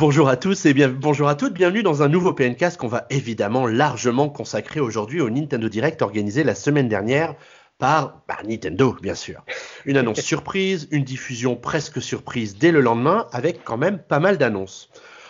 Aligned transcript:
Bonjour 0.00 0.30
à 0.30 0.36
tous 0.38 0.64
et 0.64 0.72
bien, 0.72 0.88
bonjour 0.88 1.28
à 1.28 1.34
toutes, 1.34 1.52
bienvenue 1.52 1.82
dans 1.82 2.02
un 2.02 2.08
nouveau 2.08 2.32
PNcast 2.32 2.78
qu'on 2.78 2.88
va 2.88 3.04
évidemment 3.10 3.66
largement 3.66 4.30
consacrer 4.30 4.80
aujourd'hui 4.80 5.20
au 5.20 5.28
Nintendo 5.28 5.68
Direct 5.68 6.00
organisé 6.00 6.42
la 6.42 6.54
semaine 6.54 6.88
dernière 6.88 7.34
par 7.78 8.22
bah, 8.26 8.38
Nintendo, 8.48 8.96
bien 9.02 9.14
sûr. 9.14 9.44
Une 9.84 9.98
annonce 9.98 10.20
surprise, 10.22 10.88
une 10.90 11.04
diffusion 11.04 11.54
presque 11.54 12.00
surprise 12.00 12.56
dès 12.56 12.72
le 12.72 12.80
lendemain, 12.80 13.26
avec 13.32 13.62
quand 13.62 13.76
même 13.76 13.98
pas 13.98 14.20
mal 14.20 14.38
d'annonces. 14.38 14.88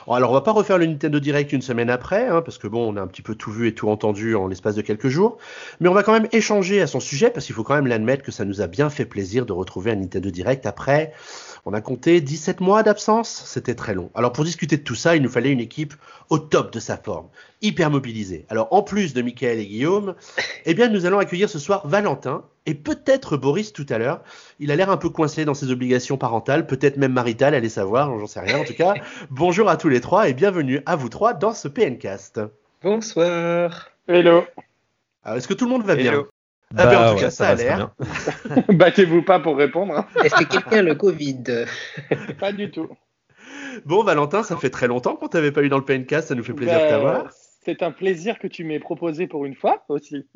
Alors, 0.09 0.30
on 0.30 0.35
va 0.35 0.41
pas 0.41 0.53
refaire 0.53 0.79
le 0.79 0.87
Nintendo 0.87 1.19
Direct 1.19 1.52
une 1.52 1.62
semaine 1.62 1.91
après, 1.91 2.29
hein, 2.29 2.41
parce 2.41 2.59
que 2.59 2.69
bon, 2.69 2.93
on 2.93 2.97
a 2.97 3.01
un 3.01 3.07
petit 3.09 3.23
peu 3.23 3.34
tout 3.34 3.51
vu 3.51 3.66
et 3.66 3.75
tout 3.75 3.89
entendu 3.89 4.37
en 4.37 4.47
l'espace 4.47 4.77
de 4.77 4.83
quelques 4.83 5.09
jours, 5.09 5.39
mais 5.80 5.89
on 5.89 5.95
va 5.95 6.05
quand 6.05 6.12
même 6.12 6.29
échanger 6.30 6.80
à 6.80 6.87
son 6.87 7.01
sujet, 7.01 7.30
parce 7.30 7.47
qu'il 7.47 7.57
faut 7.57 7.65
quand 7.65 7.75
même 7.75 7.89
l'admettre 7.89 8.23
que 8.23 8.33
ça 8.33 8.45
nous 8.45 8.61
a 8.61 8.69
bien 8.69 8.89
fait 8.89 9.05
plaisir 9.05 9.47
de 9.47 9.52
retrouver 9.52 9.91
un 9.91 9.97
Nintendo 9.97 10.30
Direct 10.30 10.65
après 10.65 11.12
on 11.64 11.73
a 11.73 11.80
compté 11.80 12.20
17 12.20 12.60
mois 12.60 12.82
d'absence, 12.82 13.42
c'était 13.46 13.74
très 13.74 13.95
long. 13.95 14.10
Alors 14.14 14.32
pour 14.32 14.45
discuter 14.45 14.77
de 14.77 14.82
tout 14.82 14.95
ça, 14.95 15.16
il 15.16 15.23
nous 15.23 15.28
fallait 15.28 15.50
une 15.50 15.60
équipe 15.60 15.95
au 16.28 16.38
top 16.38 16.73
de 16.73 16.80
sa 16.80 16.96
forme, 16.96 17.28
hyper 17.62 17.91
mobilisée. 17.91 18.46
Alors 18.48 18.69
en 18.73 18.83
plus 18.83 19.14
de 19.14 19.23
Michael 19.23 19.59
et 19.59 19.66
Guillaume, 19.66 20.14
eh 20.64 20.74
bien 20.74 20.88
nous 20.88 21.06
allons 21.06 21.19
accueillir 21.19 21.50
ce 21.50 21.59
soir 21.59 21.86
Valentin 21.86 22.45
et 22.66 22.74
peut-être 22.74 23.36
Boris 23.36 23.73
tout 23.73 23.86
à 23.88 23.98
l'heure. 23.98 24.23
Il 24.59 24.70
a 24.70 24.77
l'air 24.77 24.91
un 24.91 24.96
peu 24.96 25.10
coincé 25.10 25.45
dans 25.45 25.55
ses 25.55 25.70
obligations 25.70 26.16
parentales, 26.16 26.66
peut-être 26.66 26.96
même 26.96 27.12
maritales, 27.12 27.55
allez 27.55 27.69
savoir, 27.69 28.19
j'en 28.19 28.27
sais 28.27 28.41
rien. 28.41 28.58
En 28.58 28.64
tout 28.64 28.74
cas, 28.74 28.95
bonjour 29.30 29.69
à 29.69 29.77
tous 29.77 29.88
les 29.88 30.00
trois 30.00 30.28
et 30.28 30.34
bienvenue 30.34 30.80
à 30.86 30.97
vous 30.97 31.08
trois 31.08 31.34
dans 31.34 31.52
ce 31.52 31.69
PNcast. 31.69 32.41
Bonsoir. 32.83 33.91
Hello. 34.08 34.45
Alors 35.22 35.38
est-ce 35.38 35.48
que 35.48 35.55
tout 35.55 35.66
le 35.66 35.70
monde 35.70 35.84
va 35.84 35.97
bien? 35.97 36.24
Ah 36.77 36.87
ben, 36.87 36.98
en 36.98 37.01
bah 37.01 37.10
tout 37.15 37.20
cas, 37.20 37.30
ça, 37.30 37.48
a 37.48 37.55
l'air. 37.55 37.91
Battez-vous 38.69 39.22
pas 39.22 39.41
pour 39.41 39.56
répondre. 39.56 39.97
Hein. 39.97 40.06
Est-ce 40.22 40.36
que 40.36 40.45
quelqu'un 40.45 40.78
a 40.78 40.83
le 40.83 40.95
Covid 40.95 41.42
Pas 42.39 42.53
du 42.53 42.70
tout. 42.70 42.89
Bon, 43.84 44.05
Valentin, 44.05 44.42
ça 44.42 44.56
fait 44.56 44.70
très 44.70 44.86
longtemps 44.86 45.17
qu'on 45.17 45.28
t'avait 45.28 45.53
pas 45.53 45.62
eu 45.62 45.69
dans 45.69 45.78
le 45.78 45.84
PNK, 45.84 46.22
ça 46.22 46.34
nous 46.34 46.45
fait 46.45 46.53
plaisir 46.53 46.77
de 46.77 46.80
bah, 46.80 46.89
t'avoir. 46.89 47.30
C'est 47.64 47.83
un 47.83 47.91
plaisir 47.91 48.39
que 48.39 48.47
tu 48.47 48.64
m'aies 48.64 48.80
proposé 48.80 49.27
pour 49.27 49.45
une 49.45 49.55
fois 49.55 49.84
aussi. 49.89 50.27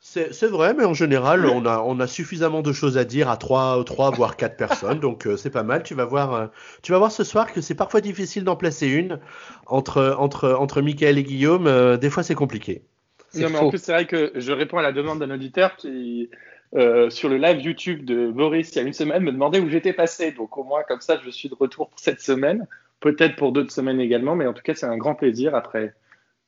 C'est 0.00 0.46
vrai, 0.46 0.74
mais 0.74 0.84
en 0.84 0.94
général, 0.94 1.44
on 1.46 1.66
a, 1.66 1.80
on 1.80 1.98
a 2.00 2.06
suffisamment 2.06 2.62
de 2.62 2.72
choses 2.72 2.96
à 2.96 3.04
dire 3.04 3.28
à 3.28 3.36
trois, 3.36 3.82
trois 3.84 4.10
voire 4.10 4.36
quatre 4.36 4.56
personnes, 4.56 5.00
donc 5.00 5.26
euh, 5.26 5.36
c'est 5.36 5.50
pas 5.50 5.64
mal. 5.64 5.82
Tu 5.82 5.94
vas 5.94 6.04
voir, 6.04 6.34
euh, 6.34 6.46
tu 6.82 6.92
vas 6.92 6.98
voir 6.98 7.10
ce 7.10 7.24
soir 7.24 7.52
que 7.52 7.60
c'est 7.60 7.74
parfois 7.74 8.00
difficile 8.00 8.44
d'en 8.44 8.56
placer 8.56 8.86
une 8.86 9.18
entre 9.66 10.14
entre 10.18 10.52
entre 10.52 10.82
Michael 10.82 11.18
et 11.18 11.24
Guillaume. 11.24 11.66
Euh, 11.66 11.96
des 11.96 12.10
fois, 12.10 12.22
c'est 12.22 12.36
compliqué. 12.36 12.84
Non, 13.34 13.50
mais 13.50 13.58
en 13.58 13.68
plus, 13.68 13.78
c'est 13.78 13.92
vrai 13.92 14.06
que 14.06 14.32
je 14.34 14.52
réponds 14.52 14.78
à 14.78 14.82
la 14.82 14.92
demande 14.92 15.18
d'un 15.18 15.30
auditeur 15.30 15.76
qui, 15.76 16.30
euh, 16.74 17.10
sur 17.10 17.28
le 17.28 17.36
live 17.36 17.60
YouTube 17.60 18.04
de 18.04 18.30
Boris 18.30 18.74
il 18.74 18.76
y 18.76 18.78
a 18.80 18.86
une 18.86 18.92
semaine, 18.92 19.22
me 19.22 19.32
demandait 19.32 19.60
où 19.60 19.68
j'étais 19.68 19.92
passé. 19.92 20.32
Donc, 20.32 20.56
au 20.56 20.64
moins, 20.64 20.82
comme 20.86 21.00
ça, 21.00 21.18
je 21.24 21.30
suis 21.30 21.48
de 21.48 21.54
retour 21.54 21.88
pour 21.88 21.98
cette 21.98 22.20
semaine. 22.20 22.66
Peut-être 23.00 23.36
pour 23.36 23.52
d'autres 23.52 23.70
semaines 23.70 24.00
également, 24.00 24.34
mais 24.34 24.46
en 24.46 24.52
tout 24.52 24.62
cas, 24.62 24.74
c'est 24.74 24.86
un 24.86 24.96
grand 24.96 25.14
plaisir 25.14 25.54
après. 25.54 25.94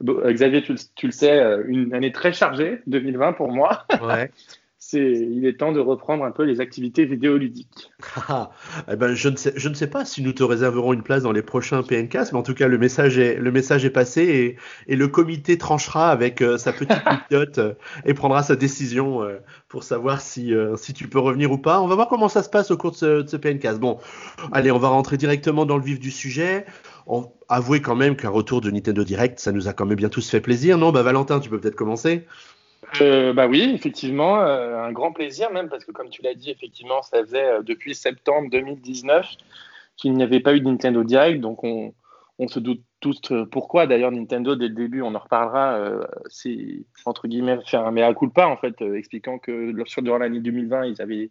Xavier, 0.02 0.62
tu, 0.62 0.74
tu, 0.94 1.06
le 1.06 1.12
sais, 1.12 1.38
euh, 1.38 1.62
une 1.68 1.94
année 1.94 2.10
très 2.10 2.32
chargée, 2.32 2.80
2020 2.86 3.34
pour 3.34 3.52
moi. 3.52 3.84
Ouais. 4.02 4.30
il 4.92 5.46
est 5.46 5.58
temps 5.58 5.72
de 5.72 5.80
reprendre 5.80 6.24
un 6.24 6.30
peu 6.30 6.44
les 6.44 6.60
activités 6.60 7.04
vidéoludiques. 7.04 7.90
Ah, 8.28 8.50
eh 8.90 8.96
ben, 8.96 9.14
je, 9.14 9.28
ne 9.28 9.36
sais, 9.36 9.52
je 9.56 9.68
ne 9.68 9.74
sais 9.74 9.86
pas 9.86 10.04
si 10.04 10.22
nous 10.22 10.32
te 10.32 10.42
réserverons 10.42 10.92
une 10.92 11.02
place 11.02 11.22
dans 11.22 11.32
les 11.32 11.42
prochains 11.42 11.82
PNCast, 11.82 12.32
mais 12.32 12.38
en 12.38 12.42
tout 12.42 12.54
cas, 12.54 12.68
le 12.68 12.78
message 12.78 13.18
est, 13.18 13.36
le 13.36 13.50
message 13.50 13.84
est 13.84 13.90
passé 13.90 14.56
et, 14.86 14.96
le 14.96 15.08
comité 15.08 15.58
tranchera 15.58 16.10
avec 16.10 16.42
euh, 16.42 16.58
sa 16.58 16.72
petite 16.72 17.02
pilote 17.28 17.58
euh, 17.58 17.74
et 18.04 18.14
prendra 18.14 18.42
sa 18.42 18.56
décision 18.56 19.22
euh, 19.22 19.38
pour 19.68 19.82
savoir 19.82 20.20
si, 20.20 20.52
si 20.76 20.92
tu 20.92 21.08
peux 21.08 21.18
revenir 21.18 21.50
ou 21.52 21.58
pas. 21.58 21.80
On 21.80 21.86
va 21.86 21.94
voir 21.94 22.08
comment 22.08 22.28
ça 22.28 22.42
se 22.42 22.50
passe 22.50 22.70
au 22.70 22.76
cours 22.76 22.90
de 22.90 22.96
ce, 22.96 23.22
de 23.22 23.36
PNcast. 23.36 23.78
Bon, 23.78 23.98
allez, 24.52 24.70
on 24.70 24.78
va 24.78 24.88
rentrer 24.88 25.16
directement 25.16 25.64
dans 25.64 25.76
le 25.76 25.84
vif 25.84 26.00
du 26.00 26.10
sujet. 26.10 26.66
On, 27.06 27.30
avouez 27.50 27.82
quand 27.82 27.96
même 27.96 28.16
qu'un 28.16 28.30
retour 28.30 28.60
de 28.60 28.70
Nintendo 28.70 29.04
Direct, 29.04 29.40
ça 29.40 29.52
nous 29.52 29.68
a 29.68 29.72
quand 29.72 29.84
même 29.84 29.96
bien 29.96 30.08
tous 30.08 30.30
fait 30.30 30.40
plaisir, 30.40 30.78
non? 30.78 30.92
Bah 30.92 31.02
Valentin, 31.02 31.40
tu 31.40 31.50
peux 31.50 31.58
peut-être 31.58 31.74
commencer 31.74 32.26
euh, 33.00 33.32
bah 33.32 33.46
oui, 33.46 33.72
effectivement, 33.74 34.40
euh, 34.40 34.78
un 34.78 34.92
grand 34.92 35.12
plaisir 35.12 35.50
même 35.52 35.68
parce 35.68 35.84
que 35.84 35.92
comme 35.92 36.10
tu 36.10 36.22
l'as 36.22 36.34
dit, 36.34 36.50
effectivement, 36.50 37.02
ça 37.02 37.22
faisait 37.24 37.44
euh, 37.44 37.62
depuis 37.62 37.94
septembre 37.94 38.48
2019 38.50 39.26
qu'il 39.96 40.12
n'y 40.14 40.22
avait 40.22 40.40
pas 40.40 40.54
eu 40.54 40.60
de 40.60 40.68
Nintendo 40.68 41.04
Direct, 41.04 41.40
donc 41.40 41.62
on, 41.62 41.92
se 42.48 42.58
doute 42.58 42.82
tous 43.00 43.20
pourquoi. 43.50 43.86
D'ailleurs, 43.86 44.10
Nintendo 44.10 44.56
dès 44.56 44.68
le 44.68 44.74
début, 44.74 45.02
on 45.02 45.14
en 45.14 45.18
reparlera, 45.18 45.78
c'est 46.28 46.86
entre 47.04 47.28
guillemets 47.28 47.58
faire 47.66 47.86
un 47.86 47.90
mea 47.90 48.14
culpa 48.14 48.46
en 48.46 48.56
fait, 48.56 48.80
expliquant 48.80 49.38
que 49.38 49.74
sur 49.84 50.00
durant 50.00 50.16
l'année 50.16 50.40
2020, 50.40 50.86
ils 50.86 51.02
avaient 51.02 51.28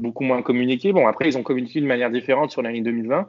beaucoup 0.00 0.22
moins 0.22 0.42
communiqué. 0.42 0.92
Bon, 0.92 1.08
après, 1.08 1.28
ils 1.28 1.36
ont 1.36 1.42
communiqué 1.42 1.80
de 1.80 1.86
manière 1.86 2.10
différente 2.10 2.52
sur 2.52 2.62
l'année 2.62 2.82
2020. 2.82 3.28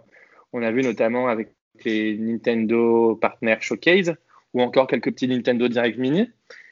On 0.53 0.61
a 0.61 0.71
vu 0.71 0.83
notamment 0.83 1.27
avec 1.27 1.55
les 1.83 2.15
Nintendo 2.17 3.15
Partner 3.15 3.57
Showcase 3.59 4.13
ou 4.53 4.61
encore 4.61 4.85
quelques 4.85 5.11
petits 5.11 5.27
Nintendo 5.27 5.67
Direct 5.67 5.97
Mini. 5.97 6.29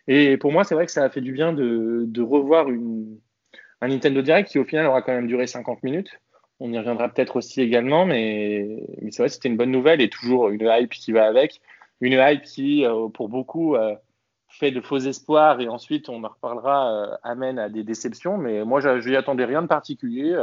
Et 0.08 0.38
pour 0.38 0.52
moi, 0.52 0.64
c'est 0.64 0.76
vrai 0.76 0.86
que 0.86 0.92
ça 0.92 1.04
a 1.04 1.10
fait 1.10 1.22
du 1.22 1.32
bien 1.32 1.54
de, 1.54 2.22
revoir 2.22 2.68
un 2.68 3.88
Nintendo 3.88 4.22
Direct 4.22 4.50
qui, 4.50 4.60
au 4.60 4.66
final, 4.66 4.86
aura 4.86 5.02
quand 5.02 5.14
même 5.14 5.28
duré 5.28 5.48
50 5.48 5.84
minutes. 5.84 6.10
On 6.60 6.72
y 6.72 6.78
reviendra 6.78 7.10
peut-être 7.10 7.38
aussi 7.38 7.62
également, 7.62 8.06
mais, 8.06 8.86
mais 9.02 9.12
c'est 9.12 9.24
vrai 9.24 9.30
que 9.30 9.34
c'était 9.34 9.50
une 9.50 9.58
bonne 9.58 9.72
nouvelle 9.72 10.02
et 10.02 10.10
toujours 10.10 10.50
une 10.50 10.62
hype 10.62 10.92
qui 10.92 11.12
va 11.12 11.26
avec. 11.26 11.62
Une 12.02 12.14
hype 12.14 12.44
qui, 12.44 12.86
euh, 12.86 13.08
pour 13.10 13.30
beaucoup, 13.30 13.76
euh, 13.76 13.96
fait 14.50 14.72
de 14.72 14.82
faux 14.82 15.00
espoirs 15.00 15.62
et 15.62 15.68
ensuite, 15.68 16.10
on 16.10 16.24
en 16.24 16.28
reparlera, 16.28 16.94
euh, 16.94 17.16
amène 17.24 17.58
à 17.60 17.70
des 17.70 17.84
déceptions. 17.84 18.38
Mais 18.38 18.64
moi, 18.66 18.82
je 18.82 19.10
n'y 19.10 19.16
attendais 19.16 19.46
rien 19.46 19.62
de 19.62 19.68
particulier. 19.68 20.38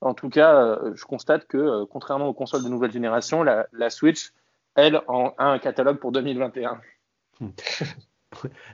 En 0.00 0.14
tout 0.14 0.28
cas, 0.28 0.78
je 0.94 1.04
constate 1.04 1.46
que, 1.46 1.84
contrairement 1.84 2.28
aux 2.28 2.34
consoles 2.34 2.62
de 2.64 2.68
nouvelle 2.68 2.92
génération, 2.92 3.42
la, 3.42 3.66
la 3.72 3.88
Switch, 3.88 4.32
elle, 4.74 5.00
en, 5.08 5.32
a 5.38 5.46
un 5.46 5.58
catalogue 5.58 5.98
pour 5.98 6.12
2021. 6.12 6.80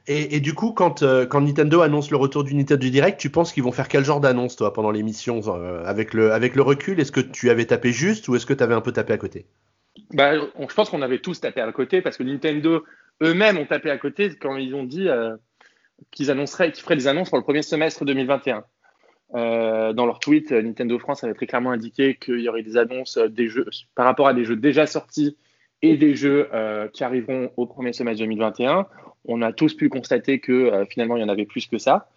Et, 0.06 0.40
du 0.40 0.54
coup, 0.54 0.72
quand, 0.72 1.02
euh, 1.02 1.26
quand, 1.26 1.40
Nintendo 1.40 1.80
annonce 1.80 2.10
le 2.10 2.16
retour 2.16 2.44
du 2.44 2.54
Nintendo 2.54 2.88
Direct, 2.88 3.18
tu 3.18 3.30
penses 3.30 3.52
qu'ils 3.52 3.62
vont 3.62 3.72
faire 3.72 3.88
quel 3.88 4.04
genre 4.04 4.20
d'annonce, 4.20 4.56
toi, 4.56 4.72
pendant 4.72 4.90
l'émission 4.90 5.40
euh, 5.46 5.84
avec, 5.84 6.14
le, 6.14 6.62
recul? 6.62 7.00
Est-ce 7.00 7.12
que 7.12 7.20
tu 7.20 7.50
avais 7.50 7.66
tapé 7.66 7.92
juste 7.92 8.28
ou 8.28 8.36
est-ce 8.36 8.46
que 8.46 8.54
tu 8.54 8.62
avais 8.62 8.74
un 8.74 8.80
peu 8.80 8.92
tapé 8.92 9.12
à 9.12 9.18
côté? 9.18 9.46
Bah, 10.12 10.34
Je 10.36 10.74
pense 10.74 10.90
qu'on 10.90 11.02
avait 11.02 11.18
tous 11.18 11.40
tapé 11.40 11.60
à 11.60 11.70
côté 11.72 12.02
parce 12.02 12.16
que 12.16 12.22
Nintendo 12.22 12.84
eux-mêmes 13.22 13.58
ont 13.58 13.66
tapé 13.66 13.90
à 13.90 13.98
côté 13.98 14.30
quand 14.40 14.56
ils 14.56 14.74
ont 14.74 14.84
dit 14.84 15.08
euh, 15.08 15.36
qu'ils 16.10 16.30
annonceraient, 16.30 16.72
qu'ils 16.72 16.82
feraient 16.82 16.96
des 16.96 17.06
annonces 17.06 17.30
pour 17.30 17.38
le 17.38 17.44
premier 17.44 17.62
semestre 17.62 18.04
2021. 18.04 18.64
dans 19.32 20.06
leur 20.06 20.18
tweet, 20.18 20.50
Nintendo 20.50 20.98
France 20.98 21.24
avait 21.24 21.34
très 21.34 21.46
clairement 21.46 21.70
indiqué 21.70 22.16
qu'il 22.16 22.40
y 22.40 22.48
aurait 22.48 22.62
des 22.62 22.76
annonces 22.76 23.18
par 23.94 24.06
rapport 24.06 24.28
à 24.28 24.34
des 24.34 24.44
jeux 24.44 24.56
déjà 24.56 24.86
sortis 24.86 25.36
et 25.82 25.96
des 25.96 26.14
jeux 26.14 26.48
qui 26.92 27.04
arriveront 27.04 27.50
au 27.56 27.66
premier 27.66 27.92
semestre 27.92 28.20
2021 28.20 28.86
on 29.24 29.42
a 29.42 29.52
tous 29.52 29.74
pu 29.74 29.88
constater 29.88 30.40
que 30.40 30.52
euh, 30.52 30.84
finalement 30.86 31.16
il 31.16 31.20
y 31.20 31.24
en 31.24 31.28
avait 31.28 31.46
plus 31.46 31.66
que 31.66 31.78
ça. 31.78 32.08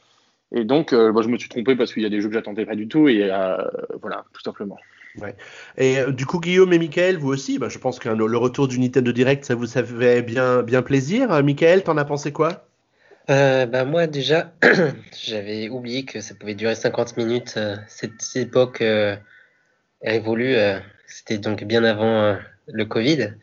Et 0.52 0.64
donc, 0.64 0.94
euh, 0.94 1.12
je 1.22 1.28
me 1.28 1.38
suis 1.38 1.50
trompé 1.50 1.76
parce 1.76 1.94
qu'il 1.94 2.04
y 2.04 2.06
a 2.06 2.10
des 2.10 2.22
jeux 2.22 2.30
que 2.30 2.36
j'attendais 2.36 2.66
pas 2.66 2.76
du 2.76 2.88
tout. 2.88 3.08
Et 3.08 3.30
euh, 3.32 3.58
voilà, 4.02 4.26
tout 4.32 4.42
simplement. 4.42 4.78
Ouais. 5.18 5.36
Et 5.78 5.98
du 6.12 6.26
coup, 6.26 6.40
Guillaume 6.40 6.72
et 6.74 6.80
Michael, 6.80 7.18
vous 7.18 7.30
aussi, 7.30 7.58
bah, 7.58 7.70
je 7.70 7.80
pense 7.80 8.00
que 8.00 8.10
le 8.10 8.38
retour 8.38 8.68
du 8.68 8.80
Nintendo 8.80 9.12
Direct, 9.12 9.44
ça 9.44 9.56
vous 9.56 9.66
fait 9.66 10.22
bien, 10.22 10.62
bien 10.62 10.82
plaisir. 10.82 11.44
Michael, 11.44 11.84
t'en 11.84 11.98
as 11.98 12.06
pensé 12.06 12.32
quoi? 12.32 12.68
Bah, 13.28 13.86
Moi, 13.86 14.08
déjà, 14.08 14.54
j'avais 15.26 15.70
oublié 15.70 16.06
que 16.06 16.20
ça 16.20 16.36
pouvait 16.36 16.54
durer 16.54 16.76
50 16.76 17.18
minutes. 17.18 17.58
Cette, 17.88 18.36
époque 18.36 18.82
est 18.82 19.20
révolue. 20.04 20.56
C'était 21.08 21.38
donc 21.38 21.64
bien 21.64 21.84
avant 21.84 22.38
le 22.68 22.86
Covid. 22.86 23.34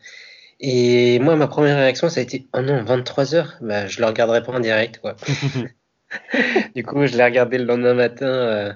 Et 0.59 1.19
moi, 1.19 1.35
ma 1.35 1.47
première 1.47 1.77
réaction, 1.77 2.09
ça 2.09 2.19
a 2.19 2.23
été 2.23 2.47
Oh 2.53 2.61
non, 2.61 2.83
23 2.83 3.35
heures 3.35 3.57
bah, 3.61 3.87
Je 3.87 3.99
le 3.99 4.05
regarderai 4.05 4.43
pas 4.43 4.53
en 4.53 4.59
direct. 4.59 4.99
Quoi. 4.99 5.15
du 6.75 6.83
coup, 6.83 7.05
je 7.05 7.17
l'ai 7.17 7.23
regardé 7.23 7.57
le 7.57 7.65
lendemain 7.65 7.93
matin 7.93 8.25
euh, 8.25 8.73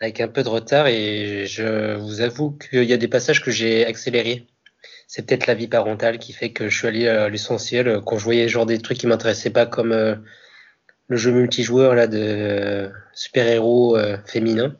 avec 0.00 0.20
un 0.20 0.28
peu 0.28 0.42
de 0.42 0.48
retard 0.48 0.86
et 0.86 1.46
je 1.46 1.94
vous 1.96 2.20
avoue 2.20 2.52
qu'il 2.52 2.84
y 2.84 2.92
a 2.92 2.96
des 2.96 3.08
passages 3.08 3.42
que 3.42 3.50
j'ai 3.50 3.86
accélérés. 3.86 4.46
C'est 5.06 5.26
peut-être 5.26 5.46
la 5.46 5.54
vie 5.54 5.68
parentale 5.68 6.18
qui 6.18 6.32
fait 6.32 6.52
que 6.52 6.68
je 6.68 6.78
suis 6.78 6.88
allé 6.88 7.08
à 7.08 7.28
l'essentiel 7.28 8.00
quand 8.06 8.18
je 8.18 8.24
voyais 8.24 8.48
genre 8.48 8.66
des 8.66 8.78
trucs 8.78 8.98
qui 8.98 9.06
m'intéressaient 9.06 9.50
pas 9.50 9.66
comme 9.66 9.92
euh, 9.92 10.14
le 11.08 11.16
jeu 11.16 11.32
multijoueur 11.32 11.94
là 11.94 12.06
de 12.06 12.90
super-héros 13.12 13.96
euh, 13.96 14.16
féminins. 14.24 14.76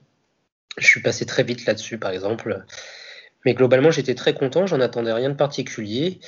Je 0.78 0.86
suis 0.86 1.02
passé 1.02 1.26
très 1.26 1.42
vite 1.42 1.66
là-dessus, 1.66 1.98
par 1.98 2.12
exemple. 2.12 2.64
Mais 3.44 3.54
globalement, 3.54 3.90
j'étais 3.90 4.14
très 4.14 4.34
content, 4.34 4.66
j'en 4.66 4.80
attendais 4.80 5.12
rien 5.12 5.30
de 5.30 5.34
particulier. 5.34 6.20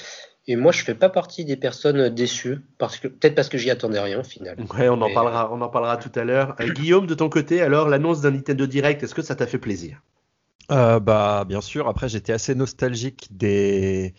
Et 0.46 0.56
moi, 0.56 0.72
je 0.72 0.84
fais 0.84 0.94
pas 0.94 1.08
partie 1.08 1.44
des 1.44 1.56
personnes 1.56 2.10
déçues, 2.10 2.58
parce 2.76 2.98
que 2.98 3.08
peut-être 3.08 3.34
parce 3.34 3.48
que 3.48 3.56
j'y 3.56 3.70
attendais 3.70 4.00
rien 4.00 4.20
au 4.20 4.24
final. 4.24 4.56
Ouais, 4.76 4.88
on 4.88 5.00
en 5.00 5.12
parlera, 5.12 5.50
on 5.52 5.60
en 5.62 5.68
parlera 5.68 5.96
tout 5.96 6.12
à 6.18 6.24
l'heure. 6.24 6.54
Euh, 6.60 6.68
Guillaume, 6.68 7.06
de 7.06 7.14
ton 7.14 7.30
côté, 7.30 7.62
alors 7.62 7.88
l'annonce 7.88 8.20
d'un 8.20 8.32
Nintendo 8.32 8.66
Direct, 8.66 9.02
est-ce 9.02 9.14
que 9.14 9.22
ça 9.22 9.34
t'a 9.34 9.46
fait 9.46 9.58
plaisir? 9.58 10.02
Euh, 10.70 11.00
Bah, 11.00 11.44
bien 11.48 11.62
sûr. 11.62 11.88
Après, 11.88 12.10
j'étais 12.10 12.32
assez 12.32 12.54
nostalgique 12.54 13.28
des 13.30 14.14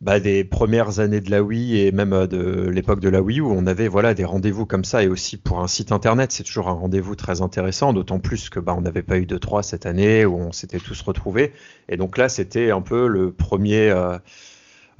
bah, 0.00 0.18
des 0.18 0.44
premières 0.44 0.98
années 1.00 1.20
de 1.20 1.30
la 1.30 1.42
Wii 1.42 1.78
et 1.78 1.92
même 1.92 2.14
euh, 2.14 2.26
de 2.26 2.70
l'époque 2.70 3.00
de 3.00 3.10
la 3.10 3.20
Wii 3.20 3.40
où 3.42 3.50
on 3.50 3.66
avait 3.66 3.86
voilà 3.86 4.14
des 4.14 4.24
rendez-vous 4.24 4.64
comme 4.64 4.84
ça 4.84 5.02
et 5.02 5.08
aussi 5.08 5.36
pour 5.36 5.60
un 5.60 5.68
site 5.68 5.92
internet 5.92 6.32
c'est 6.32 6.42
toujours 6.42 6.68
un 6.68 6.72
rendez-vous 6.72 7.16
très 7.16 7.42
intéressant 7.42 7.92
d'autant 7.92 8.18
plus 8.18 8.48
que 8.48 8.60
bah, 8.60 8.74
on 8.76 8.80
n'avait 8.80 9.02
pas 9.02 9.18
eu 9.18 9.26
de 9.26 9.36
3 9.36 9.62
cette 9.62 9.84
année 9.84 10.24
où 10.24 10.36
on 10.36 10.52
s'était 10.52 10.78
tous 10.78 11.02
retrouvés 11.02 11.52
et 11.90 11.98
donc 11.98 12.16
là 12.16 12.30
c'était 12.30 12.70
un 12.70 12.80
peu 12.80 13.08
le 13.08 13.30
premier 13.30 13.90
euh, 13.90 14.16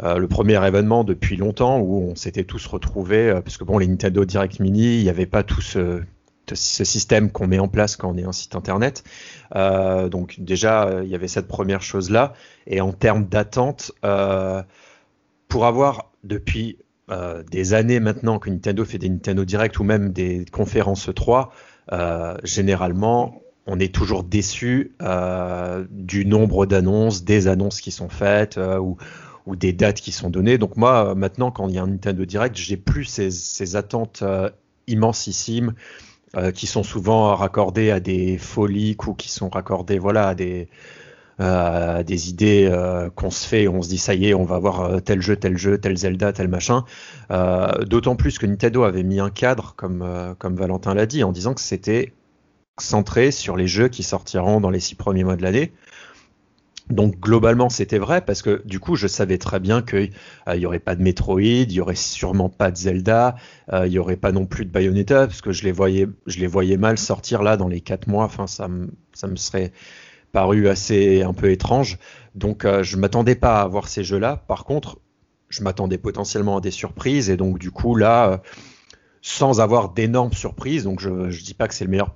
euh, 0.02 0.19
le 0.19 0.29
premier 0.29 0.62
événement 0.67 1.02
depuis 1.02 1.37
longtemps 1.38 1.79
où 1.79 2.11
on 2.11 2.14
s'était 2.14 2.44
tous 2.44 2.67
retrouvés 2.67 3.41
parce 3.43 3.56
que 3.56 3.64
bon 3.64 3.79
les 3.79 3.87
Nintendo 3.87 4.26
Direct 4.26 4.61
Mini 4.61 4.99
il 4.99 5.02
n'y 5.02 5.08
avait 5.08 5.25
pas 5.25 5.43
tout 5.43 5.62
ce, 5.62 6.02
système 6.52 7.31
qu'on 7.31 7.47
met 7.47 7.61
en 7.61 7.69
place 7.69 7.97
quand 7.97 8.11
on 8.11 8.19
est 8.19 8.25
un 8.25 8.32
site 8.32 8.56
internet. 8.56 9.05
donc 9.55 10.41
déjà, 10.41 11.00
il 11.05 11.08
y 11.08 11.14
avait 11.14 11.29
cette 11.29 11.47
première 11.47 11.81
chose-là. 11.81 12.32
Et 12.67 12.81
en 12.81 12.93
termes 12.93 13.25
d'attente, 13.26 13.93
pour 15.50 15.67
avoir 15.67 16.12
depuis 16.25 16.79
euh, 17.11 17.43
des 17.43 17.75
années 17.75 18.00
maintenant 18.00 18.38
que 18.38 18.49
Nintendo 18.49 18.85
fait 18.85 18.97
des 18.97 19.11
Nintendo 19.11 19.44
Direct 19.44 19.79
ou 19.79 19.85
même 19.85 20.12
des 20.12 20.47
conférences 20.50 21.11
3, 21.14 21.52
euh, 21.93 22.37
généralement, 22.44 23.43
on 23.67 23.79
est 23.81 23.93
toujours 23.93 24.23
déçu 24.23 24.94
euh, 25.02 25.85
du 25.91 26.25
nombre 26.25 26.64
d'annonces, 26.67 27.25
des 27.25 27.49
annonces 27.49 27.81
qui 27.81 27.91
sont 27.91 28.08
faites 28.08 28.58
ou, 28.81 28.97
des 29.56 29.73
dates 29.73 30.00
qui 30.00 30.12
sont 30.12 30.31
données. 30.31 30.58
Donc 30.58 30.76
moi, 30.76 31.17
maintenant, 31.17 31.50
quand 31.50 31.69
il 31.69 31.75
y 31.75 31.79
a 31.79 31.82
un 31.82 31.88
Nintendo 31.88 32.25
Direct, 32.25 32.56
j'ai 32.56 32.76
plus 32.76 33.05
ces, 33.05 33.32
ces 33.32 33.75
attentes 33.75 34.23
immensissimes 34.87 35.75
qui 36.55 36.69
sont 36.69 36.85
souvent 36.85 37.35
raccordées 37.35 37.91
à 37.91 37.99
des 37.99 38.38
folies 38.38 38.97
ou 39.05 39.14
qui 39.14 39.29
sont 39.29 39.49
raccordées 39.49 39.99
voilà, 39.99 40.29
à 40.29 40.35
des 40.37 40.69
euh, 41.41 42.03
des 42.03 42.29
idées 42.29 42.69
euh, 42.71 43.09
qu'on 43.09 43.31
se 43.31 43.49
fait, 43.49 43.67
on 43.67 43.81
se 43.81 43.89
dit 43.89 43.97
ça 43.97 44.15
y 44.15 44.27
est, 44.27 44.35
on 44.35 44.45
va 44.45 44.57
avoir 44.57 44.81
euh, 44.83 45.01
tel 45.01 45.23
jeu, 45.23 45.37
tel 45.37 45.57
jeu, 45.57 45.79
tel 45.79 45.97
Zelda, 45.97 46.35
tel 46.35 46.49
machin. 46.49 46.85
D'autant 47.87 48.15
plus 48.17 48.39
que 48.39 48.47
Nintendo 48.47 48.83
avait 48.83 49.05
mis 49.05 49.21
un 49.21 49.31
cadre, 49.31 49.75
comme, 49.77 50.05
comme 50.39 50.57
Valentin 50.57 50.95
l'a 50.95 51.07
dit, 51.07 51.25
en 51.25 51.33
disant 51.33 51.55
que 51.55 51.61
c'était 51.61 52.13
centré 52.79 53.31
sur 53.31 53.57
les 53.57 53.67
jeux 53.67 53.89
qui 53.89 54.03
sortiront 54.03 54.61
dans 54.61 54.71
les 54.71 54.81
six 54.81 54.95
premiers 54.95 55.25
mois 55.25 55.37
de 55.37 55.43
l'année. 55.43 55.73
Donc 56.89 57.21
globalement 57.21 57.69
c'était 57.69 57.99
vrai 57.99 58.21
parce 58.21 58.43
que 58.43 58.63
du 58.65 58.81
coup 58.81 58.97
je 58.97 59.07
savais 59.07 59.39
très 59.39 59.61
bien 59.61 59.81
qu'il 59.81 60.11
n'y 60.53 60.67
aurait 60.67 60.81
pas 60.81 60.97
de 60.97 61.03
Metroid, 61.03 61.41
il 61.41 61.73
y 61.73 61.81
aurait 61.81 61.95
sûrement 61.95 62.49
pas 62.49 62.73
de 62.73 62.77
Zelda, 62.77 63.37
il 63.73 63.91
n'y 63.91 63.99
aurait 63.99 64.17
pas 64.17 64.33
non 64.33 64.45
plus 64.45 64.65
de 64.65 64.71
Bayonetta 64.71 65.29
parce 65.29 65.41
que 65.41 65.53
je 65.53 65.63
les 65.63 65.73
voyais, 65.73 66.09
je 66.27 66.41
les 66.41 66.49
voyais 66.49 66.77
mal 66.77 66.99
sortir 66.99 67.45
là 67.45 67.57
dans 67.57 67.69
les 67.69 67.81
quatre 67.81 68.09
mois. 68.09 68.25
Enfin 68.25 68.49
ça, 68.49 68.69
ça 69.13 69.29
me 69.29 69.37
serait 69.37 69.73
paru 70.32 70.69
assez 70.69 71.23
un 71.23 71.32
peu 71.32 71.50
étrange. 71.50 71.99
Donc 72.35 72.65
euh, 72.65 72.82
je 72.82 72.97
m'attendais 72.97 73.35
pas 73.35 73.61
à 73.62 73.67
voir 73.67 73.88
ces 73.88 74.05
jeux-là. 74.05 74.37
Par 74.37 74.65
contre, 74.65 74.99
je 75.49 75.62
m'attendais 75.62 75.99
potentiellement 75.99 76.59
à 76.59 76.61
des 76.61 76.71
surprises 76.71 77.31
et 77.31 77.37
donc 77.37 77.59
du 77.59 77.71
coup 77.71 77.97
là, 77.97 78.31
euh, 78.31 78.38
sans 79.23 79.61
avoir 79.61 79.91
d'énormes 79.91 80.32
surprises, 80.32 80.85
donc 80.85 81.00
je, 81.00 81.11
ne 81.11 81.31
dis 81.31 81.55
pas 81.55 81.69
que 81.69 81.75
c'est 81.75 81.85
le 81.85 81.91
meilleur 81.91 82.15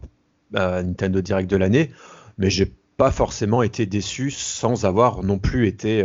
euh, 0.55 0.83
Nintendo 0.83 1.21
Direct 1.21 1.51
de 1.51 1.57
l'année, 1.57 1.91
mais 2.39 2.51
j'ai 2.51 2.73
pas 2.97 3.11
forcément 3.11 3.63
été 3.63 3.87
déçu 3.87 4.31
sans 4.31 4.85
avoir 4.85 5.25
non 5.25 5.39
plus 5.39 5.67
été 5.67 6.05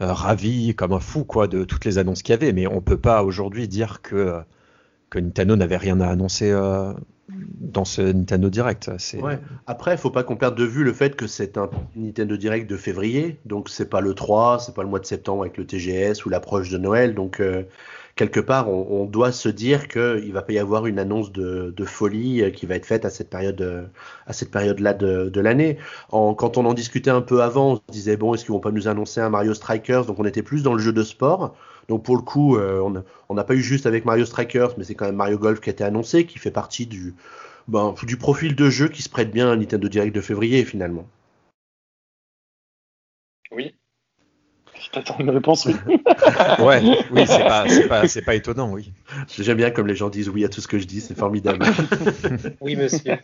ravi 0.00 0.74
comme 0.74 0.92
un 0.92 0.98
fou 0.98 1.24
quoi 1.24 1.46
de 1.46 1.62
toutes 1.62 1.84
les 1.84 1.98
annonces 1.98 2.22
qu'il 2.22 2.32
y 2.32 2.34
avait. 2.34 2.52
Mais 2.52 2.66
on 2.66 2.80
peut 2.80 2.98
pas 2.98 3.22
aujourd'hui 3.22 3.68
dire 3.68 4.02
que 4.02 4.40
que 5.08 5.20
Nintendo 5.20 5.54
n'avait 5.54 5.76
rien 5.76 6.00
à 6.00 6.08
annoncer 6.08 6.52
dans 7.28 7.84
ce 7.84 8.02
Nintendo 8.02 8.50
Direct. 8.50 8.90
Ouais. 9.20 9.38
Après, 9.66 9.92
il 9.92 9.98
faut 9.98 10.10
pas 10.10 10.22
qu'on 10.22 10.36
perde 10.36 10.56
de 10.56 10.64
vue 10.64 10.84
le 10.84 10.92
fait 10.92 11.16
que 11.16 11.26
c'est 11.26 11.56
un 11.56 11.70
Nintendo 11.96 12.36
Direct 12.36 12.68
de 12.68 12.76
février, 12.76 13.38
donc 13.44 13.68
c'est 13.68 13.88
pas 13.88 14.00
le 14.00 14.14
3, 14.14 14.58
c'est 14.58 14.74
pas 14.74 14.82
le 14.82 14.88
mois 14.88 15.00
de 15.00 15.06
septembre 15.06 15.42
avec 15.42 15.56
le 15.56 15.66
TGS 15.66 16.24
ou 16.26 16.28
l'approche 16.28 16.70
de 16.70 16.78
Noël, 16.78 17.14
donc 17.14 17.40
euh, 17.40 17.62
quelque 18.16 18.40
part, 18.40 18.70
on, 18.70 19.06
doit 19.06 19.32
se 19.32 19.48
dire 19.48 19.88
qu'il 19.88 20.32
va 20.32 20.42
pas 20.42 20.52
y 20.52 20.58
avoir 20.58 20.86
une 20.86 20.98
annonce 20.98 21.32
de, 21.32 21.72
folie 21.84 22.42
euh, 22.42 22.50
qui 22.50 22.66
va 22.66 22.76
être 22.76 22.86
faite 22.86 23.04
à 23.04 23.10
cette 23.10 23.30
période, 23.30 23.60
euh, 23.60 23.84
à 24.26 24.32
cette 24.32 24.50
période-là 24.50 24.94
de, 24.94 25.40
l'année. 25.40 25.78
Quand 26.10 26.58
on 26.58 26.64
en 26.66 26.74
discutait 26.74 27.10
un 27.10 27.22
peu 27.22 27.42
avant, 27.42 27.72
on 27.72 27.76
se 27.76 27.82
disait 27.90 28.16
bon, 28.16 28.34
est-ce 28.34 28.44
qu'ils 28.44 28.52
vont 28.52 28.60
pas 28.60 28.70
nous 28.70 28.88
annoncer 28.88 29.20
un 29.20 29.30
Mario 29.30 29.54
Strikers? 29.54 30.06
Donc 30.06 30.18
on 30.18 30.24
était 30.24 30.42
plus 30.42 30.62
dans 30.62 30.74
le 30.74 30.80
jeu 30.80 30.92
de 30.92 31.02
sport. 31.02 31.56
Donc 31.88 32.04
pour 32.04 32.16
le 32.16 32.22
coup, 32.22 32.56
euh, 32.56 33.02
on 33.28 33.34
n'a 33.34 33.44
pas 33.44 33.54
eu 33.54 33.62
juste 33.62 33.86
avec 33.86 34.04
Mario 34.04 34.24
Strikers, 34.24 34.74
mais 34.78 34.84
c'est 34.84 34.94
quand 34.94 35.06
même 35.06 35.16
Mario 35.16 35.38
Golf 35.38 35.60
qui 35.60 35.70
a 35.70 35.72
été 35.72 35.84
annoncé, 35.84 36.26
qui 36.26 36.38
fait 36.38 36.50
partie 36.50 36.86
du, 36.86 37.14
ben, 37.68 37.94
du 38.02 38.16
profil 38.16 38.54
de 38.54 38.70
jeu 38.70 38.88
qui 38.88 39.02
se 39.02 39.08
prête 39.08 39.30
bien 39.30 39.50
à 39.50 39.56
Nintendo 39.56 39.88
Direct 39.88 40.14
de 40.14 40.20
février 40.20 40.64
finalement. 40.64 41.06
Oui. 43.52 43.74
Je 44.78 44.90
t'attends 44.90 45.18
une 45.18 45.30
réponse, 45.30 45.64
oui. 45.66 45.74
ouais, 46.58 46.82
oui, 47.10 47.24
c'est 47.26 47.38
pas, 47.38 47.64
pas, 47.88 48.02
pas, 48.26 48.34
étonnant, 48.34 48.70
oui. 48.70 48.92
J'aime 49.38 49.56
bien 49.56 49.70
comme 49.70 49.86
les 49.86 49.94
gens 49.94 50.10
disent 50.10 50.28
oui 50.28 50.44
à 50.44 50.48
tout 50.48 50.60
ce 50.60 50.68
que 50.68 50.78
je 50.78 50.86
dis, 50.86 51.00
c'est 51.00 51.16
formidable. 51.16 51.64
oui, 52.60 52.76
monsieur. 52.76 53.16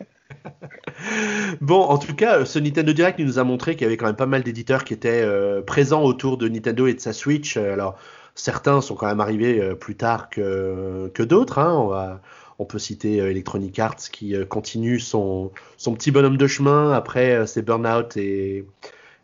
Bon, 1.59 1.81
en 1.81 1.97
tout 1.97 2.15
cas, 2.15 2.45
ce 2.45 2.57
Nintendo 2.57 2.93
Direct 2.93 3.19
nous 3.19 3.37
a 3.37 3.43
montré 3.43 3.75
qu'il 3.75 3.83
y 3.83 3.85
avait 3.85 3.97
quand 3.97 4.07
même 4.07 4.15
pas 4.15 4.25
mal 4.25 4.43
d'éditeurs 4.43 4.85
qui 4.85 4.93
étaient 4.93 5.21
euh, 5.23 5.61
présents 5.61 6.03
autour 6.03 6.37
de 6.37 6.47
Nintendo 6.47 6.87
et 6.87 6.93
de 6.93 6.99
sa 6.99 7.13
Switch. 7.13 7.57
Alors, 7.57 7.97
Certains 8.41 8.81
sont 8.81 8.95
quand 8.95 9.05
même 9.05 9.19
arrivés 9.19 9.61
euh, 9.61 9.75
plus 9.75 9.95
tard 9.95 10.31
que, 10.31 11.11
que 11.13 11.21
d'autres. 11.21 11.59
Hein. 11.59 11.75
On, 11.75 11.85
va, 11.89 12.21
on, 12.57 12.65
peut 12.65 12.79
citer 12.79 13.21
euh, 13.21 13.29
Electronic 13.29 13.77
Arts 13.77 14.09
qui 14.11 14.35
euh, 14.35 14.45
continue 14.45 14.99
son, 14.99 15.51
son, 15.77 15.93
petit 15.93 16.09
bonhomme 16.09 16.37
de 16.37 16.47
chemin 16.47 16.91
après 16.91 17.45
ses 17.45 17.61
Burnout 17.61 18.17
et, 18.17 18.65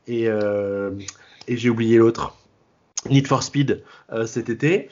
et, 0.06 0.26
et 0.26 1.58
j'ai 1.58 1.70
oublié 1.72 1.98
l'autre. 1.98 2.36
Need 3.10 3.26
for 3.26 3.42
Speed 3.42 3.84
cet 4.26 4.50
été, 4.50 4.90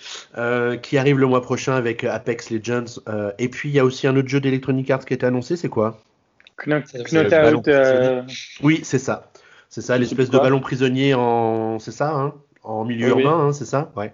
qui 0.82 0.98
arrive 0.98 1.20
le 1.20 1.28
mois 1.28 1.42
prochain 1.42 1.74
avec 1.74 2.04
Apex 2.04 2.50
Legends. 2.50 3.02
et 3.38 3.50
puis 3.50 3.70
il 3.70 3.76
y 3.76 3.80
a 3.80 3.86
aussi 3.86 4.08
un 4.08 4.16
autre 4.16 4.30
jeu 4.30 4.40
d'Electronic 4.40 4.90
Arts 4.90 5.06
qui 5.06 5.14
a 5.14 5.16
été 5.16 5.26
annoncé, 5.26 5.56
c'est 5.56 5.70
quoi? 5.70 6.02
Oui, 8.64 8.80
c'est 8.84 9.00
ça. 9.00 9.30
C'est 9.70 9.82
ça, 9.82 9.98
l'espèce 9.98 10.30
de 10.30 10.38
ballon 10.38 10.62
prisonnier 10.62 11.14
en. 11.14 11.80
C'est 11.80 11.92
ça, 11.92 12.12
hein? 12.12 12.34
En 12.66 12.84
milieu 12.84 13.10
urbain, 13.10 13.48
hein, 13.48 13.54
c'est 13.54 13.66
ça? 13.66 13.92
Ouais. 13.96 14.14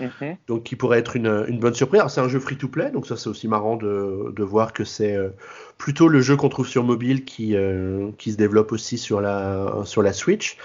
Mhm. 0.00 0.36
Donc 0.46 0.62
qui 0.62 0.76
pourrait 0.76 0.98
être 0.98 1.16
une, 1.16 1.44
une 1.48 1.58
bonne 1.58 1.74
surprise. 1.74 2.02
c'est 2.08 2.20
un 2.20 2.28
jeu 2.28 2.38
free-to-play, 2.38 2.90
donc 2.90 3.06
ça 3.06 3.16
c'est 3.16 3.28
aussi 3.28 3.48
marrant 3.48 3.76
de, 3.76 4.32
de 4.34 4.44
voir 4.44 4.72
que 4.72 4.84
c'est 4.84 5.16
euh, 5.16 5.30
plutôt 5.78 6.08
le 6.08 6.20
jeu 6.20 6.36
qu'on 6.36 6.48
trouve 6.48 6.68
sur 6.68 6.84
mobile 6.84 7.24
qui, 7.24 7.56
euh, 7.56 8.10
qui 8.16 8.32
se 8.32 8.36
développe 8.36 8.72
aussi 8.72 8.98
sur 8.98 9.20
la, 9.20 9.82
sur 9.84 10.02
la 10.02 10.12
Switch. 10.12 10.56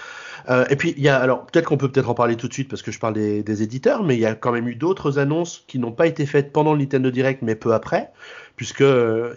Euh, 0.48 0.64
et 0.70 0.76
puis 0.76 0.94
il 0.96 1.02
y 1.02 1.08
a, 1.08 1.18
alors 1.18 1.46
peut-être 1.46 1.66
qu'on 1.66 1.76
peut 1.76 1.90
peut-être 1.90 2.10
en 2.10 2.14
parler 2.14 2.36
tout 2.36 2.48
de 2.48 2.52
suite 2.52 2.68
parce 2.68 2.82
que 2.82 2.92
je 2.92 3.00
parle 3.00 3.14
des, 3.14 3.42
des 3.42 3.62
éditeurs, 3.62 4.04
mais 4.04 4.14
il 4.14 4.20
y 4.20 4.26
a 4.26 4.34
quand 4.34 4.52
même 4.52 4.68
eu 4.68 4.76
d'autres 4.76 5.18
annonces 5.18 5.64
qui 5.66 5.78
n'ont 5.78 5.92
pas 5.92 6.06
été 6.06 6.26
faites 6.26 6.52
pendant 6.52 6.72
le 6.72 6.78
Nintendo 6.78 7.10
Direct, 7.10 7.42
mais 7.42 7.56
peu 7.56 7.72
après, 7.72 8.10
puisque 8.56 8.84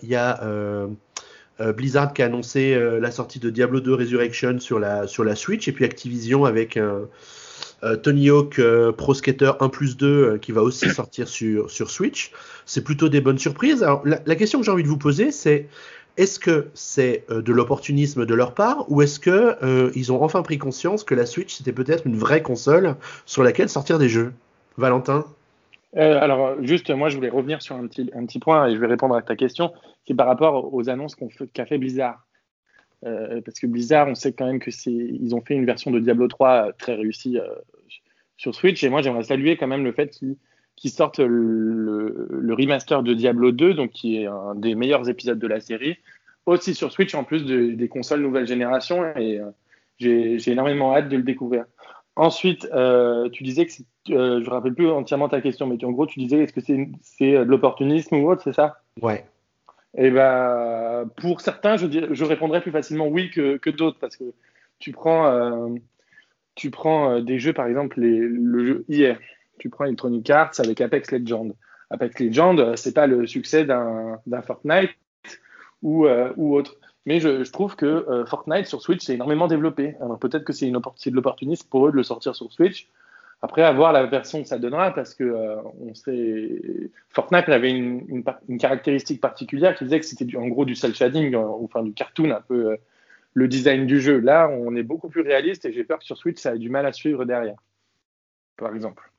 il 0.03 0.09
y 0.09 0.15
a 0.15 0.87
Blizzard 1.75 2.13
qui 2.13 2.21
a 2.21 2.25
annoncé 2.25 2.77
la 2.99 3.09
sortie 3.09 3.39
de 3.39 3.49
Diablo 3.49 3.79
2 3.79 3.93
Resurrection 3.93 4.59
sur 4.59 4.79
la, 4.79 5.07
sur 5.07 5.23
la 5.23 5.35
Switch, 5.35 5.67
et 5.67 5.71
puis 5.71 5.85
Activision 5.85 6.43
avec 6.43 6.75
un 6.75 7.07
Tony 8.03 8.29
Hawk 8.29 8.59
euh, 8.59 8.91
Pro 8.91 9.13
Skater 9.13 9.51
1 9.59 9.69
plus 9.69 9.97
2 9.97 10.07
euh, 10.07 10.37
qui 10.37 10.51
va 10.51 10.61
aussi 10.61 10.89
sortir 10.89 11.27
sur, 11.27 11.69
sur 11.69 11.89
Switch. 11.89 12.31
C'est 12.65 12.83
plutôt 12.83 13.09
des 13.09 13.21
bonnes 13.21 13.37
surprises. 13.37 13.83
Alors, 13.83 14.01
la, 14.05 14.35
question 14.35 14.59
que 14.59 14.65
j'ai 14.65 14.71
envie 14.71 14.83
de 14.83 14.87
vous 14.87 14.97
poser, 14.97 15.31
c'est 15.31 15.67
est-ce 16.17 16.39
que 16.39 16.67
c'est 16.73 17.25
de 17.29 17.53
l'opportunisme 17.53 18.25
de 18.25 18.33
leur 18.33 18.55
part 18.55 18.91
ou 18.91 19.03
est-ce 19.03 19.19
que 19.19 19.55
ils 19.95 20.11
ont 20.11 20.23
enfin 20.23 20.41
pris 20.41 20.57
conscience 20.57 21.03
que 21.03 21.13
la 21.13 21.27
Switch 21.27 21.55
c'était 21.55 21.71
peut-être 21.71 22.07
une 22.07 22.15
vraie 22.15 22.41
console 22.41 22.95
sur 23.27 23.43
laquelle 23.43 23.69
sortir 23.69 23.99
des 23.99 24.09
jeux? 24.09 24.33
Valentin? 24.77 25.25
Alors, 25.95 26.55
juste, 26.63 26.89
moi, 26.89 27.09
je 27.09 27.15
voulais 27.15 27.29
revenir 27.29 27.61
sur 27.61 27.75
un 27.75 27.85
petit, 27.85 28.09
un 28.15 28.25
petit 28.25 28.39
point 28.39 28.67
et 28.67 28.75
je 28.75 28.79
vais 28.79 28.87
répondre 28.87 29.15
à 29.15 29.21
ta 29.21 29.35
question. 29.35 29.73
C'est 30.07 30.15
par 30.15 30.25
rapport 30.25 30.73
aux 30.73 30.89
annonces 30.89 31.15
qu'a 31.53 31.65
fait 31.67 31.77
Blizzard. 31.77 32.26
Euh, 33.05 33.41
parce 33.45 33.59
que 33.59 33.67
Blizzard, 33.67 34.07
on 34.07 34.15
sait 34.15 34.33
quand 34.33 34.45
même 34.45 34.59
que 34.59 34.71
c'est, 34.71 34.91
ils 34.91 35.35
ont 35.35 35.41
fait 35.41 35.53
une 35.53 35.65
version 35.65 35.91
de 35.91 35.99
Diablo 35.99 36.27
3 36.27 36.73
très 36.73 36.95
réussie 36.95 37.37
euh, 37.37 37.47
sur 38.37 38.55
Switch. 38.55 38.83
Et 38.83 38.89
moi, 38.89 39.01
j'aimerais 39.01 39.23
saluer 39.23 39.57
quand 39.57 39.67
même 39.67 39.83
le 39.83 39.91
fait 39.91 40.09
qu'ils, 40.09 40.91
sortent 40.91 41.19
le, 41.19 42.53
remaster 42.53 43.03
de 43.03 43.13
Diablo 43.13 43.51
2, 43.51 43.73
donc 43.73 43.91
qui 43.91 44.17
est 44.17 44.25
un 44.25 44.55
des 44.55 44.75
meilleurs 44.75 45.09
épisodes 45.09 45.39
de 45.39 45.47
la 45.47 45.59
série, 45.59 45.97
aussi 46.45 46.73
sur 46.73 46.91
Switch 46.91 47.13
en 47.13 47.23
plus 47.23 47.45
des 47.45 47.87
consoles 47.87 48.21
nouvelle 48.21 48.47
génération. 48.47 49.05
Et 49.15 49.39
euh, 49.39 49.49
j'ai, 49.99 50.37
énormément 50.49 50.95
hâte 50.95 51.09
de 51.09 51.17
le 51.17 51.23
découvrir. 51.23 51.65
Ensuite, 52.15 52.67
tu 53.31 53.43
disais 53.43 53.67
que 53.67 53.73
je 54.07 54.13
ne 54.13 54.49
rappelle 54.49 54.73
plus 54.73 54.89
entièrement 54.89 55.29
ta 55.29 55.39
question, 55.39 55.67
mais 55.67 55.83
en 55.85 55.91
gros, 55.91 56.07
tu 56.07 56.19
disais 56.19 56.39
est-ce 56.39 56.53
que 56.53 56.61
c'est, 56.61 56.89
c'est 57.03 57.33
de 57.33 57.43
l'opportunisme 57.43 58.15
ou 58.15 58.31
autre, 58.31 58.41
c'est 58.43 58.53
ça? 58.53 58.77
Ouais. 59.03 59.23
Eh 59.97 60.11
ben, 60.11 61.09
pour 61.17 61.41
certains, 61.41 61.75
je, 61.75 61.87
je 62.11 62.23
répondrais 62.23 62.61
plus 62.61 62.71
facilement 62.71 63.07
oui 63.07 63.31
que, 63.31 63.57
que 63.57 63.71
d'autres 63.71 63.97
parce 63.99 64.15
que 64.15 64.25
tu 64.77 64.91
prends, 64.91 65.27
euh, 65.27 65.69
tu 66.53 66.69
prends 66.69 67.11
euh, 67.11 67.21
des 67.21 67.39
jeux, 67.39 67.53
par 67.53 67.65
exemple, 67.65 67.99
les, 67.99 68.19
le 68.19 68.65
jeu 68.65 68.85
hier. 68.89 69.19
Tu 69.57 69.69
prends 69.69 69.85
Electronic 69.85 70.29
Arts 70.29 70.59
avec 70.59 70.81
Apex 70.81 71.11
Legends. 71.11 71.49
Apex 71.89 72.19
Legends, 72.19 72.57
euh, 72.59 72.75
c'est 72.75 72.93
pas 72.93 73.07
le 73.07 73.25
succès 73.25 73.65
d'un 73.65 74.19
Fortnite 74.45 74.91
ou, 75.81 76.07
ou 76.07 76.55
autre. 76.55 76.77
Mais 77.05 77.19
je, 77.19 77.49
trouve 77.51 77.75
que 77.75 78.23
Fortnite 78.27 78.65
sur 78.65 78.81
Switch, 78.81 79.03
c'est 79.03 79.13
énormément 79.13 79.47
développé. 79.47 79.95
Alors 80.01 80.19
peut-être 80.19 80.43
que 80.43 80.53
c'est 80.53 80.67
de 80.69 81.13
l'opportunisme 81.13 81.67
pour 81.69 81.87
eux 81.87 81.91
de 81.91 81.95
le 81.95 82.03
sortir 82.03 82.35
sur 82.35 82.51
Switch. 82.51 82.89
Après, 83.41 83.61
à 83.61 83.71
voir 83.71 83.93
la 83.93 84.05
version 84.07 84.41
que 84.41 84.47
ça 84.47 84.57
donnera, 84.57 84.93
parce 84.93 85.13
que 85.13 85.23
euh, 85.23 85.57
on 85.79 85.93
sait, 85.93 86.59
Fortnite 87.09 87.47
avait 87.49 87.69
une, 87.69 88.23
une, 88.47 88.57
caractéristique 88.57 89.21
particulière 89.21 89.75
qui 89.75 89.83
disait 89.83 89.99
que 89.99 90.05
c'était 90.07 90.35
en 90.35 90.47
gros 90.47 90.65
du 90.65 90.73
cel 90.73 90.95
shading, 90.95 91.35
euh, 91.35 91.45
enfin 91.63 91.83
du 91.83 91.93
cartoon, 91.93 92.31
un 92.31 92.41
peu 92.41 92.71
euh, 92.71 92.77
le 93.33 93.47
design 93.47 93.85
du 93.85 94.01
jeu. 94.01 94.19
Là, 94.19 94.49
on 94.49 94.75
est 94.75 94.81
beaucoup 94.81 95.09
plus 95.09 95.21
réaliste 95.21 95.65
et 95.65 95.73
j'ai 95.73 95.83
peur 95.83 95.99
que 95.99 96.05
sur 96.05 96.17
Switch, 96.17 96.39
ça 96.39 96.55
ait 96.55 96.59
du 96.59 96.71
mal 96.71 96.87
à 96.87 96.93
suivre 96.93 97.25
derrière, 97.25 97.57
par 98.57 98.73
exemple. 98.73 99.11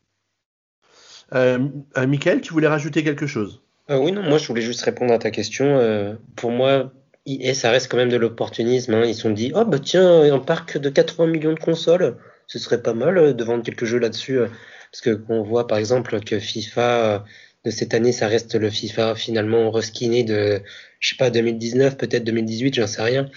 Euh, 1.34 1.68
Michael, 1.96 2.40
tu 2.40 2.52
voulais 2.52 2.66
rajouter 2.66 3.04
quelque 3.04 3.26
chose? 3.26 3.62
Oui, 3.88 4.10
non, 4.12 4.22
moi 4.22 4.38
je 4.38 4.48
voulais 4.48 4.62
juste 4.62 4.82
répondre 4.82 5.14
à 5.14 5.18
ta 5.18 5.30
question. 5.30 6.18
pour 6.36 6.50
moi, 6.50 6.92
EA, 7.24 7.54
ça 7.54 7.70
reste 7.70 7.90
quand 7.90 7.96
même 7.96 8.10
de 8.10 8.16
l'opportunisme. 8.16 8.94
Hein. 8.94 9.04
Ils 9.06 9.14
se 9.14 9.22
sont 9.22 9.30
dit, 9.30 9.52
oh 9.54 9.64
bah 9.64 9.78
tiens, 9.78 10.22
un 10.32 10.38
parc 10.40 10.76
de 10.76 10.90
80 10.90 11.26
millions 11.28 11.52
de 11.54 11.60
consoles 11.60 12.16
ce 12.48 12.58
serait 12.58 12.82
pas 12.82 12.94
mal 12.94 13.16
euh, 13.18 13.32
de 13.32 13.44
vendre 13.44 13.62
quelques 13.62 13.84
jeux 13.84 13.98
là-dessus. 13.98 14.38
Euh, 14.38 14.48
parce 14.90 15.02
que 15.02 15.22
on 15.28 15.42
voit 15.42 15.66
par 15.68 15.78
exemple 15.78 16.18
que 16.20 16.40
FIFA 16.40 17.04
euh, 17.04 17.18
de 17.64 17.70
cette 17.70 17.94
année, 17.94 18.12
ça 18.12 18.26
reste 18.26 18.54
le 18.56 18.70
FIFA 18.70 19.14
finalement 19.14 19.70
reskiné 19.70 20.24
de, 20.24 20.60
je 21.00 21.10
sais 21.10 21.16
pas, 21.16 21.30
2019, 21.30 21.96
peut-être 21.96 22.24
2018, 22.24 22.74
j'en 22.74 22.86
sais 22.86 23.02
rien. 23.02 23.30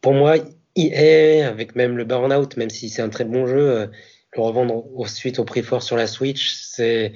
Pour 0.00 0.14
moi, 0.14 0.36
EA, 0.76 1.46
avec 1.48 1.74
même 1.74 1.96
le 1.96 2.04
Burnout, 2.04 2.56
même 2.56 2.70
si 2.70 2.88
c'est 2.88 3.02
un 3.02 3.08
très 3.08 3.24
bon 3.24 3.46
jeu, 3.46 3.90
le 4.36 4.42
revendre 4.42 4.84
ensuite 4.96 5.38
au 5.38 5.44
prix 5.44 5.62
fort 5.62 5.82
sur 5.82 5.96
la 5.96 6.06
Switch, 6.06 6.52
c'est, 6.52 7.14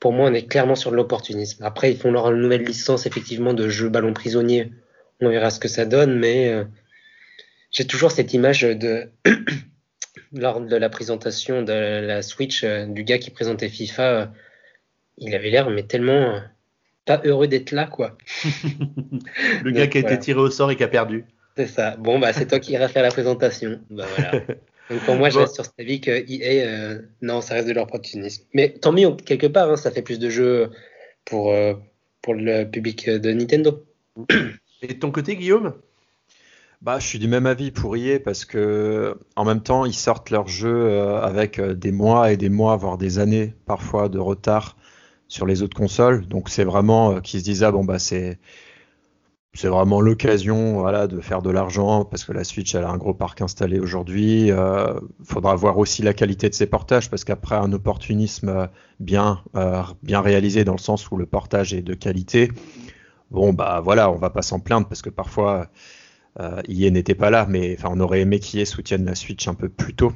pour 0.00 0.12
moi, 0.12 0.28
on 0.30 0.34
est 0.34 0.48
clairement 0.48 0.74
sur 0.74 0.90
de 0.90 0.96
l'opportunisme. 0.96 1.62
Après, 1.62 1.92
ils 1.92 1.98
font 1.98 2.10
leur 2.10 2.32
nouvelle 2.32 2.64
licence, 2.64 3.06
effectivement, 3.06 3.54
de 3.54 3.68
jeu 3.68 3.88
ballon 3.90 4.14
prisonnier. 4.14 4.72
On 5.20 5.28
verra 5.28 5.50
ce 5.50 5.60
que 5.60 5.68
ça 5.68 5.84
donne, 5.84 6.18
mais 6.18 6.64
j'ai 7.70 7.86
toujours 7.86 8.10
cette 8.10 8.32
image 8.32 8.62
de 8.62 9.10
lors 10.36 10.60
de 10.60 10.76
la 10.76 10.88
présentation 10.88 11.62
de 11.62 11.72
la 11.72 12.22
Switch 12.22 12.64
euh, 12.64 12.86
du 12.86 13.04
gars 13.04 13.18
qui 13.18 13.30
présentait 13.30 13.68
FIFA, 13.68 14.02
euh, 14.02 14.26
il 15.18 15.34
avait 15.34 15.50
l'air 15.50 15.70
mais 15.70 15.82
tellement 15.82 16.34
euh, 16.34 16.40
pas 17.04 17.20
heureux 17.24 17.48
d'être 17.48 17.72
là 17.72 17.86
quoi. 17.86 18.16
le 19.64 19.70
gars 19.70 19.86
qui 19.86 19.98
a 19.98 20.00
été 20.00 20.18
tiré 20.18 20.38
au 20.38 20.50
sort 20.50 20.70
et 20.70 20.76
qui 20.76 20.84
a 20.84 20.88
perdu. 20.88 21.24
C'est 21.56 21.66
ça. 21.66 21.96
Bon 21.96 22.18
bah 22.18 22.32
c'est 22.32 22.46
toi 22.46 22.58
qui 22.58 22.72
iras 22.72 22.88
faire 22.88 23.02
la 23.02 23.10
présentation. 23.10 23.80
Bah, 23.90 24.04
voilà. 24.16 24.42
Donc 24.90 25.00
pour 25.00 25.16
moi 25.16 25.30
je 25.30 25.38
reste 25.40 25.54
sur 25.54 25.64
cet 25.64 25.74
avis 25.80 26.00
que 26.00 26.10
EA 26.10 27.00
non 27.22 27.40
ça 27.40 27.54
reste 27.54 27.68
de 27.68 27.72
l'opportunisme. 27.72 28.44
Mais 28.54 28.70
tant 28.70 28.92
mieux 28.92 29.10
quelque 29.12 29.46
part 29.46 29.70
hein, 29.70 29.76
ça 29.76 29.90
fait 29.90 30.02
plus 30.02 30.18
de 30.18 30.30
jeux 30.30 30.70
pour 31.24 31.52
pour 32.22 32.34
le 32.34 32.64
public 32.64 33.08
de 33.08 33.32
Nintendo. 33.32 33.84
Et 34.82 34.88
de 34.88 34.92
ton 34.92 35.10
côté 35.10 35.36
Guillaume? 35.36 35.74
Bah, 36.82 36.98
je 36.98 37.06
suis 37.06 37.18
du 37.18 37.28
même 37.28 37.46
avis 37.46 37.70
pour 37.70 37.96
EA 37.96 38.18
parce 38.20 38.44
que 38.44 39.18
en 39.34 39.44
même 39.44 39.62
temps, 39.62 39.84
ils 39.86 39.94
sortent 39.94 40.30
leur 40.30 40.46
jeu 40.46 40.68
euh, 40.68 41.20
avec 41.22 41.58
euh, 41.58 41.74
des 41.74 41.92
mois 41.92 42.32
et 42.32 42.36
des 42.36 42.50
mois, 42.50 42.76
voire 42.76 42.98
des 42.98 43.18
années 43.18 43.54
parfois 43.66 44.08
de 44.08 44.18
retard 44.18 44.76
sur 45.28 45.46
les 45.46 45.62
autres 45.62 45.76
consoles. 45.76 46.26
Donc 46.28 46.48
c'est 46.50 46.64
vraiment 46.64 47.12
euh, 47.12 47.20
qu'ils 47.20 47.40
se 47.40 47.44
disent 47.44 47.62
ah 47.64 47.72
bon 47.72 47.84
bah 47.84 47.98
c'est 47.98 48.38
c'est 49.54 49.68
vraiment 49.68 50.02
l'occasion 50.02 50.74
voilà 50.74 51.06
de 51.06 51.18
faire 51.20 51.40
de 51.40 51.50
l'argent 51.50 52.04
parce 52.04 52.24
que 52.24 52.32
la 52.32 52.44
Switch 52.44 52.74
elle 52.74 52.84
a 52.84 52.90
un 52.90 52.98
gros 52.98 53.14
parc 53.14 53.40
installé 53.40 53.80
aujourd'hui. 53.80 54.50
Faudra 55.24 55.56
voir 55.56 55.78
aussi 55.78 56.02
la 56.02 56.12
qualité 56.12 56.50
de 56.50 56.54
ses 56.54 56.66
portages 56.66 57.08
parce 57.08 57.24
qu'après 57.24 57.56
un 57.56 57.72
opportunisme 57.72 58.68
bien 59.00 59.42
bien 60.02 60.20
réalisé 60.20 60.64
dans 60.64 60.74
le 60.74 60.78
sens 60.78 61.10
où 61.10 61.16
le 61.16 61.24
portage 61.24 61.72
est 61.72 61.80
de 61.80 61.94
qualité. 61.94 62.52
Bon 63.30 63.54
bah 63.54 63.80
voilà, 63.82 64.10
on 64.10 64.16
va 64.16 64.28
pas 64.28 64.42
s'en 64.42 64.60
plaindre 64.60 64.88
parce 64.88 65.00
que 65.00 65.08
parfois 65.08 65.70
euh, 66.40 66.62
IE 66.68 66.90
n'était 66.90 67.14
pas 67.14 67.30
là, 67.30 67.46
mais 67.48 67.76
enfin, 67.78 67.90
on 67.92 68.00
aurait 68.00 68.20
aimé 68.20 68.40
qu'IE 68.40 68.66
soutienne 68.66 69.04
la 69.04 69.14
Switch 69.14 69.46
un 69.48 69.54
peu 69.54 69.68
plus 69.68 69.94
tôt. 69.94 70.12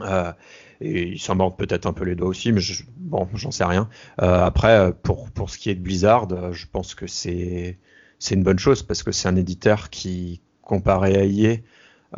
Euh, 0.00 0.32
et 0.80 1.04
il 1.04 1.18
s'en 1.18 1.34
mordent 1.36 1.56
peut-être 1.56 1.86
un 1.86 1.92
peu 1.92 2.04
les 2.04 2.14
doigts 2.14 2.28
aussi, 2.28 2.52
mais 2.52 2.60
bon, 2.98 3.28
j'en 3.34 3.50
sais 3.50 3.64
rien. 3.64 3.88
Euh, 4.20 4.44
après, 4.44 4.92
pour, 5.02 5.30
pour 5.30 5.50
ce 5.50 5.58
qui 5.58 5.70
est 5.70 5.74
de 5.74 5.80
Blizzard, 5.80 6.28
je 6.52 6.66
pense 6.70 6.94
que 6.94 7.06
c'est 7.06 7.78
c'est 8.18 8.34
une 8.34 8.42
bonne 8.42 8.58
chose 8.58 8.82
parce 8.82 9.02
que 9.02 9.12
c'est 9.12 9.28
un 9.28 9.36
éditeur 9.36 9.90
qui, 9.90 10.40
comparé 10.62 11.16
à 11.16 11.24
IE, 11.24 11.62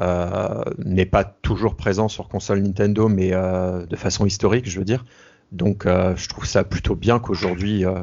euh, 0.01 0.63
n'est 0.79 1.07
pas 1.07 1.25
toujours 1.25 1.77
présent 1.77 2.09
sur 2.09 2.29
console 2.29 2.61
Nintendo, 2.61 3.09
mais 3.09 3.33
euh, 3.33 3.87
de 3.87 3.97
façon 3.97 4.27
historique, 4.27 4.69
je 4.69 4.79
veux 4.79 4.85
dire. 4.85 5.05
Donc, 5.53 5.87
euh, 5.87 6.15
je 6.17 6.29
trouve 6.29 6.45
ça 6.47 6.65
plutôt 6.65 6.95
bien 6.95 7.19
qu'aujourd'hui 7.19 7.85
euh, 7.85 8.03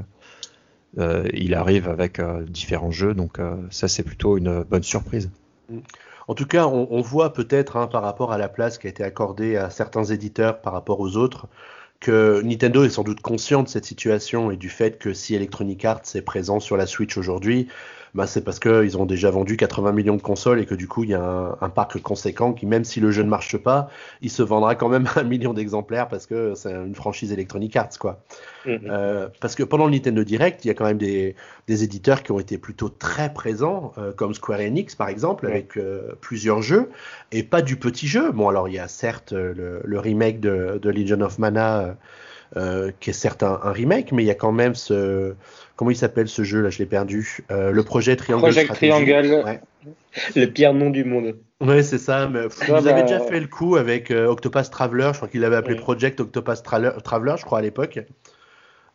il 0.98 1.54
arrive 1.54 1.90
avec 1.90 2.20
euh, 2.20 2.44
différents 2.44 2.92
jeux, 2.92 3.14
donc 3.14 3.40
euh, 3.40 3.56
ça 3.70 3.88
c'est 3.88 4.04
plutôt 4.04 4.38
une 4.38 4.64
bonne 4.64 4.84
surprise. 4.84 5.30
En 6.28 6.34
tout 6.34 6.46
cas, 6.46 6.66
on, 6.68 7.02
voit 7.02 7.34
peut-être 7.34 7.78
hein, 7.78 7.88
par 7.88 8.02
rapport 8.02 8.32
à 8.32 8.38
la 8.38 8.50
place 8.50 8.78
qui 8.80 8.88
a 8.88 8.90
été 8.90 9.04
accordée 9.04 9.58
à 9.58 9.70
certains 9.70 10.06
éditeurs 10.06 10.62
par 10.62 10.74
rapport 10.74 11.00
aux 11.00 11.18
autres, 11.18 11.48
que 12.00 12.42
Nintendo 12.44 12.84
est 12.84 12.90
sans 12.90 13.04
doute 13.04 13.20
conscient 13.22 13.62
de 13.62 13.68
cette 13.68 13.86
situation 13.86 14.50
et 14.50 14.58
du 14.58 14.70
fait 14.70 14.98
que 14.98 15.14
si 15.14 15.36
Electronic 15.36 15.86
Arts 15.86 16.02
est 16.16 16.22
présent 16.22 16.60
sur 16.60 16.78
la 16.78 16.88
Switch 16.88 17.16
aujourd'hui, 17.18 17.68
bah, 18.16 18.28
c'est 18.28 18.42
parce 18.42 18.60
qu'ils 18.60 18.98
ont 18.98 19.06
déjà 19.06 19.30
vendu 19.30 19.58
80 19.58 19.92
millions 19.92 20.16
de 20.16 20.22
consoles 20.22 20.62
et 20.62 20.66
que 20.66 20.74
du 20.74 20.88
coup, 20.88 21.04
il 21.04 21.10
y 21.10 21.14
a 21.14 21.58
un, 21.60 21.70
parc 21.70 22.02
conséquent 22.02 22.54
qui, 22.54 22.66
même 22.66 22.86
si 22.86 23.02
le 23.02 23.12
jeu 23.12 23.24
ne 23.24 23.30
marche 23.30 23.58
pas, 23.58 23.90
il 24.22 24.32
se 24.32 24.42
vendra 24.42 24.76
quand 24.76 24.88
même 24.88 25.06
un 25.18 25.24
million 25.24 25.54
d'exemplaires 25.54 26.08
parce 26.08 26.26
que 26.26 26.54
c'est 26.56 26.72
une 26.72 26.96
franchise 26.96 27.34
Electronic 27.34 27.76
Arts, 27.76 28.00
quoi. 28.00 28.24
Mm-hmm. 28.66 28.90
Euh, 28.90 29.28
parce 29.42 29.54
que 29.54 29.64
pendant 29.64 29.86
le 29.86 29.92
Nintendo 29.92 30.24
Direct, 30.24 30.64
il 30.64 30.70
y 30.70 30.72
a 30.72 30.74
quand 30.74 30.86
même 30.86 30.98
des, 30.98 31.36
éditeurs 31.68 32.24
qui 32.24 32.32
ont 32.32 32.40
été 32.40 32.58
plutôt 32.58 32.88
très 32.88 33.34
présents, 33.34 33.92
euh, 33.98 34.14
comme 34.14 34.34
Square 34.34 34.62
Enix, 34.62 34.96
par 34.96 35.10
exemple, 35.10 35.46
avec 35.46 35.78
euh, 35.78 36.14
plusieurs 36.22 36.62
jeux, 36.62 36.90
et 37.34 37.44
pas 37.44 37.62
du 37.62 37.76
petit 37.76 38.08
jeu. 38.08 38.32
Bon, 38.32 38.48
alors, 38.48 38.70
il 38.70 38.76
y 38.76 38.80
a 38.80 38.88
certes 38.88 39.34
le, 39.34 40.00
remake 40.00 40.40
de, 40.40 40.80
de, 40.82 40.90
Legion 40.90 41.20
of 41.20 41.38
Mana, 41.38 41.98
qui 43.02 43.10
est 43.10 43.14
certes 43.14 43.44
un 43.44 43.72
remake, 43.74 44.14
mais 44.14 44.24
il 44.24 44.28
y 44.28 44.32
a 44.32 44.36
quand 44.36 44.54
même 44.54 44.74
ce 44.74 45.36
Comment 45.76 45.92
il 45.92 45.98
s'appelle 45.98 46.30
ce 46.30 46.44
jeu 46.44 46.62
là 46.62 46.70
Je 46.70 46.80
l'ai 46.80 46.86
perdu. 46.86 47.40
Euh, 47.52 47.72
le 47.72 47.84
projet 47.84 48.16
Triangle. 48.16 48.44
Projet 48.44 48.66
Triangle. 48.66 49.60
Le 50.36 50.46
pire 50.46 50.74
nom 50.74 50.90
du 50.90 51.04
monde. 51.04 51.36
Ouais, 51.60 51.84
c'est 51.84 51.98
ça. 51.98 52.30
Mais, 52.30 52.48
vous 52.48 52.74
avez 52.74 52.94
bah, 52.94 53.02
déjà 53.02 53.20
fait 53.20 53.40
le 53.42 53.48
coup 53.48 53.76
avec 53.76 54.10
euh, 54.10 54.28
Octopus 54.28 54.70
Traveler. 54.70 55.10
Je 55.12 55.18
crois 55.18 55.28
qu'il 55.28 55.42
l'avait 55.42 55.58
appelé 55.58 55.76
Project 55.76 56.22
Octopus 56.22 56.64
Traveler, 56.64 57.36
je 57.38 57.44
crois 57.44 57.60
à 57.60 57.62
l'époque. 57.62 58.00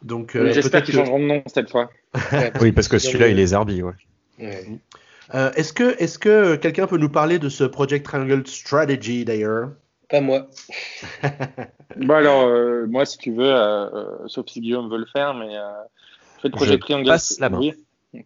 Donc 0.03 0.35
euh, 0.35 0.51
j'espère 0.53 0.83
qu'ils 0.83 0.95
changeront 0.95 1.19
de 1.19 1.25
nom 1.25 1.43
cette 1.47 1.71
fois. 1.71 1.91
oui, 2.63 2.73
parce 2.73 2.89
que 2.89 2.99
celui-là, 2.99 3.29
il 3.29 3.39
est 3.39 3.49
Zarbi. 3.49 3.83
Ouais. 3.83 3.93
est-ce 5.57 5.75
que, 5.75 6.03
est-ce 6.03 6.19
que 6.19 6.57
quelqu'un 6.57 6.87
peut 6.87 6.97
nous 6.97 7.11
parler 7.11 7.39
de 7.39 7.51
ce 7.51 7.65
Project 7.65 8.07
Triangle 8.07 8.47
Strategy 8.47 9.27
d'ailleurs? 9.27 9.73
Pas 10.09 10.23
moi. 10.23 10.49
bon 11.97 12.15
alors, 12.15 12.49
moi 12.89 13.05
si 13.05 13.19
tu 13.19 13.33
veux, 13.33 13.55
sauf 14.27 14.47
si 14.49 14.63
Guillaume 14.63 14.91
veut 14.91 14.99
le 14.99 15.07
faire, 15.13 15.35
mais 15.35 15.55
le 16.49 16.51
projet 16.51 16.79
je 16.81 17.05
Passe 17.05 17.39
la 17.41 17.49
main. 17.49 17.59
Oui, 17.59 17.73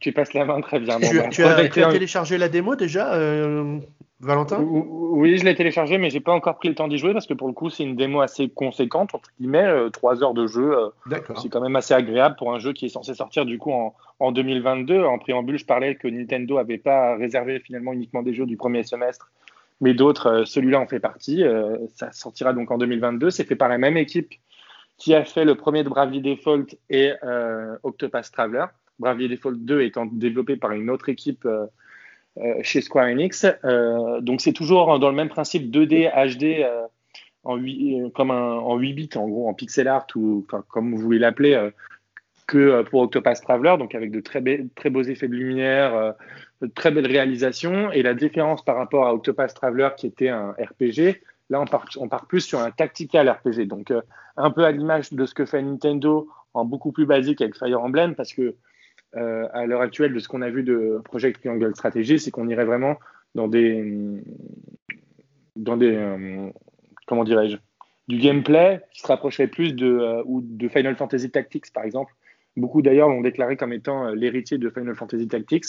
tu 0.00 0.12
passes 0.12 0.32
la 0.32 0.44
main 0.44 0.60
très 0.60 0.80
bien. 0.80 0.98
tu, 1.30 1.42
bah, 1.42 1.56
as, 1.56 1.68
téléchargé 1.68 2.38
la 2.38 2.48
démo 2.48 2.74
déjà, 2.74 3.14
euh, 3.14 3.78
Valentin? 4.20 4.60
Oui, 4.60 5.36
je 5.36 5.44
l'ai 5.44 5.54
téléchargé, 5.54 5.98
mais 5.98 6.08
j'ai 6.08 6.20
pas 6.20 6.32
encore 6.32 6.56
pris 6.56 6.68
le 6.68 6.74
temps 6.74 6.88
d'y 6.88 6.96
jouer 6.96 7.12
parce 7.12 7.26
que 7.26 7.34
pour 7.34 7.48
le 7.48 7.52
coup, 7.52 7.68
c'est 7.68 7.82
une 7.82 7.96
démo 7.96 8.22
assez 8.22 8.48
conséquente, 8.48 9.14
entre 9.14 9.30
guillemets, 9.38 9.66
euh, 9.66 9.90
trois 9.90 10.22
heures 10.22 10.32
de 10.32 10.46
jeu. 10.46 10.78
Euh, 10.78 11.18
c'est 11.36 11.50
quand 11.50 11.60
même 11.60 11.76
assez 11.76 11.92
agréable 11.92 12.36
pour 12.36 12.54
un 12.54 12.58
jeu 12.58 12.72
qui 12.72 12.86
est 12.86 12.88
censé 12.88 13.14
sortir 13.14 13.44
du 13.44 13.58
coup 13.58 13.72
en, 13.72 13.94
en 14.20 14.32
2022. 14.32 15.04
En 15.04 15.18
préambule, 15.18 15.58
je 15.58 15.66
parlais 15.66 15.96
que 15.96 16.08
Nintendo 16.08 16.56
avait 16.56 16.78
pas 16.78 17.16
réservé 17.16 17.60
finalement 17.60 17.92
uniquement 17.92 18.22
des 18.22 18.32
jeux 18.32 18.46
du 18.46 18.56
premier 18.56 18.84
semestre, 18.84 19.30
mais 19.82 19.92
d'autres. 19.92 20.44
Celui-là 20.46 20.80
en 20.80 20.86
fait 20.86 21.00
partie. 21.00 21.44
ça 21.94 22.10
sortira 22.12 22.54
donc 22.54 22.70
en 22.70 22.78
2022. 22.78 23.30
C'est 23.30 23.44
fait 23.44 23.56
par 23.56 23.68
la 23.68 23.76
même 23.76 23.98
équipe 23.98 24.32
qui 24.96 25.14
a 25.14 25.24
fait 25.24 25.44
le 25.44 25.54
premier 25.54 25.82
de 25.82 25.88
Bravely 25.88 26.20
Default 26.20 26.66
et 26.90 27.12
euh, 27.22 27.76
Octopath 27.82 28.30
Traveler. 28.30 28.66
Bravely 28.98 29.28
Default 29.28 29.56
2 29.56 29.82
étant 29.82 30.06
développé 30.06 30.56
par 30.56 30.72
une 30.72 30.88
autre 30.88 31.08
équipe 31.08 31.44
euh, 31.46 31.66
euh, 32.38 32.54
chez 32.62 32.80
Square 32.80 33.06
Enix. 33.06 33.46
donc 34.20 34.40
c'est 34.40 34.52
toujours 34.52 34.98
dans 34.98 35.08
le 35.08 35.16
même 35.16 35.28
principe 35.28 35.70
2D 35.70 36.10
HD 36.12 36.66
en 37.44 37.56
8, 37.56 38.12
comme 38.14 38.30
un, 38.30 38.52
en 38.52 38.76
8 38.76 38.92
bits 38.92 39.10
en 39.16 39.28
gros 39.28 39.48
en 39.48 39.54
pixel 39.54 39.88
art 39.88 40.06
ou 40.16 40.46
comme 40.68 40.94
vous 40.94 41.00
voulez 41.00 41.18
l'appeler 41.18 41.70
que 42.46 42.82
pour 42.82 43.02
Octopath 43.02 43.40
Traveler, 43.40 43.76
donc 43.78 43.94
avec 43.94 44.10
de 44.10 44.20
très, 44.20 44.42
très 44.74 44.90
beaux 44.90 45.02
effets 45.02 45.28
de 45.28 45.34
lumière, 45.34 46.14
de 46.60 46.66
très 46.66 46.90
belles 46.90 47.06
réalisations. 47.06 47.90
Et 47.92 48.02
la 48.02 48.14
différence 48.14 48.64
par 48.64 48.76
rapport 48.76 49.06
à 49.06 49.14
Octopath 49.14 49.54
Traveler 49.54 49.90
qui 49.96 50.06
était 50.06 50.28
un 50.28 50.52
RPG, 50.52 51.20
Là, 51.54 51.60
on 51.60 52.08
part, 52.08 52.26
plus 52.26 52.40
sur 52.40 52.58
un 52.58 52.72
tactical 52.72 53.30
RPG. 53.30 53.68
Donc, 53.68 53.92
euh, 53.92 54.02
un 54.36 54.50
peu 54.50 54.64
à 54.64 54.72
l'image 54.72 55.12
de 55.12 55.24
ce 55.24 55.34
que 55.34 55.46
fait 55.46 55.62
Nintendo 55.62 56.28
en 56.52 56.64
beaucoup 56.64 56.90
plus 56.90 57.06
basique 57.06 57.40
avec 57.40 57.56
Fire 57.56 57.80
Emblem, 57.80 58.16
parce 58.16 58.32
que 58.32 58.56
euh, 59.14 59.46
à 59.52 59.64
l'heure 59.64 59.80
actuelle, 59.80 60.12
de 60.12 60.18
ce 60.18 60.26
qu'on 60.26 60.42
a 60.42 60.50
vu 60.50 60.64
de 60.64 61.00
Project 61.04 61.38
Triangle 61.38 61.72
Strategy, 61.76 62.18
c'est 62.18 62.32
qu'on 62.32 62.48
irait 62.48 62.64
vraiment 62.64 62.96
dans 63.36 63.46
des, 63.46 64.20
dans 65.54 65.76
des, 65.76 65.94
euh, 65.94 66.50
comment 67.06 67.22
dirais-je, 67.22 67.56
du 68.08 68.18
gameplay 68.18 68.80
qui 68.92 69.02
se 69.02 69.06
rapprocherait 69.06 69.46
plus 69.46 69.76
de, 69.76 70.22
ou 70.24 70.40
de 70.42 70.66
Final 70.66 70.96
Fantasy 70.96 71.30
Tactics, 71.30 71.72
par 71.72 71.84
exemple. 71.84 72.12
Beaucoup 72.56 72.82
d'ailleurs 72.82 73.08
l'ont 73.08 73.20
déclaré 73.20 73.56
comme 73.56 73.72
étant 73.72 74.08
l'héritier 74.08 74.58
de 74.58 74.70
Final 74.70 74.96
Fantasy 74.96 75.28
Tactics. 75.28 75.66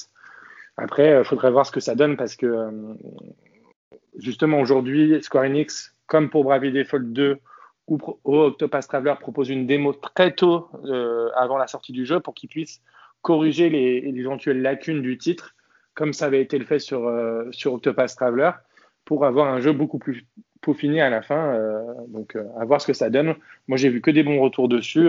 Après, 0.77 1.20
il 1.20 1.24
faudrait 1.25 1.51
voir 1.51 1.68
ce 1.68 1.72
que 1.72 1.80
ça 1.80 1.94
donne 1.94 2.18
parce 2.18 2.36
que 2.36 2.72
justement 4.19 4.60
aujourd'hui, 4.60 5.22
Square 5.22 5.45
Enix, 5.45 5.95
comme 6.07 6.29
pour 6.29 6.43
Bravely 6.43 6.72
Default 6.72 7.00
2 7.00 7.39
où, 7.88 8.00
Octopath 8.24 8.88
Traveler 8.88 9.13
propose 9.19 9.50
une 9.50 9.67
démo 9.67 9.93
très 9.93 10.31
tôt 10.31 10.69
avant 11.38 11.57
la 11.57 11.67
sortie 11.67 11.91
du 11.91 12.03
jeu 12.03 12.19
pour 12.19 12.34
qu'ils 12.34 12.50
puissent 12.50 12.81
corriger 13.22 13.69
les, 13.69 14.01
les, 14.01 14.19
éventuelles 14.19 14.62
lacunes 14.62 15.03
du 15.03 15.19
titre, 15.19 15.55
comme 15.93 16.12
ça 16.12 16.25
avait 16.25 16.41
été 16.41 16.57
le 16.57 16.65
fait 16.65 16.79
sur, 16.79 17.12
sur 17.51 17.74
Octopath 17.74 18.15
Traveler, 18.15 18.51
pour 19.03 19.24
avoir 19.25 19.53
un 19.53 19.60
jeu 19.60 19.72
beaucoup 19.72 20.00
plus 20.00 20.25
peaufiné 20.62 21.00
à 21.01 21.12
la 21.12 21.22
fin. 21.22 21.60
donc, 22.07 22.36
à 22.60 22.65
voir 22.65 22.81
ce 22.81 22.88
que 22.88 22.93
ça 22.93 23.12
donne. 23.12 23.36
Moi, 23.67 23.77
j'ai 23.77 23.89
vu 23.89 24.01
que 24.01 24.10
des 24.10 24.24
bons 24.24 24.39
retours 24.39 24.67
dessus. 24.67 25.07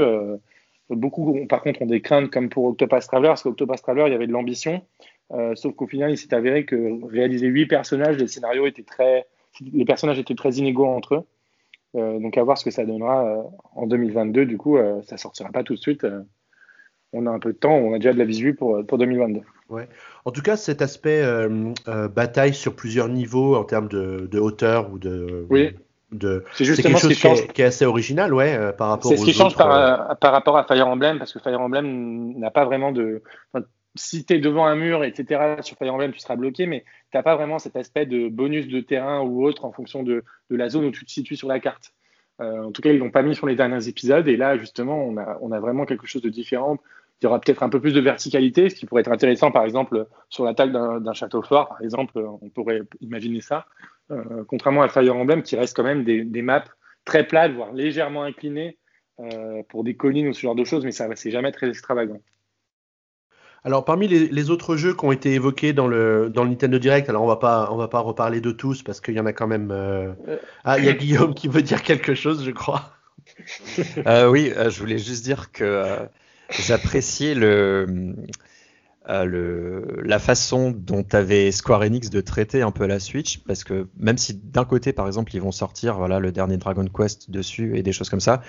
Beaucoup, 0.90 1.46
par 1.48 1.62
contre, 1.62 1.82
ont 1.82 1.86
des 1.86 2.00
craintes 2.00 2.30
comme 2.30 2.48
pour 2.48 2.64
Octopath 2.66 3.06
Traveler, 3.06 3.28
parce 3.28 3.42
qu'Octopath 3.42 3.82
Traveler, 3.82 4.04
il 4.06 4.12
y 4.12 4.14
avait 4.14 4.28
de 4.28 4.32
l'ambition, 4.32 4.74
euh, 4.74 5.15
sauf 5.54 5.74
qu'au 5.74 5.86
final, 5.86 6.10
il 6.10 6.16
s'est 6.16 6.34
avéré 6.34 6.64
que 6.64 7.04
réaliser 7.10 7.46
huit 7.46 7.66
personnages, 7.66 8.16
les 8.16 8.28
scénarios 8.28 8.66
étaient 8.66 8.82
très, 8.82 9.26
les 9.60 9.84
personnages 9.84 10.18
étaient 10.18 10.34
très 10.34 10.52
inégaux 10.54 10.86
entre 10.86 11.14
eux. 11.16 11.24
Euh, 11.94 12.18
donc 12.18 12.36
à 12.36 12.42
voir 12.42 12.58
ce 12.58 12.64
que 12.64 12.70
ça 12.70 12.84
donnera 12.84 13.26
euh, 13.26 13.42
en 13.74 13.86
2022. 13.86 14.44
Du 14.44 14.58
coup, 14.58 14.78
ça 15.04 15.16
sortira 15.16 15.50
pas 15.50 15.62
tout 15.62 15.74
de 15.74 15.80
suite. 15.80 16.06
on 17.12 17.26
a 17.26 17.30
un 17.30 17.38
peu 17.38 17.52
de 17.52 17.58
temps, 17.58 17.74
on 17.74 17.94
a 17.94 17.98
déjà 17.98 18.12
de 18.12 18.18
la 18.18 18.24
visu 18.24 18.54
pour, 18.54 18.84
pour 18.86 18.98
2022. 18.98 19.40
Ouais. 19.68 19.88
En 20.24 20.30
tout 20.30 20.42
cas, 20.42 20.56
cet 20.56 20.82
aspect 20.82 21.24
bataille 22.14 22.54
sur 22.54 22.76
plusieurs 22.76 23.08
niveaux 23.08 23.56
en 23.56 23.64
termes 23.64 23.88
de, 23.88 24.28
de 24.30 24.38
hauteur 24.38 24.92
ou 24.92 24.98
de, 24.98 25.46
oui 25.50 25.74
c'est 26.52 26.64
justement 26.64 26.98
quelque 26.98 27.14
chose 27.14 27.46
qui, 27.52 27.62
est, 27.62 27.64
assez 27.64 27.84
original 27.84 28.32
ouais 28.32 28.54
euh, 28.54 28.72
par 28.72 28.88
rapport 28.88 29.10
c'est 29.10 29.16
ce 29.16 29.24
qui 29.24 29.32
change 29.32 29.56
par, 29.56 29.72
euh, 29.72 30.14
par, 30.14 30.32
rapport 30.32 30.56
à 30.56 30.64
Fire 30.64 30.86
Emblem 30.86 31.18
parce 31.18 31.32
que 31.32 31.40
Fire 31.40 31.60
Emblem 31.60 32.38
n'a 32.38 32.50
pas 32.50 32.64
vraiment 32.64 32.92
de 32.92 33.22
si 33.96 34.24
tu 34.24 34.34
es 34.34 34.38
devant 34.38 34.66
un 34.66 34.76
mur 34.76 35.04
etc 35.04 35.56
sur 35.60 35.76
Fire 35.76 35.94
Emblem 35.94 36.12
tu 36.12 36.20
seras 36.20 36.36
bloqué 36.36 36.66
mais 36.66 36.84
tu 37.10 37.16
n'as 37.16 37.22
pas 37.22 37.36
vraiment 37.36 37.58
cet 37.58 37.76
aspect 37.76 38.06
de 38.06 38.28
bonus 38.28 38.68
de 38.68 38.80
terrain 38.80 39.20
ou 39.20 39.44
autre 39.44 39.64
en 39.64 39.72
fonction 39.72 40.02
de, 40.02 40.24
la 40.50 40.68
zone 40.68 40.86
où 40.86 40.90
tu 40.90 41.04
te 41.04 41.10
situes 41.10 41.36
sur 41.36 41.48
la 41.48 41.60
carte 41.60 41.92
euh, 42.40 42.64
en 42.64 42.72
tout 42.72 42.82
cas 42.82 42.92
ils 42.92 42.98
l'ont 42.98 43.10
pas 43.10 43.22
mis 43.22 43.34
sur 43.34 43.46
les 43.46 43.56
derniers 43.56 43.88
épisodes 43.88 44.26
et 44.28 44.36
là 44.36 44.56
justement 44.56 45.04
on 45.04 45.52
a, 45.52 45.60
vraiment 45.60 45.86
quelque 45.86 46.06
chose 46.06 46.22
de 46.22 46.28
différent 46.28 46.78
il 47.20 47.24
y 47.24 47.28
aura 47.28 47.40
peut-être 47.40 47.62
un 47.62 47.70
peu 47.70 47.80
plus 47.80 47.94
de 47.94 48.00
verticalité, 48.00 48.68
ce 48.68 48.74
qui 48.74 48.84
pourrait 48.84 49.00
être 49.00 49.10
intéressant, 49.10 49.50
par 49.50 49.64
exemple, 49.64 50.06
sur 50.28 50.44
la 50.44 50.52
taille 50.52 50.70
d'un 50.70 51.12
château 51.14 51.40
fort, 51.40 51.68
par 51.68 51.80
exemple, 51.80 52.18
on 52.18 52.50
pourrait 52.50 52.82
imaginer 53.00 53.40
ça. 53.40 53.64
Euh, 54.10 54.44
contrairement 54.46 54.82
à 54.82 54.88
Fire 54.88 55.16
Emblem 55.16 55.42
qui 55.42 55.56
reste 55.56 55.74
quand 55.74 55.82
même 55.82 56.04
des, 56.04 56.42
maps 56.42 56.64
très 57.04 57.26
plates, 57.26 57.52
voire 57.52 57.72
légèrement 57.72 58.22
inclinées 58.22 58.78
euh, 59.20 59.62
pour 59.68 59.82
des 59.82 59.96
collines 59.96 60.28
ou 60.28 60.32
ce 60.32 60.40
genre 60.40 60.54
de 60.54 60.64
choses, 60.64 60.84
mais 60.84 60.92
ça 60.92 61.08
c'est 61.16 61.30
jamais 61.30 61.52
très 61.52 61.68
extravagant. 61.68 62.20
Alors 63.66 63.84
parmi 63.84 64.06
les, 64.06 64.50
autres 64.50 64.76
jeux 64.76 64.94
qui 64.94 65.04
ont 65.04 65.10
été 65.10 65.32
évoqués 65.34 65.72
dans 65.72 65.88
le, 65.88 66.30
dans 66.32 66.44
le 66.44 66.50
Nintendo 66.50 66.78
Direct, 66.78 67.08
alors 67.10 67.24
on 67.24 67.26
va 67.26 67.34
pas 67.34 67.68
on 67.72 67.76
va 67.76 67.88
pas 67.88 67.98
reparler 67.98 68.40
de 68.40 68.52
tous 68.52 68.84
parce 68.84 69.00
qu'il 69.00 69.14
y 69.14 69.18
en 69.18 69.26
a 69.26 69.32
quand 69.32 69.48
même. 69.48 69.72
Euh, 69.72 70.12
ah 70.62 70.78
il 70.78 70.84
y 70.84 70.88
a 70.88 70.92
Guillaume 70.92 71.34
qui 71.34 71.48
veut 71.48 71.62
dire 71.62 71.82
quelque 71.82 72.14
chose, 72.14 72.44
je 72.44 72.52
crois. 72.52 72.92
oui, 74.06 74.52
je 74.54 74.78
voulais 74.78 74.98
juste 74.98 75.24
dire 75.24 75.50
que 75.50 75.82
j'appréciais 76.48 77.34
le 77.34 77.86
euh, 77.88 78.12
le, 79.08 80.00
la 80.02 80.18
façon 80.18 80.72
dont 80.72 81.06
avait 81.12 81.52
Square 81.52 81.82
Enix 81.82 82.10
de 82.10 82.20
traiter 82.20 82.62
un 82.62 82.70
peu 82.70 82.86
la 82.86 82.98
Switch, 82.98 83.38
parce 83.46 83.64
que 83.64 83.86
même 83.98 84.18
si 84.18 84.34
d'un 84.34 84.64
côté, 84.64 84.92
par 84.92 85.06
exemple, 85.06 85.34
ils 85.34 85.40
vont 85.40 85.52
sortir 85.52 85.96
voilà 85.96 86.18
le 86.18 86.32
dernier 86.32 86.56
Dragon 86.56 86.84
Quest 86.86 87.30
dessus 87.30 87.76
et 87.76 87.82
des 87.82 87.92
choses 87.92 88.10
comme 88.10 88.20
ça, 88.20 88.42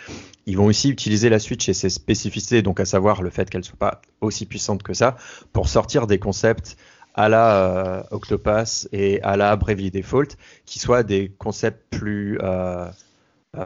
ils 0.45 0.57
vont 0.57 0.65
aussi 0.65 0.89
utiliser 0.89 1.29
la 1.29 1.39
Switch 1.39 1.69
et 1.69 1.73
ses 1.73 1.89
spécificités, 1.89 2.61
donc 2.61 2.79
à 2.79 2.85
savoir 2.85 3.21
le 3.21 3.29
fait 3.29 3.49
qu'elle 3.49 3.63
soit 3.63 3.77
pas 3.77 4.01
aussi 4.21 4.45
puissante 4.45 4.83
que 4.83 4.93
ça, 4.93 5.15
pour 5.53 5.69
sortir 5.69 6.07
des 6.07 6.19
concepts 6.19 6.77
à 7.13 7.29
la 7.29 7.65
euh, 7.65 8.03
Octopath 8.11 8.87
et 8.91 9.21
à 9.23 9.37
la 9.37 9.55
Bravely 9.55 9.91
Default, 9.91 10.37
qui 10.65 10.79
soient 10.79 11.03
des 11.03 11.31
concepts 11.37 11.83
plus 11.89 12.39
euh, 12.41 12.87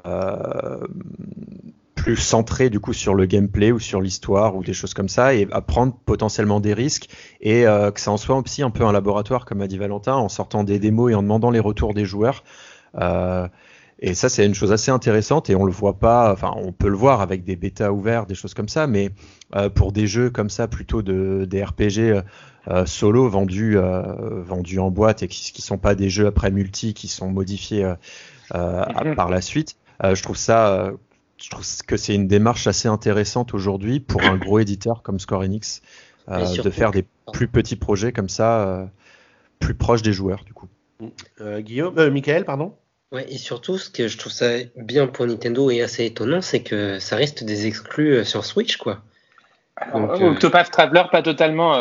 euh 0.06 0.88
plus 2.02 2.16
centré 2.16 2.72
du 2.72 2.80
coup 2.80 2.94
sur 2.94 3.14
le 3.14 3.28
gameplay 3.28 3.72
ou 3.72 3.80
sur 3.80 4.02
l'histoire 4.02 4.56
ou 4.56 4.64
des 4.64 4.74
choses 4.74 4.96
comme 4.96 5.08
ça 5.08 5.36
et 5.36 5.48
à 5.52 5.62
prendre 5.62 5.96
potentiellement 6.06 6.60
des 6.60 6.74
risques 6.74 7.08
et 7.42 7.68
euh, 7.68 7.92
que 7.92 8.00
ça 8.00 8.12
en 8.12 8.18
soit 8.18 8.36
aussi 8.36 8.64
un 8.64 8.72
peu 8.72 8.84
un 8.84 8.92
laboratoire 8.92 9.46
comme 9.46 9.62
a 9.62 9.68
dit 9.68 9.78
Valentin 9.78 10.16
en 10.16 10.28
sortant 10.28 10.64
des 10.64 10.80
démos 10.80 11.12
et 11.12 11.16
en 11.16 11.22
demandant 11.22 11.52
les 11.52 11.60
retours 11.60 11.94
des 11.94 12.06
joueurs 12.06 12.44
euh, 13.00 13.48
et 14.00 14.16
ça 14.16 14.30
c'est 14.30 14.44
une 14.48 14.56
chose 14.56 14.72
assez 14.72 14.90
intéressante 14.90 15.52
et 15.52 15.56
on 15.56 15.64
le 15.64 15.72
voit 15.72 16.00
pas 16.00 16.34
enfin 16.34 16.52
on 16.56 16.72
peut 16.72 16.90
le 16.90 16.96
voir 16.96 17.22
avec 17.22 17.44
des 17.44 17.56
bêtas 17.56 17.92
ouverts 17.92 18.26
des 18.26 18.34
choses 18.34 18.56
comme 18.56 18.70
ça 18.70 18.88
mais 18.88 19.12
euh, 19.56 19.70
pour 19.70 19.92
des 19.92 20.08
jeux 20.08 20.32
comme 20.32 20.50
ça 20.50 20.68
plutôt 20.68 21.04
de 21.04 21.46
des 21.48 21.64
RPG 21.64 22.24
solo 22.86 23.30
vendus 23.30 23.78
vendus 23.78 24.80
en 24.80 24.90
boîte 24.90 25.22
et 25.22 25.28
qui, 25.28 25.52
qui 25.52 25.62
sont 25.62 25.78
pas 25.78 25.94
des 25.94 26.10
jeux 26.10 26.26
après 26.26 26.50
multi 26.50 26.96
qui 26.96 27.08
sont 27.08 27.30
modifiés 27.30 27.86
mhm. 28.56 29.16
par 29.16 29.30
la 29.30 29.42
suite 29.42 29.78
je 30.04 30.22
trouve 30.24 30.38
ça 30.38 30.92
je 31.42 31.50
trouve 31.50 31.66
que 31.88 31.98
c'est 31.98 32.14
une 32.14 32.28
démarche 32.28 32.68
assez 32.68 32.88
intéressante 32.88 33.54
aujourd'hui 33.54 34.00
pour 34.00 34.24
un 34.24 34.38
gros 34.38 34.60
éditeur 34.60 35.02
comme 35.02 35.20
Square 35.20 35.42
Enix 35.42 35.82
euh, 36.30 36.56
de 36.62 36.70
faire 36.70 36.92
des 36.92 37.06
plus 37.34 37.48
petits 37.48 37.76
projets 37.76 38.12
comme 38.12 38.30
ça, 38.30 38.68
euh, 38.68 38.86
plus 39.60 39.74
proches 39.74 40.02
des 40.02 40.14
joueurs 40.14 40.44
du 40.46 40.54
coup. 40.54 40.68
Euh, 41.40 41.62
Guillaume, 41.62 42.10
Michael, 42.10 42.46
pardon? 42.46 42.76
Ouais, 43.12 43.26
et 43.28 43.38
surtout, 43.38 43.78
ce 43.78 43.90
que 43.90 44.08
je 44.08 44.18
trouve 44.18 44.32
ça 44.32 44.50
bien 44.78 45.08
pour 45.08 45.26
Nintendo 45.26 45.70
et 45.70 45.82
assez 45.82 46.06
étonnant, 46.06 46.42
c'est 46.42 46.64
que 46.64 47.00
ça 47.00 47.16
reste 47.16 47.44
des 47.44 47.66
exclus 47.66 48.24
sur 48.24 48.46
Switch, 48.46 48.78
quoi. 48.78 49.02
Octopath 49.94 50.70
Traveler, 50.72 51.04
pas 51.12 51.22
totalement. 51.22 51.74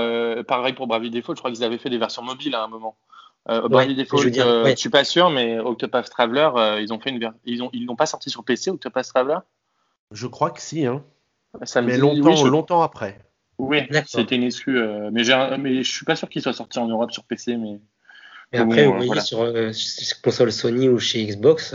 pareil 0.44 0.72
pour 0.72 0.86
Bravely 0.86 1.10
Default, 1.10 1.36
je 1.36 1.40
crois 1.40 1.52
qu'ils 1.52 1.62
avaient 1.62 1.78
fait 1.78 1.90
des 1.90 1.98
versions 1.98 2.22
mobiles 2.22 2.54
à 2.54 2.64
un 2.64 2.68
moment. 2.68 2.96
Euh, 3.48 3.68
Default, 3.68 4.18
je, 4.18 4.68
ne 4.68 4.76
suis 4.76 4.90
pas 4.90 5.04
sûr, 5.04 5.30
mais 5.30 5.58
Octopath 5.58 6.10
Traveler, 6.10 6.78
ils 6.80 6.92
ont 6.92 7.00
fait 7.00 7.10
une, 7.10 7.32
ils 7.44 7.62
ont, 7.62 7.70
ils 7.72 7.86
l'ont 7.86 7.96
pas 7.96 8.06
sorti 8.06 8.30
sur 8.30 8.44
PC, 8.44 8.70
Octopath 8.70 9.08
Traveler? 9.08 9.38
Je 10.12 10.26
crois 10.26 10.50
que 10.50 10.60
si, 10.60 10.86
hein. 10.86 11.04
Ça 11.64 11.82
mais 11.82 11.98
longtemps, 11.98 12.44
longtemps 12.44 12.82
après. 12.82 13.18
Oui, 13.58 13.78
c'était 14.06 14.36
une 14.36 14.44
excuse. 14.44 14.76
Euh, 14.76 15.10
mais, 15.12 15.22
mais 15.58 15.82
je 15.82 15.90
suis 15.90 16.04
pas 16.04 16.16
sûr 16.16 16.28
qu'il 16.28 16.42
soit 16.42 16.52
sorti 16.52 16.78
en 16.78 16.88
Europe 16.88 17.10
sur 17.10 17.24
PC. 17.24 17.56
Mais, 17.56 17.80
après, 18.58 18.86
oui, 18.86 19.10
euh, 19.10 19.20
sur, 19.20 19.42
euh, 19.42 19.70
console 20.22 20.50
Sony 20.50 20.88
ou 20.88 20.98
chez 20.98 21.24
Xbox. 21.26 21.74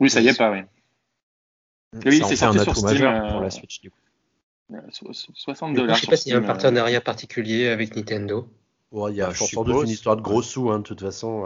oui, 0.00 0.10
ça 0.10 0.20
y 0.20 0.28
est 0.28 0.38
pas, 0.38 0.50
oui. 0.50 0.60
Oui, 2.04 2.22
c'est 2.26 2.36
sorti 2.36 2.58
un 2.58 2.64
sur 2.64 2.76
Steam, 2.76 2.90
majeur 2.90 3.32
pour 3.32 3.40
la 3.40 3.50
Switch, 3.50 3.80
du 3.80 3.90
coup. 3.90 3.96
60 5.34 5.74
dollars. 5.74 5.96
Je 5.96 6.02
sais 6.02 6.06
pas 6.06 6.16
s'il 6.16 6.32
y 6.32 6.34
a 6.34 6.38
un 6.38 6.42
partenariat 6.42 7.00
particulier 7.00 7.68
avec 7.68 7.96
Nintendo. 7.96 8.48
Il 8.92 9.14
y 9.14 9.22
a 9.22 9.34
sans 9.34 9.64
doute 9.64 9.84
une 9.84 9.90
histoire 9.90 10.16
de 10.16 10.22
gros 10.22 10.42
sous, 10.42 10.70
hein, 10.70 10.78
de 10.78 10.84
toute 10.84 11.00
façon. 11.00 11.44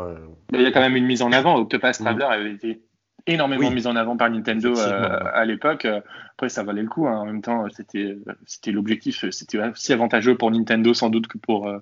Mais 0.53 0.59
il 0.59 0.65
y 0.65 0.67
a 0.67 0.73
quand 0.73 0.81
même 0.81 0.97
une 0.97 1.07
mise 1.07 1.23
en 1.23 1.33
avant. 1.33 1.57
Octopath 1.57 1.99
Traveler 1.99 2.25
avait 2.25 2.53
été 2.53 2.83
énormément 3.27 3.71
mise 3.71 3.87
en 3.87 3.97
avant 3.97 4.17
par 4.17 4.31
Nintendo 4.31 4.77
euh, 4.77 5.19
à 5.33 5.45
l'époque. 5.45 5.87
Après, 5.87 6.49
ça 6.49 6.63
valait 6.63 6.83
le 6.83 6.89
coup. 6.89 7.07
Hein. 7.07 7.19
En 7.19 7.27
même 7.27 7.43
temps, 7.43 7.65
c'était 7.75 8.17
c'était 8.47 8.73
l'objectif. 8.73 9.25
C'était 9.31 9.59
aussi 9.59 9.93
avantageux 9.93 10.37
pour 10.37 10.51
Nintendo 10.51 10.95
sans 10.95 11.11
doute 11.11 11.29
que 11.29 11.39
pour 11.39 11.69
euh, 11.69 11.79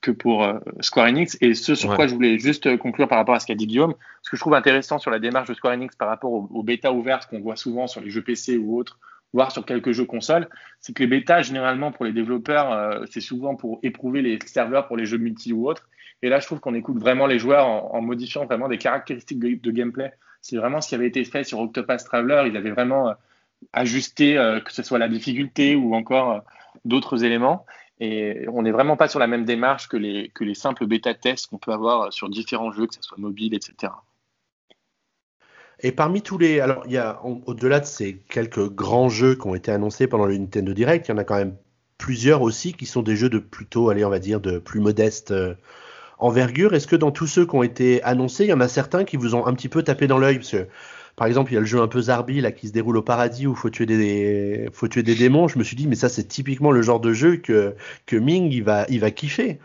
que 0.00 0.10
pour 0.10 0.44
euh, 0.44 0.58
Square 0.80 1.06
Enix. 1.06 1.36
Et 1.40 1.54
ce 1.54 1.74
sur 1.74 1.94
quoi 1.94 2.06
je 2.06 2.14
voulais 2.14 2.38
juste 2.38 2.76
conclure 2.78 3.08
par 3.08 3.18
rapport 3.18 3.34
à 3.34 3.40
ce 3.40 3.46
qu'a 3.46 3.54
dit 3.54 3.66
Guillaume, 3.66 3.94
ce 4.22 4.30
que 4.30 4.36
je 4.36 4.40
trouve 4.40 4.54
intéressant 4.54 4.98
sur 4.98 5.10
la 5.10 5.18
démarche 5.18 5.48
de 5.48 5.54
Square 5.54 5.74
Enix 5.74 5.94
par 5.96 6.08
rapport 6.08 6.32
aux, 6.32 6.62
bêta 6.62 6.92
ouvertes 6.92 7.28
qu'on 7.28 7.40
voit 7.40 7.56
souvent 7.56 7.86
sur 7.86 8.00
les 8.00 8.10
jeux 8.10 8.22
PC 8.22 8.56
ou 8.56 8.76
autres, 8.76 8.98
voire 9.32 9.52
sur 9.52 9.64
quelques 9.64 9.92
jeux 9.92 10.04
consoles, 10.04 10.48
c'est 10.80 10.94
que 10.94 11.02
les 11.02 11.06
bêtas, 11.06 11.42
généralement, 11.42 11.92
pour 11.92 12.04
les 12.04 12.12
développeurs, 12.12 13.02
c'est 13.10 13.20
souvent 13.20 13.54
pour 13.54 13.80
éprouver 13.82 14.20
les 14.22 14.38
serveurs 14.44 14.86
pour 14.86 14.96
les 14.96 15.06
jeux 15.06 15.18
multi 15.18 15.52
ou 15.52 15.68
autres. 15.68 15.88
Et 16.22 16.28
là, 16.28 16.38
je 16.38 16.46
trouve 16.46 16.60
qu'on 16.60 16.74
écoute 16.74 16.98
vraiment 16.98 17.26
les 17.26 17.38
joueurs 17.38 17.66
en, 17.66 18.00
modifiant 18.02 18.44
vraiment 18.44 18.68
des 18.68 18.78
caractéristiques 18.78 19.38
de 19.38 19.70
gameplay 19.70 20.12
c'est 20.42 20.56
vraiment 20.56 20.80
ce 20.80 20.88
qui 20.88 20.96
avait 20.96 21.06
été 21.06 21.24
fait 21.24 21.44
sur 21.44 21.60
Octopath 21.60 22.04
Traveler. 22.04 22.44
Ils 22.48 22.56
avaient 22.56 22.72
vraiment 22.72 23.08
euh, 23.08 23.14
ajusté, 23.72 24.36
euh, 24.36 24.60
que 24.60 24.72
ce 24.72 24.82
soit 24.82 24.98
la 24.98 25.08
difficulté 25.08 25.76
ou 25.76 25.94
encore 25.94 26.32
euh, 26.32 26.40
d'autres 26.84 27.24
éléments. 27.24 27.64
Et 28.00 28.46
on 28.52 28.62
n'est 28.62 28.72
vraiment 28.72 28.96
pas 28.96 29.06
sur 29.06 29.20
la 29.20 29.28
même 29.28 29.44
démarche 29.44 29.88
que 29.88 29.96
les, 29.96 30.30
que 30.34 30.42
les 30.42 30.54
simples 30.54 30.86
bêta-tests 30.86 31.46
qu'on 31.46 31.58
peut 31.58 31.72
avoir 31.72 32.12
sur 32.12 32.28
différents 32.28 32.72
jeux, 32.72 32.88
que 32.88 32.94
ce 32.94 33.02
soit 33.02 33.18
mobile, 33.18 33.54
etc. 33.54 33.92
Et 35.82 35.92
parmi 35.92 36.22
tous 36.22 36.38
les. 36.38 36.60
Alors, 36.60 36.84
il 36.86 36.92
y 36.92 36.98
a, 36.98 37.20
au-delà 37.24 37.80
de 37.80 37.86
ces 37.86 38.18
quelques 38.28 38.68
grands 38.68 39.08
jeux 39.08 39.34
qui 39.34 39.46
ont 39.46 39.54
été 39.54 39.72
annoncés 39.72 40.06
pendant 40.06 40.26
le 40.26 40.36
Nintendo 40.36 40.72
Direct, 40.72 41.08
il 41.08 41.10
y 41.10 41.14
en 41.14 41.18
a 41.18 41.24
quand 41.24 41.36
même 41.36 41.56
plusieurs 41.98 42.42
aussi 42.42 42.72
qui 42.72 42.86
sont 42.86 43.02
des 43.02 43.16
jeux 43.16 43.28
de 43.28 43.38
plutôt, 43.38 43.90
allez, 43.90 44.04
on 44.04 44.10
va 44.10 44.18
dire, 44.18 44.40
de 44.40 44.58
plus 44.58 44.80
modeste 44.80 45.34
envergure. 46.22 46.74
Est-ce 46.74 46.86
que 46.86 46.96
dans 46.96 47.10
tous 47.10 47.26
ceux 47.26 47.46
qui 47.46 47.54
ont 47.54 47.62
été 47.62 48.02
annoncés, 48.02 48.44
il 48.44 48.50
y 48.50 48.52
en 48.52 48.60
a 48.60 48.68
certains 48.68 49.04
qui 49.04 49.16
vous 49.16 49.34
ont 49.34 49.46
un 49.46 49.54
petit 49.54 49.68
peu 49.68 49.82
tapé 49.82 50.06
dans 50.06 50.18
l'œil? 50.18 50.36
Parce 50.36 50.52
que, 50.52 50.66
par 51.16 51.26
exemple, 51.26 51.50
il 51.52 51.54
y 51.54 51.58
a 51.58 51.60
le 51.60 51.66
jeu 51.66 51.80
un 51.80 51.88
peu 51.88 52.00
Zarbi 52.00 52.40
là, 52.40 52.52
qui 52.52 52.68
se 52.68 52.72
déroule 52.72 52.96
au 52.96 53.02
paradis 53.02 53.46
où 53.46 53.54
faut 53.54 53.70
tuer 53.70 53.86
des, 53.86 54.68
faut 54.72 54.88
tuer 54.88 55.02
des 55.02 55.14
démons. 55.14 55.48
Je 55.48 55.58
me 55.58 55.64
suis 55.64 55.76
dit, 55.76 55.86
mais 55.86 55.96
ça, 55.96 56.08
c'est 56.08 56.24
typiquement 56.24 56.70
le 56.70 56.82
genre 56.82 57.00
de 57.00 57.12
jeu 57.12 57.36
que, 57.36 57.74
que 58.06 58.16
Ming, 58.16 58.50
il 58.52 58.62
va, 58.62 58.86
il 58.88 59.00
va 59.00 59.10
kiffer. 59.10 59.58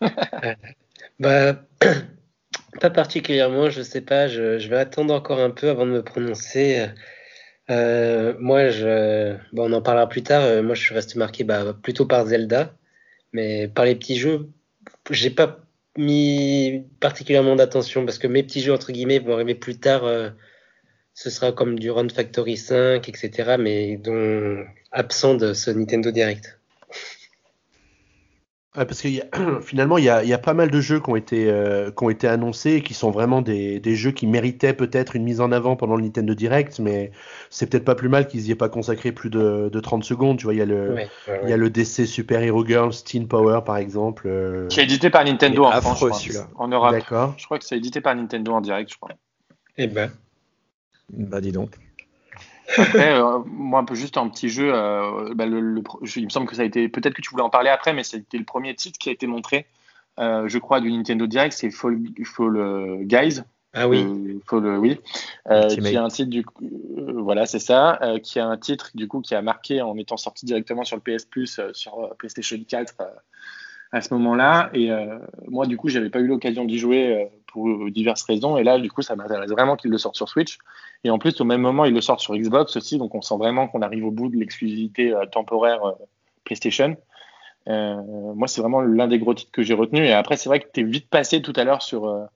bah, 1.20 1.62
pas 2.80 2.90
particulièrement, 2.90 3.70
je 3.70 3.82
sais 3.82 4.00
pas. 4.00 4.28
Je, 4.28 4.68
vais 4.68 4.76
attendre 4.76 5.14
encore 5.14 5.40
un 5.40 5.50
peu 5.50 5.68
avant 5.68 5.86
de 5.86 5.92
me 5.92 6.02
prononcer. 6.02 6.88
Euh, 7.70 8.34
moi, 8.38 8.68
je, 8.68 9.36
on 9.56 9.72
en 9.72 9.82
parlera 9.82 10.08
plus 10.08 10.22
tard. 10.22 10.42
Euh, 10.42 10.62
moi, 10.62 10.74
je 10.74 10.82
suis 10.82 10.94
resté 10.94 11.18
marqué 11.18 11.44
bah, 11.44 11.74
plutôt 11.82 12.06
par 12.06 12.26
Zelda, 12.26 12.76
mais 13.32 13.68
par 13.68 13.84
les 13.84 13.94
petits 13.94 14.16
jeux, 14.16 14.50
j'ai 15.10 15.30
pas 15.30 15.60
mis 15.96 16.84
particulièrement 17.00 17.56
d'attention 17.56 18.04
parce 18.04 18.18
que 18.18 18.26
mes 18.26 18.42
petits 18.42 18.60
jeux 18.60 18.72
entre 18.72 18.90
guillemets 18.92 19.20
vont 19.20 19.34
arriver 19.34 19.54
plus 19.54 19.78
tard 19.78 20.04
euh, 20.04 20.30
ce 21.14 21.30
sera 21.30 21.52
comme 21.52 21.78
du 21.78 21.90
Run 21.90 22.08
Factory 22.08 22.56
5, 22.56 23.08
etc., 23.08 23.56
mais 23.58 23.96
dont 23.96 24.64
absent 24.90 25.34
de 25.34 25.54
ce 25.54 25.70
Nintendo 25.70 26.10
Direct. 26.10 26.58
Parce 28.74 29.00
que 29.00 29.08
finalement, 29.62 29.98
il 29.98 30.04
y, 30.04 30.08
a, 30.08 30.38
pas 30.38 30.54
mal 30.54 30.70
de 30.70 30.80
jeux 30.80 30.98
qui 30.98 31.08
ont 31.08 31.16
été, 31.16 31.48
euh, 31.48 31.92
qui 31.92 32.04
ont 32.04 32.10
été 32.10 32.26
annoncés 32.26 32.72
et 32.72 32.82
qui 32.82 32.92
sont 32.92 33.12
vraiment 33.12 33.40
des, 33.40 33.80
jeux 33.94 34.10
qui 34.10 34.26
méritaient 34.26 34.74
peut-être 34.74 35.14
une 35.14 35.22
mise 35.22 35.40
en 35.40 35.52
avant 35.52 35.76
pendant 35.76 35.94
le 35.94 36.02
Nintendo 36.02 36.34
Direct, 36.34 36.80
mais 36.80 37.12
c'est 37.50 37.70
peut-être 37.70 37.84
pas 37.84 37.94
plus 37.94 38.08
mal 38.08 38.26
qu'ils 38.26 38.42
n'y 38.42 38.50
aient 38.50 38.56
pas 38.56 38.68
consacré 38.68 39.12
plus 39.12 39.30
de, 39.30 39.70
30 39.80 40.02
secondes. 40.02 40.38
Tu 40.38 40.44
vois, 40.44 40.54
il 40.54 40.58
y 40.58 40.62
a 40.62 40.66
le, 40.66 40.96
il 41.44 41.48
y 41.48 41.52
a 41.52 41.56
le 41.56 41.70
DC 41.70 42.06
Super 42.06 42.42
Hero 42.42 42.66
Girls 42.66 42.94
Teen 43.04 43.28
Power, 43.28 43.60
par 43.64 43.76
exemple. 43.76 44.24
Euh, 44.26 44.66
qui 44.66 44.80
est 44.80 44.84
édité 44.84 45.08
par 45.08 45.24
Nintendo 45.24 45.64
en 45.64 45.80
France, 45.80 46.04
en 46.56 46.66
Europe. 46.66 46.90
D'accord. 46.90 47.34
Je 47.36 47.44
crois 47.44 47.60
que 47.60 47.64
c'est 47.64 47.76
édité 47.76 48.00
par 48.00 48.16
Nintendo 48.16 48.52
en 48.52 48.60
direct, 48.60 48.90
je 48.92 48.96
crois. 48.96 49.12
Eh 49.78 49.86
ben. 49.86 50.10
Bah, 51.10 51.40
dis 51.40 51.52
donc. 51.52 51.70
Après, 52.78 53.14
euh, 53.14 53.38
moi, 53.46 53.80
un 53.80 53.84
peu 53.84 53.94
juste 53.94 54.16
un 54.16 54.28
petit 54.28 54.48
jeu. 54.48 54.72
Euh, 54.72 55.34
bah, 55.34 55.46
le, 55.46 55.82
il 56.16 56.24
me 56.24 56.30
semble 56.30 56.46
que 56.46 56.56
ça 56.56 56.62
a 56.62 56.64
été. 56.64 56.88
Peut-être 56.88 57.14
que 57.14 57.22
tu 57.22 57.30
voulais 57.30 57.42
en 57.42 57.50
parler 57.50 57.70
après, 57.70 57.92
mais 57.92 58.04
c'était 58.04 58.38
le 58.38 58.44
premier 58.44 58.74
titre 58.74 58.98
qui 58.98 59.08
a 59.08 59.12
été 59.12 59.26
montré, 59.26 59.66
euh, 60.18 60.48
je 60.48 60.58
crois, 60.58 60.80
du 60.80 60.90
Nintendo 60.90 61.26
Direct. 61.26 61.54
C'est 61.56 61.70
Fall, 61.70 61.98
Fall 62.24 63.04
Guys. 63.04 63.42
Ah 63.74 63.88
oui. 63.88 64.06
Fall, 64.46 64.78
oui. 64.78 65.00
qui 65.68 65.96
a 65.96 66.04
un 66.04 66.08
titre 66.08 66.30
du 66.30 66.44
voilà, 67.16 67.46
c'est 67.46 67.58
ça. 67.58 67.98
qui 68.22 68.38
a 68.38 68.46
un 68.46 68.56
titre 68.56 68.90
du 68.94 69.08
coup 69.08 69.20
qui 69.20 69.34
a 69.34 69.42
marqué 69.42 69.82
en 69.82 69.96
étant 69.96 70.16
sorti 70.16 70.46
directement 70.46 70.84
sur 70.84 70.96
le 70.96 71.02
PS 71.02 71.24
Plus 71.24 71.60
sur 71.72 72.14
PlayStation 72.16 72.56
4 72.66 72.94
à 73.90 74.00
ce 74.00 74.14
moment-là. 74.14 74.70
Et 74.74 74.90
moi, 75.48 75.66
du 75.66 75.76
coup, 75.76 75.88
j'avais 75.88 76.10
pas 76.10 76.20
eu 76.20 76.28
l'occasion 76.28 76.64
d'y 76.64 76.78
jouer 76.78 77.28
pour 77.48 77.90
diverses 77.90 78.22
raisons. 78.22 78.56
Et 78.56 78.62
là, 78.62 78.78
du 78.78 78.92
coup, 78.92 79.02
ça 79.02 79.16
m'intéresse 79.16 79.50
vraiment 79.50 79.74
qu'il 79.74 79.90
le 79.90 79.98
sorte 79.98 80.14
sur 80.14 80.28
Switch. 80.28 80.58
Et 81.04 81.10
en 81.10 81.18
plus, 81.18 81.38
au 81.40 81.44
même 81.44 81.60
moment, 81.60 81.84
il 81.84 81.92
le 81.92 82.00
sort 82.00 82.20
sur 82.20 82.34
Xbox 82.34 82.76
aussi, 82.76 82.96
donc 82.96 83.14
on 83.14 83.20
sent 83.20 83.36
vraiment 83.36 83.68
qu'on 83.68 83.82
arrive 83.82 84.06
au 84.06 84.10
bout 84.10 84.30
de 84.30 84.36
l'exclusivité 84.36 85.12
euh, 85.12 85.26
temporaire 85.26 85.84
euh, 85.84 85.92
PlayStation. 86.44 86.96
Euh, 87.68 88.02
moi, 88.34 88.48
c'est 88.48 88.62
vraiment 88.62 88.80
l'un 88.80 89.06
des 89.06 89.18
gros 89.18 89.34
titres 89.34 89.52
que 89.52 89.62
j'ai 89.62 89.74
retenu. 89.74 90.04
Et 90.04 90.12
après, 90.12 90.38
c'est 90.38 90.48
vrai 90.48 90.60
que 90.60 90.68
tu 90.72 90.80
es 90.80 90.82
vite 90.82 91.08
passé 91.10 91.42
tout 91.42 91.52
à 91.56 91.64
l'heure 91.64 91.82
sur. 91.82 92.28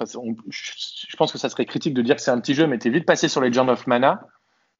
je 0.00 1.16
pense 1.16 1.32
que 1.32 1.38
ça 1.38 1.48
serait 1.48 1.66
critique 1.66 1.94
de 1.94 2.02
dire 2.02 2.16
que 2.16 2.22
c'est 2.22 2.30
un 2.30 2.40
petit 2.40 2.54
jeu, 2.54 2.66
mais 2.66 2.78
tu 2.78 2.88
es 2.88 2.90
vite 2.90 3.06
passé 3.06 3.28
sur 3.28 3.40
Legend 3.40 3.68
of 3.68 3.86
Mana. 3.86 4.26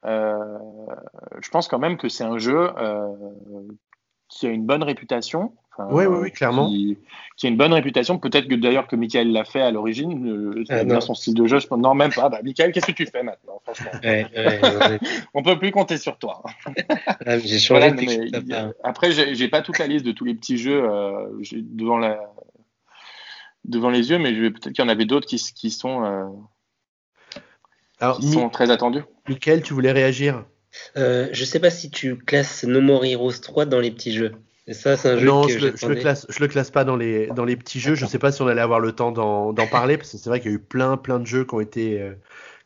je 0.05 1.49
pense 1.51 1.69
quand 1.69 1.79
même 1.79 1.97
que 1.97 2.09
c'est 2.09 2.25
un 2.25 2.39
jeu 2.39 2.71
qui 4.29 4.47
a 4.47 4.51
une 4.51 4.67
bonne 4.67 4.83
réputation. 4.83 5.53
Oui, 5.79 6.05
oui, 6.05 6.19
oui, 6.21 6.31
clairement. 6.31 6.69
Qui, 6.69 7.47
a 7.47 7.49
une 7.49 7.57
bonne 7.57 7.73
réputation. 7.73 8.19
Peut-être 8.19 8.47
que 8.47 8.55
d'ailleurs 8.55 8.87
que 8.87 8.97
Michael 8.97 9.33
l'a 9.33 9.45
fait 9.45 9.61
à 9.61 9.71
l'origine. 9.71 10.29
Euh, 10.29 10.65
c'est 10.69 10.85
bien 10.85 11.01
son 11.01 11.15
style 11.15 11.35
de 11.35 11.47
jeu. 11.47 11.59
Je... 11.59 11.67
Non, 11.75 11.95
même 11.95 12.13
pas. 12.13 12.29
Bah, 12.29 12.41
Michael, 12.43 12.73
qu'est-ce 12.73 12.87
que 12.87 12.93
tu 12.93 13.07
fais 13.07 13.23
maintenant 13.23 13.61
Franchement? 13.65 13.91
On 15.35 15.43
peut 15.43 15.59
plus 15.59 15.71
compter 15.71 15.97
sur 15.99 16.19
toi. 16.19 16.43
Ah, 17.25 17.39
j'ai 17.39 17.59
changé 17.59 18.31
Après, 18.83 19.13
j'ai 19.13 19.49
pas 19.49 19.63
toute 19.63 19.79
la 19.79 19.87
liste 19.87 20.05
de 20.05 20.13
tous 20.13 20.25
les 20.25 20.35
petits 20.35 20.59
jeux 20.59 20.83
euh, 20.85 21.29
devant, 21.53 21.99
la... 21.99 22.19
devant 23.65 23.91
les 23.91 24.11
yeux, 24.11 24.19
mais 24.19 24.33
peut-être 24.33 24.73
qu'il 24.73 24.85
y 24.85 24.87
en 24.87 24.89
avait 24.89 25.05
d'autres 25.05 25.27
qui, 25.27 25.37
qui, 25.37 25.71
sont, 25.71 26.05
euh, 26.05 26.27
Alors, 28.01 28.19
qui 28.19 28.31
sont 28.31 28.49
très 28.51 28.71
attendus. 28.71 29.03
Michael, 29.29 29.63
tu 29.63 29.73
voulais 29.73 29.93
réagir? 29.93 30.45
Euh, 30.97 31.29
je 31.33 31.45
sais 31.45 31.61
pas 31.61 31.71
si 31.71 31.91
tu 31.91 32.17
classes 32.17 32.65
No 32.65 32.81
More 32.81 33.05
Heroes 33.05 33.41
3 33.41 33.67
dans 33.67 33.81
les 33.81 33.91
petits 33.91 34.13
jeux. 34.13 34.33
Et 34.67 34.75
ça, 34.75 34.97
c'est 34.97 35.11
un 35.11 35.19
jeu 35.19 35.27
non, 35.27 35.49
je, 35.49 35.59
le, 35.59 35.73
je 35.77 35.87
le 35.87 35.97
classe, 35.97 36.27
je 36.29 36.41
le 36.41 36.47
classe 36.47 36.71
pas 36.71 36.85
dans 36.85 36.97
les 36.97 37.27
dans 37.29 37.45
les 37.45 37.57
petits 37.57 37.81
jeux. 37.81 37.95
Je 37.95 38.07
sais 38.07 38.19
pas 38.19 38.31
si 38.31 38.43
on 38.43 38.47
allait 38.47 38.61
avoir 38.61 38.81
le 38.81 38.93
temps 38.93 39.11
d'en 39.11 39.67
parler 39.67 39.97
parce 39.97 40.13
que 40.13 40.19
c'est 40.19 40.29
vrai 40.29 40.41
qu'il 40.41 40.51
y 40.51 40.55
a 40.55 40.57
eu 40.57 40.61
plein 40.61 40.97
plein 40.97 41.19
de 41.19 41.27
jeux 41.27 41.45
qui 41.45 41.55
ont 41.55 41.61
été 41.61 42.01
euh, 42.01 42.13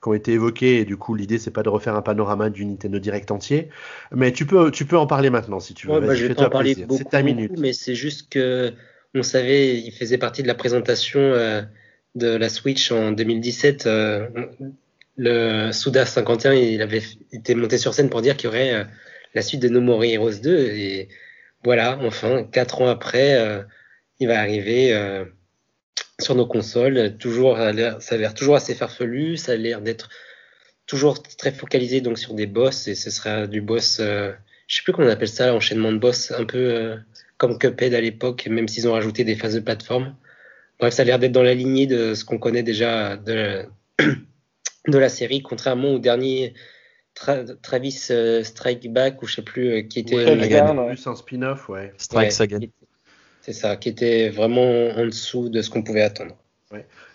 qui 0.03 0.09
ont 0.09 0.15
été 0.15 0.33
évoqués 0.33 0.81
et 0.81 0.85
du 0.85 0.99
coup 0.99 1.15
l'idée 1.15 1.39
c'est 1.39 1.51
pas 1.51 1.63
de 1.63 1.71
refaire 1.71 1.95
un 1.95 2.03
panorama 2.03 2.51
du 2.51 2.67
Nintendo 2.67 2.99
Direct 2.99 3.31
entier. 3.31 3.71
Mais 4.13 4.33
tu 4.33 4.45
peux 4.45 4.71
tu 4.71 4.85
peux 4.85 4.99
en 4.99 5.07
parler 5.07 5.31
maintenant 5.31 5.59
si 5.59 5.73
tu 5.73 5.87
veux. 5.87 5.95
Ouais, 5.95 6.07
bah, 6.07 6.15
je 6.15 6.27
vais 6.27 6.39
en 6.39 6.51
parler 6.51 6.75
beaucoup, 6.75 7.05
ta 7.05 7.23
minute. 7.23 7.53
mais 7.59 7.73
c'est 7.73 7.95
juste 7.95 8.31
que 8.31 8.75
on 9.15 9.23
savait, 9.23 9.79
il 9.79 9.93
faisait 9.93 10.19
partie 10.19 10.43
de 10.43 10.49
la 10.49 10.55
présentation 10.55 11.21
euh, 11.21 11.63
de 12.15 12.29
la 12.29 12.51
Switch 12.51 12.93
en 12.93 13.13
2017 13.13 13.89
le 15.17 15.73
Souda 15.73 16.05
51, 16.05 16.55
il 16.55 16.83
avait 16.83 17.03
été 17.33 17.55
monté 17.55 17.79
sur 17.79 17.95
scène 17.95 18.11
pour 18.11 18.23
dire 18.23 18.37
qu'il 18.37 18.47
y 18.47 18.49
aurait 18.49 18.75
euh, 18.75 18.85
la 19.35 19.43
suite 19.43 19.61
de 19.63 19.69
No 19.69 19.81
More 19.81 20.05
Heroes 20.05 20.41
2. 20.43 20.51
Et 20.57 21.09
voilà, 21.65 21.99
enfin, 22.03 22.45
quatre 22.45 22.81
ans 22.83 22.89
après, 22.89 23.35
euh, 23.39 23.63
il 24.21 24.29
va 24.29 24.39
arriver 24.39 24.93
euh, 24.93 25.25
sur 26.21 26.35
nos 26.35 26.47
consoles. 26.47 27.17
Toujours, 27.19 27.57
ça 27.57 28.15
a 28.15 28.19
l'air 28.19 28.35
toujours 28.35 28.57
assez 28.57 28.75
farfelu, 28.75 29.37
ça 29.37 29.53
a 29.53 29.57
l'air 29.57 29.81
d'être 29.81 30.09
toujours 30.87 31.23
très 31.23 31.53
focalisé 31.53 32.01
donc 32.01 32.19
sur 32.19 32.35
des 32.35 32.47
boss 32.47 32.87
et 32.87 32.95
ce 32.95 33.11
sera 33.11 33.47
du 33.49 33.61
boss, 33.61 33.97
je 33.99 34.35
sais 34.69 34.83
plus 34.85 34.93
comment 34.93 35.09
on 35.09 35.11
appelle 35.11 35.29
ça, 35.29 35.53
enchaînement 35.53 35.91
de 35.91 35.99
boss, 35.99 36.31
un 36.31 36.45
peu 36.45 36.97
comme 37.39 37.59
Cuphead 37.59 37.93
à 37.93 38.01
l'époque, 38.01 38.47
même 38.47 38.69
s'ils 38.69 38.89
ont 38.89 38.93
rajouté 38.93 39.25
des 39.25 39.35
phases 39.35 39.55
de 39.55 39.61
plateforme. 39.61 40.15
Bref, 40.79 40.95
ça 40.95 41.03
a 41.03 41.05
l'air 41.05 41.19
d'être 41.19 41.33
dans 41.33 41.43
la 41.43 41.55
lignée 41.55 41.87
de 41.87 42.15
ce 42.15 42.25
qu'on 42.25 42.39
connaît 42.39 42.63
déjà 42.63 43.17
de 43.17 43.67
la 44.87 45.09
série, 45.09 45.43
contrairement 45.43 45.95
au 45.95 45.99
dernier 45.99 46.55
Travis 47.63 48.09
euh, 48.11 48.45
Strike 48.45 48.93
Back 48.93 49.23
ou 49.23 49.27
je 49.27 49.37
sais 49.37 49.43
plus 49.43 49.69
euh, 49.71 49.83
qui 49.83 50.01
était 50.01 50.25
plus 50.25 51.07
un 51.07 51.17
spin-off, 51.17 51.69
ouais. 51.69 51.93
Strike 51.97 52.41
Again. 52.41 52.61
C'est 53.41 53.53
ça, 53.53 53.77
qui 53.77 53.89
était 53.89 54.29
vraiment 54.29 54.89
en 54.97 55.07
dessous 55.07 55.49
de 55.49 55.63
ce 55.63 55.71
qu'on 55.71 55.83
pouvait 55.83 56.03
attendre. 56.03 56.37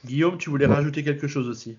Guillaume, 0.06 0.38
tu 0.38 0.50
voulais 0.50 0.66
rajouter 0.66 1.04
quelque 1.04 1.28
chose 1.28 1.48
aussi? 1.48 1.78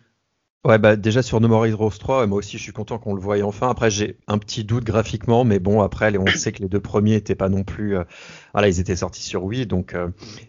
Ouais, 0.64 0.78
bah 0.78 0.94
déjà 0.94 1.22
sur 1.22 1.40
No 1.40 1.48
More 1.48 1.66
Heroes 1.66 1.98
3, 1.98 2.28
moi 2.28 2.38
aussi 2.38 2.56
je 2.56 2.62
suis 2.62 2.72
content 2.72 2.96
qu'on 2.98 3.14
le 3.14 3.20
voie 3.20 3.42
enfin. 3.42 3.68
Après, 3.68 3.90
j'ai 3.90 4.16
un 4.28 4.38
petit 4.38 4.62
doute 4.62 4.85
graphiquement, 4.85 5.42
mais 5.42 5.58
bon, 5.58 5.80
après, 5.80 6.16
on 6.16 6.26
sait 6.26 6.52
que 6.52 6.62
les 6.62 6.68
deux 6.68 6.78
premiers 6.78 7.16
étaient 7.16 7.35
pas 7.35 7.48
non 7.48 7.64
plus. 7.64 7.96
Euh, 7.96 8.04
voilà, 8.52 8.68
ils 8.68 8.78
étaient 8.78 8.94
sortis 8.94 9.22
sur 9.22 9.42
Wii, 9.42 9.66
donc. 9.66 9.96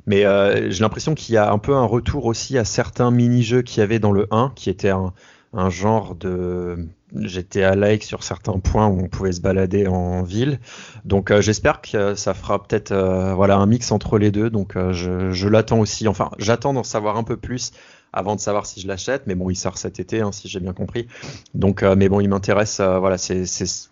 mais 0.06 0.22
j'ai 0.70 0.82
l'impression 0.82 1.16
qu'il 1.16 1.34
y 1.34 1.38
a 1.38 1.52
un 1.52 1.58
peu 1.58 1.74
un 1.74 1.86
retour 1.86 2.26
aussi 2.26 2.60
à 2.60 2.66
certains 2.66 3.10
mini-jeux 3.10 3.64
qu'il 3.64 3.80
y 3.80 3.82
avait 3.82 4.00
dans 4.00 4.12
le 4.12 4.28
1, 4.30 4.52
qui 4.56 4.70
étaient 4.70 4.90
un, 4.90 5.14
un 5.54 5.70
genre 5.70 6.16
de 6.16 6.88
j'étais 7.22 7.64
à 7.64 7.76
like 7.76 8.04
sur 8.04 8.24
certains 8.24 8.60
points 8.60 8.88
où 8.88 9.00
on 9.00 9.08
pouvait 9.08 9.32
se 9.32 9.42
balader 9.42 9.88
en 9.88 10.24
ville. 10.24 10.60
Donc 11.06 11.32
euh, 11.32 11.42
j'espère 11.42 11.82
que 11.82 12.16
ça 12.16 12.34
fera 12.34 12.62
peut-être 12.62 12.92
euh, 12.92 13.34
voilà 13.34 13.58
un 13.58 13.66
mix 13.66 13.92
entre 13.92 14.18
les 14.18 14.32
deux. 14.32 14.50
Donc 14.50 14.76
euh, 14.76 14.94
je, 14.94 15.32
je 15.32 15.48
l'attends 15.48 15.80
aussi. 15.80 16.08
Enfin, 16.08 16.32
j'attends 16.40 16.74
d'en 16.74 16.84
savoir 16.84 17.18
un 17.18 17.24
peu 17.24 17.38
plus 17.38 17.72
avant 18.14 18.36
de 18.36 18.40
savoir 18.40 18.66
si 18.66 18.80
je 18.80 18.88
l'achète. 18.88 19.24
Mais 19.26 19.36
bon, 19.36 19.50
il 19.50 19.56
sort 19.56 19.78
cet 19.78 20.00
été, 20.00 20.22
hein, 20.22 20.32
si 20.32 20.48
j'ai 20.48 20.60
bien 20.60 20.74
compris. 20.74 21.08
Donc, 21.54 21.84
euh, 21.84 21.96
mais 21.98 22.08
bon, 22.08 22.20
il 22.20 22.30
m'intéresse. 22.30 22.80
Euh, 22.80 23.00
voilà, 23.00 23.18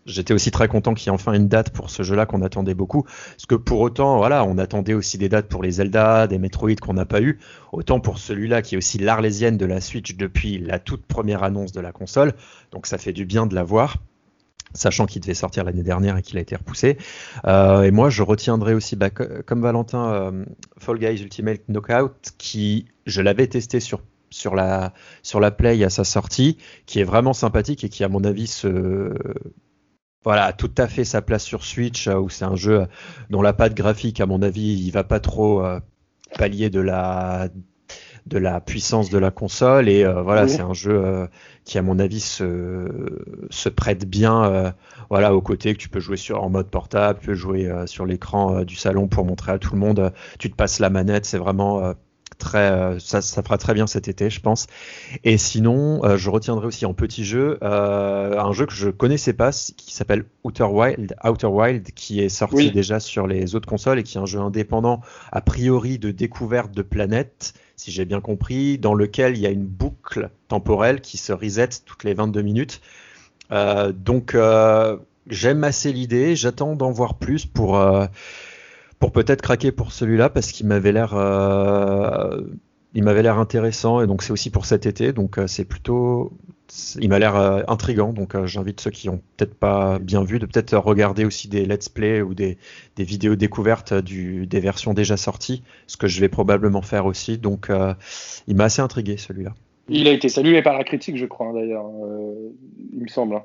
j'étais 0.05 0.33
aussi 0.33 0.51
très 0.51 0.67
content 0.67 0.93
qu'il 0.93 1.07
y 1.07 1.09
ait 1.09 1.13
enfin 1.13 1.33
une 1.33 1.47
date 1.47 1.71
pour 1.71 1.89
ce 1.89 2.03
jeu-là 2.03 2.25
qu'on 2.25 2.41
attendait 2.41 2.75
beaucoup. 2.75 3.03
Parce 3.03 3.47
que 3.47 3.55
pour 3.55 3.81
autant, 3.81 4.17
voilà, 4.17 4.45
on 4.45 4.57
attendait 4.57 4.93
aussi 4.93 5.17
des 5.17 5.27
dates 5.27 5.47
pour 5.47 5.63
les 5.63 5.71
Zelda, 5.71 6.27
des 6.27 6.37
Metroid 6.37 6.75
qu'on 6.75 6.93
n'a 6.93 7.05
pas 7.05 7.21
eu. 7.21 7.39
Autant 7.71 7.99
pour 7.99 8.19
celui-là 8.19 8.61
qui 8.61 8.75
est 8.75 8.77
aussi 8.77 8.99
l'arlésienne 8.99 9.57
de 9.57 9.65
la 9.65 9.81
Switch 9.81 10.15
depuis 10.15 10.59
la 10.59 10.79
toute 10.79 11.05
première 11.05 11.43
annonce 11.43 11.71
de 11.71 11.81
la 11.81 11.91
console. 11.91 12.33
Donc, 12.71 12.85
ça 12.85 12.97
fait 12.97 13.13
du 13.13 13.25
bien 13.25 13.47
de 13.47 13.55
l'avoir 13.55 13.97
sachant 14.73 15.05
qu'il 15.05 15.21
devait 15.21 15.33
sortir 15.33 15.65
l'année 15.65 15.83
dernière 15.83 16.15
et 16.15 16.21
qu'il 16.21 16.37
a 16.37 16.41
été 16.41 16.55
repoussé. 16.55 16.97
Euh, 17.45 17.81
et 17.81 17.91
moi, 17.91 18.09
je 18.09 18.23
retiendrai 18.23 18.73
aussi, 18.73 18.95
bah, 18.95 19.09
comme 19.09 19.61
Valentin, 19.61 20.31
Fall 20.77 20.97
Guys 20.97 21.21
Ultimate 21.21 21.59
Knockout, 21.67 22.13
qui 22.37 22.85
je 23.05 23.21
l'avais 23.21 23.47
testé 23.47 23.81
sur 23.81 24.01
sur 24.31 24.55
la, 24.55 24.93
sur 25.21 25.39
la 25.39 25.51
Play 25.51 25.83
à 25.83 25.89
sa 25.89 26.03
sortie, 26.03 26.57
qui 26.85 26.99
est 26.99 27.03
vraiment 27.03 27.33
sympathique 27.33 27.83
et 27.83 27.89
qui, 27.89 28.03
à 28.03 28.09
mon 28.09 28.23
avis, 28.23 28.47
se, 28.47 29.13
voilà, 30.23 30.45
a 30.45 30.53
tout 30.53 30.71
à 30.77 30.87
fait 30.87 31.03
sa 31.03 31.21
place 31.21 31.43
sur 31.43 31.63
Switch, 31.63 32.07
euh, 32.07 32.15
où 32.15 32.29
c'est 32.29 32.45
un 32.45 32.55
jeu 32.55 32.85
dont 33.29 33.41
la 33.41 33.53
patte 33.53 33.73
graphique, 33.73 34.21
à 34.21 34.25
mon 34.25 34.41
avis, 34.41 34.77
il 34.79 34.91
va 34.91 35.03
pas 35.03 35.19
trop 35.19 35.63
euh, 35.63 35.79
pallier 36.37 36.69
de 36.69 36.79
la 36.79 37.49
de 38.27 38.37
la 38.37 38.61
puissance 38.61 39.09
de 39.09 39.17
la 39.17 39.31
console. 39.31 39.89
Et 39.89 40.05
euh, 40.05 40.21
voilà 40.21 40.47
c'est 40.47 40.61
un 40.61 40.73
jeu 40.73 41.27
qui 41.65 41.79
à 41.79 41.81
mon 41.81 41.97
avis 41.97 42.19
se, 42.19 42.87
se 43.49 43.67
prête 43.67 44.07
bien 44.07 44.73
voilà 45.09 45.33
au 45.33 45.41
côté 45.41 45.73
que 45.73 45.79
tu 45.79 45.89
peux 45.89 45.99
jouer 45.99 46.17
sur 46.17 46.43
en 46.43 46.49
mode 46.49 46.69
portable 46.69 47.19
tu 47.19 47.27
peux 47.27 47.33
jouer 47.33 47.69
sur 47.87 48.05
l'écran 48.05 48.63
du 48.63 48.75
salon 48.75 49.07
pour 49.07 49.25
montrer 49.25 49.51
à 49.53 49.59
tout 49.59 49.73
le 49.73 49.79
monde 49.79 50.13
tu 50.37 50.51
te 50.51 50.55
passes 50.55 50.79
la 50.79 50.91
manette 50.91 51.25
c'est 51.25 51.39
vraiment 51.39 51.93
très, 52.37 52.71
euh, 52.71 52.99
ça, 52.99 53.21
ça, 53.21 53.43
fera 53.43 53.57
très 53.57 53.73
bien 53.73 53.87
cet 53.87 54.07
été, 54.07 54.29
je 54.29 54.39
pense. 54.39 54.67
Et 55.23 55.37
sinon, 55.37 56.03
euh, 56.03 56.17
je 56.17 56.29
retiendrai 56.29 56.67
aussi 56.67 56.85
en 56.85 56.93
petit 56.93 57.23
jeu 57.23 57.57
euh, 57.63 58.39
un 58.39 58.51
jeu 58.51 58.65
que 58.65 58.73
je 58.73 58.89
connaissais 58.89 59.33
pas, 59.33 59.51
qui 59.51 59.93
s'appelle 59.93 60.25
Outer 60.43 60.65
Wild, 60.65 61.15
Outer 61.23 61.47
Wild, 61.47 61.91
qui 61.93 62.21
est 62.21 62.29
sorti 62.29 62.71
déjà 62.71 62.99
sur 62.99 63.27
les 63.27 63.55
autres 63.55 63.67
consoles 63.67 63.99
et 63.99 64.03
qui 64.03 64.17
est 64.17 64.21
un 64.21 64.25
jeu 64.25 64.39
indépendant, 64.39 65.01
a 65.31 65.41
priori 65.41 65.99
de 65.99 66.11
découverte 66.11 66.71
de 66.71 66.81
planètes, 66.81 67.53
si 67.75 67.91
j'ai 67.91 68.05
bien 68.05 68.21
compris, 68.21 68.77
dans 68.77 68.93
lequel 68.93 69.37
il 69.37 69.41
y 69.41 69.47
a 69.47 69.51
une 69.51 69.65
boucle 69.65 70.29
temporelle 70.47 71.01
qui 71.01 71.17
se 71.17 71.33
reset 71.33 71.69
toutes 71.85 72.03
les 72.03 72.13
22 72.13 72.41
minutes. 72.41 72.81
donc, 73.51 74.35
j'aime 75.27 75.63
assez 75.63 75.93
l'idée, 75.93 76.35
j'attends 76.35 76.75
d'en 76.75 76.91
voir 76.91 77.15
plus 77.15 77.45
pour 77.45 77.79
pour 79.01 79.11
peut-être 79.11 79.41
craquer 79.41 79.73
pour 79.73 79.91
celui-là 79.91 80.29
parce 80.29 80.53
qu'il 80.53 80.67
m'avait 80.67 80.93
l'air 80.93 81.13
euh, 81.15 82.41
il 82.93 83.03
m'avait 83.03 83.23
l'air 83.23 83.37
intéressant 83.37 84.01
et 84.01 84.07
donc 84.07 84.23
c'est 84.23 84.31
aussi 84.31 84.49
pour 84.49 84.65
cet 84.65 84.85
été 84.85 85.11
donc 85.11 85.37
euh, 85.37 85.47
c'est 85.47 85.65
plutôt 85.65 86.31
il 86.99 87.09
m'a 87.09 87.19
l'air 87.19 87.35
euh, 87.35 87.63
intrigant, 87.67 88.13
donc 88.13 88.35
euh, 88.35 88.45
j'invite 88.45 88.79
ceux 88.79 88.91
qui 88.91 89.09
ont 89.09 89.21
peut-être 89.35 89.55
pas 89.55 89.99
bien 89.99 90.23
vu 90.23 90.39
de 90.39 90.45
peut-être 90.45 90.77
regarder 90.77 91.25
aussi 91.25 91.47
des 91.47 91.65
let's 91.65 91.89
play 91.89 92.21
ou 92.21 92.33
des, 92.33 92.57
des 92.95 93.03
vidéos 93.03 93.35
découvertes 93.35 93.93
du, 93.93 94.47
des 94.47 94.59
versions 94.59 94.93
déjà 94.93 95.17
sorties, 95.17 95.63
ce 95.87 95.97
que 95.97 96.07
je 96.07 96.19
vais 96.21 96.29
probablement 96.29 96.81
faire 96.81 97.05
aussi. 97.05 97.37
Donc 97.37 97.69
euh, 97.69 97.93
il 98.47 98.55
m'a 98.55 98.65
assez 98.65 98.81
intrigué 98.81 99.17
celui-là. 99.17 99.53
Il 99.89 100.07
a 100.07 100.11
été 100.11 100.29
salué 100.29 100.61
par 100.61 100.77
la 100.77 100.83
critique, 100.83 101.17
je 101.17 101.25
crois, 101.25 101.47
hein, 101.47 101.53
d'ailleurs, 101.53 101.89
il 102.93 103.01
me 103.01 103.07
semble. 103.07 103.35
Hein. 103.35 103.43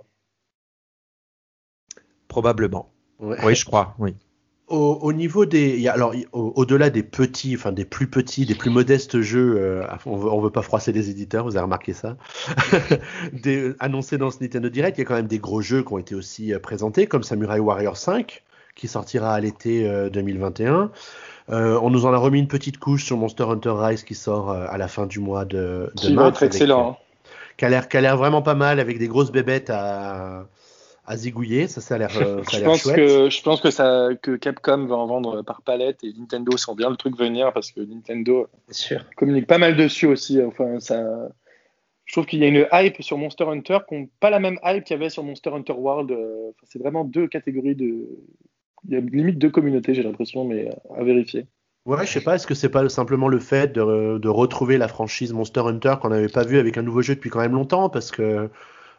Probablement. 2.29 2.91
Oui, 3.19 3.55
je 3.55 3.65
crois, 3.65 3.97
oui. 3.99 4.15
Au, 4.69 5.13
niveau 5.13 5.47
des, 5.47 5.87
alors 5.87 6.13
au-delà 6.33 6.91
des 6.91 7.05
petits, 7.05 7.55
enfin 7.55 7.71
des 7.71 7.85
plus 7.85 8.09
petits, 8.09 8.47
des 8.47 8.57
plus 8.57 8.71
modestes 8.71 9.21
jeux, 9.21 9.55
euh, 9.59 9.87
on, 10.07 10.17
veut, 10.17 10.43
veut 10.43 10.51
pas 10.51 10.63
froisser 10.63 10.91
les 10.91 11.09
éditeurs, 11.09 11.45
vous 11.45 11.57
avez 11.57 11.63
remarqué 11.63 11.93
ça, 11.93 12.17
des, 13.33 13.75
annoncés 13.79 14.19
dans 14.19 14.33
ce 14.33 14.39
Nintendo 14.41 14.69
Direct, 14.69 14.99
il 14.99 15.03
y 15.03 15.05
a 15.05 15.07
quand 15.07 15.15
même 15.15 15.29
des 15.29 15.39
gros 15.39 15.61
jeux 15.61 15.85
qui 15.85 15.93
ont 15.93 15.99
été 15.99 16.17
aussi 16.17 16.53
euh, 16.53 16.59
présentés, 16.59 17.07
comme 17.07 17.23
Samurai 17.23 17.61
Warrior 17.61 17.97
5, 17.97 18.43
qui 18.75 18.89
sortira 18.89 19.35
à 19.35 19.39
l'été 19.39 19.89
2021. 20.11 20.91
Euh, 21.51 21.79
on 21.81 21.91
nous 21.91 22.05
en 22.05 22.13
a 22.13 22.17
remis 22.17 22.41
une 22.41 22.49
petite 22.49 22.79
couche 22.79 23.05
sur 23.05 23.17
Monster 23.17 23.45
Hunter 23.45 23.73
Rise 23.73 24.03
qui 24.03 24.17
sort 24.17 24.51
à 24.51 24.77
la 24.77 24.89
fin 24.89 25.07
du 25.07 25.21
mois 25.21 25.45
de, 25.45 25.93
de 25.95 26.01
qui 26.01 26.13
mars. 26.13 26.25
Va 26.25 26.29
être 26.29 26.43
excellent. 26.43 26.99
Qui 27.57 27.65
a 27.65 28.01
l'air 28.01 28.17
vraiment 28.17 28.43
pas 28.43 28.57
mal 28.57 28.81
avec 28.81 28.99
des 28.99 29.07
grosses 29.07 29.31
bébêtes 29.31 29.71
à 29.71 30.47
à 31.07 31.17
zigouiller. 31.17 31.69
Ça, 31.69 31.81
ça 31.81 31.95
a 31.95 31.99
l'air 31.99 32.11
euh, 32.21 32.43
je 32.51 32.61
pense 32.61 32.83
chouette. 32.83 32.97
Que, 32.97 33.31
je 33.31 33.43
pense 33.43 33.61
que, 33.61 33.71
ça, 33.71 34.09
que 34.21 34.37
Capcom 34.37 34.87
va 34.87 34.97
en 34.97 35.07
vendre 35.07 35.43
par 35.43 35.63
palette 35.63 36.03
et 36.05 36.13
Nintendo 36.19 36.57
sent 36.57 36.75
bien 36.77 36.91
le 36.91 36.97
truc 36.97 37.17
venir 37.17 37.53
parce 37.53 37.71
que 37.71 37.81
Nintendo 37.81 38.49
sûr. 38.71 39.05
communique 39.17 39.47
pas 39.47 39.59
mal 39.59 39.77
dessus 39.77 40.07
aussi. 40.07 40.43
Enfin, 40.43 40.81
ça, 40.81 41.29
je 42.05 42.13
trouve 42.13 42.27
qu'il 42.27 42.41
y 42.41 42.45
a 42.45 42.49
une 42.49 42.67
hype 42.73 43.03
sur 43.03 43.19
Monster 43.19 43.45
Hunter 43.45 43.79
qui 43.89 43.95
n'a 43.95 44.07
pas 44.21 44.31
la 44.31 44.41
même 44.41 44.59
hype 44.65 44.85
qu'il 44.85 44.95
y 44.95 44.99
avait 44.99 45.11
sur 45.11 45.23
Monster 45.23 45.51
Hunter 45.51 45.75
World. 45.75 46.11
Euh, 46.11 46.51
c'est 46.65 46.79
vraiment 46.79 47.05
deux 47.05 47.29
catégories 47.29 47.77
de. 47.77 48.07
Il 48.89 48.95
y 48.95 48.97
a 48.97 49.01
limite 49.01 49.39
deux 49.39 49.51
communautés, 49.51 49.95
j'ai 49.95 50.03
l'impression, 50.03 50.45
mais 50.45 50.69
à 50.97 51.03
vérifier. 51.03 51.47
Ouais, 51.87 52.05
je 52.05 52.11
sais 52.11 52.21
pas, 52.21 52.35
est-ce 52.35 52.49
que 52.49 52.55
c'est 52.55 52.69
pas 52.69 52.89
simplement 52.89 53.29
le 53.29 53.39
fait 53.39 53.73
de, 53.73 54.19
de 54.19 54.29
retrouver 54.29 54.77
la 54.77 54.89
franchise 54.89 55.33
Monster 55.33 55.61
Hunter 55.61 55.95
qu'on 56.03 56.09
n'avait 56.09 56.29
pas 56.29 56.43
vu 56.43 56.59
avec 56.59 56.77
un 56.79 56.83
nouveau 56.83 57.01
jeu 57.01 57.15
depuis 57.15 57.31
quand 57.31 57.41
même 57.41 57.53
longtemps? 57.53 57.89
Parce 57.89 58.11
que 58.11 58.51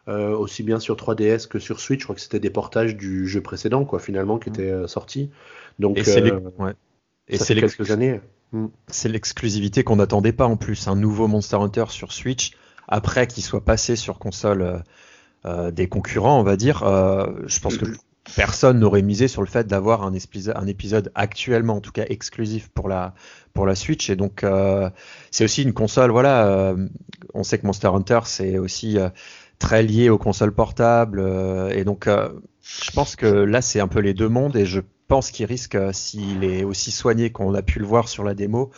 euh, 0.08 0.34
aussi 0.34 0.62
bien 0.62 0.80
sur 0.80 0.96
3DS 0.96 1.48
que 1.48 1.58
sur 1.58 1.80
Switch. 1.80 2.00
Je 2.00 2.04
crois 2.06 2.14
que 2.14 2.22
c'était 2.22 2.40
des 2.40 2.48
portages 2.48 2.96
du 2.96 3.28
jeu 3.28 3.42
précédent, 3.42 3.84
quoi, 3.84 3.98
finalement, 3.98 4.38
qui 4.38 4.48
mm. 4.48 4.52
était 4.54 4.70
euh, 4.70 4.86
sorti. 4.86 5.30
Donc, 5.78 5.98
et 5.98 6.04
c'est 6.04 6.22
euh, 6.22 6.40
ouais. 6.58 6.74
quelques 7.28 7.90
années. 7.90 8.22
Mm. 8.52 8.66
C'est 8.86 9.10
l'exclusivité 9.10 9.84
qu'on 9.84 9.96
n'attendait 9.96 10.32
pas 10.32 10.46
en 10.46 10.56
plus. 10.56 10.88
Un 10.88 10.96
nouveau 10.96 11.28
Monster 11.28 11.56
Hunter 11.56 11.84
sur 11.88 12.12
Switch, 12.12 12.52
après 12.86 13.26
qu'il 13.26 13.44
soit 13.44 13.64
passé 13.64 13.96
sur 13.96 14.18
console 14.18 14.82
des 15.72 15.88
concurrents, 15.88 16.40
on 16.40 16.42
va 16.42 16.56
dire. 16.56 16.78
je 17.46 17.60
pense 17.60 17.76
que 17.76 17.84
mm. 17.84 17.96
personne 18.34 18.78
n'aurait 18.78 19.02
misé 19.02 19.28
sur 19.28 19.42
le 19.42 19.46
fait 19.46 19.66
d'avoir 19.66 20.04
un, 20.04 20.12
un, 20.12 20.66
épisode 20.66 21.12
actuellement, 21.14 21.76
en 21.76 21.80
tout 21.80 21.92
cas 21.92 22.04
exclusif 22.08 22.68
pour 22.70 22.88
la, 22.88 23.14
pour 23.52 23.66
la 23.66 23.74
Switch. 23.74 24.08
Et 24.08 24.16
donc, 24.16 24.42
c'est 25.30 25.44
aussi 25.44 25.62
une 25.62 25.74
console, 25.74 26.10
voilà, 26.10 26.74
on 27.34 27.42
sait 27.42 27.58
que 27.58 27.66
Monster 27.66 27.88
Hunter, 27.88 28.20
c'est 28.24 28.56
aussi 28.56 28.96
très 29.58 29.82
lié 29.82 30.08
aux 30.08 30.18
consoles 30.18 30.52
portables. 30.52 31.20
Euh, 31.20 31.70
et 31.70 31.84
donc, 31.84 32.06
euh, 32.06 32.28
je 32.62 32.90
pense 32.90 33.16
que 33.16 33.26
là, 33.26 33.60
c'est 33.60 33.80
un 33.80 33.88
peu 33.88 34.00
les 34.00 34.14
deux 34.14 34.28
mondes. 34.28 34.56
Et 34.56 34.66
je 34.66 34.80
pense 35.08 35.30
qu'il 35.30 35.46
risque, 35.46 35.74
euh, 35.74 35.92
s'il 35.92 36.44
est 36.44 36.64
aussi 36.64 36.90
soigné 36.90 37.30
qu'on 37.30 37.54
a 37.54 37.62
pu 37.62 37.78
le 37.78 37.86
voir 37.86 38.08
sur 38.08 38.24
la 38.24 38.34
démo, 38.34 38.70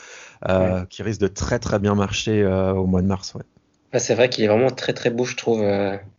euh, 0.49 0.85
qu'il 0.87 1.05
risque 1.05 1.21
de 1.21 1.29
très 1.29 1.59
très 1.59 1.79
bien 1.79 1.95
marcher 1.95 2.45
au 2.47 2.87
mois 2.87 3.03
de 3.03 3.07
mars. 3.07 3.35
Ouais. 3.35 3.99
c'est 3.99 4.15
vrai 4.15 4.29
qu'il 4.29 4.45
est 4.45 4.49
vraiment 4.49 4.71
très 4.71 4.93
très 4.93 5.11
beau, 5.11 5.25
je 5.25 5.37
trouve. 5.37 5.63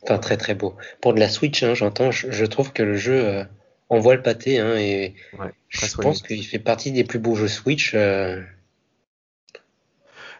Enfin, 0.03 0.17
très 0.19 0.37
très 0.37 0.55
beau. 0.55 0.75
Pour 1.01 1.13
de 1.13 1.19
la 1.19 1.29
Switch, 1.29 1.63
hein, 1.63 1.73
j'entends, 1.73 2.11
je, 2.11 2.45
trouve 2.45 2.73
que 2.73 2.83
le 2.83 2.95
jeu 2.95 3.45
envoie 3.89 4.15
le 4.15 4.21
pâté. 4.21 4.59
Hein, 4.59 4.75
et 4.77 5.15
je 5.69 5.95
pense 5.95 6.21
qu'il 6.21 6.45
fait 6.45 6.59
partie 6.59 6.91
des 6.91 7.03
plus 7.03 7.19
beaux 7.19 7.35
jeux 7.35 7.47
Switch. 7.47 7.95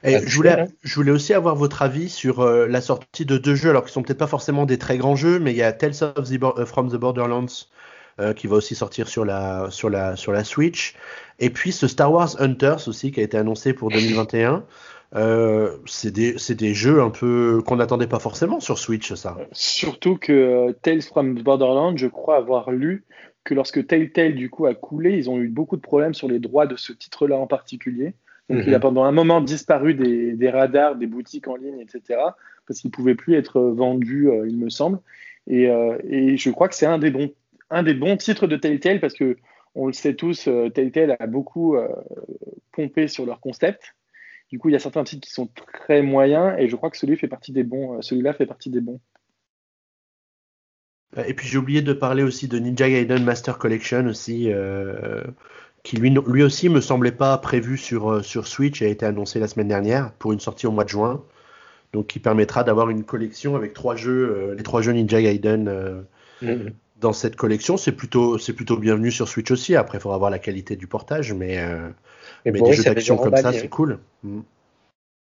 Et 0.04 0.20
je, 0.26 0.36
voulais, 0.36 0.68
je 0.84 0.96
voulais 0.96 1.12
aussi 1.12 1.34
avoir 1.34 1.56
votre 1.56 1.82
avis 1.82 2.10
sur 2.10 2.40
euh, 2.40 2.68
la 2.68 2.82
sortie 2.82 3.26
de 3.26 3.38
deux 3.38 3.56
jeux, 3.56 3.70
alors 3.70 3.86
qui 3.86 3.92
sont 3.92 4.02
peut-être 4.02 4.18
pas 4.18 4.28
forcément 4.28 4.66
des 4.66 4.78
très 4.78 4.98
grands 4.98 5.16
jeux, 5.16 5.40
mais 5.40 5.52
il 5.52 5.58
y 5.58 5.64
a 5.64 5.72
Tales 5.74 6.04
of 6.16 6.30
the 6.30 6.44
euh, 6.44 6.66
from 6.66 6.90
the 6.90 6.96
Borderlands 6.96 7.68
euh, 8.20 8.34
qui 8.34 8.48
va 8.48 8.58
aussi 8.58 8.76
sortir 8.76 9.08
sur 9.08 9.26
la, 9.26 9.68
sur, 9.70 9.90
la, 9.90 10.16
sur 10.16 10.32
la 10.32 10.44
Switch. 10.44 10.96
Et 11.40 11.50
puis 11.50 11.72
ce 11.72 11.88
Star 11.88 12.12
Wars 12.12 12.36
Hunters 12.40 12.88
aussi 12.88 13.12
qui 13.12 13.20
a 13.20 13.24
été 13.24 13.38
annoncé 13.38 13.74
pour 13.74 13.90
2021. 13.90 14.66
Euh, 15.14 15.78
c'est 15.86 16.12
des, 16.12 16.36
des, 16.56 16.74
jeux 16.74 17.02
un 17.02 17.10
peu 17.10 17.62
qu'on 17.66 17.78
n'attendait 17.78 18.08
pas 18.08 18.20
forcément 18.20 18.60
sur 18.60 18.78
Switch, 18.78 19.14
ça. 19.14 19.38
Surtout 19.52 20.18
que 20.18 20.72
Tales 20.82 21.02
from 21.02 21.38
the 21.38 21.44
Borderlands, 21.44 21.98
je 21.98 22.08
crois 22.08 22.38
avoir 22.38 22.72
lu 22.72 23.06
que 23.44 23.54
lorsque 23.54 23.86
Telltale 23.88 24.36
du 24.36 24.50
coup 24.50 24.66
a 24.66 24.74
coulé, 24.74 25.18
ils 25.18 25.30
ont 25.30 25.40
eu 25.40 25.48
beaucoup 25.48 25.76
de 25.76 25.82
problèmes 25.82 26.14
sur 26.14 26.28
les 26.28 26.40
droits 26.40 26.68
de 26.68 26.76
ce 26.76 26.94
titre-là 26.94 27.38
en 27.38 27.48
particulier. 27.48 28.14
Donc, 28.52 28.64
il 28.68 28.74
a 28.74 28.78
mhm. 28.78 28.82
pendant 28.82 29.04
un 29.06 29.12
moment 29.12 29.40
disparu 29.40 29.94
des, 29.94 30.50
radars, 30.50 30.96
des 30.96 31.08
boutiques 31.08 31.48
en 31.48 31.56
ligne, 31.56 31.80
etc., 31.80 32.20
parce 32.68 32.82
qu'il 32.82 32.90
ne 32.90 32.94
pouvait 32.94 33.16
plus 33.16 33.36
être 33.36 33.62
vendu, 33.62 34.30
euh, 34.30 34.48
il 34.48 34.58
me 34.58 34.70
semble. 34.70 35.00
Euh, 35.50 35.98
et, 36.04 36.38
je 36.38 36.50
crois 36.52 36.68
que 36.68 36.76
c'est 36.76 36.86
un, 36.86 37.00
des 37.00 37.12
bons, 37.12 37.32
un 37.70 37.84
des 37.84 37.94
bons 37.94 38.18
titres 38.18 38.48
de 38.48 38.56
Telltale, 38.58 39.00
parce 39.00 39.14
que 39.14 39.38
on 39.74 39.88
le 39.88 39.94
sait 39.94 40.16
tous, 40.16 40.48
euh, 40.48 40.70
Telltale 40.70 41.16
a 41.20 41.28
beaucoup 41.28 41.78
pompé 42.74 43.08
sur 43.08 43.26
leur 43.26 43.40
concept. 43.40 43.96
Du 44.50 44.60
coup, 44.60 44.68
il 44.68 44.74
y 44.74 44.76
a 44.76 44.80
certains 44.80 45.06
titres 45.06 45.26
qui 45.26 45.34
sont 45.34 45.48
très 45.48 46.02
moyens, 46.02 46.56
et 46.60 46.68
je 46.68 46.76
crois 46.76 46.90
que 46.90 46.98
celui 46.98 47.16
fait 47.16 47.30
partie 47.30 47.54
des 47.54 47.64
bons. 47.64 48.02
celui-là 48.02 48.34
fait 48.34 48.46
partie 48.46 48.70
des 48.70 48.82
bons. 48.82 49.00
Et 51.26 51.34
puis 51.34 51.46
j'ai 51.46 51.58
oublié 51.58 51.82
de 51.82 51.92
parler 51.92 52.24
aussi 52.24 52.48
de 52.48 52.58
Ninja 52.58 52.90
Gaiden 52.90 53.24
Master 53.24 53.58
Collection 53.58 54.06
aussi, 54.08 54.50
qui 55.84 55.98
lui, 55.98 56.16
lui 56.28 56.44
aussi 56.44 56.70
me 56.70 56.82
semblait 56.82 57.12
pas 57.12 57.38
prévu 57.38 57.78
sur, 57.78 58.12
euh, 58.12 58.22
sur 58.22 58.48
Switch 58.48 58.82
et 58.82 58.86
a 58.86 58.90
été 58.90 59.06
annoncé 59.06 59.40
la 59.40 59.48
semaine 59.48 59.68
dernière 59.68 60.12
pour 60.14 60.32
une 60.32 60.40
sortie 60.40 60.68
au 60.68 60.72
mois 60.72 60.84
de 60.84 60.90
juin. 60.90 61.24
Donc 61.94 62.08
qui 62.08 62.20
permettra 62.20 62.64
d'avoir 62.64 62.90
une 62.90 63.04
collection 63.04 63.56
avec 63.56 63.74
trois 63.74 63.96
jeux, 63.96 64.52
euh, 64.52 64.56
les 64.56 64.64
trois 64.64 64.82
jeux 64.82 64.94
Ninja 64.94 65.22
Gaiden 65.22 65.68
euh, 65.68 66.02
mm-hmm. 66.42 66.72
dans 67.00 67.14
cette 67.14 67.36
collection. 67.36 67.78
C'est 67.78 67.92
plutôt, 67.92 68.38
c'est 68.38 68.54
plutôt 68.54 68.78
bienvenu 68.78 69.12
sur 69.12 69.28
Switch 69.28 69.52
aussi. 69.52 69.76
Après, 69.76 69.98
il 69.98 70.02
faudra 70.02 70.18
voir 70.18 70.30
la 70.30 70.40
qualité 70.40 70.76
du 70.76 70.88
portage, 70.88 71.34
mais, 71.34 71.60
mais 72.46 72.52
des 72.52 72.74
jeux 72.74 72.84
d'action 72.84 73.18
comme 73.18 73.36
ça, 73.36 73.52
c'est 73.52 73.68
cool. 73.68 74.00
Mm. 74.24 74.42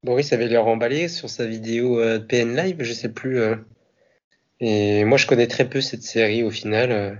Boris 0.04 0.32
avait 0.32 0.46
l'air 0.46 0.66
emballé 0.66 1.08
sur 1.08 1.28
sa 1.28 1.46
vidéo 1.46 2.00
PN 2.28 2.54
Live, 2.54 2.82
je 2.82 2.92
sais 2.92 3.08
plus. 3.08 3.40
Et 4.60 5.04
moi, 5.04 5.16
je 5.16 5.26
connais 5.26 5.46
très 5.46 5.68
peu 5.68 5.80
cette 5.80 6.02
série 6.02 6.42
au 6.42 6.50
final, 6.50 7.18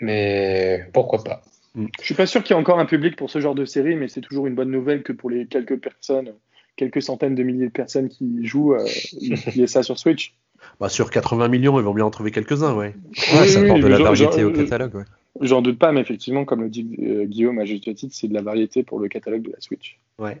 mais 0.00 0.86
pourquoi 0.92 1.24
pas. 1.24 1.42
Mm. 1.74 1.86
Je 2.00 2.04
suis 2.04 2.14
pas 2.14 2.26
sûr 2.26 2.42
qu'il 2.42 2.54
y 2.54 2.58
ait 2.58 2.60
encore 2.60 2.78
un 2.78 2.86
public 2.86 3.16
pour 3.16 3.30
ce 3.30 3.40
genre 3.40 3.54
de 3.54 3.64
série, 3.64 3.94
mais 3.94 4.08
c'est 4.08 4.20
toujours 4.20 4.46
une 4.46 4.54
bonne 4.54 4.70
nouvelle 4.70 5.02
que 5.02 5.12
pour 5.12 5.30
les 5.30 5.46
quelques 5.46 5.78
personnes, 5.78 6.32
quelques 6.76 7.02
centaines 7.02 7.34
de 7.34 7.42
milliers 7.42 7.66
de 7.66 7.72
personnes 7.72 8.08
qui 8.08 8.46
jouent, 8.46 8.74
euh, 8.74 8.86
il 9.20 9.56
y 9.56 9.62
ait 9.62 9.66
ça 9.66 9.82
sur 9.82 9.98
Switch. 9.98 10.34
Bah, 10.78 10.88
sur 10.88 11.10
80 11.10 11.48
millions, 11.48 11.78
ils 11.78 11.84
vont 11.84 11.94
bien 11.94 12.04
en 12.04 12.10
trouver 12.10 12.30
quelques-uns, 12.30 12.74
ouais. 12.74 12.94
ouais 13.34 13.48
ça 13.48 13.60
apporte 13.60 13.80
de 13.80 13.86
la 13.86 13.98
variété 13.98 14.44
au 14.44 14.52
catalogue, 14.52 14.94
ouais. 14.94 15.04
J'en 15.40 15.62
doute 15.62 15.78
pas, 15.78 15.92
mais 15.92 16.00
effectivement, 16.00 16.44
comme 16.44 16.62
le 16.62 16.68
dit 16.68 16.86
euh, 17.02 17.24
Guillaume 17.24 17.60
à 17.60 17.64
juste 17.64 17.94
titre, 17.94 18.14
c'est 18.14 18.26
de 18.26 18.34
la 18.34 18.42
variété 18.42 18.82
pour 18.82 18.98
le 18.98 19.08
catalogue 19.08 19.42
de 19.42 19.52
la 19.52 19.60
Switch. 19.60 19.98
Ouais. 20.18 20.38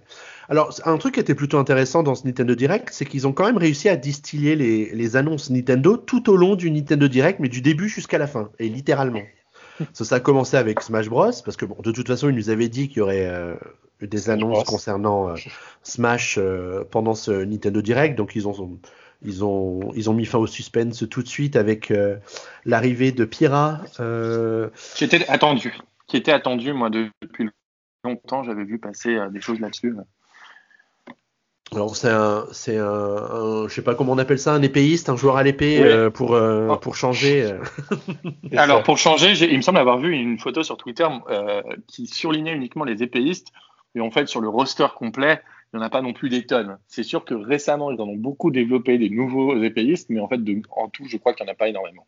Alors, 0.48 0.74
un 0.84 0.98
truc 0.98 1.14
qui 1.14 1.20
était 1.20 1.36
plutôt 1.36 1.58
intéressant 1.58 2.02
dans 2.02 2.14
ce 2.14 2.26
Nintendo 2.26 2.54
Direct, 2.54 2.88
c'est 2.90 3.06
qu'ils 3.06 3.26
ont 3.26 3.32
quand 3.32 3.46
même 3.46 3.56
réussi 3.56 3.88
à 3.88 3.96
distiller 3.96 4.56
les, 4.56 4.90
les, 4.92 5.16
annonces 5.16 5.48
Nintendo 5.48 5.96
tout 5.96 6.28
au 6.28 6.36
long 6.36 6.56
du 6.56 6.70
Nintendo 6.70 7.08
Direct, 7.08 7.38
mais 7.38 7.48
du 7.48 7.62
début 7.62 7.88
jusqu'à 7.88 8.18
la 8.18 8.26
fin, 8.26 8.50
et 8.58 8.68
littéralement 8.68 9.22
ça, 9.92 10.14
a 10.14 10.20
commencé 10.20 10.56
avec 10.56 10.80
Smash 10.80 11.08
Bros. 11.08 11.30
Parce 11.44 11.56
que 11.56 11.64
bon, 11.64 11.76
de 11.82 11.92
toute 11.92 12.06
façon, 12.06 12.28
il 12.28 12.36
nous 12.36 12.50
avait 12.50 12.68
dit 12.68 12.88
qu'il 12.88 12.98
y 12.98 13.00
aurait 13.00 13.26
euh, 13.26 13.54
des 14.00 14.30
annonces 14.30 14.64
concernant 14.64 15.28
euh, 15.28 15.34
Smash 15.82 16.38
euh, 16.38 16.84
pendant 16.90 17.14
ce 17.14 17.30
Nintendo 17.30 17.82
Direct. 17.82 18.16
Donc 18.16 18.36
ils 18.36 18.48
ont, 18.48 18.78
ils 19.22 19.44
ont, 19.44 19.92
ils 19.94 20.10
ont 20.10 20.14
mis 20.14 20.26
fin 20.26 20.38
au 20.38 20.46
suspense 20.46 21.04
tout 21.08 21.22
de 21.22 21.28
suite 21.28 21.56
avec 21.56 21.92
l'arrivée 22.64 23.12
de 23.12 23.24
Pyra. 23.24 23.80
Qui 24.94 25.04
était 25.04 25.28
attendu. 25.28 25.74
Qui 26.06 26.16
était 26.16 26.32
attendu, 26.32 26.72
moi, 26.72 26.90
depuis 26.90 27.48
longtemps. 28.04 28.42
J'avais 28.42 28.64
vu 28.64 28.78
passer 28.78 29.18
des 29.30 29.40
choses 29.40 29.60
là-dessus. 29.60 29.94
Alors 31.72 31.94
c'est 31.94 32.10
un, 32.10 32.46
c'est 32.50 32.78
un, 32.78 33.68
je 33.68 33.72
sais 33.72 33.82
pas 33.82 33.94
comment 33.94 34.12
on 34.12 34.18
appelle 34.18 34.40
ça, 34.40 34.52
un 34.52 34.62
épéiste, 34.62 35.08
un 35.08 35.16
joueur 35.16 35.36
à 35.36 35.44
l'épée 35.44 35.80
euh, 35.80 36.10
pour 36.10 36.34
euh, 36.34 36.68
oh. 36.68 36.76
pour 36.76 36.96
changer. 36.96 37.44
Euh. 37.44 37.58
Alors 38.56 38.82
pour 38.82 38.98
changer, 38.98 39.32
il 39.48 39.56
me 39.56 39.62
semble 39.62 39.78
avoir 39.78 39.98
vu 39.98 40.12
une 40.12 40.38
photo 40.38 40.64
sur 40.64 40.76
Twitter 40.76 41.06
qui 41.86 42.08
surlignait 42.08 42.54
uniquement 42.54 42.84
les 42.84 43.04
épéistes 43.04 43.52
et 43.94 44.00
en 44.00 44.10
fait 44.10 44.26
sur 44.26 44.40
le 44.40 44.48
roster 44.48 44.88
complet, 44.96 45.40
il 45.72 45.76
n'y 45.76 45.82
en 45.82 45.86
a 45.86 45.90
pas 45.90 46.02
non 46.02 46.12
plus 46.12 46.28
des 46.28 46.44
tonnes. 46.44 46.76
C'est 46.88 47.04
sûr 47.04 47.24
que 47.24 47.34
récemment 47.34 47.92
ils 47.92 48.00
en 48.00 48.08
ont 48.08 48.16
beaucoup 48.16 48.50
développé 48.50 48.98
des 48.98 49.10
nouveaux 49.10 49.62
épéistes, 49.62 50.10
mais 50.10 50.18
en 50.18 50.26
fait 50.26 50.42
de, 50.42 50.60
en 50.76 50.88
tout, 50.88 51.04
je 51.06 51.18
crois 51.18 51.34
qu'il 51.34 51.46
n'y 51.46 51.50
en 51.50 51.54
a 51.54 51.56
pas 51.56 51.68
énormément. 51.68 52.06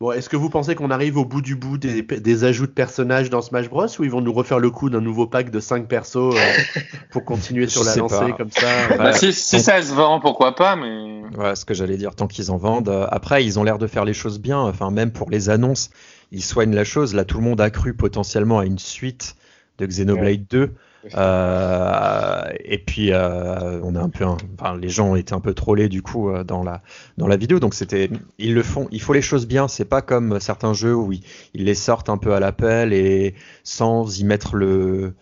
Bon, 0.00 0.10
est-ce 0.10 0.28
que 0.28 0.36
vous 0.36 0.50
pensez 0.50 0.74
qu'on 0.74 0.90
arrive 0.90 1.16
au 1.16 1.24
bout 1.24 1.40
du 1.40 1.54
bout 1.54 1.78
des, 1.78 2.02
des, 2.02 2.44
ajouts 2.44 2.66
de 2.66 2.72
personnages 2.72 3.30
dans 3.30 3.42
Smash 3.42 3.68
Bros 3.68 3.86
ou 3.98 4.04
ils 4.04 4.10
vont 4.10 4.20
nous 4.20 4.32
refaire 4.32 4.58
le 4.58 4.70
coup 4.70 4.90
d'un 4.90 5.00
nouveau 5.00 5.28
pack 5.28 5.50
de 5.50 5.60
5 5.60 5.86
persos 5.86 6.16
euh, 6.16 6.80
pour 7.12 7.24
continuer 7.24 7.68
sur 7.68 7.84
la 7.84 7.94
lancée 7.94 8.34
comme 8.36 8.50
ça 8.50 8.66
bah, 8.98 9.12
si, 9.12 9.32
si, 9.32 9.60
ça 9.60 9.80
se 9.80 9.94
vend, 9.94 10.18
pourquoi 10.18 10.56
pas, 10.56 10.74
mais. 10.74 11.22
Ouais, 11.38 11.54
ce 11.54 11.64
que 11.64 11.74
j'allais 11.74 11.96
dire, 11.96 12.16
tant 12.16 12.26
qu'ils 12.26 12.50
en 12.50 12.56
vendent. 12.56 12.88
Euh, 12.88 13.06
après, 13.10 13.44
ils 13.44 13.58
ont 13.60 13.62
l'air 13.62 13.78
de 13.78 13.86
faire 13.86 14.04
les 14.04 14.14
choses 14.14 14.40
bien. 14.40 14.58
Enfin, 14.58 14.90
même 14.90 15.12
pour 15.12 15.30
les 15.30 15.48
annonces, 15.48 15.90
ils 16.32 16.42
soignent 16.44 16.74
la 16.74 16.84
chose. 16.84 17.14
Là, 17.14 17.24
tout 17.24 17.38
le 17.38 17.44
monde 17.44 17.60
a 17.60 17.70
cru 17.70 17.94
potentiellement 17.94 18.58
à 18.58 18.66
une 18.66 18.80
suite 18.80 19.36
de 19.78 19.86
Xenoblade 19.86 20.44
2. 20.50 20.74
Euh, 21.14 22.42
et 22.64 22.78
puis 22.78 23.12
euh, 23.12 23.80
on 23.82 23.94
a 23.94 24.00
un 24.00 24.08
peu, 24.08 24.24
enfin, 24.24 24.76
les 24.76 24.88
gens 24.88 25.10
ont 25.10 25.16
été 25.16 25.34
un 25.34 25.40
peu 25.40 25.54
trollés 25.54 25.88
du 25.88 26.02
coup 26.02 26.30
euh, 26.30 26.44
dans 26.44 26.62
la 26.62 26.82
dans 27.18 27.26
la 27.26 27.36
vidéo. 27.36 27.60
Donc 27.60 27.74
c'était, 27.74 28.10
ils 28.38 28.54
le 28.54 28.62
font, 28.62 28.88
il 28.90 29.00
faut 29.00 29.12
les 29.12 29.22
choses 29.22 29.46
bien. 29.46 29.68
C'est 29.68 29.84
pas 29.84 30.02
comme 30.02 30.40
certains 30.40 30.72
jeux 30.72 30.94
où 30.94 31.12
ils, 31.12 31.22
les 31.54 31.74
sortent 31.74 32.08
un 32.08 32.18
peu 32.18 32.34
à 32.34 32.40
l'appel 32.40 32.92
et 32.92 33.34
sans 33.62 34.18
y 34.18 34.24
mettre 34.24 34.56
le 34.56 35.14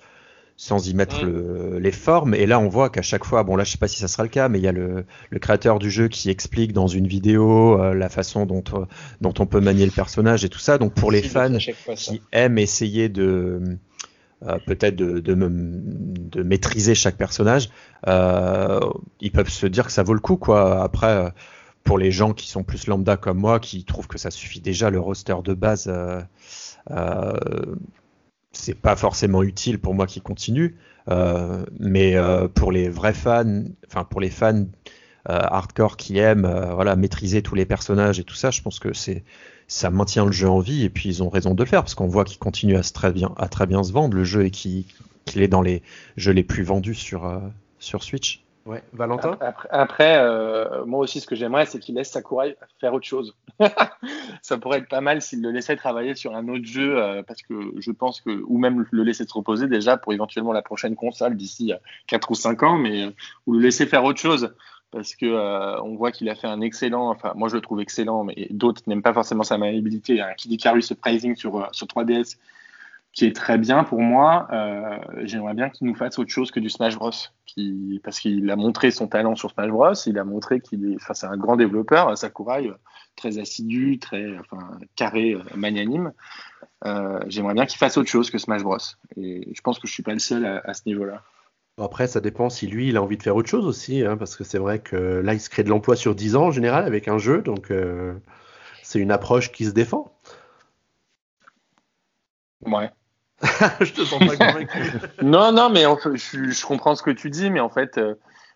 sans 0.57 0.87
y 0.87 0.95
mettre 0.95 1.25
le, 1.25 1.79
les 1.81 1.91
formes. 1.91 2.35
Et 2.35 2.47
là, 2.47 2.61
on 2.61 2.69
voit 2.69 2.89
qu'à 2.89 3.03
chaque 3.03 3.25
fois, 3.25 3.43
bon 3.43 3.57
là, 3.57 3.65
je 3.65 3.73
sais 3.73 3.79
pas 3.79 3.89
si 3.89 3.99
ça 3.99 4.07
sera 4.07 4.23
le 4.23 4.29
cas, 4.29 4.49
mais 4.49 4.61
il 4.61 4.63
y 4.63 4.69
a 4.69 4.73
le, 4.73 5.07
le 5.31 5.39
créateur 5.41 5.81
du 5.81 5.91
jeu 5.91 6.07
qui 6.07 6.31
explique 6.31 6.73
dans 6.73 6.87
une 6.87 7.09
vidéo 7.09 7.93
la 7.95 8.09
façon 8.09 8.47
dont, 8.47 8.63
dont 9.21 9.35
on 9.41 9.47
peut 9.47 9.61
manier 9.61 9.87
le 9.87 9.91
personnage 9.91 10.45
et 10.45 10.49
tout 10.49 10.61
ça. 10.61 10.79
Donc 10.79 10.95
pour 10.95 11.11
les 11.11 11.23
fans 11.23 11.57
qui 11.97 12.23
aiment 12.31 12.59
essayer 12.59 13.09
de 13.09 13.77
euh, 14.47 14.59
peut-être 14.67 14.97
de, 14.97 15.21
de, 15.21 16.43
maîtriser 16.43 16.95
chaque 16.95 17.17
personnage, 17.17 17.69
euh, 18.09 18.81
ils 19.21 19.31
peuvent 19.31 19.49
se 19.49 19.67
dire 19.67 19.87
que 19.87 19.93
ça 19.93 20.03
vaut 20.03 20.15
le 20.15 20.21
coup. 20.21 20.37
Quoi. 20.37 20.83
Après, 20.83 21.11
euh, 21.11 21.31
pour 21.85 21.99
les 21.99 22.11
gens 22.11 22.33
qui 22.33 22.49
sont 22.49 22.65
plus 22.65 22.87
lambda 22.87 23.17
comme 23.17 23.39
moi, 23.39 23.61
qui 23.61 23.85
trouvent 23.85 24.09
que 24.09 24.19
ça 24.19 24.31
suffit 24.31 24.61
déjà, 24.61 24.91
le 24.91 24.99
roster 24.99 25.37
de 25.45 25.55
base, 25.55 25.93
c'est 28.53 28.75
pas 28.75 28.97
forcément 28.97 29.43
utile 29.43 29.79
pour 29.79 29.95
moi 29.95 30.07
qui 30.07 30.21
continue. 30.21 30.77
Mais 31.79 32.17
pour 32.55 32.73
les 32.73 32.89
vrais 32.89 33.15
fans, 33.15 33.65
enfin 33.87 34.05
pour 34.05 34.21
les 34.21 34.31
fans 34.31 34.67
hardcore 35.25 35.97
qui 35.97 36.19
aiment 36.19 36.51
voilà, 36.75 36.97
maîtriser 36.97 37.43
tous 37.43 37.55
les 37.55 37.67
personnages 37.67 38.19
et 38.21 38.25
tout 38.25 38.35
ça, 38.35 38.51
je 38.51 38.63
pense 38.63 38.79
que 38.79 38.93
c'est 38.93 39.25
ça 39.73 39.89
maintient 39.89 40.27
le 40.27 40.33
jeu 40.33 40.49
en 40.49 40.59
vie 40.59 40.85
et 40.85 40.91
puis 40.91 41.09
ils 41.09 41.23
ont 41.23 41.31
raison 41.31 41.55
de 41.55 41.63
le 41.63 41.67
faire 41.67 41.81
parce 41.81 41.95
qu'on 41.95 42.07
voit 42.07 42.25
qu'il 42.25 42.39
continue 42.39 42.77
à, 42.77 42.83
très 42.83 43.11
bien, 43.11 43.33
à 43.39 43.49
très 43.49 43.67
bien 43.67 43.83
se 43.83 43.91
vendre 43.91 44.15
le 44.15 44.23
jeu 44.23 44.45
et 44.45 44.51
qu'il 44.51 44.85
est 45.35 45.49
dans 45.49 45.63
les 45.63 45.83
jeux 46.19 46.33
les 46.33 46.43
plus 46.43 46.63
vendus 46.63 46.95
sur, 46.95 47.25
euh, 47.25 47.39
sur 47.79 48.03
Switch. 48.03 48.45
Ouais, 48.67 48.83
Valentin? 48.93 49.39
Après, 49.71 50.19
euh, 50.19 50.85
moi 50.85 51.01
aussi, 51.01 51.21
ce 51.21 51.27
que 51.27 51.35
j'aimerais, 51.35 51.65
c'est 51.65 51.79
qu'il 51.79 51.95
laisse 51.95 52.11
Sakurai 52.11 52.57
faire 52.81 52.93
autre 52.93 53.07
chose. 53.07 53.35
ça 54.43 54.59
pourrait 54.59 54.79
être 54.79 54.91
pas 54.91 55.01
mal 55.01 55.23
s'il 55.23 55.41
le 55.41 55.51
laissait 55.51 55.75
travailler 55.75 56.15
sur 56.15 56.37
un 56.37 56.47
autre 56.49 56.67
jeu, 56.67 57.03
euh, 57.03 57.23
parce 57.23 57.41
que 57.41 57.55
je 57.79 57.91
pense 57.91 58.21
que, 58.21 58.43
ou 58.47 58.59
même 58.59 58.87
le 58.91 59.03
laisser 59.03 59.25
se 59.25 59.33
reposer 59.33 59.69
déjà 59.69 59.97
pour 59.97 60.13
éventuellement 60.13 60.53
la 60.53 60.63
prochaine 60.63 60.95
console 60.95 61.35
d'ici 61.35 61.73
4 62.09 62.31
ou 62.31 62.35
5 62.35 62.63
ans, 62.63 62.77
mais 62.77 63.07
ou 63.47 63.55
le 63.55 63.61
laisser 63.61 63.87
faire 63.87 64.05
autre 64.05 64.21
chose 64.21 64.55
parce 64.93 65.17
que 65.17 65.27
euh, 65.27 65.81
on 65.83 65.97
voit 65.97 66.13
qu'il 66.13 66.29
a 66.29 66.35
fait 66.35 66.47
un 66.47 66.61
excellent, 66.61 67.09
enfin 67.09 67.33
moi 67.35 67.49
je 67.49 67.57
le 67.57 67.63
trouve 67.63 67.81
excellent, 67.81 68.25
mais 68.25 68.47
d'autres 68.51 68.83
n'aiment 68.87 69.03
pas 69.03 69.15
forcément 69.15 69.43
sa 69.43 69.59
maniabilité. 69.59 70.21
Un 70.21 70.35
Kid 70.35 70.53
Icarus 70.53 70.87
Surprising 70.87 71.35
sur, 71.35 71.57
euh, 71.57 71.67
sur 71.73 71.87
3DS 71.87 72.37
qui 73.13 73.27
est 73.27 73.35
très 73.35 73.59
bien 73.59 73.85
pour 73.85 74.01
moi. 74.01 74.49
Euh, 74.53 74.99
J'aimerais 75.25 75.55
bien 75.55 75.71
qu'il 75.71 75.87
nous 75.87 75.95
fasse 75.95 76.19
autre 76.19 76.31
chose 76.31 76.51
que 76.51 76.61
du 76.61 76.69
Smash 76.71 76.97
Bros. 76.97 77.11
Parce 78.03 78.21
qu'il 78.21 78.51
a 78.51 78.57
montré 78.57 78.91
son 78.91 79.07
talent 79.09 79.35
sur 79.35 79.51
Smash 79.51 79.71
Bros. 79.71 79.93
Il 80.07 80.19
a 80.19 80.25
montré 80.25 80.61
qu'il 80.61 80.93
est, 80.93 80.97
enfin 80.97 81.15
c'est 81.15 81.27
un 81.27 81.37
grand 81.37 81.57
développeur, 81.57 82.17
Sakurai, 82.17 82.71
très 83.17 83.39
assidu, 83.39 83.99
très 83.99 84.35
carré, 84.97 85.37
magnanime. 85.55 86.13
J'aimerais 87.27 87.53
bien 87.53 87.67
qu'il 87.67 87.77
fasse 87.77 87.99
autre 87.99 88.09
chose 88.09 88.31
que 88.31 88.39
Smash 88.39 88.63
Bros. 88.63 88.79
Et 89.19 89.53
je 89.55 89.61
pense 89.61 89.79
que 89.79 89.87
je 89.87 89.93
suis 89.93 90.03
pas 90.03 90.15
le 90.15 90.19
seul 90.19 90.63
à 90.65 90.73
ce 90.73 90.83
niveau-là. 90.87 91.23
Après, 91.79 92.07
ça 92.07 92.21
dépend 92.21 92.51
si 92.51 92.67
lui, 92.67 92.89
il 92.89 92.97
a 92.97 93.03
envie 93.03 93.17
de 93.17 93.23
faire 93.23 93.35
autre 93.35 93.49
chose 93.49 93.67
aussi, 93.67 94.03
hein, 94.05 94.17
parce 94.17 94.37
que 94.37 94.45
c'est 94.45 94.59
vrai 94.59 94.79
que 94.81 94.97
là, 94.97 95.33
il 95.33 95.41
se 95.41 95.49
crée 95.49 95.63
de 95.63 95.71
l'emploi 95.71 95.97
sur 95.97 96.15
10 96.15 96.37
ans 96.37 96.47
en 96.47 96.51
général 96.51 96.85
avec 96.85 97.09
un 97.09 97.19
jeu, 97.19 97.41
donc 97.41 97.71
euh, 97.71 98.15
c'est 98.83 98.99
une 98.99 99.11
approche 99.11 99.53
qui 99.53 99.65
se 99.65 99.71
défend. 99.71 100.13
Ouais. 102.67 102.91
je 103.81 103.93
te 103.93 104.05
sens 104.05 104.19
pas 104.19 104.37
convaincu. 104.47 104.79
non, 105.23 105.51
non, 105.53 105.71
mais 105.71 105.85
je, 106.15 106.51
je, 106.51 106.67
comprends 106.67 106.95
ce 106.95 107.03
que 107.03 107.11
tu 107.11 107.31
dis, 107.31 107.51
mais 107.51 107.61
en 107.61 107.71
fait, 107.71 107.97
euh, 107.97 108.15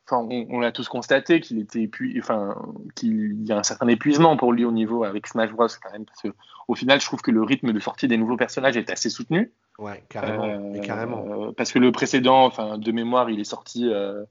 enfin, 0.08 0.26
on, 0.30 0.46
on 0.50 0.60
l'a 0.60 0.72
tous 0.72 0.88
constaté 0.88 1.40
qu'il 1.40 1.58
était 1.58 1.88
enfin, 2.18 2.56
qu'il 2.94 3.44
y 3.44 3.52
a 3.52 3.58
un 3.58 3.62
certain 3.62 3.88
épuisement 3.88 4.36
pour 4.36 4.52
lui 4.52 4.64
au 4.64 4.72
niveau 4.72 5.04
avec 5.04 5.26
Smash 5.26 5.52
Bros 5.52 5.66
quand 5.82 5.92
même, 5.92 6.04
parce 6.04 6.22
que 6.22 6.28
au 6.68 6.74
final, 6.74 7.00
je 7.00 7.06
trouve 7.06 7.22
que 7.22 7.30
le 7.30 7.42
rythme 7.42 7.72
de 7.72 7.80
sortie 7.80 8.08
des 8.08 8.16
nouveaux 8.16 8.36
personnages 8.36 8.76
est 8.76 8.90
assez 8.90 9.10
soutenu. 9.10 9.52
Ouais, 9.78 10.02
carrément. 10.08 10.44
Euh, 10.44 10.80
carrément. 10.80 11.52
parce 11.52 11.72
que 11.72 11.78
le 11.78 11.92
précédent, 11.92 12.44
enfin, 12.44 12.78
de 12.78 12.92
mémoire, 12.92 13.30
il 13.30 13.40
est 13.40 13.44
sorti 13.44 13.88
euh, 13.88 14.24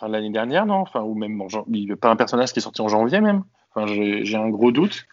fin 0.00 0.08
de 0.08 0.12
l'année 0.12 0.30
dernière, 0.30 0.66
non? 0.66 0.76
Enfin, 0.76 1.02
ou 1.02 1.14
même, 1.14 1.42
il 1.68 1.96
pas 1.96 2.10
un 2.10 2.16
personnage 2.16 2.52
qui 2.52 2.58
est 2.58 2.62
sorti 2.62 2.80
en 2.80 2.88
janvier 2.88 3.20
même? 3.20 3.44
Enfin, 3.74 3.86
j'ai 3.86 4.36
un 4.36 4.48
gros 4.48 4.72
doute. 4.72 5.06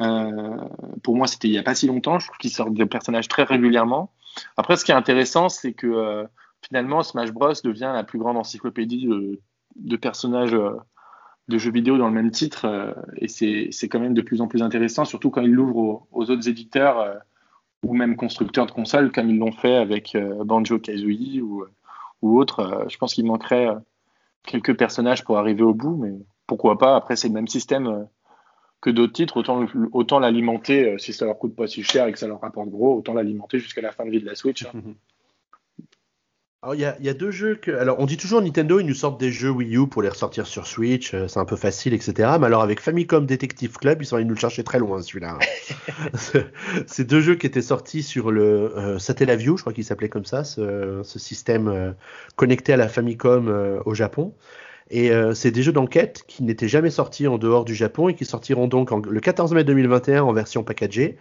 Euh, 0.00 0.56
pour 1.02 1.16
moi, 1.16 1.26
c'était 1.26 1.48
il 1.48 1.52
n'y 1.52 1.58
a 1.58 1.62
pas 1.62 1.74
si 1.74 1.86
longtemps. 1.86 2.18
Je 2.18 2.26
trouve 2.26 2.38
qu'il 2.38 2.50
sort 2.50 2.70
des 2.70 2.86
personnages 2.86 3.28
très 3.28 3.44
régulièrement. 3.44 4.10
Après, 4.56 4.76
ce 4.76 4.84
qui 4.84 4.90
est 4.90 4.94
intéressant, 4.94 5.48
c'est 5.48 5.72
que 5.72 5.86
euh, 5.86 6.24
finalement, 6.62 7.02
Smash 7.02 7.32
Bros 7.32 7.52
devient 7.64 7.92
la 7.94 8.04
plus 8.04 8.18
grande 8.18 8.36
encyclopédie 8.36 9.08
de, 9.76 9.96
personnages 9.96 10.54
euh, 10.54 10.76
de 11.48 11.58
jeux 11.58 11.72
vidéo 11.72 11.98
dans 11.98 12.08
le 12.08 12.14
même 12.14 12.30
titre. 12.30 12.64
Euh, 12.64 12.92
et 13.16 13.28
c'est 13.28 13.88
quand 13.88 14.00
même 14.00 14.14
de 14.14 14.22
plus 14.22 14.40
en 14.40 14.48
plus 14.48 14.62
intéressant, 14.62 15.04
surtout 15.04 15.30
quand 15.30 15.42
il 15.42 15.50
l'ouvre 15.52 16.06
aux, 16.10 16.30
autres 16.30 16.48
éditeurs 16.48 17.00
euh, 17.00 17.14
ou 17.82 17.94
même 17.94 18.16
constructeurs 18.16 18.66
de 18.66 18.70
consoles, 18.70 19.10
comme 19.10 19.28
ils 19.28 19.38
l'ont 19.38 19.52
fait 19.52 19.74
avec 19.74 20.16
Banjo 20.44 20.78
Kazooie 20.78 21.40
ou, 21.40 21.66
autres. 22.22 22.86
je 22.88 22.96
pense 22.96 23.14
qu'il 23.14 23.26
manquerait 23.26 23.70
quelques 24.44 24.76
personnages 24.78 25.24
pour 25.24 25.36
arriver 25.36 25.64
au 25.64 25.74
bout, 25.74 25.96
mais 25.96 26.12
pourquoi 26.46 26.78
pas? 26.78 26.94
Après, 26.94 27.16
c'est 27.16 27.26
le 27.26 27.34
même 27.34 27.48
système 27.48 28.06
que 28.80 28.90
d'autres 28.90 29.12
titres, 29.12 29.36
autant, 29.36 29.66
autant 29.90 30.20
l'alimenter, 30.20 30.96
si 30.98 31.12
ça 31.12 31.24
leur 31.24 31.40
coûte 31.40 31.56
pas 31.56 31.66
si 31.66 31.82
cher 31.82 32.06
et 32.06 32.12
que 32.12 32.20
ça 32.20 32.28
leur 32.28 32.40
rapporte 32.40 32.68
gros, 32.68 32.96
autant 32.96 33.14
l'alimenter 33.14 33.58
jusqu'à 33.58 33.80
la 33.80 33.90
fin 33.90 34.04
de 34.04 34.10
vie 34.10 34.20
de 34.20 34.26
la 34.26 34.36
Switch. 34.36 34.64
Hein. 34.64 34.70
Alors, 36.64 36.76
il 36.76 36.80
y 36.80 36.84
a, 36.84 36.96
y 37.00 37.08
a, 37.08 37.14
deux 37.14 37.32
jeux 37.32 37.56
que. 37.56 37.72
Alors, 37.72 37.98
on 37.98 38.06
dit 38.06 38.16
toujours 38.16 38.40
Nintendo, 38.40 38.78
ils 38.78 38.86
nous 38.86 38.94
sortent 38.94 39.18
des 39.18 39.32
jeux 39.32 39.50
Wii 39.50 39.76
U 39.76 39.88
pour 39.88 40.00
les 40.00 40.08
ressortir 40.08 40.46
sur 40.46 40.68
Switch, 40.68 41.12
euh, 41.12 41.26
c'est 41.26 41.40
un 41.40 41.44
peu 41.44 41.56
facile, 41.56 41.92
etc. 41.92 42.36
Mais 42.38 42.46
alors, 42.46 42.62
avec 42.62 42.78
Famicom 42.78 43.26
Detective 43.26 43.76
Club, 43.78 44.00
ils 44.00 44.04
sont 44.04 44.14
allés 44.14 44.24
nous 44.24 44.34
le 44.34 44.38
chercher 44.38 44.62
très 44.62 44.78
loin, 44.78 45.02
celui-là. 45.02 45.40
c'est 46.86 47.04
deux 47.04 47.20
jeux 47.20 47.34
qui 47.34 47.48
étaient 47.48 47.62
sortis 47.62 48.04
sur 48.04 48.30
le 48.30 48.78
euh, 48.78 49.00
Satellaview, 49.00 49.56
je 49.56 49.64
crois 49.64 49.72
qu'il 49.72 49.82
s'appelait 49.82 50.08
comme 50.08 50.24
ça, 50.24 50.44
ce, 50.44 51.00
ce 51.02 51.18
système 51.18 51.66
euh, 51.66 51.90
connecté 52.36 52.72
à 52.72 52.76
la 52.76 52.86
Famicom 52.86 53.48
euh, 53.48 53.80
au 53.84 53.94
Japon. 53.94 54.32
Et 54.92 55.10
euh, 55.10 55.32
c'est 55.32 55.50
des 55.50 55.62
jeux 55.62 55.72
d'enquête 55.72 56.22
qui 56.26 56.42
n'étaient 56.42 56.68
jamais 56.68 56.90
sortis 56.90 57.26
en 57.26 57.38
dehors 57.38 57.64
du 57.64 57.74
Japon 57.74 58.10
et 58.10 58.14
qui 58.14 58.26
sortiront 58.26 58.68
donc 58.68 58.92
en, 58.92 59.00
le 59.00 59.20
14 59.20 59.54
mai 59.54 59.64
2021 59.64 60.22
en 60.22 60.34
version 60.34 60.64
packagée. 60.64 61.16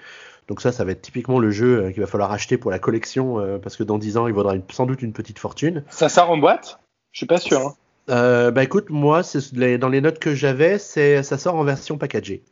Donc 0.52 0.60
ça, 0.60 0.74
ça 0.74 0.84
va 0.84 0.92
être 0.92 1.02
typiquement 1.02 1.40
le 1.40 1.50
jeu 1.50 1.78
euh, 1.78 1.92
qu'il 1.92 2.02
va 2.02 2.08
falloir 2.08 2.34
acheter 2.34 2.58
pour 2.58 2.72
la 2.72 2.78
collection 2.78 3.40
euh, 3.40 3.58
parce 3.58 3.78
que 3.78 3.84
dans 3.84 3.98
10 3.98 4.18
ans, 4.18 4.28
il 4.28 4.34
vaudra 4.34 4.54
une, 4.54 4.64
sans 4.70 4.86
doute 4.86 5.02
une 5.02 5.14
petite 5.14 5.40
fortune. 5.40 5.86
Ça 5.90 6.10
sort 6.10 6.30
en 6.30 6.38
boîte? 6.38 6.78
Je 7.14 7.20
suis 7.20 7.26
pas 7.26 7.38
sûr. 7.38 7.62
Hein. 7.62 7.74
Euh, 8.10 8.52
bah 8.52 8.62
écoute, 8.62 8.90
moi, 8.90 9.22
les, 9.54 9.78
dans 9.78 9.88
les 9.88 10.02
notes 10.02 10.20
que 10.20 10.36
j'avais, 10.36 10.78
c'est 10.78 11.24
ça 11.24 11.38
sort 11.38 11.56
en 11.56 11.64
version 11.64 11.98
packagée. 11.98 12.44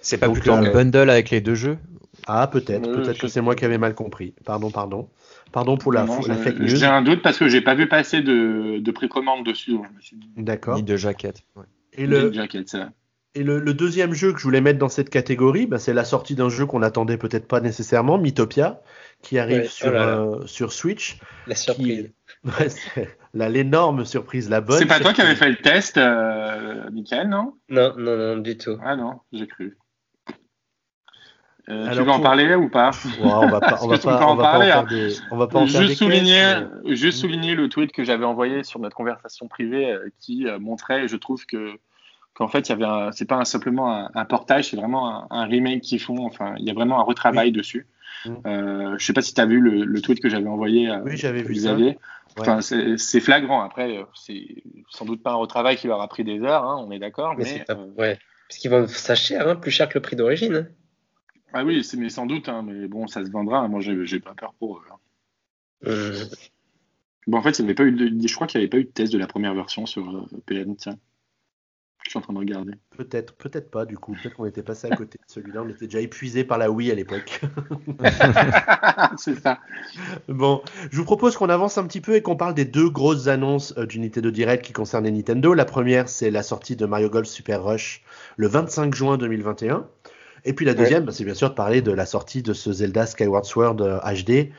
C'est 0.00 0.16
pas 0.16 0.26
Donc, 0.26 0.36
plutôt 0.36 0.52
un 0.52 0.70
bundle 0.70 1.10
avec 1.10 1.30
les 1.30 1.40
deux 1.40 1.56
jeux? 1.56 1.76
Ah 2.28 2.46
peut-être, 2.46 2.88
euh, 2.88 3.02
peut-être 3.02 3.18
que 3.18 3.26
c'est 3.26 3.40
moi 3.40 3.56
qui 3.56 3.64
avais 3.64 3.78
mal 3.78 3.96
compris. 3.96 4.32
Pardon, 4.44 4.70
pardon. 4.70 5.08
Pardon 5.50 5.76
pour 5.76 5.92
la, 5.92 6.04
non, 6.04 6.20
la 6.28 6.36
fake 6.36 6.60
news. 6.60 6.68
J'ai 6.68 6.86
un 6.86 7.02
doute 7.02 7.20
parce 7.20 7.38
que 7.38 7.48
j'ai 7.48 7.62
pas 7.62 7.74
vu 7.74 7.88
passer 7.88 8.22
de, 8.22 8.78
de 8.78 8.90
précommande 8.92 9.44
dessus. 9.44 9.76
D'accord. 10.36 10.76
Ni 10.76 10.84
de 10.84 10.96
jaquette. 10.96 11.42
Ouais. 11.56 11.64
Et 11.94 12.06
le, 12.06 12.32
jaquette, 12.32 12.68
ça. 12.68 12.90
Et 13.36 13.42
le, 13.42 13.58
le, 13.58 13.74
deuxième 13.74 14.14
jeu 14.14 14.32
que 14.32 14.38
je 14.38 14.44
voulais 14.44 14.60
mettre 14.60 14.78
dans 14.78 14.88
cette 14.88 15.10
catégorie, 15.10 15.66
bah, 15.66 15.78
c'est 15.78 15.92
la 15.92 16.04
sortie 16.04 16.36
d'un 16.36 16.48
jeu 16.48 16.66
qu'on 16.66 16.82
attendait 16.82 17.16
peut-être 17.16 17.48
pas 17.48 17.60
nécessairement, 17.60 18.16
Mythopia, 18.16 18.80
qui 19.22 19.38
arrive 19.38 19.62
Ouais, 19.62 19.68
sur, 19.68 19.88
oh 19.88 19.92
là 19.92 20.06
là. 20.06 20.18
euh, 20.20 20.46
sur 20.46 20.72
Switch. 20.72 21.18
La 21.46 21.54
surprise. 21.54 22.10
Ouais, 22.44 22.68
la- 23.32 23.48
l'énorme 23.48 24.04
surprise, 24.04 24.50
la 24.50 24.60
bonne. 24.60 24.78
C'est 24.78 24.86
pas 24.86 25.00
toi 25.00 25.14
qui 25.14 25.22
avais 25.22 25.34
fait 25.34 25.48
le 25.48 25.56
test, 25.56 25.96
euh, 25.96 26.90
Michael, 26.90 27.28
non? 27.28 27.54
Non, 27.70 27.94
non, 27.96 28.16
non, 28.16 28.36
du 28.36 28.58
tout. 28.58 28.78
Ah 28.84 28.96
non, 28.96 29.20
j'ai 29.32 29.46
cru. 29.46 29.78
Euh, 31.70 31.84
tu 31.84 31.90
Alors, 31.90 32.04
veux 32.04 32.12
en 32.12 32.20
parler 32.20 32.54
ou 32.54 32.68
pas? 32.68 32.90
Ouais, 32.90 33.12
on 33.22 33.48
va 33.48 33.60
pas, 33.60 33.78
on 33.82 33.88
va 33.88 33.96
tu 33.98 34.04
pas, 34.04 34.26
en 34.26 34.32
on 34.32 34.34
va 34.36 34.42
pas 34.44 34.48
en 34.56 34.58
parler, 34.58 34.70
hein 34.70 34.86
on 35.30 35.36
va 35.38 35.46
pas 35.46 35.64
Juste 35.64 35.94
souligner, 35.94 36.32
caisses, 36.32 36.64
mais- 36.84 36.94
juste 36.96 37.18
souligner 37.20 37.54
le 37.54 37.70
tweet 37.70 37.92
que 37.92 38.04
j'avais 38.04 38.26
envoyé 38.26 38.62
sur 38.64 38.78
notre 38.80 38.96
conversation 38.96 39.48
privée 39.48 39.90
euh, 39.90 40.10
qui 40.20 40.46
euh, 40.46 40.58
montrait, 40.58 41.08
je 41.08 41.16
trouve 41.16 41.46
que 41.46 41.78
qu'en 42.34 42.48
fait 42.48 42.68
il 42.68 42.70
y 42.70 42.72
avait, 42.72 42.84
un- 42.84 43.12
c'est 43.12 43.24
pas 43.26 43.36
un- 43.36 43.44
simplement 43.44 43.92
un, 43.94 44.10
un 44.14 44.24
portage, 44.24 44.70
c'est 44.70 44.76
vraiment 44.76 45.08
un, 45.10 45.26
un 45.30 45.44
remake 45.46 45.82
qu'ils 45.82 46.00
font. 46.00 46.24
Enfin, 46.26 46.54
il 46.58 46.64
y 46.66 46.70
a 46.70 46.74
vraiment 46.74 46.98
un 47.00 47.02
retravail 47.04 47.52
dessus. 47.52 47.86
Mm. 48.26 48.32
Euh, 48.46 48.94
je 48.98 49.04
sais 49.04 49.12
pas 49.12 49.22
si 49.22 49.34
tu 49.34 49.40
as 49.40 49.46
vu 49.46 49.60
le, 49.60 49.84
le 49.84 50.00
tweet 50.00 50.20
que 50.20 50.28
j'avais 50.28 50.48
envoyé. 50.48 50.88
euh, 50.90 51.00
Oui, 51.04 51.16
j'avais 51.16 51.42
que 51.42 51.48
vu 51.48 51.54
vous 51.54 51.60
ça. 51.60 51.70
aviez. 51.72 51.98
Enfin, 52.38 52.60
c'est 52.62 52.98
c'est 52.98 53.20
flagrant. 53.20 53.62
Après, 53.62 53.96
euh, 53.98 54.02
c'est 54.14 54.44
sans 54.88 55.04
doute 55.04 55.22
pas 55.22 55.30
un 55.32 55.36
retravail 55.36 55.76
qui 55.76 55.86
leur 55.86 56.00
a 56.00 56.08
pris 56.08 56.24
des 56.24 56.40
heures, 56.42 56.64
hein, 56.64 56.84
on 56.84 56.90
est 56.90 56.98
d'accord. 56.98 57.34
Mais, 57.36 57.44
Mais, 57.44 57.64
c'est 57.66 57.70
euh, 57.70 57.86
Ouais. 57.96 58.18
Parce 58.48 58.58
qu'ils 58.58 58.70
vendent 58.70 58.88
ça 58.88 59.14
cher, 59.14 59.46
hein, 59.48 59.54
plus 59.56 59.70
cher 59.70 59.88
que 59.88 59.94
le 59.98 60.02
prix 60.02 60.16
d'origine. 60.16 60.54
hein. 60.56 60.66
Ah 61.52 61.64
oui, 61.64 61.86
mais 61.96 62.08
sans 62.08 62.26
doute, 62.26 62.48
hein, 62.48 62.62
mais 62.66 62.88
bon, 62.88 63.06
ça 63.06 63.24
se 63.24 63.30
vendra. 63.30 63.68
Moi, 63.68 63.80
j'ai 63.80 64.18
pas 64.20 64.34
peur 64.34 64.52
pour 64.58 64.78
eux. 64.78 64.82
Hein. 64.90 64.96
Euh. 65.86 66.24
Bon, 67.28 67.38
en 67.38 67.42
fait, 67.42 67.58
il 67.58 67.64
avait 67.64 67.74
pas 67.74 67.84
eu 67.84 67.92
de, 67.92 68.26
je 68.26 68.34
crois 68.34 68.46
qu'il 68.48 68.58
n'y 68.58 68.64
avait 68.64 68.70
pas 68.70 68.78
eu 68.78 68.84
de 68.84 68.90
test 68.90 69.12
de 69.12 69.18
la 69.18 69.26
première 69.28 69.54
version 69.54 69.86
sur 69.86 70.08
euh, 70.10 70.26
PN. 70.46 70.74
Tiens, 70.76 70.96
je 72.04 72.10
suis 72.10 72.18
en 72.18 72.22
train 72.22 72.34
de 72.34 72.38
regarder. 72.38 72.72
Peut-être, 72.96 73.34
peut-être 73.34 73.70
pas 73.70 73.86
du 73.86 73.96
coup. 73.96 74.14
Peut-être 74.22 74.36
qu'on 74.36 74.44
était 74.44 74.62
passé 74.62 74.88
à 74.90 74.94
côté 74.94 75.18
de 75.18 75.32
celui-là. 75.32 75.62
On 75.64 75.68
était 75.68 75.86
déjà 75.86 76.00
épuisé 76.00 76.44
par 76.44 76.58
la 76.58 76.70
Wii 76.70 76.90
à 76.90 76.94
l'époque. 76.94 77.40
C'est 79.16 79.40
ça. 79.40 79.58
Bon, 80.28 80.62
je 80.90 80.96
vous 80.98 81.04
propose 81.04 81.36
qu'on 81.36 81.48
avance 81.48 81.78
un 81.78 81.86
petit 81.86 82.02
peu 82.02 82.14
et 82.14 82.22
qu'on 82.22 82.36
parle 82.36 82.54
des 82.54 82.66
deux 82.66 82.90
grosses 82.90 83.26
annonces 83.26 83.72
euh, 83.78 83.86
du 83.86 84.00
Nintendo 84.00 84.30
Direct 84.30 84.64
qui 84.64 84.74
concernent 84.74 85.08
Nintendo. 85.08 85.54
La 85.54 85.64
première, 85.64 86.10
c'est 86.10 86.30
la 86.30 86.42
sortie 86.42 86.76
de 86.76 86.84
Mario 86.84 87.08
Golf 87.08 87.26
Super 87.26 87.64
Rush 87.64 88.02
le 88.36 88.48
25 88.48 88.94
juin 88.94 89.16
2021. 89.16 89.86
Et 90.44 90.52
puis 90.52 90.66
la 90.66 90.74
deuxième, 90.74 91.04
bah, 91.04 91.12
c'est 91.12 91.24
bien 91.24 91.32
sûr 91.32 91.48
de 91.48 91.54
parler 91.54 91.80
de 91.80 91.90
la 91.90 92.04
sortie 92.04 92.42
de 92.42 92.52
ce 92.52 92.70
Zelda 92.70 93.06
Skyward 93.06 93.46
Sword 93.46 93.76
HD 93.76 94.50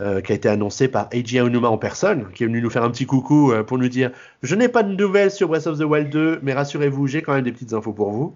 euh, 0.00 0.20
qui 0.20 0.32
a 0.32 0.34
été 0.34 0.48
annoncé 0.48 0.88
par 0.88 1.08
Eiji 1.12 1.38
Aonuma 1.38 1.68
en 1.68 1.78
personne, 1.78 2.26
qui 2.34 2.44
est 2.44 2.46
venu 2.46 2.60
nous 2.60 2.70
faire 2.70 2.84
un 2.84 2.90
petit 2.90 3.06
coucou 3.06 3.52
euh, 3.52 3.62
pour 3.62 3.78
nous 3.78 3.88
dire 3.88 4.10
je 4.42 4.54
n'ai 4.54 4.68
pas 4.68 4.82
de 4.82 4.94
nouvelles 4.94 5.30
sur 5.30 5.48
Breath 5.48 5.66
of 5.66 5.78
the 5.78 5.82
Wild 5.82 6.10
2, 6.10 6.40
mais 6.42 6.52
rassurez-vous, 6.52 7.06
j'ai 7.06 7.22
quand 7.22 7.34
même 7.34 7.44
des 7.44 7.52
petites 7.52 7.72
infos 7.72 7.92
pour 7.92 8.10
vous. 8.10 8.34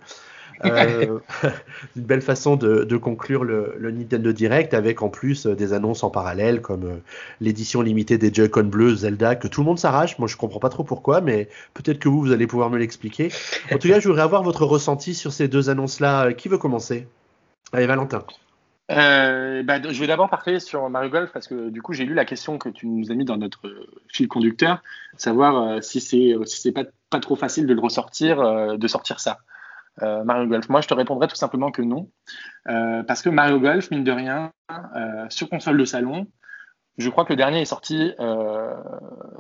Euh, 0.65 1.21
une 1.97 2.03
belle 2.03 2.21
façon 2.21 2.57
de, 2.57 2.83
de 2.83 2.97
conclure 2.97 3.45
le, 3.45 3.77
le, 3.79 3.91
Nintendo 3.93 4.33
Direct 4.33 4.75
avec 4.75 5.03
en 5.03 5.09
plus 5.09 5.47
euh, 5.47 5.55
des 5.55 5.73
annonces 5.73 6.03
en 6.03 6.11
parallèle 6.11 6.61
comme 6.63 6.85
euh, 6.85 6.97
l'édition 7.41 7.81
limitée 7.81 8.19
des 8.19 8.35
Joy-Con 8.35 8.65
bleus 8.65 8.97
Zelda 8.97 9.37
que 9.37 9.47
tout 9.47 9.61
le 9.61 9.67
monde 9.67 9.79
s'arrache. 9.79 10.19
Moi, 10.19 10.27
je 10.27 10.37
comprends 10.37 10.59
pas 10.59 10.69
trop 10.69 10.83
pourquoi, 10.83 11.21
mais 11.21 11.49
peut-être 11.75 12.01
que 12.01 12.09
vous, 12.09 12.21
vous 12.21 12.33
allez 12.33 12.49
pouvoir 12.49 12.71
me 12.71 12.79
l'expliquer. 12.79 13.31
En 13.73 13.79
tout 13.79 13.89
cas, 13.89 14.01
je 14.01 14.09
voudrais 14.09 14.23
avoir 14.23 14.43
votre 14.43 14.65
ressenti 14.65 15.15
sur 15.15 15.33
ces 15.33 15.47
deux 15.47 15.71
annonces-là. 15.71 16.33
Qui 16.33 16.49
veut 16.49 16.59
commencer? 16.59 17.07
Allez, 17.73 17.87
Valentin. 17.87 18.25
Euh, 18.91 19.63
bah, 19.63 19.81
je 19.83 20.01
vais 20.01 20.07
d'abord 20.07 20.31
parler 20.31 20.61
sur 20.61 20.89
Mario 20.89 21.11
Golf 21.11 21.31
parce 21.33 21.47
que 21.47 21.69
du 21.69 21.83
coup 21.83 21.93
j'ai 21.93 22.07
lu 22.07 22.15
la 22.15 22.25
question 22.25 22.57
que 22.57 22.71
tu 22.71 22.87
nous 22.87 23.11
as 23.11 23.15
mis 23.15 23.27
dans 23.27 23.37
notre 23.37 23.87
fil 24.09 24.29
conducteur, 24.29 24.83
savoir 25.17 25.63
euh, 25.63 25.81
si 25.83 26.01
c'est 26.01 26.35
si 26.47 26.61
c'est 26.61 26.73
pas, 26.73 26.85
pas 27.11 27.21
trop 27.21 27.37
facile 27.37 27.67
de 27.67 27.75
le 27.75 27.81
ressortir, 27.81 28.41
euh, 28.41 28.77
de 28.79 28.89
sortir 28.89 29.21
ça. 29.21 29.39
Euh, 30.03 30.25
Mario 30.25 30.47
Golf. 30.47 30.69
Moi 30.71 30.81
je 30.81 30.89
te 30.89 30.95
répondrais 30.95 31.27
tout 31.27 31.37
simplement 31.37 31.71
que 31.71 31.83
non, 31.83 32.11
parce 32.65 33.21
que 33.21 33.29
Mario 33.29 33.61
Golf 33.61 33.91
mine 33.91 34.05
de 34.05 34.13
rien 34.13 34.53
sur 35.29 35.51
console 35.51 35.77
de 35.77 35.85
salon, 35.85 36.27
je 36.97 37.11
crois 37.11 37.25
que 37.25 37.33
le 37.33 37.37
dernier 37.37 37.61
est 37.61 37.67
sorti 37.67 38.13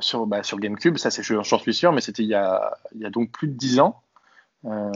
sur 0.01 0.27
bah, 0.27 0.43
sur 0.43 0.59
GameCube, 0.59 0.99
ça 0.99 1.11
c'est 1.11 1.23
j'en 1.23 1.59
suis 1.59 1.75
sûr, 1.75 1.93
mais 1.93 2.03
c'était 2.03 2.23
il 2.23 2.29
y 2.29 2.35
a 2.35 2.77
il 2.95 3.01
y 3.01 3.07
a 3.07 3.11
donc 3.11 3.31
plus 3.31 3.49
de 3.49 3.55
10 3.55 3.81
ans. 3.81 4.03
Euh, 4.65 4.91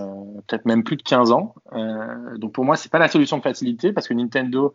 peut-être 0.49 0.67
même 0.67 0.83
plus 0.83 0.97
de 0.97 1.03
15 1.03 1.31
ans. 1.33 1.55
Euh, 1.73 2.37
donc 2.37 2.53
pour 2.53 2.65
moi, 2.65 2.77
c'est 2.77 2.91
pas 2.91 2.99
la 2.99 3.09
solution 3.09 3.39
de 3.39 3.43
facilité 3.43 3.93
parce 3.93 4.09
que 4.09 4.15
Nintendo, 4.15 4.75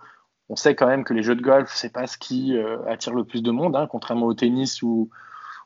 on 0.50 0.56
sait 0.56 0.76
quand 0.76 0.88
même 0.88 1.04
que 1.04 1.14
les 1.14 1.24
jeux 1.24 1.36
de 1.36 1.42
golf, 1.42 1.72
c'est 1.76 1.92
pas 1.92 2.08
ce 2.08 2.18
qui 2.18 2.56
euh, 2.56 2.78
attire 2.88 3.14
le 3.14 3.26
plus 3.26 3.44
de 3.44 3.52
monde, 3.52 3.76
hein, 3.76 3.88
contrairement 3.90 4.28
au 4.28 4.34
tennis 4.34 4.82
ou, 4.82 5.10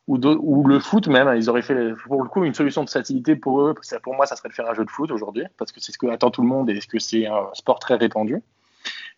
ou, 0.07 0.67
le 0.67 0.79
foot 0.79 1.07
même. 1.07 1.31
Ils 1.37 1.49
auraient 1.51 1.61
fait 1.61 1.93
pour 2.07 2.23
le 2.23 2.29
coup 2.29 2.43
une 2.43 2.55
solution 2.55 2.83
de 2.83 2.89
facilité 2.89 3.35
pour 3.35 3.61
eux. 3.61 3.75
Pour 4.01 4.15
moi, 4.15 4.25
ça 4.25 4.35
serait 4.35 4.49
de 4.49 4.53
faire 4.53 4.67
un 4.67 4.73
jeu 4.73 4.85
de 4.85 4.89
foot 4.89 5.11
aujourd'hui 5.11 5.43
parce 5.57 5.71
que 5.71 5.79
c'est 5.79 5.91
ce 5.91 5.99
que 5.99 6.07
attend 6.07 6.31
tout 6.31 6.41
le 6.41 6.47
monde 6.47 6.69
et 6.71 6.79
que 6.79 6.97
c'est 6.97 7.27
un 7.27 7.49
sport 7.53 7.77
très 7.77 7.95
répandu. 7.95 8.41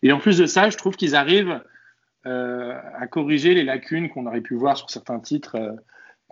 Et 0.02 0.12
en 0.12 0.18
plus 0.18 0.36
de 0.36 0.44
ça, 0.44 0.68
je 0.68 0.76
trouve 0.76 0.96
qu'ils 0.96 1.16
arrivent 1.16 1.62
à 2.26 3.06
corriger 3.06 3.52
les 3.54 3.64
lacunes 3.64 4.08
qu'on 4.08 4.26
aurait 4.26 4.40
pu 4.40 4.54
voir 4.54 4.78
sur 4.78 4.88
certains 4.88 5.20
titres 5.20 5.56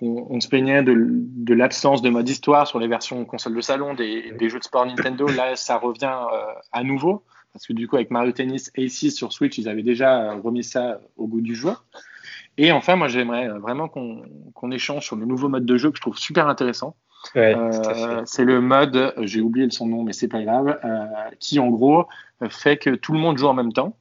on, 0.03 0.41
se 0.41 0.49
plaignait 0.49 0.83
de, 0.83 1.55
l'absence 1.55 2.03
de 2.03 2.11
mode 2.11 2.29
histoire 2.29 2.67
sur 2.67 2.79
les 2.79 2.89
versions 2.89 3.25
console 3.25 3.55
de 3.55 3.61
salon 3.61 3.95
des, 3.95 4.49
jeux 4.49 4.59
de 4.59 4.65
sport 4.65 4.85
Nintendo. 4.85 5.29
Là, 5.29 5.57
ça 5.57 5.79
revient 5.79 6.17
euh, 6.33 6.53
à 6.73 6.83
nouveau. 6.83 7.25
Parce 7.53 7.67
que 7.67 7.73
du 7.73 7.87
coup, 7.87 7.97
avec 7.97 8.11
Mario 8.11 8.33
Tennis 8.33 8.73
A6 8.77 9.11
sur 9.11 9.33
Switch, 9.33 9.59
ils 9.59 9.69
avaient 9.69 9.83
déjà 9.83 10.33
remis 10.33 10.65
ça 10.65 11.01
au 11.17 11.27
goût 11.27 11.41
du 11.41 11.55
jour. 11.55 11.85
Et 12.59 12.73
enfin, 12.73 12.97
moi, 12.97 13.09
j'aimerais 13.09 13.49
vraiment 13.49 13.89
qu'on 13.89 14.71
échange 14.71 15.05
sur 15.07 15.17
le 15.17 15.27
nouveau 15.27 15.49
mode 15.49 15.67
de 15.67 15.77
jeu 15.77 15.91
que 15.91 15.97
je 15.97 16.03
trouve 16.03 16.19
super 16.19 16.49
intéressant. 16.49 16.97
Euh, 17.37 18.23
c'est 18.25 18.45
le 18.45 18.61
mode, 18.61 19.15
j'ai 19.19 19.41
oublié 19.41 19.71
son 19.71 19.87
nom, 19.87 20.03
mais 20.03 20.13
c'est 20.13 20.29
pas 20.29 20.43
grave, 20.43 20.79
euh, 20.85 21.07
qui 21.39 21.59
en 21.59 21.69
gros 21.69 22.07
fait 22.49 22.77
que 22.79 22.91
tout 22.91 23.13
le 23.13 23.19
monde 23.19 23.39
joue 23.39 23.47
en 23.47 23.55
même 23.55 23.73
temps. 23.73 23.97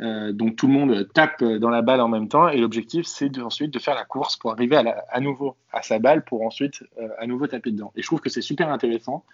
Euh, 0.00 0.32
donc 0.32 0.54
tout 0.54 0.68
le 0.68 0.72
monde 0.72 1.08
tape 1.12 1.42
dans 1.42 1.70
la 1.70 1.82
balle 1.82 2.00
en 2.00 2.06
même 2.06 2.28
temps 2.28 2.48
et 2.48 2.58
l'objectif 2.58 3.04
c'est 3.04 3.36
ensuite 3.40 3.72
de 3.72 3.80
faire 3.80 3.96
la 3.96 4.04
course 4.04 4.36
pour 4.36 4.52
arriver 4.52 4.76
à, 4.76 5.20
nouveau 5.20 5.56
à 5.72 5.82
sa 5.82 5.98
balle 5.98 6.24
pour 6.24 6.42
ensuite 6.42 6.84
euh, 7.00 7.08
à 7.18 7.26
nouveau 7.26 7.48
taper 7.48 7.72
dedans. 7.72 7.92
Et 7.96 8.02
je 8.02 8.06
trouve 8.06 8.20
que 8.20 8.30
c'est 8.30 8.40
super 8.40 8.70
intéressant 8.70 9.24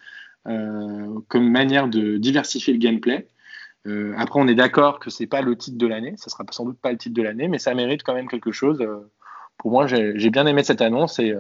euh, 0.47 1.21
comme 1.29 1.51
manière 1.51 1.89
de 1.89 2.17
diversifier 2.17 2.73
le 2.73 2.79
gameplay. 2.79 3.29
après 4.17 4.41
on 4.41 4.49
est 4.49 4.55
d'accord 4.55 5.01
que 5.01 5.11
c'est 5.11 5.27
pas 5.27 5.43
le 5.43 5.55
titre 5.55 5.77
de 5.77 5.87
l'année, 5.87 6.15
ça 6.17 6.31
sera 6.31 6.45
sans 6.51 6.65
doute 6.65 6.79
pas 6.79 6.93
le 6.93 6.99
titre 6.99 7.15
de 7.15 7.23
l'année, 7.23 7.49
mais 7.49 7.59
ça 7.59 7.75
mérite 7.75 8.03
quand 8.03 8.15
même 8.15 8.29
quelque 8.29 8.53
chose. 8.53 8.83
pour 9.59 9.71
moi 9.71 9.87
j'ai 9.87 10.31
bien 10.31 10.47
aimé 10.47 10.63
cette 10.63 10.81
annonce 10.81 11.19
et, 11.19 11.35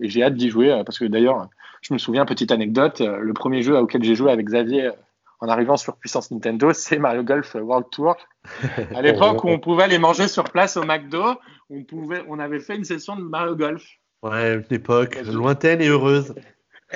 et 0.00 0.08
j'ai 0.08 0.22
hâte 0.22 0.34
d'y 0.34 0.50
jouer 0.50 0.82
parce 0.86 1.00
que 1.00 1.04
d'ailleurs 1.04 1.48
je 1.82 1.92
me 1.94 1.98
souviens 1.98 2.24
petite 2.26 2.52
anecdote, 2.52 3.00
le 3.00 3.32
premier 3.32 3.62
jeu 3.62 3.76
auquel 3.76 4.04
j'ai 4.04 4.14
joué 4.14 4.30
avec 4.30 4.46
Xavier 4.46 4.92
en 5.40 5.48
arrivant 5.48 5.76
sur 5.76 5.96
puissance 5.96 6.30
Nintendo, 6.30 6.72
c'est 6.72 6.98
Mario 6.98 7.22
Golf 7.22 7.54
World 7.54 7.86
Tour. 7.90 8.16
À 8.94 9.02
l'époque 9.02 9.44
où 9.44 9.48
on 9.48 9.58
pouvait 9.58 9.84
aller 9.84 9.98
manger 9.98 10.28
sur 10.28 10.44
place 10.44 10.76
au 10.76 10.84
McDo, 10.84 11.24
on, 11.70 11.84
pouvait, 11.84 12.22
on 12.28 12.38
avait 12.38 12.60
fait 12.60 12.76
une 12.76 12.84
session 12.84 13.16
de 13.16 13.22
Mario 13.22 13.56
Golf. 13.56 13.84
Ouais, 14.22 14.54
une 14.54 14.74
époque 14.74 15.16
lointaine 15.26 15.80
et 15.80 15.88
heureuse. 15.88 16.34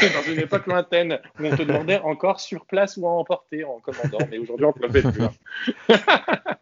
Dans 0.01 0.33
une 0.33 0.41
époque 0.41 0.67
lointaine 0.67 1.21
où 1.39 1.47
on 1.47 1.57
te 1.57 1.63
demandait 1.63 2.01
encore 2.05 2.41
sur 2.41 2.67
place 2.67 2.97
ou 2.97 3.07
à 3.07 3.11
emporter 3.11 3.65
en 3.65 3.79
commandant, 3.81 4.27
mais 4.31 4.39
aujourd'hui 4.39 4.67
on 4.67 4.73
peut 4.73 4.87
le 4.87 5.01
faire 5.01 5.13
plus. 5.13 5.23
Hein. 5.23 6.57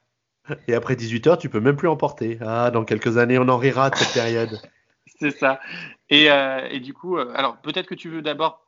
Et 0.66 0.74
après 0.74 0.94
18h, 0.94 1.38
tu 1.38 1.48
peux 1.48 1.60
même 1.60 1.76
plus 1.76 1.88
emporter. 1.88 2.38
Ah, 2.40 2.70
dans 2.70 2.84
quelques 2.84 3.18
années, 3.18 3.38
on 3.38 3.48
en 3.48 3.56
rira 3.56 3.90
de 3.90 3.96
cette 3.96 4.12
période. 4.12 4.60
C'est 5.20 5.30
ça. 5.30 5.60
Et, 6.08 6.30
euh, 6.30 6.66
et, 6.70 6.80
du 6.80 6.94
coup, 6.94 7.18
euh, 7.18 7.32
alors 7.34 7.58
peut-être 7.58 7.86
que 7.86 7.94
tu 7.94 8.08
veux 8.08 8.22
d'abord 8.22 8.66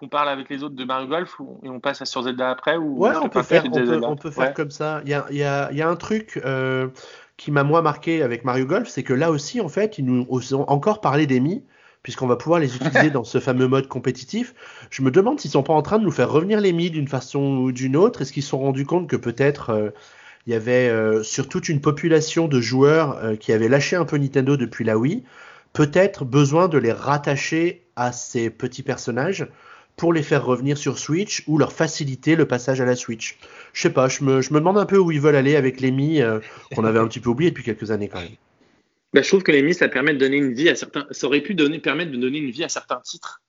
qu'on 0.00 0.08
parle 0.08 0.30
avec 0.30 0.48
les 0.48 0.62
autres 0.62 0.74
de 0.74 0.84
Mario 0.84 1.08
Golf 1.08 1.36
et 1.62 1.68
on 1.68 1.78
passe 1.78 2.00
à 2.00 2.06
sur 2.06 2.22
Zelda 2.22 2.50
après 2.50 2.78
ou 2.78 2.98
Ouais, 2.98 3.14
on 3.22 3.28
peut, 3.28 3.42
faire, 3.42 3.64
on 3.66 4.16
peut, 4.16 4.30
faire 4.30 4.54
comme 4.54 4.70
ça. 4.70 5.02
Il 5.04 5.10
y 5.10 5.14
a, 5.14 5.26
y, 5.30 5.42
a, 5.42 5.70
y 5.72 5.82
a, 5.82 5.88
un 5.88 5.96
truc 5.96 6.40
euh, 6.42 6.88
qui 7.36 7.50
m'a 7.50 7.64
moi 7.64 7.82
marqué 7.82 8.22
avec 8.22 8.46
Mario 8.46 8.64
Golf, 8.64 8.88
c'est 8.88 9.02
que 9.02 9.12
là 9.12 9.30
aussi, 9.30 9.60
en 9.60 9.68
fait, 9.68 9.98
ils 9.98 10.06
nous 10.06 10.26
ont 10.54 10.64
encore 10.70 11.02
parlé 11.02 11.26
des 11.26 11.38
Mi, 11.38 11.62
puisqu'on 12.02 12.26
va 12.26 12.36
pouvoir 12.36 12.60
les 12.60 12.76
utiliser 12.76 13.10
dans 13.10 13.24
ce 13.24 13.40
fameux 13.40 13.68
mode 13.68 13.88
compétitif. 13.88 14.54
Je 14.88 15.02
me 15.02 15.10
demande 15.10 15.38
s'ils 15.38 15.50
sont 15.50 15.62
pas 15.62 15.74
en 15.74 15.82
train 15.82 15.98
de 15.98 16.04
nous 16.04 16.10
faire 16.10 16.30
revenir 16.30 16.62
les 16.62 16.72
Mi 16.72 16.90
d'une 16.90 17.08
façon 17.08 17.58
ou 17.58 17.70
d'une 17.70 17.94
autre. 17.94 18.22
Est-ce 18.22 18.32
qu'ils 18.32 18.42
se 18.42 18.48
sont 18.48 18.60
rendus 18.60 18.86
compte 18.86 19.06
que 19.06 19.16
peut-être 19.16 19.68
euh, 19.68 19.90
il 20.46 20.54
y 20.54 20.56
avait 20.56 20.88
euh, 20.88 21.22
sur 21.22 21.46
toute 21.46 21.68
une 21.68 21.82
population 21.82 22.48
de 22.48 22.58
joueurs 22.58 23.20
qui 23.38 23.52
avaient 23.52 23.68
lâché 23.68 23.96
un 23.96 24.06
peu 24.06 24.16
Nintendo 24.16 24.56
depuis 24.56 24.86
la 24.86 24.96
Wii, 24.96 25.24
peut-être 25.74 26.24
besoin 26.24 26.68
de 26.68 26.78
les 26.78 26.92
rattacher 26.92 27.84
à 27.96 28.12
ces 28.12 28.48
petits 28.48 28.82
personnages 28.82 29.46
pour 30.00 30.14
les 30.14 30.22
faire 30.22 30.46
revenir 30.46 30.78
sur 30.78 30.98
Switch 30.98 31.44
ou 31.46 31.58
leur 31.58 31.74
faciliter 31.74 32.34
le 32.34 32.48
passage 32.48 32.80
à 32.80 32.86
la 32.86 32.96
Switch. 32.96 33.38
Je 33.74 33.82
sais 33.82 33.92
pas, 33.92 34.08
je 34.08 34.24
me, 34.24 34.40
je 34.40 34.54
me 34.54 34.58
demande 34.58 34.78
un 34.78 34.86
peu 34.86 34.96
où 34.96 35.12
ils 35.12 35.20
veulent 35.20 35.36
aller 35.36 35.56
avec 35.56 35.78
les 35.82 35.90
Mi 35.90 36.22
euh, 36.22 36.40
qu'on 36.74 36.84
avait 36.84 36.98
un 36.98 37.06
petit 37.06 37.20
peu 37.20 37.28
oublié 37.28 37.50
depuis 37.50 37.64
quelques 37.64 37.90
années 37.90 38.08
quand 38.08 38.22
même. 38.22 38.34
Ben, 39.12 39.22
je 39.22 39.28
trouve 39.28 39.42
que 39.42 39.52
les 39.52 39.62
Mi, 39.62 39.74
ça 39.74 39.88
permet 39.88 40.14
de 40.14 40.18
donner 40.18 40.38
une 40.38 40.54
vie 40.54 40.70
à 40.70 40.74
certains, 40.74 41.06
ça 41.10 41.26
aurait 41.26 41.42
pu 41.42 41.52
donner, 41.52 41.80
permettre 41.80 42.12
de 42.12 42.16
donner 42.16 42.38
une 42.38 42.50
vie 42.50 42.64
à 42.64 42.70
certains 42.70 42.98
titres 43.00 43.42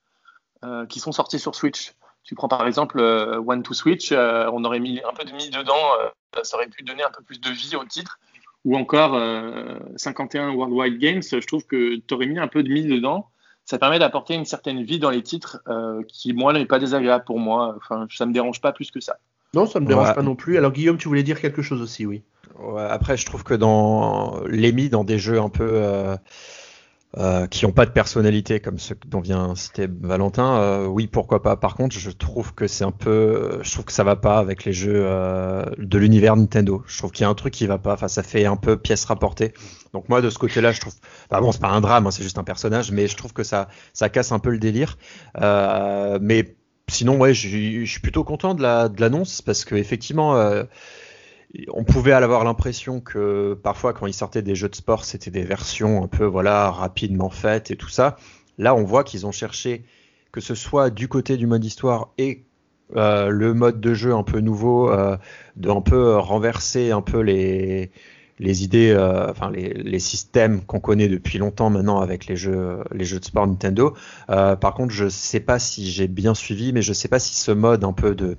euh, 0.66 0.86
qui 0.88 1.00
sont 1.00 1.14
sortis 1.14 1.40
sur 1.40 1.56
Switch. 1.56 1.94
Tu 2.26 2.36
prends 2.36 2.50
par 2.50 2.68
exemple 2.68 3.00
euh, 3.00 3.40
One 3.40 3.64
to 3.64 3.74
Switch, 3.74 4.12
on 4.12 4.66
aurait 4.66 4.82
mis 4.82 5.00
un 5.10 5.14
peu 5.14 5.24
de 5.24 5.32
Mi 5.32 5.50
dedans, 5.52 5.96
ça 6.44 6.58
aurait 6.58 6.68
pu 6.68 6.84
donner 6.84 7.04
un 7.04 7.12
peu 7.12 7.24
plus 7.24 7.40
de 7.40 7.50
vie 7.50 7.78
au 7.78 7.86
titre. 7.86 8.20
Ou 8.66 8.76
encore 8.76 9.18
51 9.96 10.54
Worldwide 10.54 11.00
Games, 11.00 11.24
je 11.24 11.48
trouve 11.48 11.66
que 11.66 11.96
tu 11.96 12.14
aurais 12.14 12.28
mis 12.28 12.40
un 12.40 12.50
peu 12.50 12.62
de 12.62 12.70
Mi 12.70 12.84
dedans 12.84 13.32
ça 13.72 13.78
permet 13.78 14.00
d'apporter 14.00 14.34
une 14.34 14.44
certaine 14.44 14.84
vie 14.84 15.00
dans 15.00 15.10
les 15.10 15.24
titres 15.24 15.62
euh, 15.70 16.04
qui, 16.06 16.34
moi, 16.34 16.52
n'est 16.52 16.66
pas 16.66 16.78
désagréable 16.78 17.24
pour 17.24 17.40
moi. 17.40 17.74
Enfin, 17.78 18.06
ça 18.14 18.26
me 18.26 18.34
dérange 18.34 18.60
pas 18.60 18.74
plus 18.74 18.92
que 18.92 19.00
ça. 19.00 19.16
Non, 19.54 19.66
ça 19.66 19.80
me 19.80 19.86
dérange 19.86 20.14
pas 20.14 20.24
non 20.24 20.36
plus. 20.36 20.58
Alors, 20.58 20.74
Guillaume, 20.74 20.98
tu 20.98 21.08
voulais 21.08 21.24
dire 21.24 21.40
quelque 21.40 21.62
chose 21.62 21.82
aussi, 21.82 22.06
oui. 22.06 22.22
après, 22.90 23.16
je 23.16 23.26
trouve 23.26 23.46
que 23.46 23.54
dans 23.54 24.42
l'émis, 24.46 24.90
dans 24.90 25.06
des 25.06 25.18
jeux 25.18 25.40
un 25.40 25.48
peu 25.48 25.70
euh, 25.72 26.18
euh, 27.18 27.46
qui 27.46 27.66
n'ont 27.66 27.74
pas 27.74 27.86
de 27.86 27.92
personnalité 27.92 28.62
comme 28.62 28.80
ceux 28.80 28.96
dont 29.06 29.20
vient 29.20 29.54
citer 29.54 29.86
Valentin, 29.86 30.62
euh, 30.62 30.86
oui 30.86 31.08
pourquoi 31.08 31.42
pas. 31.42 31.58
Par 31.58 31.76
contre, 31.76 31.94
je 31.98 32.10
trouve 32.10 32.54
que 32.54 32.68
c'est 32.68 32.86
un 32.86 32.92
peu, 32.92 33.60
je 33.64 33.72
trouve 33.72 33.84
que 33.84 33.92
ça 33.92 34.06
va 34.06 34.16
pas 34.16 34.38
avec 34.38 34.64
les 34.64 34.72
jeux 34.72 35.04
euh, 35.04 35.66
de 35.78 35.98
l'univers 35.98 36.38
Nintendo. 36.38 36.84
Je 36.88 36.98
trouve 36.98 37.12
qu'il 37.12 37.24
y 37.24 37.26
a 37.26 37.30
un 37.30 37.36
truc 37.36 37.54
qui 37.54 37.68
va 37.68 37.78
pas. 37.78 37.96
Enfin, 37.96 38.08
ça 38.08 38.24
fait 38.24 38.46
un 38.46 38.56
peu 38.56 38.78
pièce 38.78 39.04
rapportée. 39.04 39.54
Donc 39.92 40.08
moi 40.08 40.22
de 40.22 40.30
ce 40.30 40.40
côté-là, 40.40 40.72
je 40.72 40.80
trouve, 40.80 40.94
bah 41.30 41.42
bon, 41.42 41.52
c'est 41.52 41.60
pas 41.60 41.68
un 41.68 41.82
drame, 41.82 42.08
hein, 42.08 42.12
c'est 42.12 42.24
juste 42.24 42.38
un 42.38 42.46
personnage, 42.46 42.94
mais 42.94 43.08
je 43.08 43.18
trouve 43.18 43.34
que 43.34 43.44
ça, 43.44 43.68
ça 43.92 44.08
casse 44.08 44.32
un 44.32 44.40
peu 44.40 44.52
le 44.52 44.60
délire. 44.60 44.98
mais 45.38 46.56
sinon, 46.88 47.18
ouais, 47.18 47.34
je 47.34 47.84
suis 47.86 48.00
plutôt 48.00 48.24
content 48.24 48.54
de 48.54 48.62
la 48.62 48.88
de 48.88 49.02
l'annonce 49.02 49.42
parce 49.42 49.66
que 49.66 49.76
effectivement 49.76 50.34
on 51.74 51.84
pouvait 51.84 52.14
avoir 52.14 52.44
l'impression 52.44 53.00
que 53.02 53.58
parfois 53.62 53.94
quand 53.94 54.08
ils 54.08 54.14
sortaient 54.14 54.42
des 54.42 54.56
jeux 54.56 54.70
de 54.70 54.76
sport, 54.76 55.06
c'était 55.06 55.32
des 55.32 55.44
versions 55.44 56.04
un 56.04 56.08
peu 56.08 56.26
voilà 56.26 56.72
rapidement 56.72 57.30
faites 57.30 57.72
et 57.72 57.76
tout 57.76 57.90
ça. 57.90 58.18
Là, 58.58 58.76
on 58.76 58.84
voit 58.84 59.04
qu'ils 59.04 59.26
ont 59.26 59.32
cherché 59.32 59.84
que 60.32 60.42
ce 60.42 60.56
soit 60.56 60.90
du 60.90 61.08
côté 61.08 61.38
du 61.38 61.48
mode 61.48 61.64
histoire 61.66 62.10
et 62.18 62.46
le 62.94 63.54
mode 63.54 63.80
de 63.80 63.94
jeu 63.94 64.14
un 64.14 64.24
peu 64.24 64.40
nouveau, 64.40 64.92
de 65.56 65.70
un 65.70 65.82
peu 65.82 66.18
renverser 66.18 66.92
un 66.92 67.02
peu 67.02 67.20
les, 67.20 67.92
les 68.40 68.64
idées, 68.64 68.96
enfin 69.30 69.50
les, 69.50 69.74
les, 69.74 70.00
systèmes 70.00 70.62
qu'on 70.62 70.80
connaît 70.80 71.08
depuis 71.08 71.38
longtemps 71.38 71.70
maintenant 71.70 72.00
avec 72.00 72.28
les 72.28 72.36
jeux, 72.36 72.84
les 72.92 73.06
jeux 73.06 73.20
de 73.20 73.26
sport 73.26 73.48
Nintendo. 73.48 73.96
par 74.28 74.74
contre, 74.74 74.94
je 74.94 75.10
sais 75.10 75.40
pas 75.40 75.60
si 75.60 75.90
j'ai 75.90 76.08
bien 76.08 76.34
suivi, 76.34 76.74
mais 76.74 76.82
je 76.82 76.94
sais 76.94 77.08
pas 77.08 77.20
si 77.20 77.36
ce 77.36 77.52
mode 77.52 77.84
un 77.84 77.94
peu 77.94 78.16
de 78.16 78.38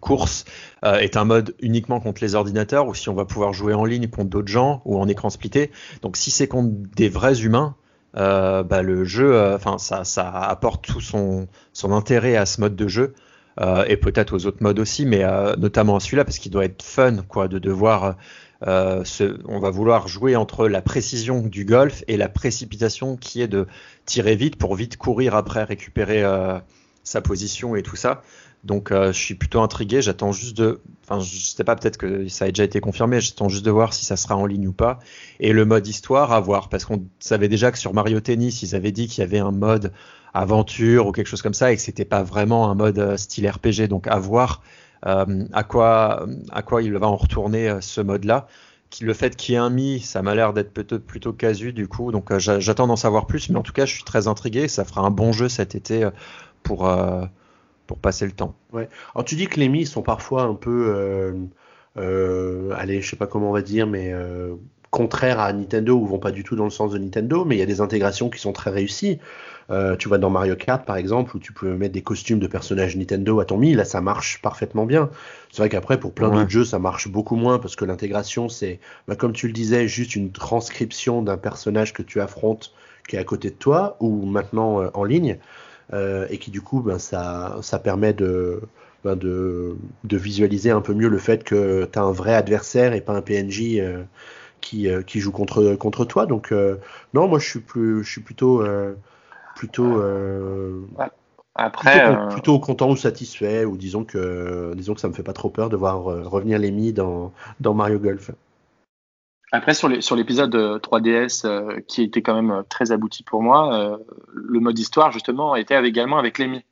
course 0.00 0.44
euh, 0.84 0.98
est 0.98 1.16
un 1.16 1.24
mode 1.24 1.54
uniquement 1.60 2.00
contre 2.00 2.22
les 2.22 2.34
ordinateurs 2.34 2.86
ou 2.86 2.94
si 2.94 3.08
on 3.08 3.14
va 3.14 3.24
pouvoir 3.24 3.52
jouer 3.52 3.74
en 3.74 3.84
ligne 3.84 4.08
contre 4.08 4.30
d'autres 4.30 4.48
gens 4.48 4.82
ou 4.84 4.98
en 4.98 5.08
écran 5.08 5.30
splitté. 5.30 5.70
Donc 6.02 6.16
si 6.16 6.30
c'est 6.30 6.48
contre 6.48 6.72
des 6.96 7.08
vrais 7.08 7.40
humains, 7.42 7.74
euh, 8.16 8.62
bah, 8.62 8.82
le 8.82 9.04
jeu, 9.04 9.34
euh, 9.34 9.56
enfin 9.56 9.78
ça, 9.78 10.04
ça, 10.04 10.30
apporte 10.30 10.86
tout 10.86 11.00
son, 11.00 11.48
intérêt 11.84 12.36
à 12.36 12.46
ce 12.46 12.60
mode 12.60 12.76
de 12.76 12.88
jeu 12.88 13.14
et 13.88 13.96
peut-être 13.96 14.36
aux 14.36 14.46
autres 14.46 14.62
modes 14.62 14.78
aussi, 14.78 15.04
mais 15.04 15.24
notamment 15.56 15.96
à 15.96 16.00
celui-là 16.00 16.24
parce 16.24 16.38
qu'il 16.38 16.52
doit 16.52 16.64
être 16.64 16.80
fun 16.84 17.24
quoi 17.26 17.48
de 17.48 17.58
devoir. 17.58 18.14
On 18.62 19.58
va 19.58 19.70
vouloir 19.70 20.06
jouer 20.06 20.36
entre 20.36 20.68
la 20.68 20.80
précision 20.80 21.40
du 21.40 21.64
golf 21.64 22.04
et 22.06 22.16
la 22.16 22.28
précipitation 22.28 23.16
qui 23.16 23.42
est 23.42 23.48
de 23.48 23.66
tirer 24.06 24.36
vite 24.36 24.54
pour 24.54 24.76
vite 24.76 24.96
courir 24.96 25.34
après 25.34 25.64
récupérer 25.64 26.22
sa 27.02 27.20
position 27.20 27.74
et 27.74 27.82
tout 27.82 27.96
ça. 27.96 28.22
Donc 28.64 28.90
euh, 28.90 29.12
je 29.12 29.18
suis 29.18 29.34
plutôt 29.34 29.60
intrigué, 29.60 30.02
j'attends 30.02 30.32
juste 30.32 30.56
de... 30.56 30.80
Enfin 31.04 31.20
je 31.20 31.38
sais 31.38 31.64
pas, 31.64 31.76
peut-être 31.76 31.96
que 31.96 32.28
ça 32.28 32.46
a 32.46 32.48
déjà 32.48 32.64
été 32.64 32.80
confirmé, 32.80 33.20
j'attends 33.20 33.48
juste 33.48 33.64
de 33.64 33.70
voir 33.70 33.94
si 33.94 34.04
ça 34.04 34.16
sera 34.16 34.36
en 34.36 34.46
ligne 34.46 34.68
ou 34.68 34.72
pas. 34.72 34.98
Et 35.40 35.52
le 35.52 35.64
mode 35.64 35.86
histoire, 35.86 36.32
à 36.32 36.40
voir, 36.40 36.68
parce 36.68 36.84
qu'on 36.84 37.04
savait 37.18 37.48
déjà 37.48 37.70
que 37.70 37.78
sur 37.78 37.94
Mario 37.94 38.20
Tennis, 38.20 38.62
ils 38.62 38.74
avaient 38.74 38.92
dit 38.92 39.06
qu'il 39.06 39.22
y 39.22 39.24
avait 39.24 39.38
un 39.38 39.52
mode 39.52 39.92
aventure 40.34 41.06
ou 41.06 41.12
quelque 41.12 41.28
chose 41.28 41.42
comme 41.42 41.54
ça 41.54 41.72
et 41.72 41.76
que 41.76 41.82
c'était 41.82 42.04
pas 42.04 42.22
vraiment 42.22 42.70
un 42.70 42.74
mode 42.74 42.98
euh, 42.98 43.16
style 43.16 43.48
RPG. 43.48 43.88
Donc 43.88 44.06
à 44.08 44.18
voir 44.18 44.62
euh, 45.06 45.44
à, 45.52 45.62
quoi, 45.62 46.26
à 46.50 46.62
quoi 46.62 46.82
il 46.82 46.92
va 46.92 47.06
en 47.06 47.16
retourner 47.16 47.78
ce 47.80 48.00
mode-là. 48.00 48.48
Le 49.00 49.14
fait 49.14 49.36
qu'il 49.36 49.52
y 49.52 49.56
ait 49.56 49.60
un 49.60 49.70
Mi, 49.70 50.00
ça 50.00 50.22
m'a 50.22 50.34
l'air 50.34 50.52
d'être 50.52 50.72
plutôt, 50.72 50.98
plutôt 50.98 51.32
casu 51.32 51.72
du 51.72 51.88
coup, 51.88 52.10
donc 52.10 52.36
j'attends 52.38 52.86
d'en 52.86 52.96
savoir 52.96 53.26
plus, 53.26 53.50
mais 53.50 53.58
en 53.58 53.62
tout 53.62 53.74
cas 53.74 53.84
je 53.84 53.92
suis 53.92 54.02
très 54.02 54.28
intrigué, 54.28 54.66
ça 54.66 54.84
fera 54.86 55.02
un 55.02 55.10
bon 55.10 55.30
jeu 55.30 55.50
cet 55.50 55.74
été 55.74 56.08
pour, 56.62 56.88
pour 57.88 57.98
passer 57.98 58.26
le 58.26 58.32
temps. 58.32 58.54
Ouais. 58.72 58.88
Alors 59.14 59.24
tu 59.24 59.34
dis 59.34 59.48
que 59.48 59.58
les 59.58 59.68
Mi 59.68 59.84
sont 59.86 60.02
parfois 60.02 60.42
un 60.42 60.54
peu, 60.54 60.92
euh, 60.94 61.32
euh, 61.96 62.70
allez, 62.76 63.00
je 63.00 63.10
sais 63.10 63.16
pas 63.16 63.26
comment 63.26 63.48
on 63.48 63.52
va 63.52 63.62
dire, 63.62 63.86
mais 63.86 64.12
euh, 64.12 64.54
contraires 64.90 65.40
à 65.40 65.52
Nintendo 65.52 65.96
ou 65.96 66.06
vont 66.06 66.18
pas 66.18 66.30
du 66.30 66.44
tout 66.44 66.54
dans 66.54 66.64
le 66.64 66.70
sens 66.70 66.92
de 66.92 66.98
Nintendo, 66.98 67.44
mais 67.46 67.56
il 67.56 67.58
y 67.58 67.62
a 67.62 67.66
des 67.66 67.80
intégrations 67.80 68.28
qui 68.28 68.38
sont 68.38 68.52
très 68.52 68.70
réussies. 68.70 69.18
tu 69.98 70.08
vois 70.08 70.18
dans 70.18 70.30
Mario 70.30 70.54
Kart 70.54 70.84
par 70.84 70.96
exemple 70.96 71.36
où 71.36 71.38
tu 71.40 71.52
peux 71.52 71.74
mettre 71.74 71.92
des 71.92 72.02
costumes 72.02 72.38
de 72.38 72.46
personnages 72.46 72.94
Nintendo 72.96 73.40
à 73.40 73.46
ton 73.46 73.56
Mi, 73.56 73.74
là 73.74 73.84
ça 73.84 74.02
marche 74.02 74.40
parfaitement 74.42 74.84
bien. 74.84 75.08
C'est 75.50 75.62
vrai 75.62 75.70
qu'après 75.70 75.98
pour 75.98 76.12
plein 76.12 76.30
d'autres 76.30 76.50
jeux 76.50 76.64
ça 76.66 76.78
marche 76.78 77.08
beaucoup 77.08 77.36
moins 77.36 77.58
parce 77.58 77.74
que 77.74 77.86
l'intégration 77.86 78.50
c'est, 78.50 78.80
bah, 79.08 79.16
comme 79.16 79.32
tu 79.32 79.46
le 79.46 79.54
disais, 79.54 79.88
juste 79.88 80.14
une 80.14 80.30
transcription 80.30 81.22
d'un 81.22 81.38
personnage 81.38 81.94
que 81.94 82.02
tu 82.02 82.20
affrontes 82.20 82.74
qui 83.08 83.16
est 83.16 83.18
à 83.18 83.24
côté 83.24 83.48
de 83.48 83.56
toi 83.56 83.96
ou 84.00 84.26
maintenant 84.26 84.90
en 84.92 85.04
ligne. 85.04 85.38
Euh, 85.92 86.26
et 86.30 86.38
qui 86.38 86.50
du 86.50 86.60
coup, 86.60 86.80
ben, 86.80 86.98
ça, 86.98 87.56
ça 87.62 87.78
permet 87.78 88.12
de, 88.12 88.60
ben, 89.04 89.16
de, 89.16 89.76
de, 90.04 90.16
visualiser 90.18 90.70
un 90.70 90.82
peu 90.82 90.92
mieux 90.92 91.08
le 91.08 91.18
fait 91.18 91.44
que 91.44 91.88
tu 91.90 91.98
as 91.98 92.02
un 92.02 92.12
vrai 92.12 92.34
adversaire 92.34 92.92
et 92.92 93.00
pas 93.00 93.14
un 93.14 93.22
PNJ 93.22 93.78
euh, 93.78 94.02
qui, 94.60 94.88
euh, 94.88 95.02
qui 95.02 95.20
joue 95.20 95.32
contre, 95.32 95.74
contre 95.76 96.04
toi. 96.04 96.26
Donc, 96.26 96.52
non, 97.14 97.28
moi 97.28 97.38
je 97.38 97.48
suis, 97.48 97.60
plus, 97.60 98.04
je 98.04 98.10
suis 98.10 98.20
plutôt. 98.20 98.62
plutôt 99.56 100.02
Après, 101.54 102.04
plutôt, 102.04 102.28
plutôt, 102.28 102.58
content 102.60 102.90
ou 102.90 102.96
satisfait, 102.96 103.64
ou 103.64 103.76
disons 103.76 104.04
que, 104.04 104.74
disons 104.76 104.94
que 104.94 105.00
ça 105.00 105.08
me 105.08 105.14
fait 105.14 105.22
pas 105.22 105.32
trop 105.32 105.50
peur 105.50 105.70
de 105.70 105.76
voir 105.76 106.04
revenir 106.04 106.58
les 106.58 106.70
mi 106.70 106.92
dans, 106.92 107.32
dans 107.60 107.74
Mario 107.74 107.98
Golf. 107.98 108.30
Après, 109.50 109.72
sur 109.72 109.88
l'épisode 109.88 110.54
3DS, 110.54 111.46
euh, 111.46 111.48
euh, 111.48 111.80
qui 111.80 112.02
était 112.02 112.20
quand 112.20 112.34
même 112.34 112.50
euh, 112.50 112.62
très 112.68 112.92
abouti 112.92 113.22
pour 113.22 113.42
moi, 113.42 113.98
le 114.32 114.60
mode 114.60 114.78
histoire, 114.78 115.10
justement, 115.10 115.56
était 115.56 115.82
également 115.86 116.18
avec 116.18 116.38
l'EMI. 116.38 116.64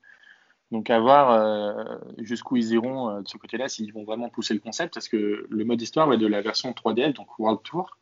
Donc, 0.72 0.90
à 0.90 0.98
voir 0.98 1.86
jusqu'où 2.18 2.56
ils 2.56 2.72
iront 2.72 3.20
de 3.20 3.28
ce 3.28 3.36
côté-là, 3.36 3.68
s'ils 3.68 3.92
vont 3.92 4.02
vraiment 4.02 4.28
pousser 4.28 4.52
le 4.52 4.58
concept, 4.58 4.94
parce 4.94 5.08
que 5.08 5.46
le 5.48 5.64
mode 5.64 5.80
histoire 5.80 6.08
de 6.18 6.26
la 6.26 6.42
version 6.42 6.72
3DS, 6.72 7.12
donc 7.12 7.38
World 7.38 7.60
Tour, 7.62 7.96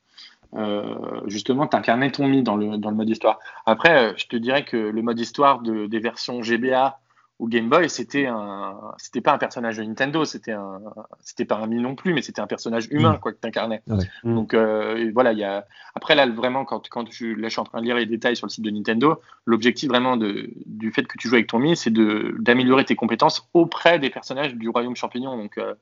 justement, 1.26 1.66
tu 1.66 1.76
incarnais 1.76 2.10
ton 2.10 2.26
Mi 2.26 2.42
dans 2.42 2.56
le, 2.56 2.78
dans 2.78 2.88
le 2.88 2.96
mode 2.96 3.10
histoire. 3.10 3.38
Après, 3.66 4.14
je 4.16 4.26
te 4.28 4.36
dirais 4.36 4.64
que 4.64 4.78
le 4.78 5.02
mode 5.02 5.20
histoire 5.20 5.60
de, 5.60 5.84
des 5.86 5.98
versions 5.98 6.42
GBA 6.42 6.98
ou 7.40 7.48
Game 7.48 7.68
Boy, 7.68 7.90
c'était 7.90 8.26
un, 8.26 8.76
c'était 8.96 9.20
pas 9.20 9.32
un 9.32 9.38
personnage 9.38 9.78
de 9.78 9.82
Nintendo, 9.82 10.24
c'était 10.24 10.52
un, 10.52 10.80
c'était 11.20 11.44
pas 11.44 11.56
un 11.56 11.66
mi 11.66 11.80
non 11.80 11.96
plus, 11.96 12.14
mais 12.14 12.22
c'était 12.22 12.40
un 12.40 12.46
personnage 12.46 12.86
humain, 12.90 13.14
mm. 13.14 13.18
quoi, 13.18 13.32
que 13.32 13.38
t'incarnais. 13.38 13.82
incarnais. 13.88 14.08
Mm. 14.22 14.34
Donc 14.34 14.54
euh, 14.54 15.10
voilà, 15.12 15.32
il 15.32 15.38
y 15.38 15.44
a. 15.44 15.66
Après 15.96 16.14
là, 16.14 16.26
vraiment, 16.26 16.64
quand 16.64 16.88
quand 16.88 17.10
je, 17.10 17.26
là, 17.26 17.48
je 17.48 17.52
suis 17.52 17.60
en 17.60 17.64
train 17.64 17.80
de 17.80 17.86
lire 17.86 17.96
les 17.96 18.06
détails 18.06 18.36
sur 18.36 18.46
le 18.46 18.50
site 18.50 18.64
de 18.64 18.70
Nintendo, 18.70 19.20
l'objectif 19.46 19.88
vraiment 19.88 20.16
de, 20.16 20.50
du 20.66 20.92
fait 20.92 21.06
que 21.06 21.18
tu 21.18 21.28
joues 21.28 21.34
avec 21.34 21.48
ton 21.48 21.58
mi, 21.58 21.76
c'est 21.76 21.90
de 21.90 22.36
d'améliorer 22.38 22.84
tes 22.84 22.94
compétences 22.94 23.48
auprès 23.52 23.98
des 23.98 24.10
personnages 24.10 24.54
du 24.54 24.68
royaume 24.68 24.94
champignon. 24.94 25.36
Donc 25.36 25.58
euh, 25.58 25.74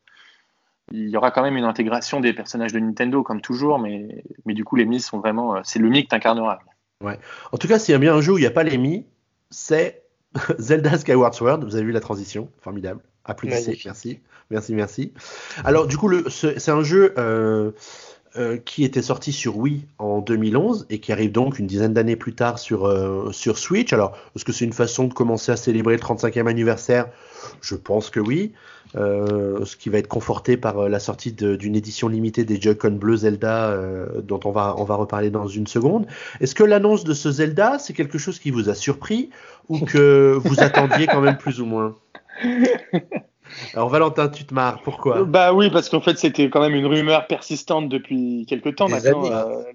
il 0.91 1.11
y 1.11 1.17
aura 1.19 1.31
quand 1.31 1.43
même 1.43 1.59
une 1.59 1.65
intégration 1.65 2.21
des 2.21 2.33
personnages 2.33 2.73
de 2.73 2.79
Nintendo 2.79 3.23
comme 3.23 3.43
toujours, 3.43 3.79
mais 3.79 4.25
mais 4.47 4.55
du 4.55 4.65
coup 4.65 4.77
les 4.77 4.87
mi 4.87 5.01
sont 5.01 5.19
vraiment, 5.19 5.57
euh, 5.57 5.61
c'est 5.65 5.79
le 5.79 5.91
mi 5.91 6.03
que 6.03 6.09
t'incarneras. 6.09 6.61
Ouais. 7.03 7.19
En 7.51 7.59
tout 7.59 7.69
cas, 7.69 7.79
s'il 7.79 7.93
y 7.93 7.97
a 7.97 7.99
bien 7.99 8.15
un 8.15 8.23
jeu 8.23 8.33
où 8.33 8.39
il 8.39 8.43
n'y 8.43 8.47
a 8.47 8.53
pas 8.53 8.63
les 8.63 8.79
mi, 8.79 9.05
c'est 9.51 10.02
Zelda 10.59 10.99
Skyward 10.99 11.35
Sword, 11.35 11.65
vous 11.65 11.75
avez 11.75 11.85
vu 11.85 11.93
la 11.93 12.01
transition, 12.01 12.49
formidable. 12.61 13.01
Applaudissez, 13.25 13.79
merci, 13.85 14.21
merci, 14.51 14.75
merci. 14.75 15.13
Alors 15.65 15.87
du 15.87 15.97
coup, 15.97 16.11
c'est 16.29 16.71
un 16.71 16.83
jeu 16.83 17.15
euh, 17.19 17.71
euh, 18.37 18.57
qui 18.57 18.85
était 18.85 19.03
sorti 19.03 19.33
sur 19.33 19.57
Wii 19.59 19.87
en 19.99 20.21
2011 20.21 20.87
et 20.91 20.99
qui 21.01 21.13
arrive 21.13 21.33
donc 21.33 21.59
une 21.59 21.67
dizaine 21.67 21.93
d'années 21.93 22.17
plus 22.17 22.35
tard 22.35 22.59
sur, 22.59 22.87
euh, 22.87 23.31
sur 23.33 23.59
Switch. 23.59 23.93
Alors, 23.93 24.17
est-ce 24.35 24.45
que 24.45 24.53
c'est 24.53 24.65
une 24.65 24.73
façon 24.73 25.07
de 25.07 25.15
commencer 25.15 25.53
à 25.53 25.57
célébrer 25.57 25.97
le 25.97 26.03
35e 26.03 26.47
anniversaire? 26.47 27.09
Je 27.61 27.75
pense 27.75 28.11
que 28.11 28.21
oui. 28.21 28.53
Euh, 28.95 29.65
ce 29.65 29.77
qui 29.77 29.89
va 29.89 29.99
être 29.99 30.09
conforté 30.09 30.59
par 30.59 30.79
euh, 30.79 30.89
la 30.89 31.01
sortie 31.01 31.33
d'une 31.33 31.75
édition 31.75 32.09
limitée 32.09 32.45
des 32.45 32.61
Joy-Con 32.61 32.93
Bleu 32.93 33.17
Zelda, 33.17 33.71
euh, 33.71 34.21
dont 34.21 34.41
on 34.45 34.51
va, 34.51 34.75
on 34.77 34.85
va 34.85 34.97
reparler 34.97 35.31
dans 35.31 35.47
une 35.47 35.67
seconde. 35.67 36.07
Est-ce 36.41 36.55
que 36.55 36.65
l'annonce 36.65 37.05
de 37.05 37.15
ce 37.15 37.31
Zelda, 37.31 37.79
c'est 37.79 37.95
quelque 37.95 38.19
chose 38.19 38.39
qui 38.39 38.51
vous 38.51 38.69
a 38.69 38.75
surpris 38.75 39.31
ou 39.69 39.81
que 39.81 40.39
vous 40.45 40.61
attendiez 40.61 41.07
quand 41.07 41.23
même 41.23 41.39
plus 41.39 41.61
ou 41.61 41.67
moins? 41.67 41.97
Alors 43.75 43.89
Valentin, 43.89 44.29
tu 44.29 44.45
te 44.45 44.55
marres, 44.55 44.83
pourquoi? 44.83 45.25
Bah 45.25 45.53
oui, 45.53 45.71
parce 45.71 45.89
qu'en 45.89 46.01
fait 46.01 46.19
c'était 46.19 46.49
quand 46.51 46.61
même 46.61 46.75
une 46.75 46.87
rumeur 46.87 47.27
persistante 47.27 47.89
depuis 47.89 48.47
quelques 48.49 48.77
temps 48.77 48.89
maintenant. 48.89 49.23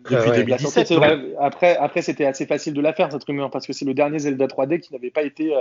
depuis 0.09 0.31
2017. 0.31 0.93
Après, 1.39 1.77
après 1.77 2.01
c'était 2.01 2.25
assez 2.25 2.45
facile 2.45 2.73
de 2.73 2.81
la 2.81 2.93
faire 2.93 3.11
cette 3.11 3.23
rumeur 3.23 3.49
parce 3.49 3.67
que 3.67 3.73
c'est 3.73 3.85
le 3.85 3.93
dernier 3.93 4.19
Zelda 4.19 4.47
3D 4.47 4.79
qui 4.79 4.93
n'avait 4.93 5.11
pas 5.11 5.23
été 5.23 5.53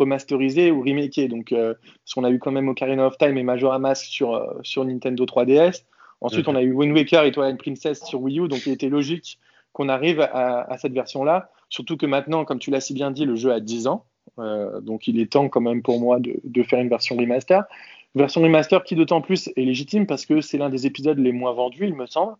remasterisé 0.00 0.70
ou 0.70 0.80
remaké. 0.80 1.28
Donc, 1.28 1.52
euh, 1.52 1.74
on 2.16 2.24
a 2.24 2.30
eu 2.30 2.38
quand 2.38 2.50
même 2.50 2.68
Ocarina 2.68 3.06
of 3.06 3.18
Time 3.18 3.36
et 3.38 3.42
Majora 3.42 3.78
Mask 3.78 4.06
sur, 4.06 4.34
euh, 4.34 4.58
sur 4.62 4.84
Nintendo 4.84 5.24
3DS. 5.24 5.84
Ensuite, 6.22 6.48
on 6.48 6.54
a 6.54 6.62
eu 6.62 6.72
Wind 6.72 6.94
Waker 6.94 7.24
et 7.24 7.32
Twilight 7.32 7.58
Princess 7.58 8.04
sur 8.04 8.20
Wii 8.20 8.40
U. 8.40 8.48
Donc, 8.48 8.66
il 8.66 8.72
était 8.72 8.90
logique 8.90 9.38
qu'on 9.72 9.88
arrive 9.88 10.20
à, 10.20 10.76
cette 10.76 10.92
version-là. 10.92 11.50
Surtout 11.70 11.96
que 11.96 12.04
maintenant, 12.04 12.44
comme 12.44 12.58
tu 12.58 12.70
l'as 12.70 12.80
si 12.80 12.92
bien 12.92 13.10
dit, 13.10 13.24
le 13.24 13.36
jeu 13.36 13.52
a 13.52 13.60
10 13.60 13.86
ans. 13.86 14.04
Euh, 14.40 14.80
donc, 14.80 15.06
il 15.06 15.20
est 15.20 15.30
temps 15.30 15.48
quand 15.48 15.60
même 15.60 15.82
pour 15.82 16.00
moi 16.00 16.18
de, 16.20 16.40
de 16.42 16.62
faire 16.62 16.80
une 16.80 16.88
version 16.88 17.16
remaster. 17.16 17.64
version 18.14 18.40
remaster 18.40 18.84
qui, 18.84 18.96
d'autant 18.96 19.20
plus, 19.20 19.48
est 19.56 19.62
légitime 19.62 20.06
parce 20.06 20.26
que 20.26 20.40
c'est 20.40 20.58
l'un 20.58 20.70
des 20.70 20.86
épisodes 20.86 21.18
les 21.18 21.32
moins 21.32 21.52
vendus, 21.52 21.86
il 21.86 21.94
me 21.94 22.06
semble, 22.06 22.34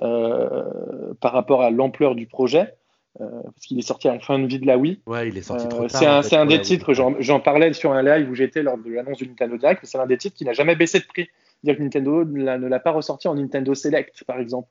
par 0.00 1.32
rapport 1.32 1.62
à 1.62 1.70
l'ampleur 1.70 2.14
du 2.14 2.26
projet. 2.26 2.74
Euh, 3.20 3.42
parce 3.42 3.66
qu'il 3.66 3.78
est 3.78 3.82
sorti 3.82 4.10
en 4.10 4.18
fin 4.18 4.38
de 4.38 4.46
vie 4.46 4.58
de 4.58 4.66
la 4.66 4.76
Wii. 4.76 5.00
Ouais, 5.06 5.28
il 5.28 5.38
est 5.38 5.42
sorti 5.42 5.66
trop 5.68 5.84
euh, 5.84 5.88
tard. 5.88 6.22
C'est 6.22 6.36
un, 6.36 6.44
des 6.44 6.60
titres, 6.60 6.92
j'en 6.92 7.40
parlais 7.40 7.72
sur 7.72 7.92
un 7.92 8.02
live 8.02 8.30
où 8.30 8.34
j'étais 8.34 8.62
lors 8.62 8.76
de 8.76 8.90
l'annonce 8.90 9.18
du 9.18 9.26
Nintendo 9.26 9.56
Direct, 9.56 9.80
c'est 9.84 9.98
un 9.98 10.06
des 10.06 10.18
titres 10.18 10.36
qui 10.36 10.44
n'a 10.44 10.52
jamais 10.52 10.76
baissé 10.76 10.98
de 10.98 11.04
prix. 11.04 11.28
C'est-à-dire 11.62 11.78
que 11.78 11.82
Nintendo 11.82 12.24
ne 12.24 12.68
l'a 12.68 12.80
pas 12.80 12.90
ressorti 12.90 13.26
en 13.28 13.34
Nintendo 13.34 13.74
Select, 13.74 14.24
par 14.24 14.38
exemple, 14.38 14.68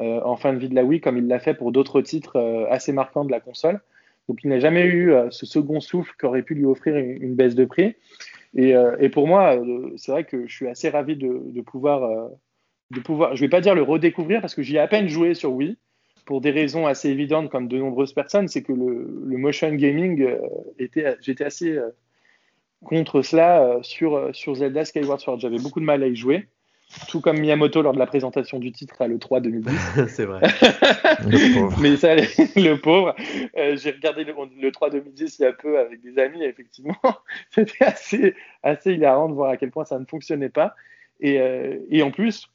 euh, 0.00 0.20
en 0.24 0.36
fin 0.36 0.52
de 0.52 0.58
vie 0.58 0.68
de 0.68 0.74
la 0.74 0.84
Wii, 0.84 1.00
comme 1.00 1.18
il 1.18 1.26
l'a 1.26 1.40
fait 1.40 1.54
pour 1.54 1.72
d'autres 1.72 2.00
titres 2.00 2.66
assez 2.70 2.92
marquants 2.92 3.24
de 3.24 3.32
la 3.32 3.40
console. 3.40 3.80
Donc 4.30 4.44
il 4.44 4.48
n'a 4.48 4.60
jamais 4.60 4.86
eu 4.86 5.12
ce 5.30 5.44
second 5.44 5.80
souffle 5.80 6.14
qui 6.16 6.24
aurait 6.24 6.44
pu 6.44 6.54
lui 6.54 6.64
offrir 6.64 6.96
une, 6.96 7.34
baisse 7.34 7.56
de 7.56 7.64
prix. 7.64 7.96
Et, 8.54 8.74
pour 9.08 9.26
moi, 9.26 9.60
c'est 9.96 10.12
vrai 10.12 10.22
que 10.22 10.46
je 10.46 10.54
suis 10.54 10.68
assez 10.68 10.88
ravi 10.88 11.16
de, 11.16 11.60
pouvoir, 11.62 12.30
de 12.92 13.00
pouvoir, 13.00 13.34
je 13.34 13.40
vais 13.40 13.48
pas 13.48 13.60
dire 13.60 13.74
le 13.74 13.82
redécouvrir 13.82 14.40
parce 14.40 14.54
que 14.54 14.62
j'y 14.62 14.76
ai 14.76 14.78
à 14.78 14.86
peine 14.86 15.08
joué 15.08 15.34
sur 15.34 15.52
Wii 15.52 15.76
pour 16.30 16.40
des 16.40 16.52
raisons 16.52 16.86
assez 16.86 17.10
évidentes, 17.10 17.50
comme 17.50 17.66
de 17.66 17.76
nombreuses 17.76 18.12
personnes, 18.12 18.46
c'est 18.46 18.62
que 18.62 18.72
le, 18.72 19.36
motion 19.36 19.74
gaming 19.74 20.22
euh, 20.22 20.38
était, 20.78 21.16
j'étais 21.20 21.42
assez 21.42 21.72
euh, 21.72 21.90
contre 22.84 23.22
cela 23.22 23.64
euh, 23.64 23.82
sur, 23.82 24.30
sur 24.32 24.54
Zelda 24.54 24.84
Skyward 24.84 25.18
Sword. 25.18 25.40
J'avais 25.40 25.58
beaucoup 25.58 25.80
de 25.80 25.84
mal 25.84 26.04
à 26.04 26.06
y 26.06 26.14
jouer. 26.14 26.46
Tout 27.08 27.20
comme 27.20 27.38
Miyamoto 27.38 27.82
lors 27.82 27.92
de 27.92 27.98
la 27.98 28.06
présentation 28.06 28.58
du 28.58 28.72
titre 28.72 29.00
à 29.00 29.08
l'E3 29.08 29.40
2010. 29.40 30.06
c'est 30.08 30.24
vrai. 30.24 30.40
le 31.24 31.54
pauvre. 31.54 31.78
Mais 31.80 31.96
ça, 31.96 32.14
le 32.56 32.74
pauvre. 32.74 33.14
Euh, 33.56 33.76
j'ai 33.76 33.92
regardé 33.92 34.24
le, 34.24 34.72
3 34.72 34.90
2010 34.90 35.38
il 35.38 35.42
y 35.42 35.44
a 35.44 35.52
peu 35.52 35.78
avec 35.78 36.00
des 36.02 36.18
amis, 36.18 36.42
et 36.42 36.48
effectivement, 36.48 36.96
c'était 37.50 37.84
assez, 37.84 38.34
assez 38.62 38.94
hilarant 38.94 39.28
de 39.28 39.34
voir 39.34 39.50
à 39.50 39.56
quel 39.56 39.70
point 39.70 39.84
ça 39.84 39.98
ne 39.98 40.04
fonctionnait 40.04 40.48
pas. 40.48 40.74
Et, 41.20 41.40
euh, 41.40 41.78
et 41.90 42.02
en 42.02 42.10
plus, 42.10 42.48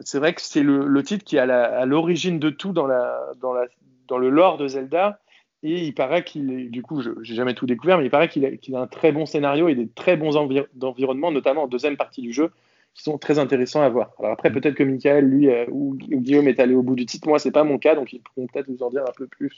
c'est 0.00 0.18
vrai 0.18 0.34
que 0.34 0.40
c'est 0.40 0.62
le, 0.62 0.86
le, 0.86 1.02
titre 1.02 1.24
qui 1.24 1.36
est 1.36 1.40
à 1.40 1.86
l'origine 1.86 2.38
de 2.38 2.50
tout 2.50 2.72
dans, 2.72 2.86
la, 2.86 3.20
dans, 3.40 3.52
la, 3.52 3.66
dans 4.08 4.18
le 4.18 4.30
lore 4.30 4.58
de 4.58 4.68
Zelda. 4.68 5.20
Et 5.62 5.84
il 5.84 5.94
paraît 5.94 6.22
qu'il 6.22 6.52
est, 6.52 6.64
du 6.64 6.82
coup, 6.82 7.00
je 7.00 7.10
n'ai 7.10 7.24
jamais 7.24 7.54
tout 7.54 7.66
découvert, 7.66 7.98
mais 7.98 8.04
il 8.04 8.10
paraît 8.10 8.28
qu'il 8.28 8.44
a, 8.44 8.48
a, 8.48 8.80
un 8.82 8.86
très 8.86 9.10
bon 9.10 9.26
scénario 9.26 9.68
et 9.68 9.74
des 9.74 9.88
très 9.88 10.16
bons 10.16 10.36
environnements, 10.36 11.32
notamment 11.32 11.64
en 11.64 11.66
deuxième 11.66 11.96
partie 11.96 12.20
du 12.20 12.32
jeu, 12.32 12.52
qui 12.96 13.02
sont 13.02 13.18
très 13.18 13.38
intéressants 13.38 13.82
à 13.82 13.88
voir. 13.90 14.12
Alors 14.18 14.32
après, 14.32 14.50
peut-être 14.50 14.74
que 14.74 14.82
Michael, 14.82 15.26
lui, 15.26 15.50
euh, 15.50 15.66
ou, 15.70 15.94
Guillaume 15.96 16.48
est 16.48 16.58
allé 16.58 16.74
au 16.74 16.82
bout 16.82 16.96
du 16.96 17.04
titre. 17.04 17.28
Moi, 17.28 17.38
c'est 17.38 17.50
pas 17.50 17.62
mon 17.62 17.78
cas, 17.78 17.94
donc 17.94 18.12
ils 18.12 18.20
pourront 18.20 18.46
peut-être 18.46 18.68
nous 18.68 18.82
en 18.82 18.90
dire 18.90 19.02
un 19.02 19.12
peu 19.14 19.26
plus. 19.26 19.52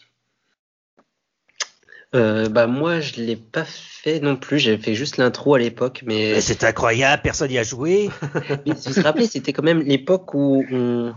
Euh, 2.14 2.48
bah 2.48 2.66
moi 2.66 3.00
je 3.00 3.20
l'ai 3.20 3.36
pas 3.36 3.66
fait 3.66 4.20
non 4.20 4.34
plus, 4.36 4.58
j'avais 4.58 4.78
fait 4.78 4.94
juste 4.94 5.18
l'intro 5.18 5.56
à 5.56 5.58
l'époque, 5.58 6.04
mais, 6.06 6.40
c'est 6.40 6.64
incroyable, 6.64 7.20
personne 7.22 7.50
n'y 7.50 7.58
a 7.58 7.62
joué. 7.62 8.08
mais 8.66 8.74
si 8.74 8.88
vous 8.88 8.94
vous 8.94 9.02
rappelez, 9.02 9.26
c'était 9.26 9.52
quand 9.52 9.62
même 9.62 9.82
l'époque 9.82 10.32
où 10.32 10.64
on, 10.72 11.14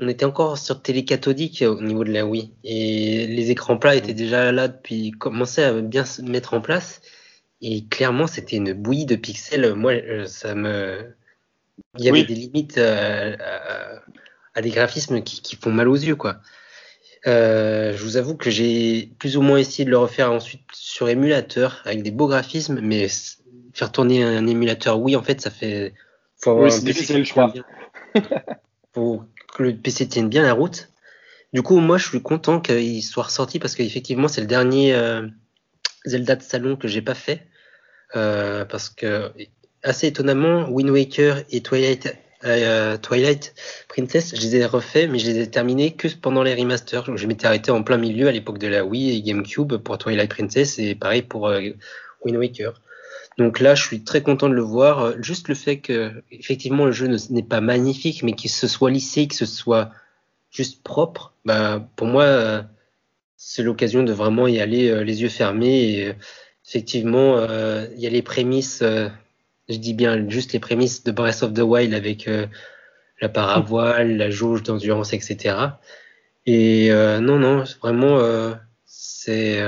on, 0.00 0.08
était 0.08 0.26
encore 0.26 0.58
sur 0.58 0.82
télé 0.82 1.06
cathodique 1.06 1.64
au 1.66 1.80
niveau 1.80 2.04
de 2.04 2.12
la 2.12 2.26
Wii 2.26 2.52
et 2.64 3.26
les 3.26 3.50
écrans 3.50 3.78
plats 3.78 3.96
étaient 3.96 4.12
déjà 4.12 4.52
là 4.52 4.68
depuis 4.68 5.10
commençaient 5.12 5.64
à 5.64 5.80
bien 5.80 6.04
se 6.04 6.20
mettre 6.20 6.52
en 6.52 6.60
place 6.60 7.00
et 7.62 7.86
clairement 7.86 8.26
c'était 8.26 8.56
une 8.56 8.74
bouillie 8.74 9.06
de 9.06 9.16
pixels. 9.16 9.72
Moi 9.72 9.92
euh, 9.92 10.26
ça 10.26 10.54
me 10.54 11.14
il 11.98 12.04
y 12.04 12.08
avait 12.08 12.24
des 12.24 12.34
limites 12.34 12.78
euh, 12.78 13.36
à, 14.54 14.62
des 14.62 14.70
graphismes 14.70 15.22
qui, 15.22 15.56
font 15.56 15.72
mal 15.72 15.88
aux 15.88 15.96
yeux, 15.96 16.16
quoi. 16.16 16.40
Euh, 17.26 17.96
je 17.96 18.02
vous 18.02 18.16
avoue 18.16 18.36
que 18.36 18.50
j'ai 18.50 19.10
plus 19.18 19.36
ou 19.36 19.42
moins 19.42 19.56
essayé 19.56 19.84
de 19.84 19.90
le 19.90 19.96
refaire 19.96 20.30
ensuite 20.30 20.62
sur 20.72 21.08
émulateur 21.08 21.80
avec 21.86 22.02
des 22.02 22.10
beaux 22.10 22.28
graphismes, 22.28 22.80
mais 22.82 23.08
faire 23.72 23.92
tourner 23.92 24.22
un 24.22 24.46
émulateur, 24.46 25.00
oui, 25.00 25.16
en 25.16 25.22
fait, 25.22 25.40
ça 25.40 25.50
fait. 25.50 25.94
Faut 26.36 26.50
avoir 26.50 26.72
un 26.72 26.80
PC 26.82 27.16
le 27.16 27.24
choix. 27.24 27.52
Faut 28.94 29.22
que 29.56 29.62
le 29.62 29.74
PC 29.74 30.08
tienne 30.08 30.28
bien 30.28 30.42
la 30.42 30.52
route. 30.52 30.90
Du 31.52 31.62
coup, 31.62 31.78
moi, 31.78 31.98
je 31.98 32.08
suis 32.08 32.22
content 32.22 32.60
qu'il 32.60 33.02
soit 33.02 33.24
ressorti 33.24 33.58
parce 33.58 33.74
qu'effectivement, 33.74 34.28
c'est 34.28 34.40
le 34.40 34.46
dernier 34.46 34.92
euh, 34.94 35.26
Zelda 36.04 36.36
de 36.36 36.42
salon 36.42 36.76
que 36.76 36.88
j'ai 36.88 37.02
pas 37.02 37.14
fait. 37.14 37.46
parce 38.12 38.90
que 38.90 39.32
assez 39.84 40.06
étonnamment, 40.06 40.68
Wind 40.70 40.90
Waker 40.90 41.44
et 41.50 41.60
Twilight, 41.60 42.16
euh, 42.44 42.96
Twilight 42.96 43.54
Princess, 43.88 44.34
je 44.34 44.40
les 44.40 44.56
ai 44.56 44.66
refaits, 44.66 45.08
mais 45.08 45.18
je 45.18 45.30
les 45.30 45.40
ai 45.40 45.50
terminés 45.50 45.92
que 45.92 46.08
pendant 46.08 46.42
les 46.42 46.54
remasters. 46.54 47.16
Je 47.16 47.26
m'étais 47.26 47.46
arrêté 47.46 47.70
en 47.70 47.82
plein 47.82 47.98
milieu 47.98 48.26
à 48.26 48.32
l'époque 48.32 48.58
de 48.58 48.66
la 48.66 48.84
Wii 48.84 49.16
et 49.16 49.22
GameCube 49.22 49.76
pour 49.76 49.98
Twilight 49.98 50.30
Princess 50.30 50.78
et 50.78 50.94
pareil 50.94 51.22
pour 51.22 51.48
euh, 51.48 51.60
Wind 52.24 52.38
Waker. 52.38 52.80
Donc 53.36 53.60
là, 53.60 53.74
je 53.74 53.82
suis 53.82 54.04
très 54.04 54.22
content 54.22 54.48
de 54.48 54.54
le 54.54 54.62
voir. 54.62 55.20
Juste 55.22 55.48
le 55.48 55.54
fait 55.54 55.78
que, 55.78 56.12
effectivement, 56.30 56.86
le 56.86 56.92
jeu 56.92 57.08
n'est 57.30 57.42
pas 57.42 57.60
magnifique, 57.60 58.22
mais 58.22 58.32
qu'il 58.32 58.50
se 58.50 58.68
soit 58.68 58.90
lissé, 58.90 59.26
que 59.26 59.34
ce 59.34 59.46
soit 59.46 59.90
juste 60.50 60.84
propre, 60.84 61.34
bah, 61.44 61.84
pour 61.96 62.06
moi, 62.06 62.22
euh, 62.22 62.62
c'est 63.36 63.64
l'occasion 63.64 64.04
de 64.04 64.12
vraiment 64.12 64.46
y 64.46 64.60
aller 64.60 65.04
les 65.04 65.22
yeux 65.22 65.28
fermés. 65.28 65.82
Et, 65.82 66.14
effectivement, 66.66 67.44
il 67.44 67.98
y 68.00 68.06
a 68.06 68.10
les 68.10 68.22
prémices 68.22 68.82
je 69.68 69.76
dis 69.76 69.94
bien 69.94 70.28
juste 70.28 70.52
les 70.52 70.60
prémices 70.60 71.04
de 71.04 71.12
Breath 71.12 71.42
of 71.42 71.54
the 71.54 71.60
Wild 71.60 71.94
avec 71.94 72.28
euh, 72.28 72.46
la 73.20 73.28
paravoile, 73.28 74.16
la 74.16 74.30
jauge 74.30 74.62
d'endurance, 74.62 75.12
etc. 75.12 75.56
Et 76.46 76.90
euh, 76.90 77.20
non, 77.20 77.38
non, 77.38 77.64
vraiment, 77.80 78.18
euh, 78.18 78.54
c'est 78.84 79.60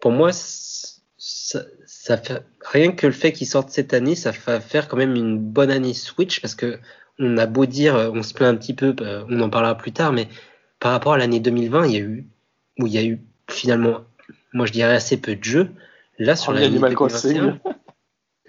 pour 0.00 0.12
moi, 0.12 0.30
ça, 0.32 1.60
ça, 1.86 2.16
fait 2.16 2.42
rien 2.64 2.92
que 2.92 3.06
le 3.06 3.12
fait 3.12 3.32
qu'il 3.32 3.46
sorte 3.46 3.70
cette 3.70 3.92
année, 3.92 4.14
ça 4.14 4.32
va 4.46 4.60
faire 4.60 4.88
quand 4.88 4.96
même 4.96 5.14
une 5.14 5.38
bonne 5.38 5.70
année 5.70 5.94
Switch 5.94 6.40
parce 6.40 6.54
que 6.54 6.78
on 7.18 7.36
a 7.36 7.44
beau 7.44 7.66
dire, 7.66 7.94
on 8.14 8.22
se 8.22 8.32
plaint 8.32 8.54
un 8.54 8.56
petit 8.56 8.72
peu, 8.72 8.96
on 9.28 9.40
en 9.40 9.50
parlera 9.50 9.76
plus 9.76 9.92
tard, 9.92 10.12
mais 10.12 10.26
par 10.78 10.92
rapport 10.92 11.12
à 11.12 11.18
l'année 11.18 11.40
2020, 11.40 11.86
il 11.86 11.92
y 11.92 11.96
a 11.96 12.00
eu 12.00 12.26
où 12.78 12.86
il 12.86 12.92
y 12.94 12.98
a 12.98 13.04
eu 13.04 13.20
finalement, 13.50 14.00
moi 14.54 14.64
je 14.64 14.72
dirais 14.72 14.94
assez 14.94 15.18
peu 15.18 15.36
de 15.36 15.44
jeux. 15.44 15.70
Là 16.18 16.34
sur 16.34 16.52
l'année 16.52 16.70
2021, 16.70 17.60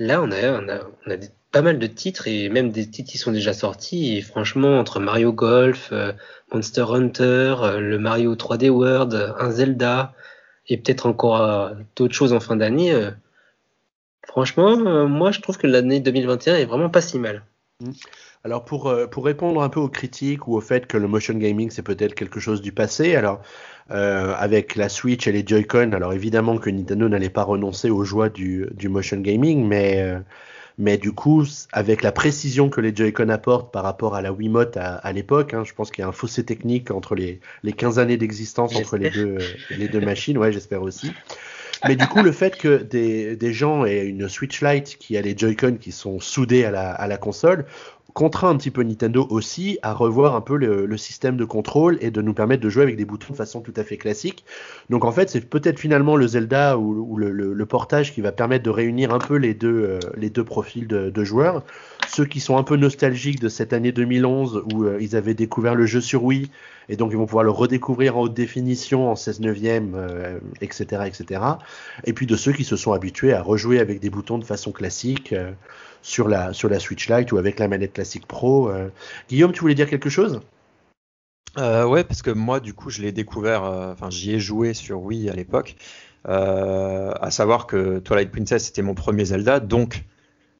Là, 0.01 0.19
on 0.23 0.31
a, 0.31 1.17
pas 1.51 1.61
mal 1.61 1.77
de 1.77 1.85
titres 1.85 2.27
et 2.27 2.49
même 2.49 2.71
des 2.71 2.89
titres 2.89 3.11
qui 3.11 3.19
sont 3.19 3.31
déjà 3.31 3.53
sortis. 3.53 4.17
Et 4.17 4.21
franchement, 4.21 4.79
entre 4.79 4.99
Mario 4.99 5.31
Golf, 5.31 5.89
euh, 5.91 6.11
Monster 6.51 6.85
Hunter, 6.89 7.55
euh, 7.61 7.79
le 7.79 7.99
Mario 7.99 8.35
3D 8.35 8.69
World, 8.69 9.35
un 9.37 9.51
Zelda 9.51 10.13
et 10.67 10.77
peut-être 10.77 11.05
encore 11.05 11.39
euh, 11.39 11.69
d'autres 11.95 12.15
choses 12.15 12.33
en 12.33 12.39
fin 12.39 12.55
d'année, 12.55 12.95
franchement, 14.25 15.07
moi 15.07 15.31
je 15.31 15.41
trouve 15.41 15.59
que 15.59 15.67
l'année 15.67 15.99
2021 15.99 16.55
est 16.55 16.65
vraiment 16.65 16.89
pas 16.89 17.01
si 17.01 17.19
mal. 17.19 17.43
Mmh. 17.81 17.91
Alors 18.43 18.65
pour, 18.65 18.91
pour 19.11 19.25
répondre 19.25 19.61
un 19.61 19.69
peu 19.69 19.79
aux 19.79 19.89
critiques 19.89 20.47
ou 20.47 20.55
au 20.55 20.61
fait 20.61 20.87
que 20.87 20.97
le 20.97 21.07
motion 21.07 21.35
gaming 21.35 21.69
c'est 21.69 21.83
peut-être 21.83 22.15
quelque 22.15 22.39
chose 22.39 22.61
du 22.61 22.71
passé, 22.71 23.15
alors 23.15 23.41
euh, 23.93 24.33
avec 24.37 24.77
la 24.77 24.87
Switch 24.87 25.27
et 25.27 25.33
les 25.33 25.45
Joy-Con. 25.45 25.91
Alors 25.91 26.13
évidemment 26.13 26.57
que 26.57 26.69
Nintendo 26.69 27.09
n'allait 27.09 27.29
pas 27.29 27.43
renoncer 27.43 27.89
aux 27.89 28.05
joies 28.05 28.29
du, 28.29 28.67
du 28.71 28.87
motion 28.87 29.17
gaming, 29.17 29.67
mais, 29.67 30.01
euh, 30.01 30.19
mais 30.77 30.97
du 30.97 31.11
coup, 31.11 31.43
avec 31.73 32.01
la 32.01 32.13
précision 32.13 32.69
que 32.69 32.79
les 32.79 32.95
Joy-Con 32.95 33.27
apportent 33.27 33.73
par 33.73 33.83
rapport 33.83 34.15
à 34.15 34.21
la 34.21 34.31
Wiimote 34.31 34.77
à, 34.77 34.95
à 34.95 35.11
l'époque, 35.11 35.53
hein, 35.53 35.63
je 35.65 35.73
pense 35.73 35.91
qu'il 35.91 36.03
y 36.03 36.05
a 36.05 36.07
un 36.07 36.13
fossé 36.13 36.45
technique 36.45 36.89
entre 36.89 37.15
les, 37.15 37.41
les 37.63 37.73
15 37.73 37.99
années 37.99 38.15
d'existence 38.15 38.73
entre 38.77 38.95
les 38.95 39.09
deux, 39.09 39.39
les 39.71 39.89
deux 39.89 40.01
machines, 40.01 40.37
ouais 40.37 40.53
j'espère 40.53 40.83
aussi. 40.83 41.11
Mais 41.87 41.95
du 41.95 42.07
coup, 42.07 42.21
le 42.21 42.31
fait 42.31 42.57
que 42.57 42.77
des, 42.77 43.35
des 43.35 43.53
gens 43.53 43.85
aient 43.85 44.05
une 44.05 44.29
Switch 44.29 44.61
Lite 44.61 44.97
qui 44.99 45.17
a 45.17 45.21
les 45.21 45.35
Joy-Con 45.37 45.77
qui 45.79 45.91
sont 45.91 46.19
soudés 46.19 46.63
à 46.63 46.71
la, 46.71 46.91
à 46.91 47.07
la 47.07 47.17
console 47.17 47.65
contraint 48.13 48.49
un 48.49 48.57
petit 48.57 48.71
peu 48.71 48.83
Nintendo 48.83 49.25
aussi 49.29 49.79
à 49.81 49.93
revoir 49.93 50.35
un 50.35 50.41
peu 50.41 50.57
le, 50.57 50.97
système 50.97 51.37
de 51.37 51.45
contrôle 51.45 51.97
et 52.01 52.11
de 52.11 52.21
nous 52.21 52.33
permettre 52.33 52.61
de 52.61 52.69
jouer 52.69 52.83
avec 52.83 52.95
des 52.95 53.05
boutons 53.05 53.31
de 53.31 53.37
façon 53.37 53.61
tout 53.61 53.73
à 53.75 53.83
fait 53.83 53.97
classique. 53.97 54.45
Donc 54.89 55.05
en 55.05 55.11
fait, 55.11 55.29
c'est 55.29 55.41
peut-être 55.41 55.79
finalement 55.79 56.15
le 56.15 56.27
Zelda 56.27 56.77
ou, 56.77 57.17
le, 57.17 57.65
portage 57.65 58.13
qui 58.13 58.21
va 58.21 58.31
permettre 58.31 58.65
de 58.65 58.69
réunir 58.69 59.13
un 59.13 59.19
peu 59.19 59.35
les 59.35 59.53
deux, 59.53 59.83
euh, 59.83 59.99
les 60.17 60.29
deux 60.29 60.43
profils 60.43 60.87
de, 60.87 61.23
joueurs. 61.23 61.63
Ceux 62.07 62.25
qui 62.25 62.39
sont 62.39 62.57
un 62.57 62.63
peu 62.63 62.75
nostalgiques 62.75 63.39
de 63.39 63.47
cette 63.47 63.71
année 63.73 63.91
2011 63.91 64.63
où 64.73 64.83
euh, 64.83 64.97
ils 64.99 65.15
avaient 65.15 65.33
découvert 65.33 65.75
le 65.75 65.85
jeu 65.85 66.01
sur 66.01 66.23
Wii 66.23 66.49
et 66.89 66.97
donc 66.97 67.11
ils 67.11 67.17
vont 67.17 67.25
pouvoir 67.25 67.45
le 67.45 67.51
redécouvrir 67.51 68.17
en 68.17 68.21
haute 68.23 68.33
définition, 68.33 69.09
en 69.09 69.15
16 69.15 69.39
neuvième, 69.39 69.95
etc., 70.59 71.03
etc. 71.05 71.41
Et 72.03 72.11
puis 72.11 72.25
de 72.25 72.35
ceux 72.35 72.51
qui 72.51 72.65
se 72.65 72.75
sont 72.75 72.91
habitués 72.91 73.33
à 73.33 73.41
rejouer 73.41 73.79
avec 73.79 74.01
des 74.01 74.09
boutons 74.09 74.37
de 74.37 74.43
façon 74.43 74.71
classique. 74.71 75.33
Euh, 76.01 76.07
sur 76.11 76.27
la, 76.27 76.53
sur 76.53 76.69
la 76.69 76.79
Switch 76.79 77.09
Lite 77.09 77.31
ou 77.31 77.37
avec 77.37 77.59
la 77.59 77.67
manette 77.67 77.93
classique 77.93 78.27
Pro. 78.27 78.69
Euh. 78.69 78.89
Guillaume, 79.29 79.51
tu 79.51 79.61
voulais 79.61 79.75
dire 79.75 79.89
quelque 79.89 80.09
chose? 80.09 80.41
Euh, 81.57 81.85
Ouais, 81.85 82.03
parce 82.03 82.21
que 82.21 82.31
moi, 82.31 82.59
du 82.59 82.73
coup, 82.73 82.89
je 82.89 83.01
l'ai 83.01 83.11
découvert, 83.11 83.63
euh, 83.63 83.93
enfin, 83.93 84.09
j'y 84.09 84.33
ai 84.33 84.39
joué 84.39 84.73
sur 84.73 85.01
Wii 85.01 85.29
à 85.29 85.33
l'époque. 85.33 85.75
à 86.25 87.31
savoir 87.31 87.65
que 87.67 87.99
Twilight 87.99 88.31
Princess 88.31 88.69
était 88.69 88.83
mon 88.83 88.93
premier 88.93 89.25
Zelda, 89.25 89.59
donc 89.59 90.05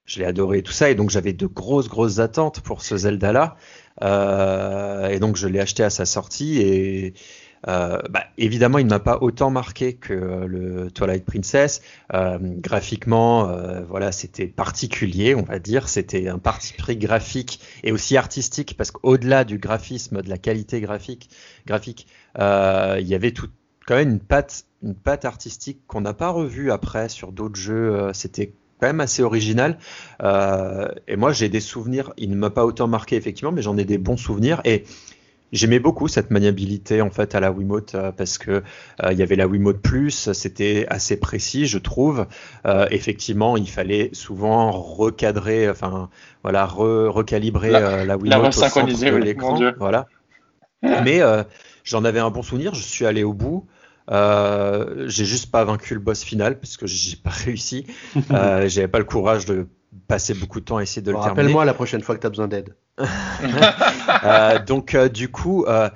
je 0.06 0.20
l'ai 0.20 0.26
adoré 0.26 0.64
tout 0.64 0.72
ça, 0.72 0.90
et 0.90 0.96
donc 0.96 1.12
j'avais 1.12 1.34
de 1.34 1.46
grosses, 1.46 1.88
grosses 1.88 2.20
attentes 2.20 2.62
pour 2.62 2.82
ce 2.82 2.98
Zelda-là. 2.98 3.58
et 4.02 5.20
donc 5.20 5.36
je 5.36 5.48
l'ai 5.48 5.60
acheté 5.60 5.84
à 5.84 5.92
sa 5.92 6.06
sortie, 6.06 6.60
et 6.62 7.14
euh, 7.68 8.00
bah, 8.10 8.24
évidemment, 8.38 8.78
il 8.78 8.86
ne 8.86 8.90
m'a 8.90 9.00
pas 9.00 9.20
autant 9.22 9.50
marqué 9.50 9.94
que 9.94 10.14
euh, 10.14 10.48
le 10.48 10.92
Twilight 10.92 11.26
Princess. 11.26 11.82
Euh, 12.14 12.38
graphiquement, 12.42 13.50
euh, 13.50 13.82
voilà, 13.84 14.12
c'était 14.12 14.48
particulier, 14.48 15.36
on 15.36 15.44
va 15.44 15.60
dire. 15.60 15.88
C'était 15.88 16.28
un 16.28 16.40
parti 16.40 16.74
pris 16.74 16.98
graphique 16.98 17.60
et 17.84 17.92
aussi 17.92 18.18
artistique, 18.18 18.76
parce 18.78 18.92
qu'au-delà 18.92 19.44
du 19.44 19.58
graphisme, 19.58 20.22
de 20.22 20.30
la 20.30 20.38
qualité 20.38 20.82
graphique, 20.82 21.30
graphique, 21.66 22.08
euh, 22.40 22.98
il 23.00 23.08
y 23.08 23.16
avait 23.16 23.32
tout, 23.32 23.48
quand 23.86 23.96
même 23.96 24.10
une 24.10 24.20
patte, 24.20 24.66
une 24.84 24.96
patte 24.96 25.26
artistique 25.26 25.82
qu'on 25.88 26.02
n'a 26.02 26.14
pas 26.14 26.30
revue 26.30 26.72
après 26.72 27.10
sur 27.10 27.32
d'autres 27.32 27.56
jeux. 27.56 28.12
C'était 28.14 28.54
quand 28.80 28.88
même 28.88 29.00
assez 29.00 29.22
original. 29.22 29.78
Et 30.20 31.16
moi, 31.16 31.34
j'ai 31.34 31.50
des 31.50 31.60
souvenirs. 31.60 32.12
Il 32.18 32.32
ne 32.32 32.36
m'a 32.36 32.50
pas 32.50 32.66
autant 32.66 32.88
marqué 32.88 33.16
effectivement, 33.16 33.52
mais 33.52 33.62
j'en 33.62 33.78
ai 33.78 33.86
des 33.86 34.00
bons 34.00 34.18
souvenirs. 34.18 34.62
Et 34.66 34.86
J'aimais 35.52 35.80
beaucoup 35.80 36.08
cette 36.08 36.32
maniabilité 36.32 37.02
en 37.02 37.10
fait 37.10 37.36
à 37.36 37.40
la 37.40 37.52
Wiimote 37.52 37.96
euh, 37.96 38.12
parce 38.12 38.38
que 38.38 38.52
euh, 39.04 39.12
il 39.12 39.18
y 39.18 39.22
avait 39.22 39.36
la 39.36 39.48
Wiimote 39.48 39.82
Plus, 39.82 40.32
c'était 40.32 40.86
assez 40.90 41.18
précis, 41.18 41.68
je 41.68 41.78
trouve. 41.78 42.26
Euh, 42.66 42.88
effectivement, 42.92 43.58
il 43.58 43.70
fallait 43.70 44.10
souvent 44.14 44.72
recadrer, 44.72 45.70
enfin 45.70 46.10
voilà, 46.44 46.66
recalibrer 46.66 47.72
la, 47.72 48.06
la 48.06 48.18
Wiimote 48.18 48.48
au 48.48 48.52
centre 48.52 48.86
de 48.86 49.16
l'écran, 49.18 49.60
voilà. 49.78 50.08
Mais 50.82 51.22
j'en 51.84 52.06
avais 52.06 52.20
un 52.20 52.32
bon 52.32 52.42
souvenir. 52.42 52.74
Je 52.74 52.84
suis 52.84 53.06
allé 53.06 53.24
au 53.24 53.34
bout. 53.34 53.68
Euh, 54.10 55.08
j'ai 55.08 55.26
juste 55.26 55.52
pas 55.52 55.64
vaincu 55.64 55.94
le 55.94 56.00
boss 56.00 56.24
final 56.24 56.60
parce 56.60 56.78
que 56.78 56.88
j'ai 56.88 57.16
pas 57.16 57.30
réussi. 57.46 57.86
Euh, 58.32 58.68
J'avais 58.68 58.88
pas 58.88 59.00
le 59.00 59.06
courage 59.06 59.46
de 59.46 59.68
passé 60.08 60.34
beaucoup 60.34 60.60
de 60.60 60.66
temps 60.66 60.78
à 60.78 60.84
essayer 60.84 61.02
de 61.02 61.12
Bon, 61.12 61.18
le 61.18 61.24
terminer. 61.24 61.42
Rappelle-moi 61.42 61.66
la 61.66 61.74
prochaine 61.74 62.02
fois 62.02 62.16
que 62.16 62.22
tu 62.22 62.28
as 62.28 62.30
besoin 62.30 62.48
d'aide. 62.48 62.76
Euh, 64.24 64.60
donc 64.60 64.94
euh, 64.94 65.10
du 65.10 65.30
coup, 65.30 65.66
euh, 65.66 65.90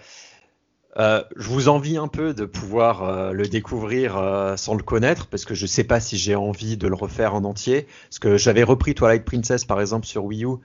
je 0.95 1.47
vous 1.47 1.67
envie 1.67 1.97
un 1.97 2.07
peu 2.07 2.33
de 2.33 2.45
pouvoir 2.45 3.33
le 3.33 3.47
découvrir 3.47 4.53
sans 4.55 4.73
le 4.73 4.81
connaître, 4.81 5.27
parce 5.27 5.45
que 5.45 5.53
je 5.53 5.65
sais 5.65 5.83
pas 5.83 5.99
si 5.99 6.17
j'ai 6.17 6.35
envie 6.35 6.77
de 6.77 6.87
le 6.87 6.95
refaire 6.95 7.35
en 7.35 7.43
entier. 7.43 7.87
Parce 8.09 8.19
que 8.19 8.37
j'avais 8.37 8.63
repris 8.63 8.95
Twilight 8.95 9.25
Princess 9.25 9.65
par 9.65 9.79
exemple 9.79 10.07
sur 10.07 10.25
Wii 10.25 10.45
U, 10.45 10.57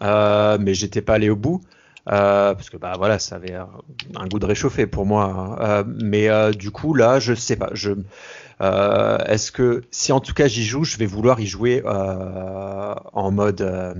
mais 0.00 0.74
j'étais 0.74 1.02
pas 1.02 1.14
allé 1.14 1.28
au 1.28 1.36
bout. 1.36 1.60
parce 2.06 2.70
que 2.70 2.78
bah 2.78 2.94
voilà, 2.96 3.18
ça 3.18 3.36
avait 3.36 3.54
un, 3.54 4.26
goût 4.28 4.38
de 4.38 4.46
réchauffé 4.46 4.86
pour 4.86 5.04
moi. 5.04 5.58
Euh, 5.60 5.84
mais 5.86 6.28
du 6.54 6.70
coup 6.70 6.94
là, 6.94 7.18
je 7.18 7.34
sais 7.34 7.56
pas. 7.56 7.70
Je 7.74 7.92
est-ce 8.60 9.52
que 9.52 9.82
si 9.90 10.12
en 10.12 10.20
tout 10.20 10.34
cas 10.34 10.46
j'y 10.48 10.64
joue, 10.64 10.84
je 10.84 10.96
vais 10.96 11.06
vouloir 11.06 11.40
y 11.40 11.46
jouer 11.46 11.82
euh, 11.84 12.94
en 13.12 13.30
mode 13.30 13.60
euh, 13.62 13.94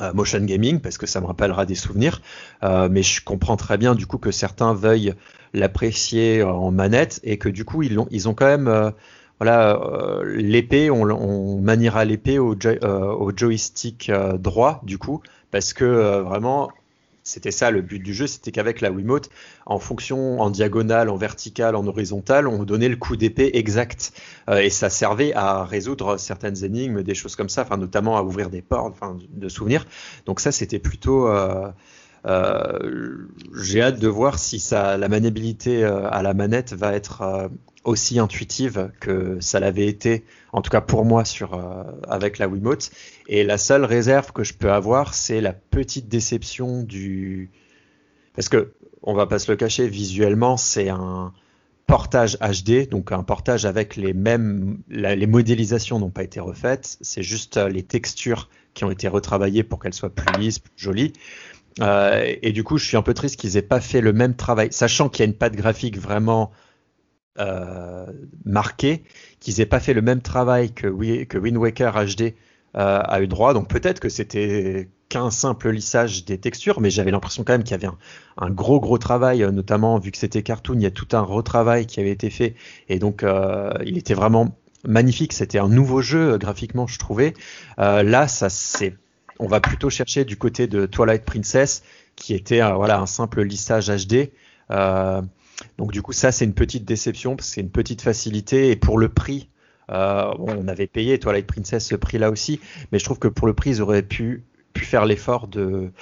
euh, 0.00 0.12
motion 0.12 0.40
gaming 0.44 0.80
parce 0.80 0.98
que 0.98 1.06
ça 1.06 1.20
me 1.20 1.26
rappellera 1.26 1.64
des 1.64 1.74
souvenirs. 1.74 2.20
Euh, 2.62 2.88
mais 2.90 3.02
je 3.02 3.24
comprends 3.24 3.56
très 3.56 3.78
bien 3.78 3.94
du 3.94 4.06
coup 4.06 4.18
que 4.18 4.30
certains 4.30 4.74
veuillent 4.74 5.14
l'apprécier 5.54 6.42
en 6.42 6.70
manette 6.70 7.20
et 7.24 7.38
que 7.38 7.48
du 7.48 7.64
coup 7.64 7.82
ils 7.82 7.98
ont, 7.98 8.06
ils 8.10 8.28
quand 8.34 8.46
même 8.46 8.68
euh, 8.68 8.90
euh, 9.80 10.24
l'épée, 10.36 10.90
on, 10.90 11.04
maniera 11.60 12.04
l'épée 12.04 12.38
au, 12.38 12.54
joy- 12.54 12.78
euh, 12.82 13.06
au 13.12 13.32
joystick 13.34 14.10
euh, 14.10 14.36
droit 14.36 14.80
du 14.84 14.98
coup 14.98 15.22
parce 15.50 15.72
que 15.72 15.84
euh, 15.84 16.22
vraiment 16.22 16.70
c'était 17.26 17.50
ça 17.50 17.72
le 17.72 17.82
but 17.82 17.98
du 17.98 18.14
jeu, 18.14 18.28
c'était 18.28 18.52
qu'avec 18.52 18.80
la 18.80 18.92
Wiimote, 18.92 19.30
en 19.66 19.80
fonction, 19.80 20.40
en 20.40 20.48
diagonale, 20.48 21.10
en 21.10 21.16
verticale, 21.16 21.74
en 21.74 21.86
horizontale, 21.86 22.46
on 22.46 22.62
donnait 22.62 22.88
le 22.88 22.96
coup 22.96 23.16
d'épée 23.16 23.50
exact. 23.54 24.12
Euh, 24.48 24.58
et 24.58 24.70
ça 24.70 24.90
servait 24.90 25.34
à 25.34 25.64
résoudre 25.64 26.18
certaines 26.18 26.64
énigmes, 26.64 27.02
des 27.02 27.14
choses 27.14 27.34
comme 27.34 27.48
ça, 27.48 27.62
enfin, 27.62 27.76
notamment 27.76 28.16
à 28.16 28.22
ouvrir 28.22 28.48
des 28.48 28.62
portes, 28.62 28.94
enfin, 28.94 29.18
de 29.28 29.48
souvenirs. 29.48 29.86
Donc 30.24 30.38
ça, 30.38 30.52
c'était 30.52 30.78
plutôt... 30.78 31.28
euh, 31.28 31.68
J'ai 32.26 33.82
hâte 33.82 34.00
de 34.00 34.08
voir 34.08 34.38
si 34.38 34.62
la 34.72 35.08
maniabilité 35.08 35.84
euh, 35.84 36.08
à 36.10 36.22
la 36.22 36.34
manette 36.34 36.72
va 36.72 36.92
être 36.92 37.22
euh, 37.22 37.48
aussi 37.86 38.18
intuitive 38.18 38.90
que 39.00 39.38
ça 39.40 39.60
l'avait 39.60 39.86
été, 39.86 40.24
en 40.52 40.60
tout 40.60 40.70
cas 40.70 40.80
pour 40.80 41.04
moi, 41.04 41.22
euh, 41.40 41.84
avec 42.08 42.38
la 42.38 42.48
Wiimote. 42.48 42.90
Et 43.28 43.44
la 43.44 43.58
seule 43.58 43.84
réserve 43.84 44.32
que 44.32 44.44
je 44.44 44.54
peux 44.54 44.72
avoir, 44.72 45.14
c'est 45.14 45.40
la 45.40 45.52
petite 45.52 46.08
déception 46.08 46.82
du... 46.82 47.50
Parce 48.34 48.48
que, 48.48 48.72
on 49.02 49.14
va 49.14 49.26
pas 49.26 49.38
se 49.38 49.50
le 49.50 49.56
cacher, 49.56 49.88
visuellement, 49.88 50.56
c'est 50.56 50.88
un 50.88 51.32
portage 51.86 52.36
HD, 52.38 52.88
donc 52.88 53.12
un 53.12 53.22
portage 53.22 53.64
avec 53.64 53.94
les 53.94 54.12
mêmes... 54.12 54.78
les 54.88 55.26
modélisations 55.26 56.00
n'ont 56.00 56.10
pas 56.10 56.24
été 56.24 56.40
refaites, 56.40 56.98
c'est 57.00 57.22
juste 57.22 57.56
euh, 57.56 57.68
les 57.68 57.84
textures 57.84 58.48
qui 58.74 58.84
ont 58.84 58.90
été 58.90 59.08
retravaillées 59.08 59.62
pour 59.62 59.78
qu'elles 59.78 59.94
soient 59.94 60.10
plus 60.10 60.40
lisses, 60.40 60.58
plus 60.58 60.72
jolies. 60.76 61.12
Euh, 61.82 62.34
et 62.42 62.52
du 62.52 62.64
coup, 62.64 62.78
je 62.78 62.86
suis 62.86 62.96
un 62.96 63.02
peu 63.02 63.14
triste 63.14 63.36
qu'ils 63.38 63.56
aient 63.56 63.62
pas 63.62 63.80
fait 63.80 64.00
le 64.00 64.12
même 64.12 64.34
travail, 64.34 64.68
sachant 64.70 65.08
qu'il 65.08 65.24
y 65.24 65.26
a 65.26 65.30
une 65.30 65.36
patte 65.36 65.54
graphique 65.56 65.98
vraiment 65.98 66.50
euh, 67.38 68.06
marquée, 68.44 69.04
qu'ils 69.40 69.60
aient 69.60 69.66
pas 69.66 69.80
fait 69.80 69.94
le 69.94 70.02
même 70.02 70.22
travail 70.22 70.72
que, 70.72 70.86
Wi- 70.86 71.26
que 71.26 71.38
Wind 71.38 71.56
Waker 71.58 71.92
HD 71.94 72.34
euh, 72.76 73.00
a 73.04 73.20
eu 73.20 73.26
droit. 73.28 73.54
Donc 73.54 73.68
peut-être 73.68 74.00
que 74.00 74.08
c'était 74.08 74.88
qu'un 75.08 75.30
simple 75.30 75.70
lissage 75.70 76.24
des 76.24 76.38
textures, 76.38 76.80
mais 76.80 76.90
j'avais 76.90 77.10
l'impression 77.10 77.44
quand 77.44 77.52
même 77.52 77.62
qu'il 77.62 77.72
y 77.72 77.74
avait 77.74 77.86
un, 77.86 77.98
un 78.38 78.50
gros 78.50 78.80
gros 78.80 78.98
travail, 78.98 79.42
euh, 79.42 79.50
notamment 79.52 79.98
vu 79.98 80.10
que 80.12 80.18
c'était 80.18 80.42
cartoon, 80.42 80.76
il 80.76 80.82
y 80.82 80.86
a 80.86 80.90
tout 80.90 81.08
un 81.12 81.20
retravail 81.20 81.86
qui 81.86 82.00
avait 82.00 82.10
été 82.10 82.30
fait, 82.30 82.54
et 82.88 82.98
donc 82.98 83.24
il 83.84 83.98
était 83.98 84.14
vraiment 84.14 84.56
magnifique. 84.86 85.32
C'était 85.32 85.58
un 85.58 85.68
nouveau 85.68 86.00
jeu 86.00 86.38
graphiquement, 86.38 86.86
je 86.86 86.98
trouvais. 86.98 87.34
Là, 87.78 88.28
ça 88.28 88.48
c'est, 88.50 88.94
on 89.38 89.46
va 89.46 89.60
plutôt 89.60 89.90
chercher 89.90 90.24
du 90.24 90.36
côté 90.36 90.66
de 90.66 90.86
Twilight 90.86 91.24
Princess, 91.24 91.82
qui 92.16 92.34
était 92.34 92.62
euh, 92.62 92.74
voilà 92.74 92.98
un 92.98 93.06
simple 93.06 93.42
lissage 93.42 93.88
HD. 93.88 94.30
Euh, 94.70 95.22
donc 95.78 95.92
du 95.92 96.02
coup, 96.02 96.12
ça 96.12 96.32
c'est 96.32 96.44
une 96.44 96.54
petite 96.54 96.84
déception, 96.84 97.36
parce 97.36 97.48
que 97.48 97.54
c'est 97.54 97.60
une 97.60 97.70
petite 97.70 98.02
facilité, 98.02 98.70
et 98.70 98.76
pour 98.76 98.98
le 98.98 99.08
prix. 99.08 99.48
Euh, 99.90 100.34
bon, 100.34 100.48
on 100.58 100.66
avait 100.66 100.88
payé 100.88 101.18
Twilight 101.18 101.46
Princess 101.46 101.86
ce 101.86 101.94
prix-là 101.94 102.30
aussi, 102.30 102.60
mais 102.90 102.98
je 102.98 103.04
trouve 103.04 103.20
que 103.20 103.28
pour 103.28 103.46
le 103.46 103.54
prix, 103.54 103.70
ils 103.70 103.82
auraient 103.82 104.02
pu, 104.02 104.42
pu 104.72 104.84
faire 104.84 105.04
l'effort 105.04 105.46
de, 105.46 105.92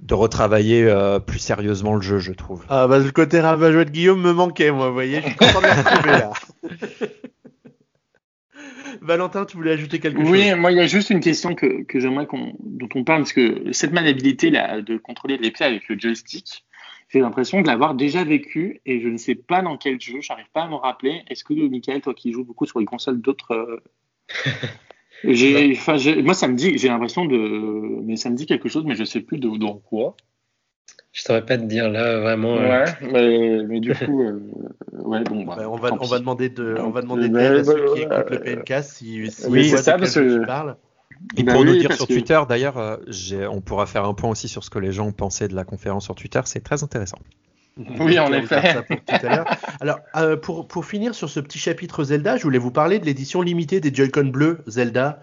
de 0.00 0.14
retravailler 0.14 0.84
euh, 0.84 1.18
plus 1.18 1.38
sérieusement 1.38 1.94
le 1.94 2.02
jeu, 2.02 2.18
je 2.18 2.32
trouve. 2.32 2.64
Ah 2.68 2.86
bah 2.88 2.98
le 2.98 3.10
côté 3.10 3.40
rabat-joie 3.40 3.84
de 3.84 3.90
Guillaume 3.90 4.20
me 4.20 4.32
manquait, 4.32 4.70
moi, 4.70 4.88
vous 4.88 4.94
voyez, 4.94 5.22
je 5.22 5.26
suis 5.26 5.36
content 5.36 5.60
de 5.60 5.66
le 5.66 5.72
retrouver 5.72 6.10
là. 6.10 6.32
Valentin, 9.02 9.44
tu 9.44 9.56
voulais 9.56 9.72
ajouter 9.72 10.00
quelque 10.00 10.18
Oui, 10.18 10.24
chose? 10.24 10.56
moi, 10.56 10.72
il 10.72 10.76
y 10.78 10.80
a 10.80 10.86
juste 10.86 11.10
une 11.10 11.20
question 11.20 11.54
que, 11.54 11.82
que 11.84 11.98
j'aimerais 12.00 12.26
qu'on, 12.26 12.54
dont 12.60 12.88
on 12.94 13.04
parle, 13.04 13.20
parce 13.22 13.32
que 13.32 13.72
cette 13.72 13.92
maniabilité 13.92 14.50
là, 14.50 14.80
de 14.82 14.96
contrôler 14.96 15.38
l'épée 15.38 15.64
avec 15.64 15.88
le 15.88 15.98
joystick, 15.98 16.64
j'ai 17.08 17.20
l'impression 17.20 17.60
de 17.62 17.66
l'avoir 17.66 17.94
déjà 17.94 18.24
vécu 18.24 18.80
et 18.86 19.00
je 19.00 19.08
ne 19.08 19.16
sais 19.16 19.34
pas 19.34 19.60
dans 19.62 19.76
quel 19.76 20.00
jeu, 20.00 20.20
j'arrive 20.20 20.50
pas 20.52 20.62
à 20.64 20.68
me 20.68 20.74
rappeler. 20.76 21.22
Est-ce 21.28 21.44
que, 21.44 21.52
Michael, 21.54 22.00
toi 22.00 22.14
qui 22.14 22.32
joues 22.32 22.44
beaucoup 22.44 22.66
sur 22.66 22.78
les 22.80 22.86
consoles 22.86 23.20
d'autres. 23.20 23.52
euh, 23.52 23.82
j'ai, 25.24 25.72
enfin, 25.76 25.96
j'ai- 25.96 26.22
moi, 26.22 26.34
ça 26.34 26.48
me 26.48 26.54
dit, 26.56 26.76
j'ai 26.78 26.88
l'impression 26.88 27.24
de. 27.24 27.36
Mais 28.02 28.16
ça 28.16 28.30
me 28.30 28.36
dit 28.36 28.46
quelque 28.46 28.68
chose, 28.68 28.84
mais 28.84 28.94
je 28.94 29.04
sais 29.04 29.20
plus 29.20 29.38
de, 29.38 29.48
dans 29.56 29.78
quoi. 29.78 30.16
Je 31.12 31.22
saurais 31.22 31.44
pas 31.44 31.58
te 31.58 31.64
dire 31.64 31.90
là 31.90 32.18
vraiment. 32.20 32.56
euh, 32.56 32.84
Ouais, 32.84 32.84
mais, 33.02 33.62
mais 33.68 33.80
du 33.80 33.94
coup, 33.94 34.22
euh, 34.22 34.40
ouais, 34.92 35.22
bon, 35.24 35.44
bah, 35.44 35.56
Ouais, 35.58 35.64
on, 35.66 35.76
va, 35.76 35.90
on 36.00 36.06
va 36.06 36.18
demander 36.18 36.48
de, 36.48 36.74
on 36.78 36.90
va 36.90 37.02
demander 37.02 37.26
à 37.26 37.28
bah, 37.28 37.64
ceux 37.64 37.94
qui 37.94 38.06
bah, 38.06 38.20
écoutent 38.20 38.30
le 38.30 38.40
PNK 38.40 38.82
si, 38.82 39.30
si 39.30 39.46
oui, 39.46 39.68
c'est 39.68 39.76
ça, 39.76 39.96
de 39.96 40.00
parce 40.00 40.14
que- 40.14 40.40
tu 40.40 40.46
parles. 40.46 40.76
Et 41.36 41.44
Bah 41.44 41.52
pour 41.52 41.64
nous 41.64 41.72
oui, 41.72 41.78
dire 41.80 41.92
sur 41.92 42.08
que- 42.08 42.12
Twitter, 42.14 42.40
d'ailleurs, 42.48 42.78
euh, 42.78 42.96
on 43.50 43.60
pourra 43.60 43.86
faire 43.86 44.04
un 44.06 44.14
point 44.14 44.30
aussi 44.30 44.48
sur 44.48 44.64
ce 44.64 44.70
que 44.70 44.78
les 44.80 44.90
gens 44.90 45.12
pensaient 45.12 45.46
de 45.48 45.54
la 45.54 45.64
conférence 45.64 46.04
sur 46.04 46.14
Twitter, 46.16 46.40
c'est 46.46 46.64
très 46.64 46.82
intéressant. 46.82 47.18
Oui, 48.00 48.18
en 48.18 48.32
effet. 48.32 48.60
faire 48.60 48.72
ça 48.74 48.82
pour 48.82 48.96
tout 48.96 49.26
à 49.26 49.36
l'heure. 49.36 49.46
Alors, 49.80 50.00
euh, 50.16 50.36
pour, 50.36 50.66
pour 50.66 50.84
finir 50.84 51.14
sur 51.14 51.30
ce 51.30 51.38
petit 51.40 51.58
chapitre 51.58 52.04
Zelda, 52.04 52.36
je 52.38 52.42
voulais 52.42 52.58
vous 52.58 52.72
parler 52.72 52.98
de 52.98 53.04
l'édition 53.06 53.40
limitée 53.40 53.80
des 53.80 53.94
Joy-Con 53.94 54.24
bleus 54.30 54.58
Zelda, 54.66 55.20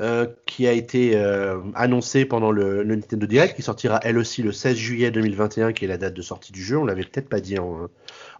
euh, 0.00 0.26
qui 0.46 0.66
a 0.66 0.72
été 0.72 1.12
euh, 1.16 1.58
annoncée 1.74 2.24
pendant 2.24 2.50
le, 2.50 2.82
le 2.82 2.94
Nintendo 2.96 3.26
Direct, 3.26 3.54
qui 3.56 3.62
sortira 3.62 4.00
elle 4.02 4.18
aussi 4.18 4.42
le 4.42 4.52
16 4.52 4.76
juillet 4.76 5.10
2021, 5.10 5.72
qui 5.72 5.84
est 5.84 5.88
la 5.88 5.98
date 5.98 6.14
de 6.14 6.22
sortie 6.22 6.52
du 6.52 6.62
jeu. 6.62 6.78
On 6.78 6.84
l'avait 6.84 7.02
peut-être 7.04 7.28
pas 7.28 7.40
dit 7.40 7.58
en- 7.58 7.88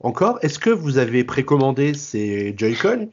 encore. 0.01 0.39
Est-ce 0.43 0.59
que 0.59 0.71
vous 0.71 0.99
avez 0.99 1.25
précommandé 1.25 1.95
ces 1.95 2.55
Joy-Con 2.57 3.11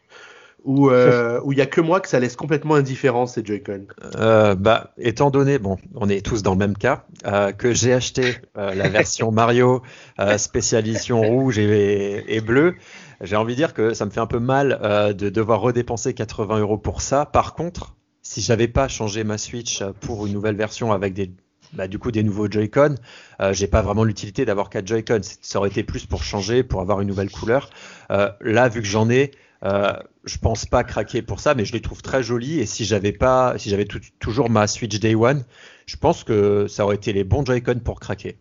ou 0.64 0.90
euh, 0.90 1.40
il 1.52 1.58
y 1.58 1.62
a 1.62 1.66
que 1.66 1.82
moi 1.82 2.00
que 2.00 2.08
ça 2.08 2.20
laisse 2.20 2.36
complètement 2.36 2.76
indifférent 2.76 3.28
ces 3.28 3.44
Joy-Con? 3.46 3.88
Euh, 4.16 4.56
bah, 4.56 4.94
étant 4.98 5.32
donné, 5.32 5.60
bon, 5.60 5.78
on 5.96 6.08
est 6.10 6.26
tous 6.26 6.42
dans 6.44 6.52
le 6.54 6.58
même 6.58 6.78
cas, 6.78 7.06
euh, 7.26 7.52
que 7.52 7.74
j'ai 7.74 7.94
acheté 7.94 8.38
euh, 8.58 8.74
la 8.74 8.90
version 8.90 9.32
Mario 9.34 9.82
euh, 10.20 10.38
spécial 10.38 10.88
édition 10.88 11.22
rouge 11.22 11.60
et, 11.60 12.36
et 12.36 12.42
bleu, 12.42 12.76
j'ai 13.22 13.36
envie 13.36 13.54
de 13.54 13.58
dire 13.58 13.74
que 13.74 13.94
ça 13.94 14.06
me 14.06 14.12
fait 14.12 14.20
un 14.22 14.28
peu 14.28 14.40
mal 14.40 14.80
euh, 14.82 15.14
de 15.14 15.30
devoir 15.30 15.60
redépenser 15.62 16.14
80 16.14 16.60
euros 16.60 16.78
pour 16.78 17.02
ça. 17.02 17.26
Par 17.26 17.54
contre, 17.54 17.96
si 18.30 18.42
j'avais 18.42 18.68
pas 18.68 18.88
changé 18.88 19.24
ma 19.24 19.40
Switch 19.40 19.84
pour 20.02 20.28
une 20.28 20.34
nouvelle 20.34 20.56
version 20.56 20.92
avec 20.92 21.16
des 21.16 21.32
bah, 21.74 21.88
du 21.88 21.98
coup 21.98 22.12
des 22.12 22.22
nouveaux 22.22 22.50
Joy-Con, 22.50 22.94
euh, 23.42 23.54
j'ai 23.54 23.68
pas 23.68 23.82
vraiment 23.82 24.04
l'utilité 24.04 24.46
d'avoir 24.46 24.70
quatre 24.70 24.88
Joy-Con. 24.88 25.22
Ça 25.42 25.58
aurait 25.58 25.70
été 25.70 25.84
plus 25.84 26.06
pour 26.06 26.24
changer, 26.24 26.62
pour 26.62 26.80
avoir 26.80 27.02
une 27.02 27.08
nouvelle 27.08 27.32
couleur. 27.32 27.72
Euh, 28.12 28.30
là, 28.42 28.70
vu 28.70 28.82
que 28.82 28.88
j'en 28.88 29.10
ai, 29.10 29.32
euh, 29.64 29.94
je 30.26 30.38
pense 30.38 30.68
pas 30.68 30.84
craquer 30.84 31.24
pour 31.24 31.40
ça, 31.40 31.56
mais 31.56 31.66
je 31.66 31.74
les 31.74 31.82
trouve 31.82 32.04
très 32.04 32.22
jolis. 32.22 32.60
Et 32.60 32.68
si 32.68 32.86
j'avais 32.86 33.14
pas, 33.14 33.56
si 33.58 33.72
j'avais 33.72 33.88
toujours 34.20 34.52
ma 34.52 34.68
Switch 34.68 35.00
Day 35.00 35.16
One, 35.16 35.44
je 35.88 35.98
pense 35.98 36.24
que 36.24 36.68
ça 36.68 36.86
aurait 36.86 36.98
été 36.98 37.14
les 37.14 37.24
bons 37.24 37.44
Joy-Con 37.44 37.82
pour 37.84 38.00
craquer. 38.00 38.38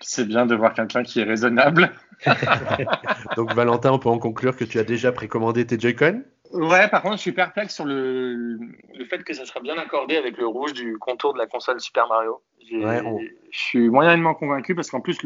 C'est 0.00 0.26
bien 0.26 0.46
de 0.46 0.54
voir 0.54 0.72
quelqu'un 0.72 1.02
qui 1.02 1.20
est 1.20 1.24
raisonnable. 1.24 1.92
Donc 3.36 3.52
Valentin, 3.52 3.92
on 3.92 3.98
peut 3.98 4.08
en 4.08 4.18
conclure 4.18 4.56
que 4.56 4.64
tu 4.64 4.78
as 4.78 4.84
déjà 4.84 5.12
précommandé 5.12 5.66
tes 5.66 5.78
Joy-Con? 5.78 6.22
Ouais, 6.52 6.88
par 6.88 7.02
contre, 7.02 7.16
je 7.16 7.20
suis 7.20 7.32
perplexe 7.32 7.74
sur 7.74 7.84
le, 7.84 8.56
le 8.56 9.04
fait 9.04 9.22
que 9.22 9.32
ça 9.32 9.44
sera 9.44 9.60
bien 9.60 9.78
accordé 9.78 10.16
avec 10.16 10.36
le 10.36 10.46
rouge 10.46 10.72
du 10.72 10.98
contour 10.98 11.32
de 11.32 11.38
la 11.38 11.46
console 11.46 11.80
Super 11.80 12.08
Mario. 12.08 12.42
J'ai- 12.68 12.84
Ouais, 12.84 13.00
on- 13.04 13.20
Je 13.52 13.58
suis 13.58 13.88
moyennement 13.88 14.34
convaincu 14.34 14.74
parce 14.74 14.90
qu'en 14.90 15.00
plus, 15.00 15.18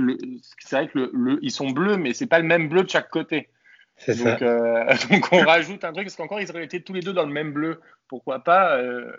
c'est 0.58 0.76
vrai 0.76 0.88
que 0.88 0.98
le, 0.98 1.10
le- 1.14 1.38
ils 1.42 1.50
sont 1.50 1.70
bleus, 1.70 1.96
mais 1.96 2.12
c'est 2.14 2.26
pas 2.26 2.38
le 2.38 2.44
même 2.46 2.68
bleu 2.68 2.82
de 2.84 2.90
chaque 2.90 3.08
côté. 3.10 3.48
C'est 3.96 4.14
ça. 4.14 4.32
Donc, 4.32 4.42
euh, 4.42 4.84
donc 5.10 5.28
on 5.32 5.40
rajoute 5.44 5.84
un 5.84 5.92
truc 5.92 6.06
parce 6.06 6.16
qu'encore 6.16 6.40
ils 6.40 6.50
auraient 6.50 6.64
été 6.64 6.82
tous 6.82 6.92
les 6.92 7.00
deux 7.00 7.12
dans 7.12 7.24
le 7.26 7.32
même 7.32 7.52
bleu. 7.52 7.80
Pourquoi 8.08 8.40
pas 8.40 8.76
euh, 8.76 9.10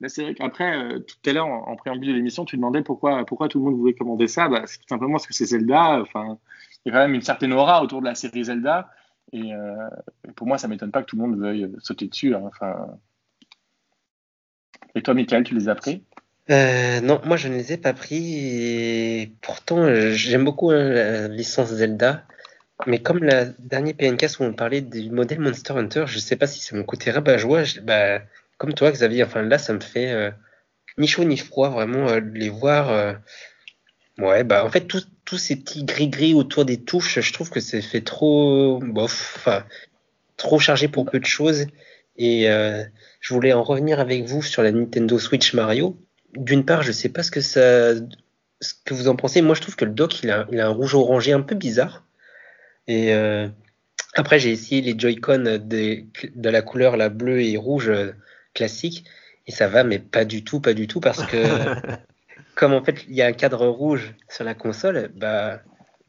Là, 0.00 0.08
c'est 0.08 0.22
vrai 0.22 0.34
qu'après, 0.34 0.74
euh, 0.76 0.98
tout 0.98 1.16
à 1.30 1.32
l'heure 1.34 1.46
en, 1.46 1.68
en 1.68 1.76
préambule 1.76 2.08
de 2.08 2.14
l'émission, 2.14 2.44
tu 2.46 2.56
demandais 2.56 2.82
pourquoi, 2.82 3.24
pourquoi 3.26 3.48
tout 3.48 3.58
le 3.58 3.64
monde 3.66 3.76
voulait 3.78 3.92
commander 3.94 4.28
ça. 4.28 4.48
Bah, 4.48 4.62
c'est 4.66 4.78
tout 4.78 4.88
simplement 4.88 5.12
parce 5.12 5.26
que 5.26 5.34
c'est 5.34 5.44
Zelda. 5.44 6.00
Enfin, 6.00 6.38
il 6.84 6.88
y 6.88 6.90
a 6.90 6.98
quand 6.98 7.02
même 7.06 7.14
une 7.14 7.20
certaine 7.22 7.52
aura 7.52 7.82
autour 7.82 8.00
de 8.00 8.06
la 8.06 8.14
série 8.14 8.44
Zelda. 8.44 8.90
Et 9.32 9.54
euh, 9.54 9.88
pour 10.36 10.46
moi, 10.46 10.58
ça 10.58 10.68
m'étonne 10.68 10.90
pas 10.90 11.02
que 11.02 11.06
tout 11.06 11.16
le 11.16 11.22
monde 11.22 11.38
veuille 11.38 11.70
sauter 11.78 12.08
dessus. 12.08 12.34
hein. 12.34 12.42
Enfin. 12.44 12.98
Et 14.94 15.02
toi, 15.02 15.14
Michael, 15.14 15.44
tu 15.44 15.54
les 15.54 15.68
as 15.68 15.74
pris? 15.74 16.04
Euh, 16.50 17.00
non, 17.00 17.20
moi 17.24 17.36
je 17.36 17.46
ne 17.46 17.54
les 17.54 17.72
ai 17.72 17.76
pas 17.76 17.92
pris 17.92 18.34
et 19.22 19.32
pourtant 19.40 19.78
euh, 19.78 20.10
j'aime 20.10 20.44
beaucoup 20.44 20.70
hein, 20.70 20.82
la 20.88 21.28
licence 21.28 21.68
Zelda. 21.68 22.24
Mais 22.86 23.00
comme 23.00 23.18
le 23.22 23.54
dernier 23.60 23.94
PNK 23.94 24.26
où 24.40 24.44
on 24.44 24.52
parlait 24.54 24.80
du 24.80 25.10
modèle 25.10 25.38
Monster 25.38 25.74
Hunter, 25.74 26.04
je 26.08 26.18
sais 26.18 26.34
pas 26.36 26.46
si 26.48 26.60
c'est 26.60 26.74
mon 26.74 26.82
côté 26.82 27.10
rabat-joie. 27.12 27.62
je- 27.64 27.80
Bah, 27.80 28.20
comme 28.58 28.74
toi, 28.74 28.90
Xavier, 28.90 29.22
enfin 29.22 29.42
là, 29.42 29.58
ça 29.58 29.72
me 29.74 29.80
fait 29.80 30.32
ni 30.98 31.06
chaud 31.06 31.24
ni 31.24 31.36
froid, 31.36 31.68
vraiment, 31.70 32.08
euh, 32.08 32.20
les 32.20 32.48
voir. 32.48 33.16
Ouais, 34.18 34.44
bah 34.44 34.64
en 34.64 34.70
fait, 34.70 34.86
tous 34.86 35.08
tous 35.30 35.38
ces 35.38 35.54
petits 35.54 35.84
gris-gris 35.84 36.34
autour 36.34 36.64
des 36.64 36.78
touches, 36.78 37.20
je 37.20 37.32
trouve 37.32 37.50
que 37.50 37.60
c'est 37.60 37.82
fait 37.82 38.00
trop, 38.00 38.80
bof, 38.82 39.34
enfin, 39.36 39.64
trop 40.36 40.58
chargé 40.58 40.88
pour 40.88 41.08
peu 41.08 41.20
de 41.20 41.24
choses. 41.24 41.66
Et 42.16 42.50
euh, 42.50 42.82
je 43.20 43.32
voulais 43.32 43.52
en 43.52 43.62
revenir 43.62 44.00
avec 44.00 44.24
vous 44.24 44.42
sur 44.42 44.64
la 44.64 44.72
Nintendo 44.72 45.20
Switch 45.20 45.54
Mario. 45.54 45.96
D'une 46.34 46.64
part, 46.64 46.82
je 46.82 46.90
sais 46.90 47.10
pas 47.10 47.22
ce 47.22 47.30
que 47.30 47.40
ça, 47.40 47.94
ce 48.60 48.74
que 48.84 48.92
vous 48.92 49.06
en 49.06 49.14
pensez. 49.14 49.40
Moi, 49.40 49.54
je 49.54 49.60
trouve 49.60 49.76
que 49.76 49.84
le 49.84 49.92
dock, 49.92 50.20
il 50.24 50.32
a, 50.32 50.48
un 50.50 50.68
rouge 50.68 50.96
orangé 50.96 51.30
un 51.30 51.42
peu 51.42 51.54
bizarre. 51.54 52.04
Et 52.88 53.14
euh, 53.14 53.46
après, 54.14 54.40
j'ai 54.40 54.50
essayé 54.50 54.82
les 54.82 54.98
Joy-Con 54.98 55.60
des- 55.62 56.08
de 56.34 56.50
la 56.50 56.60
couleur 56.60 56.96
la 56.96 57.08
bleue 57.08 57.40
et 57.40 57.56
rouge 57.56 57.88
euh, 57.88 58.14
classique. 58.52 59.04
Et 59.46 59.52
ça 59.52 59.68
va, 59.68 59.84
mais 59.84 60.00
pas 60.00 60.24
du 60.24 60.42
tout, 60.42 60.58
pas 60.58 60.74
du 60.74 60.88
tout, 60.88 60.98
parce 60.98 61.24
que 61.24 61.36
comme 62.60 62.74
en 62.74 62.84
fait 62.84 63.06
il 63.08 63.14
y 63.14 63.22
a 63.22 63.26
un 63.26 63.32
cadre 63.32 63.66
rouge 63.66 64.14
sur 64.28 64.44
la 64.44 64.54
console, 64.54 65.10
bah 65.16 65.62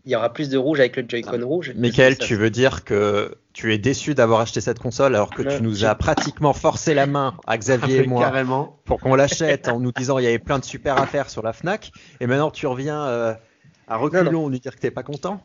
il 0.03 0.11
y 0.11 0.15
aura 0.15 0.33
plus 0.33 0.49
de 0.49 0.57
rouge 0.57 0.79
avec 0.79 0.97
le 0.97 1.05
Joy-Con 1.07 1.45
rouge. 1.45 1.73
Michael, 1.75 2.17
tu 2.17 2.35
veux 2.35 2.49
dire 2.49 2.83
que 2.83 3.37
tu 3.53 3.71
es 3.73 3.77
déçu 3.77 4.15
d'avoir 4.15 4.41
acheté 4.41 4.59
cette 4.59 4.79
console 4.79 5.15
alors 5.15 5.29
que 5.29 5.43
Non, 5.43 5.55
tu 5.55 5.63
nous 5.63 5.85
as 5.85 5.95
pratiquement 5.95 6.51
forcé 6.53 6.93
la 6.93 7.05
main 7.05 7.37
à 7.47 7.57
Xavier 7.57 8.03
et 8.03 8.07
moi 8.07 8.23
Carrément. 8.23 8.79
pour 8.83 8.99
qu'on 8.99 9.15
l'achète 9.15 9.69
en 9.69 9.79
nous 9.79 9.93
disant 9.93 10.17
il 10.17 10.25
y 10.25 10.27
avait 10.27 10.39
plein 10.39 10.59
de 10.59 10.65
super 10.65 10.97
affaires 10.97 11.29
sur 11.29 11.41
la 11.41 11.53
Fnac 11.53 11.91
et 12.19 12.27
maintenant 12.27 12.51
tu 12.51 12.67
reviens 12.67 13.01
euh, 13.05 13.33
à 13.87 13.95
reculons 13.95 14.49
nous 14.49 14.59
dire 14.59 14.75
que 14.75 14.81
t'es 14.81 14.91
pas 14.91 15.03
content 15.03 15.41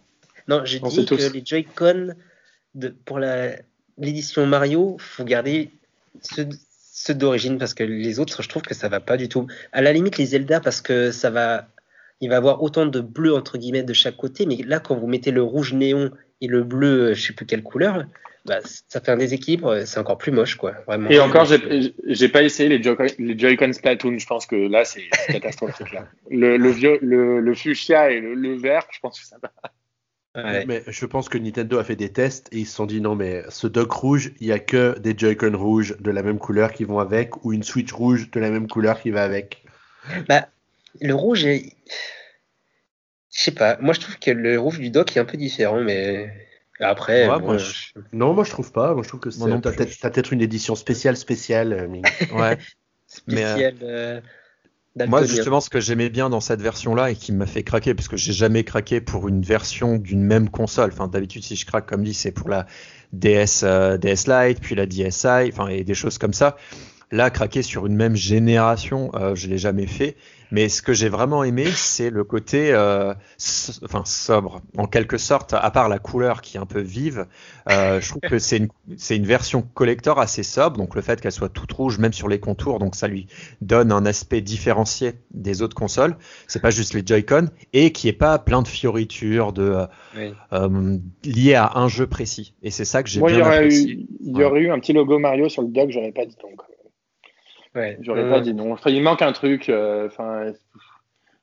Non, 0.48 0.62
j'ai 0.64 0.80
dit 0.80 1.04
que 1.06 1.14
tous. 1.14 1.32
les 1.32 1.42
Joy-Con 1.44 2.14
de, 2.74 2.88
pour 2.88 3.20
la 3.20 3.52
l'édition 3.98 4.44
Mario, 4.46 4.96
faut 4.98 5.24
garder 5.24 5.70
ceux, 6.20 6.48
ceux 6.98 7.12
d'origine 7.12 7.58
parce 7.58 7.74
que 7.74 7.84
les 7.84 8.18
autres, 8.20 8.42
je 8.42 8.48
trouve 8.48 8.62
que 8.62 8.74
ça 8.74 8.88
va 8.88 9.00
pas 9.00 9.18
du 9.18 9.28
tout. 9.28 9.46
À 9.70 9.82
la 9.82 9.92
limite, 9.92 10.16
les 10.16 10.24
Zelda 10.24 10.60
parce 10.60 10.80
que 10.80 11.10
ça 11.12 11.28
va, 11.28 11.68
il 12.22 12.30
va 12.30 12.38
avoir 12.38 12.62
autant 12.62 12.86
de 12.86 13.00
bleu 13.00 13.34
entre 13.34 13.58
guillemets 13.58 13.82
de 13.82 13.92
chaque 13.92 14.16
côté, 14.16 14.46
mais 14.46 14.56
là 14.64 14.80
quand 14.80 14.96
vous 14.96 15.06
mettez 15.06 15.30
le 15.30 15.42
rouge 15.42 15.74
néon 15.74 16.10
et 16.40 16.46
le 16.46 16.64
bleu, 16.64 17.10
euh, 17.10 17.14
je 17.14 17.26
sais 17.26 17.32
plus 17.34 17.44
quelle 17.44 17.62
couleur, 17.62 18.06
bah, 18.46 18.60
ça 18.88 19.02
fait 19.02 19.10
un 19.10 19.18
déséquilibre, 19.18 19.82
c'est 19.84 20.00
encore 20.00 20.16
plus 20.16 20.32
moche 20.32 20.54
quoi, 20.54 20.72
vraiment. 20.86 21.10
Et 21.10 21.20
encore, 21.20 21.44
j'ai 21.44 22.28
pas 22.30 22.42
essayé 22.42 22.70
les 22.70 22.82
Joy- 22.82 23.14
les 23.18 23.38
Joy-Con 23.38 23.74
Splatoon. 23.74 24.18
Je 24.18 24.26
pense 24.26 24.46
que 24.46 24.56
là, 24.56 24.86
c'est 24.86 25.02
catastrophique. 25.30 25.88
Le, 26.30 26.70
vieux, 26.70 26.98
le 27.02 27.54
fuchsia 27.54 28.10
et 28.10 28.20
le, 28.20 28.32
le 28.34 28.56
vert, 28.56 28.86
je 28.90 29.00
pense 29.00 29.20
que 29.20 29.26
ça 29.26 29.36
va. 29.42 29.52
Ouais. 30.36 30.66
Mais 30.66 30.82
je 30.86 31.06
pense 31.06 31.28
que 31.28 31.38
Nintendo 31.38 31.78
a 31.78 31.84
fait 31.84 31.96
des 31.96 32.12
tests 32.12 32.48
et 32.52 32.58
ils 32.58 32.66
se 32.66 32.74
sont 32.76 32.86
dit 32.86 33.00
non 33.00 33.14
mais 33.14 33.42
ce 33.48 33.66
dock 33.66 33.90
rouge, 33.92 34.32
il 34.40 34.46
y 34.46 34.52
a 34.52 34.58
que 34.58 34.98
des 34.98 35.14
Joy-Con 35.16 35.56
rouges 35.56 35.96
de 35.98 36.10
la 36.10 36.22
même 36.22 36.38
couleur 36.38 36.72
qui 36.72 36.84
vont 36.84 36.98
avec 36.98 37.44
ou 37.44 37.52
une 37.52 37.62
Switch 37.62 37.92
rouge 37.92 38.30
de 38.30 38.38
la 38.40 38.50
même 38.50 38.68
couleur 38.68 39.00
qui 39.00 39.10
va 39.10 39.22
avec. 39.24 39.64
Bah, 40.28 40.48
le 41.00 41.14
rouge 41.14 41.44
est. 41.46 41.72
Je 43.32 43.42
sais 43.44 43.50
pas, 43.52 43.76
moi 43.80 43.92
je 43.94 44.00
trouve 44.00 44.18
que 44.18 44.30
le 44.30 44.58
rouge 44.58 44.78
du 44.78 44.90
dock 44.90 45.16
est 45.16 45.20
un 45.20 45.24
peu 45.24 45.36
différent, 45.36 45.80
mais 45.82 46.30
après, 46.80 47.28
Ouais, 47.28 47.38
moi, 47.38 47.56
je- 47.58 47.92
Non, 48.12 48.34
moi 48.34 48.44
je 48.44 48.50
trouve 48.50 48.72
pas. 48.72 48.94
Moi 48.94 49.02
je 49.02 49.08
trouve 49.08 49.20
que 49.20 49.30
c'est 49.30 49.48
t'as 49.60 49.72
peut-être 49.72 49.98
t'as 50.00 50.10
peut-être 50.10 50.32
une 50.32 50.42
édition 50.42 50.74
spéciale 50.74 51.16
spéciale. 51.16 51.72
euh, 51.72 51.86
ouais 52.36 52.58
Mais, 53.26 53.44
euh, 53.44 53.54
spécial 53.54 53.74
euh, 53.82 54.20
Moi, 55.08 55.24
justement, 55.24 55.60
ce 55.60 55.68
que 55.68 55.80
j'aimais 55.80 56.08
bien 56.08 56.30
dans 56.30 56.40
cette 56.40 56.62
version-là 56.62 57.10
et 57.10 57.16
qui 57.16 57.32
m'a 57.32 57.46
fait 57.46 57.62
craquer, 57.62 57.94
parce 57.94 58.08
que 58.08 58.16
j'ai 58.16 58.32
jamais 58.32 58.64
craqué 58.64 59.00
pour 59.00 59.28
une 59.28 59.42
version 59.42 59.96
d'une 59.96 60.22
même 60.22 60.48
console. 60.48 60.90
Enfin, 60.92 61.06
d'habitude, 61.08 61.44
si 61.44 61.54
je 61.54 61.66
craque, 61.66 61.86
comme 61.86 62.02
dit, 62.02 62.14
c'est 62.14 62.32
pour 62.32 62.48
la 62.48 62.66
DS, 63.12 63.62
euh, 63.62 63.98
DS 63.98 64.26
Lite, 64.26 64.60
puis 64.60 64.74
la 64.74 64.86
DSi, 64.86 65.50
enfin, 65.52 65.68
et 65.68 65.84
des 65.84 65.94
choses 65.94 66.16
comme 66.16 66.32
ça. 66.32 66.56
Là, 67.12 67.30
craquer 67.30 67.62
sur 67.62 67.86
une 67.86 67.94
même 67.94 68.16
génération, 68.16 69.10
euh, 69.14 69.34
je 69.36 69.46
l'ai 69.48 69.58
jamais 69.58 69.86
fait. 69.86 70.16
Mais 70.52 70.68
ce 70.68 70.80
que 70.80 70.92
j'ai 70.92 71.08
vraiment 71.08 71.42
aimé, 71.44 71.64
c'est 71.74 72.08
le 72.10 72.22
côté, 72.22 72.72
euh, 72.72 73.14
so- 73.36 73.72
enfin, 73.84 74.02
sobre, 74.04 74.60
en 74.76 74.86
quelque 74.86 75.16
sorte, 75.18 75.54
à 75.54 75.70
part 75.72 75.88
la 75.88 75.98
couleur 75.98 76.40
qui 76.40 76.56
est 76.56 76.60
un 76.60 76.66
peu 76.66 76.80
vive. 76.80 77.26
Euh, 77.68 78.00
je 78.00 78.08
trouve 78.08 78.20
que 78.22 78.38
c'est 78.38 78.58
une, 78.58 78.68
c'est 78.96 79.16
une 79.16 79.26
version 79.26 79.62
collector 79.62 80.20
assez 80.20 80.44
sobre, 80.44 80.76
donc 80.78 80.94
le 80.94 81.00
fait 81.00 81.20
qu'elle 81.20 81.32
soit 81.32 81.48
toute 81.48 81.72
rouge, 81.72 81.98
même 81.98 82.12
sur 82.12 82.28
les 82.28 82.38
contours, 82.38 82.78
donc 82.78 82.94
ça 82.94 83.08
lui 83.08 83.26
donne 83.60 83.90
un 83.90 84.06
aspect 84.06 84.40
différencié 84.40 85.14
des 85.32 85.62
autres 85.62 85.74
consoles. 85.76 86.16
C'est 86.46 86.62
pas 86.62 86.70
juste 86.70 86.94
les 86.94 87.02
Joy-Con 87.04 87.48
et 87.72 87.90
qui 87.90 88.06
est 88.08 88.12
pas 88.12 88.38
plein 88.38 88.62
de 88.62 88.68
fioritures 88.68 89.52
de 89.52 89.62
euh, 89.62 89.86
Oui. 90.16 90.32
euh, 90.52 90.98
liées 91.24 91.54
à 91.54 91.72
un 91.76 91.88
jeu 91.88 92.06
précis. 92.06 92.54
Et 92.62 92.70
c'est 92.70 92.84
ça 92.84 93.02
que 93.02 93.08
j'ai 93.08 93.18
Moi, 93.20 93.30
il 93.30 93.34
y 93.34 93.36
bien 93.38 93.46
aurait 93.46 93.56
apprécié. 93.56 93.92
eu, 93.94 94.06
il 94.20 94.36
y 94.36 94.44
aurait 94.44 94.60
eu 94.60 94.70
un 94.70 94.78
petit 94.78 94.92
logo 94.92 95.18
Mario 95.18 95.48
sur 95.48 95.62
le 95.62 95.68
dock, 95.68 95.90
j'aurais 95.90 96.12
pas 96.12 96.24
dit 96.24 96.36
non. 96.44 96.50
Ouais. 97.76 97.98
J'aurais 98.00 98.22
Euh, 98.24 98.30
pas 98.30 98.40
dit 98.40 98.54
non. 98.54 98.72
Enfin, 98.72 98.90
il 98.90 99.02
manque 99.02 99.22
un 99.22 99.32
truc. 99.32 99.68
euh, 99.68 100.06
Enfin, 100.06 100.52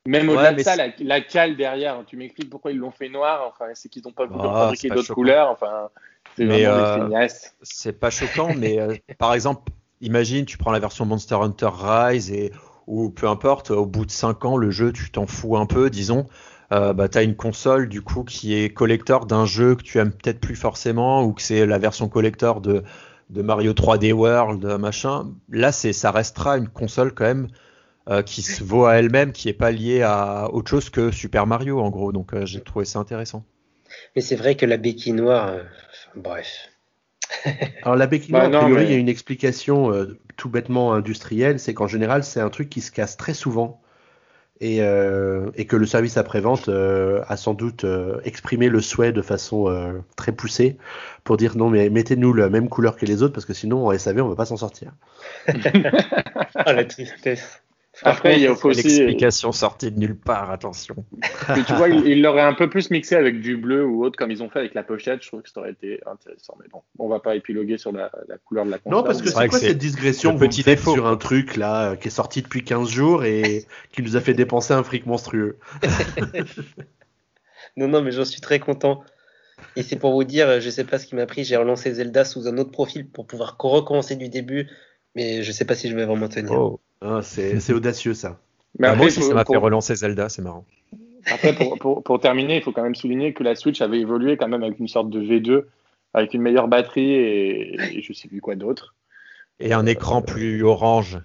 même 0.06 0.28
Ouais, 0.28 0.34
au-delà 0.36 0.54
de 0.54 0.62
ça, 0.62 0.76
la, 0.76 0.88
la 1.00 1.22
cale 1.22 1.56
derrière. 1.56 2.04
Tu 2.06 2.18
m'expliques 2.18 2.50
pourquoi 2.50 2.72
ils 2.72 2.78
l'ont 2.78 2.92
fait 2.92 3.08
noir. 3.10 3.46
Enfin, 3.48 3.72
c'est 3.74 3.88
qu'ils 3.88 4.04
n'ont 4.04 4.12
pas 4.12 4.26
voulu 4.26 4.40
Ah, 4.44 4.64
fabriquer 4.64 4.90
d'autres 4.90 5.14
couleurs. 5.14 5.50
Enfin, 5.50 5.90
c'est 6.36 6.46
vraiment 6.46 7.10
euh. 7.14 7.28
C'est 7.62 7.98
pas 7.98 8.10
choquant, 8.10 8.54
mais 8.54 8.80
euh, 8.80 8.96
par 9.18 9.34
exemple, 9.34 9.72
imagine, 10.02 10.46
tu 10.46 10.58
prends 10.58 10.72
la 10.72 10.80
version 10.80 11.06
Monster 11.06 11.36
Hunter 11.36 11.70
Rise 11.72 12.32
et 12.32 12.52
ou 12.86 13.10
peu 13.10 13.30
importe, 13.30 13.72
au 13.72 13.86
bout 13.86 14.06
de 14.06 14.12
5 14.12 14.44
ans, 14.44 14.58
le 14.58 14.70
jeu, 14.70 14.92
tu 14.92 15.10
t'en 15.10 15.26
fous 15.26 15.56
un 15.56 15.66
peu, 15.66 15.90
disons. 15.90 16.28
Euh, 16.74 16.92
bah, 16.92 17.08
tu 17.08 17.18
as 17.18 17.24
une 17.24 17.36
console 17.36 17.88
du 17.88 18.02
coup 18.02 18.24
qui 18.24 18.56
est 18.56 18.70
collector 18.74 19.26
d'un 19.26 19.46
jeu 19.46 19.76
que 19.76 19.84
tu 19.84 20.00
aimes 20.00 20.12
peut-être 20.12 20.40
plus 20.42 20.56
forcément 20.56 21.24
ou 21.24 21.32
que 21.32 21.42
c'est 21.42 21.66
la 21.66 21.78
version 21.78 22.10
collector 22.10 22.60
de, 22.62 22.84
de 23.34 23.42
Mario 23.42 23.74
3D 23.74 24.14
World, 24.14 24.64
machin. 24.80 25.34
Là, 25.50 25.72
c'est 25.72 25.94
ça 25.94 26.12
restera 26.12 26.58
une 26.58 26.70
console 26.70 27.14
quand 27.14 27.26
même 27.26 27.48
euh, 28.10 28.22
qui 28.22 28.42
se 28.42 28.64
vaut 28.64 28.86
à 28.86 28.96
elle-même, 28.96 29.32
qui 29.34 29.50
est 29.50 29.54
pas 29.54 29.72
liée 29.72 30.02
à 30.04 30.50
autre 30.52 30.70
chose 30.70 30.90
que 30.90 31.12
Super 31.12 31.48
Mario 31.48 31.80
en 31.80 31.90
gros. 31.90 32.12
Donc 32.12 32.34
euh, 32.34 32.46
j'ai 32.46 32.62
trouvé 32.62 32.86
ça 32.86 33.00
intéressant. 33.00 33.46
Mais 34.16 34.22
c'est 34.22 34.36
vrai 34.36 34.56
que 34.56 34.66
la 34.66 34.78
béquille 34.78 35.14
noire, 35.14 35.48
euh, 35.50 35.64
bref. 36.16 36.70
Alors 37.84 37.96
la 37.96 38.08
béquille 38.08 38.34
Bah, 38.34 38.40
noire, 38.48 38.54
a 38.54 38.66
priori, 38.66 38.84
mais- 38.84 38.90
il 38.90 38.92
y 38.92 38.96
a 38.96 38.98
une 38.98 39.10
explication 39.10 39.92
euh, 39.94 40.18
tout 40.38 40.50
bêtement 40.50 40.94
industrielle, 40.94 41.60
c'est 41.60 41.74
qu'en 41.74 41.88
général, 41.88 42.24
c'est 42.24 42.40
un 42.42 42.50
truc 42.50 42.70
qui 42.70 42.82
se 42.82 42.92
casse 42.92 43.18
très 43.18 43.34
souvent. 43.34 43.82
Et, 44.60 44.82
euh, 44.82 45.50
et 45.56 45.66
que 45.66 45.76
le 45.76 45.86
service 45.86 46.16
après-vente 46.18 46.70
euh, 46.70 47.22
a 47.28 47.38
sans 47.38 47.54
doute 47.54 47.84
euh, 47.84 48.22
exprimé 48.24 48.70
le 48.70 48.82
souhait 48.82 49.12
de 49.12 49.22
façon 49.22 49.68
euh, 49.68 50.00
très 50.16 50.32
poussée 50.32 50.78
pour 51.24 51.38
dire 51.38 51.58
non 51.58 51.70
mais 51.70 51.90
mettez-nous 51.90 52.34
la 52.34 52.50
même 52.50 52.70
couleur 52.70 52.96
que 52.96 53.06
les 53.06 53.24
autres 53.24 53.34
parce 53.34 53.46
que 53.46 53.54
sinon 53.54 53.88
en 53.88 53.98
SAV 53.98 54.22
on 54.22 54.30
va 54.30 54.36
pas 54.36 54.46
s'en 54.46 54.58
sortir. 54.58 54.94
Ah, 56.56 56.72
la 56.74 56.86
tristesse. 56.86 57.63
Après, 58.04 58.36
il 58.36 58.44
y 58.44 58.48
a 58.48 58.52
aussi. 58.52 58.84
L'explication 58.84 59.52
sortie 59.52 59.92
de 59.92 60.00
nulle 60.00 60.18
part, 60.18 60.52
attention. 60.52 60.96
Mais 61.50 61.64
tu 61.64 61.74
vois, 61.74 61.90
ils 61.90 62.06
il 62.08 62.22
l'auraient 62.22 62.42
un 62.42 62.54
peu 62.54 62.70
plus 62.70 62.92
mixé 62.92 63.16
avec 63.16 63.42
du 63.42 63.58
bleu 63.58 63.86
ou 63.86 64.04
autre, 64.04 64.18
comme 64.18 64.32
ils 64.32 64.44
ont 64.44 64.50
fait 64.50 64.60
avec 64.60 64.74
la 64.74 64.84
pochette. 64.84 65.22
Je 65.24 65.28
trouve 65.28 65.42
que 65.42 65.50
ça 65.50 65.60
aurait 65.60 65.72
été 65.72 66.00
intéressant. 66.06 66.56
Mais 66.62 66.68
bon, 66.72 66.82
on 67.00 67.08
va 67.08 67.20
pas 67.20 67.36
épiloguer 67.36 67.78
sur 67.78 67.92
la, 67.92 68.12
la 68.28 68.38
couleur 68.38 68.66
de 68.66 68.72
la 68.72 68.78
console. 68.78 68.98
Non 68.98 69.04
parce 69.04 69.22
que 69.22 69.30
C'est 69.30 69.46
que 69.46 69.50
quoi 69.50 69.60
cette 69.60 69.78
digression 69.78 70.38
petit 70.38 70.64
défaut, 70.64 70.94
sur 70.94 71.08
un 71.08 71.18
truc 71.18 71.56
là 71.56 71.92
euh, 71.92 71.96
qui 71.96 72.08
est 72.10 72.12
sorti 72.12 72.42
depuis 72.42 72.64
15 72.64 72.90
jours 72.90 73.24
et 73.24 73.66
qui 73.92 74.02
nous 74.02 74.16
a 74.16 74.22
fait 74.22 74.34
dépenser 74.34 74.74
un 74.74 74.84
fric 74.84 75.06
monstrueux? 75.06 75.58
Non, 77.76 77.88
non, 77.88 78.02
mais 78.02 78.12
j'en 78.12 78.26
suis 78.26 78.42
très 78.42 78.60
content. 78.60 79.04
Et 79.76 79.84
c'est 79.84 79.96
pour 79.96 80.12
vous 80.14 80.24
dire, 80.24 80.60
je 80.60 80.70
sais 80.70 80.84
pas 80.84 81.00
ce 81.00 81.08
qui 81.08 81.16
m'a 81.16 81.26
pris, 81.26 81.44
j'ai 81.44 81.58
relancé 81.58 81.94
Zelda 81.94 82.26
sous 82.26 82.48
un 82.48 82.58
autre 82.58 82.72
profil 82.72 83.08
pour 83.08 83.26
pouvoir 83.26 83.58
recommencer 83.60 84.16
du 84.16 84.30
début, 84.30 84.70
mais 85.16 85.44
je 85.44 85.52
sais 85.52 85.66
pas 85.66 85.76
si 85.76 85.90
je 85.90 85.96
vais 85.96 86.06
vraiment 86.06 86.30
tenir. 86.30 86.52
Oh. 86.54 86.80
Ah, 87.02 87.20
c'est 87.24 87.74
audacieux 87.74 88.14
ça. 88.14 88.40
Mais 88.80 88.88
Bah, 88.88 88.88
après, 88.90 88.98
moi 88.98 89.08
aussi, 89.08 89.22
ça 89.22 89.34
m'a 89.34 89.46
pour- 89.46 89.56
fait 89.56 89.60
relancer 89.62 89.96
Zelda, 89.96 90.30
c'est 90.30 90.42
marrant. 90.42 90.66
Après, 91.32 91.54
pour, 91.54 91.78
pour, 91.80 92.04
pour 92.04 92.20
terminer, 92.20 92.58
il 92.58 92.62
faut 92.64 92.72
quand 92.72 92.84
même 92.84 92.96
souligner 92.96 93.34
que 93.34 93.44
la 93.44 93.56
Switch 93.56 93.82
avait 93.82 94.00
évolué 94.00 94.36
quand 94.36 94.48
même 94.50 94.64
avec 94.64 94.80
une 94.80 94.88
sorte 94.90 95.10
de 95.10 95.22
V2, 95.22 95.64
avec 96.14 96.34
une 96.34 96.42
meilleure 96.42 96.68
batterie 96.68 97.12
et, 97.12 97.98
et 97.98 98.02
je 98.02 98.14
sais 98.14 98.28
plus 98.28 98.42
quoi 98.42 98.56
d'autre. 98.56 98.94
Et 99.60 99.72
un 99.74 99.86
écran 99.86 100.22
plus 100.22 100.64
orange. 100.64 101.20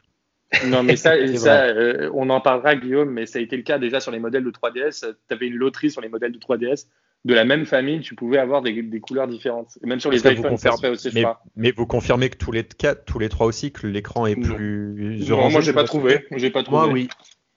Non, 0.67 0.83
mais 0.83 0.97
ça 0.97 1.13
euh, 1.15 2.11
on 2.15 2.31
en 2.31 2.41
parlera, 2.41 2.77
Guillaume, 2.77 3.11
mais 3.11 3.27
ça 3.27 3.39
a 3.39 3.43
été 3.43 3.57
le 3.57 3.63
cas 3.63 3.79
déjà 3.79 3.99
sur 4.01 4.13
les 4.13 4.19
modèles 4.19 4.45
de 4.45 4.51
3DS. 4.51 5.15
Tu 5.29 5.35
avais 5.35 5.47
une 5.49 5.57
loterie 5.57 5.91
sur 5.91 6.01
les 6.01 6.09
modèles 6.09 6.33
de 6.33 6.39
3DS. 6.39 6.87
De 7.29 7.35
la 7.35 7.45
même 7.45 7.67
famille, 7.67 8.01
tu 8.01 8.15
pouvais 8.15 8.39
avoir 8.39 8.63
des, 8.63 8.83
des 8.83 9.01
couleurs 9.01 9.29
différentes. 9.29 9.77
Et 9.85 9.87
même 9.87 10.01
sur 10.01 10.11
les 10.11 10.19
iPhones, 10.27 10.57
ça 10.57 10.73
se 10.73 10.81
fait 10.81 10.89
aussi, 10.89 11.11
je 11.11 11.15
mais, 11.15 11.23
crois. 11.23 11.43
mais 11.57 11.73
vous 11.73 11.87
confirmez 11.87 12.31
que 12.31 12.39
tous 12.39 12.53
les 12.53 12.65
quatre, 12.65 13.05
tous 13.05 13.19
les 13.19 13.29
trois 13.29 13.47
aussi, 13.47 13.71
que 13.71 13.87
l'écran 13.87 14.25
est 14.27 14.35
Non. 14.35 14.55
plus 14.55 15.27
Non, 15.29 15.37
orangé 15.37 15.53
moi, 15.53 15.61
j'ai 15.61 15.73
pas 15.75 15.85
trouvé. 15.85 16.25
J'ai 16.37 16.51
pas 16.51 16.63
trouvé. 16.63 16.79
Moi 16.87 16.89
oui. 16.93 17.09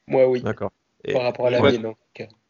Moi, 0.07 0.27
oui, 0.29 0.41
D'accord. 0.41 0.71
Et- 1.05 1.13
par 1.13 1.23
rapport 1.23 1.47
à 1.47 1.51
la 1.51 1.61
Ouais. 1.61 1.71
mienne. 1.71 1.93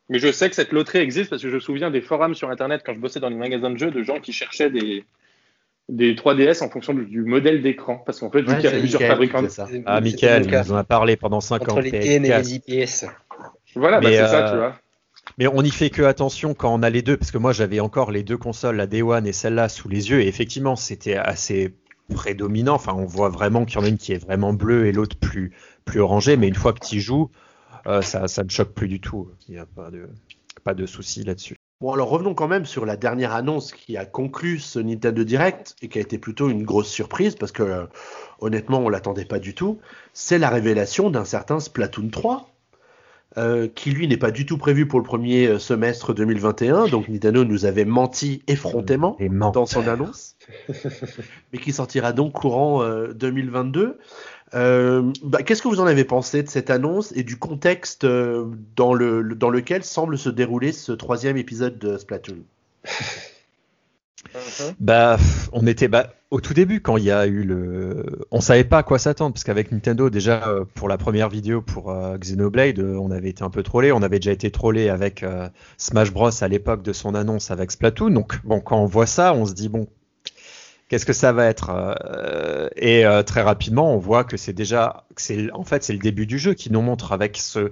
Mais 0.09 0.17
je 0.19 0.32
sais 0.32 0.49
que 0.49 0.55
cette 0.55 0.72
loterie 0.74 0.97
existe 0.97 1.30
parce 1.30 1.41
que 1.43 1.47
je 1.49 1.53
me 1.53 1.59
souviens 1.61 1.89
des 1.91 2.01
forums 2.01 2.34
sur 2.36 2.49
Internet 2.49 2.82
quand 2.86 2.93
je 2.95 2.99
bossais 2.99 3.19
dans 3.22 3.30
les 3.30 3.36
magasins 3.36 3.69
de 3.69 3.78
jeux 3.78 3.91
de 3.91 4.01
gens 4.03 4.19
qui 4.19 4.34
cherchaient 4.34 4.72
des, 4.72 5.05
des 5.89 6.15
3DS 6.15 6.63
en 6.63 6.69
fonction 6.69 6.93
du, 6.93 7.05
du 7.05 7.22
modèle 7.22 7.61
d'écran. 7.61 7.97
Parce 8.03 8.19
qu'en 8.19 8.32
fait, 8.32 8.39
Ouais, 8.39 8.55
qu'il 8.55 8.63
y 8.63 8.67
a 8.67 8.72
c'est 8.72 8.80
plusieurs 8.80 9.01
fabricants. 9.03 9.47
ça. 9.47 9.67
Ah, 9.86 10.01
Michael, 10.01 10.45
il 10.47 10.51
nous 10.57 10.72
en 10.74 10.76
a 10.76 10.84
parlé 10.84 11.15
pendant 11.17 11.39
5 11.39 11.69
ans. 11.69 11.74
Entre 11.74 11.82
les 11.82 11.91
TN 11.91 12.26
et 12.26 12.36
les 12.36 12.55
IPS. 12.55 13.05
Voilà, 13.76 14.01
bah, 14.01 14.09
c'est 14.09 14.17
ça, 14.17 14.47
euh, 14.47 14.51
tu 14.51 14.57
vois. 14.57 14.76
Mais 15.38 15.47
on 15.47 15.61
y 15.61 15.69
fait 15.69 15.89
que 15.89 16.01
attention 16.01 16.53
quand 16.53 16.74
on 16.74 16.84
a 16.84 16.89
les 16.89 17.01
deux, 17.01 17.17
parce 17.17 17.32
que 17.32 17.38
moi 17.38 17.53
j'avais 17.53 17.80
encore 17.80 18.11
les 18.11 18.24
deux 18.24 18.38
consoles, 18.38 18.76
la 18.76 18.88
Day 18.88 19.01
One 19.01 19.28
et 19.28 19.34
celle-là, 19.34 19.69
sous 19.69 19.88
les 19.88 20.09
yeux, 20.09 20.22
et 20.22 20.28
effectivement 20.28 20.76
c'était 20.76 21.15
assez 21.15 21.74
prédominants. 22.13 22.76
Enfin, 22.76 22.93
on 22.93 23.05
voit 23.05 23.30
vraiment 23.30 23.65
qu'il 23.65 23.80
y 23.80 23.82
en 23.82 23.86
a 23.86 23.89
une 23.89 23.97
qui 23.97 24.13
est 24.13 24.24
vraiment 24.24 24.53
bleue 24.53 24.88
et 24.88 24.91
l'autre 24.91 25.17
plus, 25.17 25.53
plus 25.86 25.99
orangée. 25.99 26.38
Mais 26.38 26.47
une 26.47 26.55
fois 26.55 26.74
que 26.74 26.86
tu 26.86 26.99
joues, 26.99 27.30
ça, 27.86 28.28
ça 28.28 28.43
ne 28.43 28.49
choque 28.49 28.74
plus 28.74 28.88
du 28.88 28.99
tout. 28.99 29.30
Il 29.47 29.55
n'y 29.55 29.59
a 29.59 29.65
pas 30.63 30.74
de, 30.74 30.86
souci 30.86 31.24
là-dessus. 31.24 31.55
Bon, 31.80 31.93
alors 31.93 32.09
revenons 32.09 32.36
quand 32.36 32.47
même 32.47 32.65
sur 32.65 32.86
la 32.86 32.95
dernière 32.95 33.34
annonce 33.34 33.74
qui 33.74 33.97
a 33.97 34.05
conclu 34.05 34.59
ce 34.59 34.78
Nintendo 34.78 35.24
Direct 35.24 35.76
et 35.82 35.88
qui 35.88 35.97
a 35.97 36.01
été 36.01 36.19
plutôt 36.19 36.49
une 36.49 36.63
grosse 36.63 36.89
surprise 36.89 37.36
parce 37.36 37.51
que 37.51 37.88
honnêtement, 38.39 38.80
on 38.80 38.89
l'attendait 38.89 39.26
pas 39.26 39.39
du 39.39 39.55
tout. 39.55 39.80
C'est 40.13 40.38
la 40.38 40.49
révélation 40.49 41.09
d'un 41.09 41.26
certain 41.26 41.59
Splatoon 41.59 42.09
3. 42.09 42.51
Euh, 43.38 43.69
qui 43.73 43.91
lui 43.91 44.09
n'est 44.09 44.17
pas 44.17 44.32
du 44.32 44.45
tout 44.45 44.57
prévu 44.57 44.89
pour 44.89 44.99
le 44.99 45.05
premier 45.05 45.47
euh, 45.47 45.57
semestre 45.57 46.13
2021, 46.13 46.88
donc 46.88 47.07
Nintendo 47.07 47.45
nous 47.45 47.63
avait 47.63 47.86
menti 47.86 48.43
effrontément 48.47 49.15
dans 49.53 49.65
son 49.65 49.88
annonce, 49.88 50.36
mais 51.53 51.59
qui 51.59 51.71
sortira 51.71 52.11
donc 52.11 52.34
courant 52.34 52.86
2022. 53.13 53.97
Euh, 54.53 55.13
bah, 55.23 55.43
Qu'est-ce 55.43 55.61
que 55.61 55.69
vous 55.69 55.79
en 55.79 55.86
avez 55.86 56.03
pensé 56.03 56.43
de 56.43 56.49
cette 56.49 56.69
annonce 56.69 57.13
et 57.15 57.23
du 57.23 57.38
contexte 57.38 58.05
dans, 58.05 58.93
le, 58.93 59.23
dans 59.34 59.49
lequel 59.49 59.86
semble 59.86 60.17
se 60.17 60.27
dérouler 60.27 60.73
ce 60.73 60.91
troisième 60.91 61.38
épisode 61.38 61.79
de 61.79 61.97
Splatoon? 61.97 62.39
Uh-huh. 64.34 64.74
Bah, 64.80 65.17
on 65.51 65.67
était 65.67 65.88
bah, 65.88 66.13
au 66.32 66.39
tout 66.39 66.53
début 66.53 66.82
quand 66.82 66.95
il 66.97 67.03
y 67.03 67.11
a 67.11 67.28
eu 67.28 67.43
le, 67.43 68.05
on 68.32 68.39
savait 68.39 68.63
pas 68.63 68.80
à 68.80 68.84
quoi 68.84 68.97
s'attendre 68.97 69.34
parce 69.34 69.43
qu'avec 69.43 69.72
Nintendo 69.72 70.09
déjà 70.09 70.47
euh, 70.47 70.63
pour 70.74 70.88
la 70.88 70.97
première 70.97 71.28
vidéo 71.28 71.61
pour 71.61 71.91
euh, 71.91 72.17
Xenoblade, 72.17 72.80
euh, 72.80 72.95
on 72.95 73.11
avait 73.11 73.30
été 73.30 73.43
un 73.43 73.49
peu 73.49 73.63
trollé, 73.63 73.91
on 73.91 74.01
avait 74.01 74.19
déjà 74.19 74.32
été 74.32 74.49
trollé 74.49 74.89
avec 74.89 75.26
Smash 75.78 76.11
Bros 76.11 76.30
à 76.41 76.47
l'époque 76.47 76.82
de 76.84 76.93
son 76.93 77.13
annonce 77.15 77.51
avec 77.51 77.72
Splatoon. 77.72 78.11
Donc 78.11 78.39
bon, 78.45 78.61
quand 78.61 78.80
on 78.82 78.86
voit 78.86 79.05
ça, 79.05 79.34
on 79.34 79.45
se 79.45 79.53
dit 79.53 79.67
bon, 79.67 79.88
qu'est-ce 80.88 81.05
que 81.05 81.13
ça 81.13 81.34
va 81.34 81.47
être 81.47 81.97
Et 82.78 83.03
très 83.26 83.41
rapidement, 83.41 83.93
on 83.93 83.97
voit 83.97 84.24
que 84.24 84.38
c'est 84.38 84.53
déjà, 84.53 85.05
c'est 85.17 85.51
en 85.51 85.63
fait 85.63 85.84
c'est 85.84 85.93
le 85.93 85.99
début 85.99 86.26
du 86.26 86.39
jeu 86.39 86.53
qui 86.53 86.72
nous 86.72 86.82
montre 86.82 87.11
avec 87.11 87.38
ce 87.38 87.72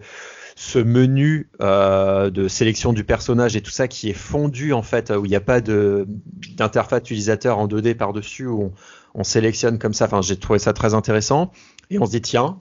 ce 0.60 0.78
menu 0.78 1.50
euh, 1.62 2.30
de 2.30 2.50
sélection 2.50 2.92
du 2.92 3.06
personnage 3.06 3.56
et 3.56 3.62
tout 3.62 3.72
ça 3.72 3.88
qui 3.88 4.10
est 4.10 4.14
fondu 4.14 4.74
en 4.74 4.84
fait, 4.84 5.10
où 5.10 5.24
il 5.24 5.30
n'y 5.30 5.38
a 5.38 5.40
pas 5.40 5.62
d'interface 5.62 7.00
utilisateur 7.00 7.60
en 7.60 7.68
2D 7.70 7.96
par-dessus, 7.96 8.46
où 8.46 8.74
on, 9.16 9.24
sélectionne 9.24 9.80
comme 9.80 9.94
ça. 9.94 10.06
Enfin, 10.06 10.22
j'ai 10.22 10.36
trouvé 10.38 10.60
ça 10.60 10.74
très 10.74 10.94
intéressant. 10.94 11.54
Et 11.90 11.98
on 11.98 12.06
se 12.06 12.12
dit, 12.12 12.22
tiens, 12.22 12.60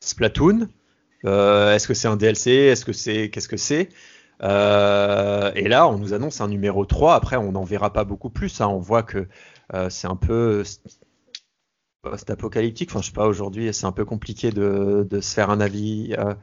Splatoon, 0.00 0.68
euh, 1.24 1.74
est-ce 1.74 1.88
que 1.88 1.94
c'est 1.94 2.06
un 2.06 2.16
DLC 2.16 2.50
Est-ce 2.50 2.84
que 2.84 2.92
c'est. 2.92 3.30
Qu'est-ce 3.30 3.48
que 3.48 3.56
c'est? 3.56 3.88
Euh, 4.42 5.52
Et 5.54 5.68
là, 5.68 5.88
on 5.88 5.96
nous 5.96 6.12
annonce 6.12 6.42
un 6.42 6.48
numéro 6.48 6.84
3. 6.84 7.14
Après, 7.14 7.36
on 7.36 7.52
n'en 7.52 7.64
verra 7.64 7.94
pas 7.94 8.04
beaucoup 8.04 8.28
plus. 8.28 8.60
Hein. 8.60 8.66
On 8.66 8.78
voit 8.78 9.04
que 9.04 9.26
c'est 9.88 10.06
un 10.06 10.16
peu 10.16 10.64
post-apocalyptique. 12.02 12.90
Enfin, 12.90 13.00
je 13.00 13.06
sais 13.06 13.12
pas, 13.12 13.26
aujourd'hui, 13.26 13.72
c'est 13.72 13.86
un 13.86 13.92
peu 13.92 14.04
compliqué 14.04 14.50
de, 14.50 15.06
se 15.10 15.34
faire 15.34 15.50
un 15.50 15.60
avis 15.60 16.14
euh, 16.18 16.34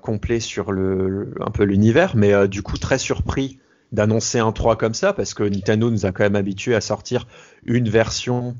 complet 0.00 0.40
sur 0.40 0.70
le, 0.70 1.34
un 1.40 1.50
peu 1.50 1.64
l'univers, 1.64 2.14
mais 2.14 2.32
euh, 2.32 2.46
du 2.46 2.62
coup 2.62 2.78
très 2.78 2.98
surpris 2.98 3.58
d'annoncer 3.92 4.38
un 4.38 4.52
3 4.52 4.76
comme 4.76 4.94
ça, 4.94 5.12
parce 5.12 5.34
que 5.34 5.42
Nintendo 5.42 5.90
nous 5.90 6.06
a 6.06 6.12
quand 6.12 6.22
même 6.22 6.36
habitué 6.36 6.74
à 6.74 6.80
sortir 6.80 7.26
une 7.64 7.88
version 7.88 8.56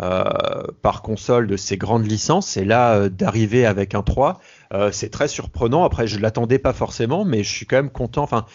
euh, 0.00 0.24
par 0.82 1.02
console 1.02 1.46
de 1.46 1.56
ces 1.56 1.76
grandes 1.76 2.06
licences, 2.06 2.56
et 2.56 2.64
là 2.64 3.08
d'arriver 3.08 3.66
avec 3.66 3.94
un 3.94 4.02
3, 4.02 4.40
c'est 4.90 5.10
très 5.10 5.28
surprenant. 5.28 5.84
Après, 5.84 6.06
je 6.06 6.18
l'attendais 6.18 6.58
pas 6.58 6.72
forcément, 6.72 7.24
mais 7.24 7.42
je 7.42 7.50
suis 7.50 7.66
quand 7.66 7.76
même 7.76 7.90
content, 7.90 8.22
enfin, 8.22 8.46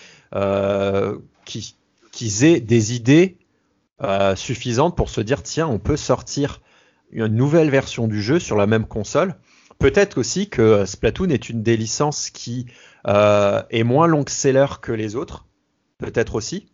qu'ils 1.45 2.43
aient 2.43 2.59
des 2.59 2.95
idées 2.95 3.37
suffisantes 4.35 4.95
pour 4.95 5.09
se 5.09 5.21
dire 5.21 5.43
tiens, 5.43 5.67
on 5.67 5.77
peut 5.77 5.97
sortir 5.97 6.61
une 7.11 7.27
nouvelle 7.27 7.69
version 7.69 8.07
du 8.07 8.21
jeu 8.21 8.39
sur 8.39 8.57
la 8.57 8.65
même 8.65 8.85
console 8.85 9.35
Peut-être 9.79 10.17
aussi 10.17 10.49
que 10.49 10.85
Splatoon 10.85 11.29
est 11.29 11.49
une 11.49 11.61
des 11.61 11.77
licences 11.77 12.29
qui 12.29 12.65
euh, 13.07 13.61
est 13.69 13.83
moins 13.83 14.07
long 14.07 14.25
seller 14.27 14.65
que 14.81 14.91
les 14.91 15.15
autres. 15.15 15.45
Peut-être 15.99 16.35
aussi. 16.35 16.67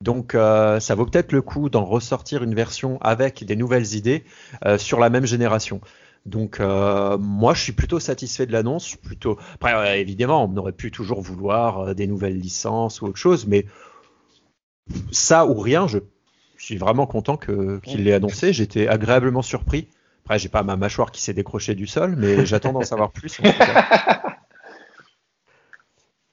Donc 0.00 0.34
euh, 0.34 0.80
ça 0.80 0.94
vaut 0.94 1.06
peut-être 1.06 1.32
le 1.32 1.42
coup 1.42 1.68
d'en 1.68 1.84
ressortir 1.84 2.42
une 2.42 2.54
version 2.54 2.98
avec 3.00 3.44
des 3.44 3.56
nouvelles 3.56 3.94
idées 3.94 4.24
euh, 4.64 4.78
sur 4.78 4.98
la 5.00 5.10
même 5.10 5.26
génération. 5.26 5.80
Donc 6.24 6.58
moi 6.58 7.54
je 7.54 7.62
suis 7.62 7.72
plutôt 7.72 8.00
satisfait 8.00 8.46
de 8.46 8.52
l'annonce. 8.52 8.96
Plutôt 8.96 9.38
après 9.54 10.00
évidemment 10.00 10.44
on 10.44 10.56
aurait 10.56 10.72
pu 10.72 10.90
toujours 10.90 11.20
vouloir 11.20 11.94
des 11.94 12.08
nouvelles 12.08 12.36
licences 12.36 13.00
ou 13.00 13.06
autre 13.06 13.16
chose, 13.16 13.46
mais 13.46 13.66
ça 15.12 15.46
ou 15.46 15.54
rien, 15.54 15.86
je 15.86 16.00
suis 16.58 16.78
vraiment 16.78 17.06
content 17.06 17.36
qu'il 17.36 18.02
l'ait 18.02 18.12
annoncé. 18.12 18.52
J'étais 18.52 18.88
agréablement 18.88 19.42
surpris 19.42 19.86
après, 20.26 20.40
j'ai 20.40 20.48
pas 20.48 20.64
ma 20.64 20.74
mâchoire 20.74 21.12
qui 21.12 21.22
s'est 21.22 21.34
décrochée 21.34 21.76
du 21.76 21.86
sol, 21.86 22.16
mais 22.18 22.44
j'attends 22.46 22.72
d'en 22.72 22.82
savoir 22.82 23.12
plus. 23.12 23.40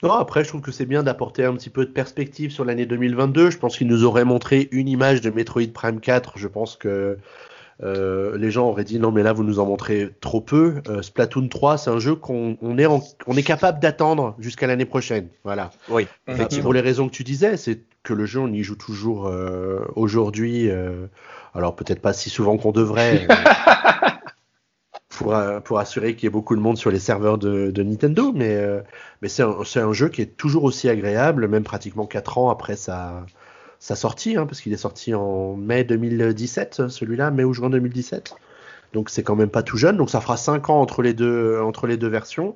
Non, 0.01 0.13
après, 0.13 0.43
je 0.43 0.49
trouve 0.49 0.61
que 0.61 0.71
c'est 0.71 0.87
bien 0.87 1.03
d'apporter 1.03 1.45
un 1.45 1.53
petit 1.53 1.69
peu 1.69 1.85
de 1.85 1.91
perspective 1.91 2.51
sur 2.51 2.65
l'année 2.65 2.87
2022. 2.87 3.51
Je 3.51 3.57
pense 3.59 3.77
qu'il 3.77 3.85
nous 3.85 4.03
aurait 4.03 4.25
montré 4.25 4.67
une 4.71 4.87
image 4.87 5.21
de 5.21 5.29
Metroid 5.29 5.71
Prime 5.71 5.99
4. 6.01 6.39
Je 6.39 6.47
pense 6.47 6.75
que 6.75 7.19
euh, 7.83 8.35
les 8.35 8.49
gens 8.49 8.67
auraient 8.67 8.83
dit 8.83 8.97
non, 8.97 9.11
mais 9.11 9.21
là, 9.21 9.31
vous 9.31 9.43
nous 9.43 9.59
en 9.59 9.67
montrez 9.67 10.09
trop 10.21 10.41
peu. 10.41 10.81
Euh, 10.89 11.03
Splatoon 11.03 11.47
3, 11.47 11.77
c'est 11.77 11.91
un 11.91 11.99
jeu 11.99 12.15
qu'on 12.15 12.57
est, 12.79 12.87
on 12.87 13.37
est 13.37 13.43
capable 13.43 13.79
d'attendre 13.79 14.35
jusqu'à 14.39 14.65
l'année 14.65 14.85
prochaine. 14.85 15.27
Voilà. 15.43 15.69
Oui. 15.87 16.07
Effectivement, 16.27 16.63
pour 16.63 16.73
les 16.73 16.81
raisons 16.81 17.07
que 17.07 17.13
tu 17.13 17.23
disais, 17.23 17.57
c'est 17.57 17.83
que 18.01 18.13
le 18.13 18.25
jeu, 18.25 18.39
on 18.39 18.51
y 18.51 18.63
joue 18.63 18.75
toujours 18.75 19.27
euh, 19.27 19.85
aujourd'hui. 19.95 20.69
Alors 21.53 21.75
peut-être 21.75 22.01
pas 22.01 22.13
si 22.13 22.29
souvent 22.29 22.57
qu'on 22.57 22.71
devrait. 22.71 23.27
pour, 25.09 25.35
euh, 25.35 25.59
pour, 25.59 25.79
assurer 25.79 26.15
qu'il 26.15 26.23
y 26.23 26.27
ait 26.27 26.31
beaucoup 26.31 26.55
de 26.55 26.61
monde 26.61 26.77
sur 26.77 26.89
les 26.89 26.99
serveurs 26.99 27.37
de, 27.37 27.83
Nintendo, 27.83 28.31
mais, 28.33 28.55
euh, 28.55 28.81
mais 29.21 29.29
c'est 29.29 29.43
un, 29.43 29.59
un, 29.75 29.93
jeu 29.93 30.09
qui 30.09 30.21
est 30.21 30.37
toujours 30.37 30.63
aussi 30.63 30.89
agréable, 30.89 31.47
même 31.47 31.63
pratiquement 31.63 32.07
4 32.07 32.37
ans 32.39 32.49
après 32.49 32.75
sa, 32.75 33.25
sa 33.79 33.95
sortie, 33.95 34.37
hein, 34.37 34.45
parce 34.45 34.61
qu'il 34.61 34.73
est 34.73 34.77
sorti 34.77 35.13
en 35.13 35.55
mai 35.55 35.83
2017, 35.83 36.87
celui-là, 36.87 37.31
mai 37.31 37.43
ou 37.43 37.53
juin 37.53 37.69
2017. 37.69 38.35
Donc 38.93 39.09
c'est 39.09 39.23
quand 39.23 39.35
même 39.35 39.49
pas 39.49 39.63
tout 39.63 39.77
jeune, 39.77 39.97
donc 39.97 40.09
ça 40.09 40.21
fera 40.21 40.37
5 40.37 40.69
ans 40.69 40.79
entre 40.79 41.01
les 41.01 41.13
deux, 41.13 41.59
entre 41.59 41.85
les 41.87 41.97
deux 41.97 42.07
versions. 42.07 42.55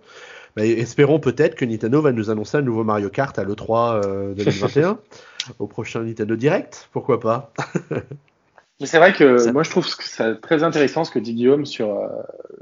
Mais 0.55 0.69
espérons 0.71 1.19
peut-être 1.19 1.55
que 1.55 1.65
Nintendo 1.65 2.01
va 2.01 2.11
nous 2.11 2.29
annoncer 2.29 2.57
un 2.57 2.61
nouveau 2.61 2.83
Mario 2.83 3.09
Kart 3.09 3.37
à 3.37 3.43
l'E3 3.43 4.35
2021, 4.35 4.89
euh, 4.89 4.95
au 5.59 5.67
prochain 5.67 6.01
Nintendo 6.01 6.35
Direct, 6.35 6.89
pourquoi 6.91 7.19
pas 7.19 7.51
Mais 8.80 8.86
c'est 8.86 8.99
vrai 8.99 9.13
que 9.13 9.51
moi 9.51 9.63
je 9.63 9.71
trouve 9.71 9.86
que 9.86 10.03
c'est 10.03 10.39
très 10.39 10.63
intéressant 10.63 11.03
ce 11.03 11.09
que 11.09 11.17
dit 11.17 11.34
Guillaume 11.34 11.65
sur 11.65 11.97
euh, 11.97 12.07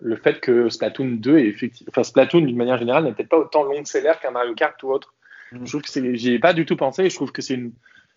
le 0.01 0.15
fait 0.15 0.39
que 0.39 0.69
Splatoon 0.69 1.17
2 1.19 1.39
est 1.39 1.47
effectivement, 1.47 1.89
enfin 1.91 2.03
Splatoon 2.03 2.41
d'une 2.41 2.55
manière 2.55 2.77
générale 2.77 3.03
n'est 3.03 3.11
peut-être 3.11 3.29
pas 3.29 3.37
autant 3.37 3.63
long 3.63 3.83
seller 3.83 4.13
qu'un 4.21 4.31
Mario 4.31 4.53
Kart 4.55 4.81
ou 4.83 4.91
autre. 4.91 5.13
Mm. 5.51 5.65
Je 5.65 5.69
trouve 5.69 5.81
que 5.81 5.89
c'est, 5.89 6.15
j'y 6.15 6.33
ai 6.33 6.39
pas 6.39 6.53
du 6.53 6.65
tout 6.65 6.77
pensé 6.77 7.03
et 7.03 7.09
je 7.09 7.15
trouve 7.15 7.33
que 7.33 7.41
c'est 7.41 7.55
une, 7.55 7.73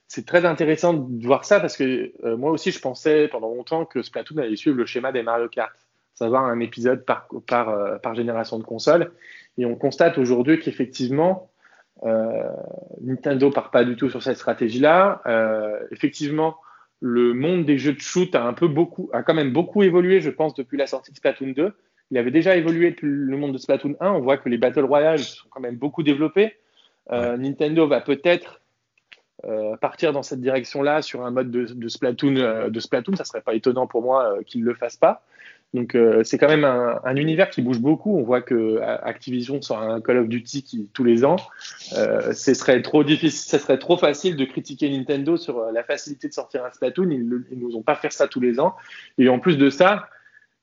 c'est 0.07 0.25
très 0.25 0.45
intéressant 0.45 0.95
de 0.95 1.27
voir 1.27 1.45
ça 1.45 1.59
parce 1.59 1.77
que 1.77 2.13
euh, 2.25 2.37
moi 2.37 2.53
aussi 2.53 2.71
je 2.71 2.79
pensais 2.79 3.27
pendant 3.27 3.49
longtemps 3.49 3.85
que 3.85 4.03
Splatoon 4.03 4.39
allait 4.39 4.55
suivre 4.55 4.77
le 4.77 4.87
schéma 4.87 5.11
des 5.11 5.25
Mario 5.25 5.49
Kart, 5.49 5.75
savoir 6.15 6.45
un 6.45 6.61
épisode 6.61 7.05
par 7.05 7.27
par 7.49 7.71
euh, 7.71 7.99
par 7.99 8.15
génération 8.15 8.61
de 8.61 8.65
console 8.65 9.11
et 9.57 9.67
on 9.67 9.75
constate 9.75 10.19
aujourd'hui 10.19 10.61
qu'effectivement 10.61 11.51
Nintendo 13.01 13.51
part 13.51 13.73
pas 13.73 13.83
du 13.83 13.97
tout 13.97 14.09
sur 14.09 14.23
cette 14.23 14.37
stratégie-là. 14.37 15.21
effectivement 15.91 16.55
le 17.01 17.33
monde 17.33 17.65
des 17.65 17.79
jeux 17.79 17.93
de 17.93 18.01
shoot 18.01 18.35
a 18.35 18.45
un 18.45 18.53
peu 18.53 18.69
beaucoup, 18.69 19.09
a 19.13 19.23
quand 19.23 19.35
même 19.35 19.53
beaucoup 19.53 19.83
évolué, 19.83 20.21
je 20.21 20.31
pense, 20.31 20.55
depuis 20.55 20.77
la 20.77 20.87
sortie 20.87 21.13
de 21.13 21.17
Splatoon 21.17 21.53
2. 21.53 21.73
Il 22.11 22.19
avait 22.19 22.31
déjà 22.31 22.57
évolué 22.57 22.91
depuis 22.91 23.07
le 23.09 23.37
monde 23.37 23.53
de 23.53 23.59
Splatoon 23.59 23.97
1. 24.01 24.11
On 24.11 24.21
voit 24.21 24.39
que 24.39 24.49
les 24.49 24.59
Battle 24.59 24.85
Royale 24.85 25.19
sont 25.19 25.49
quand 25.51 25.61
même 25.61 25.77
beaucoup 25.77 26.03
développés. 26.03 26.57
Euh, 27.11 27.37
Nintendo 27.37 27.87
va 27.87 28.01
peut-être 28.01 28.61
euh, 29.45 29.77
partir 29.77 30.13
dans 30.13 30.25
cette 30.25 30.41
direction-là 30.41 31.01
sur 31.01 31.25
un 31.25 31.31
mode 31.31 31.51
de, 31.51 31.65
de 31.65 31.89
Splatoon. 31.89 32.37
Euh, 32.37 32.71
de 32.71 32.81
Splatoon, 32.81 33.15
ça 33.15 33.25
serait 33.25 33.41
pas 33.41 33.55
étonnant 33.55 33.87
pour 33.87 34.03
moi 34.03 34.33
euh, 34.33 34.43
qu'ils 34.43 34.65
le 34.65 34.75
fassent 34.75 34.97
pas. 34.97 35.23
Donc 35.75 35.95
euh, 35.95 36.25
c'est 36.25 36.39
quand 36.39 36.49
même 36.49 36.65
un, 36.65 36.99
un, 37.05 37.17
univers 37.17 37.51
qui 37.51 37.61
bouge 37.61 37.79
beaucoup. 37.79 38.17
On 38.19 38.23
voit 38.23 38.41
que 38.41 38.81
Activision 38.81 39.61
sort 39.61 39.83
un 39.83 40.01
Call 40.01 40.19
of 40.19 40.29
Duty 40.29 40.89
tous 40.95 41.05
les 41.05 41.25
ans. 41.25 41.37
Euh, 41.97 42.33
ce 42.33 42.55
serait 42.55 42.81
trop 42.81 43.05
difficile, 43.05 43.51
ce 43.51 43.59
serait 43.59 43.79
trop 43.79 43.99
facile 43.99 44.37
de 44.37 44.45
critiquer 44.47 44.89
Nintendo 44.89 45.37
sur 45.37 45.59
euh, 45.59 45.73
la 45.73 45.85
facilité 45.85 46.29
de 46.29 46.33
sortir 46.33 46.65
un 46.65 46.71
Splatoon. 46.71 47.11
Ils, 47.11 47.29
ne 47.29 47.39
nous 47.51 47.83
pas 47.83 47.97
fait 47.97 48.11
ça 48.11 48.29
tous 48.29 48.41
les 48.41 48.61
ans. 48.61 48.77
Et 49.19 49.29
en 49.29 49.39
plus 49.39 49.59
de 49.59 49.69
ça, 49.69 50.09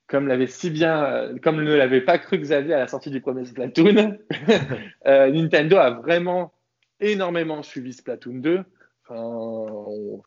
comme 0.07 0.25
ne 0.25 1.75
l'avait 1.75 2.01
pas 2.01 2.17
cru 2.17 2.39
Xavier 2.39 2.73
à 2.73 2.79
la 2.79 2.87
sortie 2.87 3.11
du 3.11 3.21
premier 3.21 3.45
Splatoon, 3.45 4.17
euh, 5.05 5.31
Nintendo 5.31 5.77
a 5.77 5.91
vraiment 5.91 6.51
énormément 6.99 7.61
suivi 7.61 7.93
Splatoon 7.93 8.35
2. 8.35 8.63
Enfin, 9.07 9.21
on, 9.21 10.23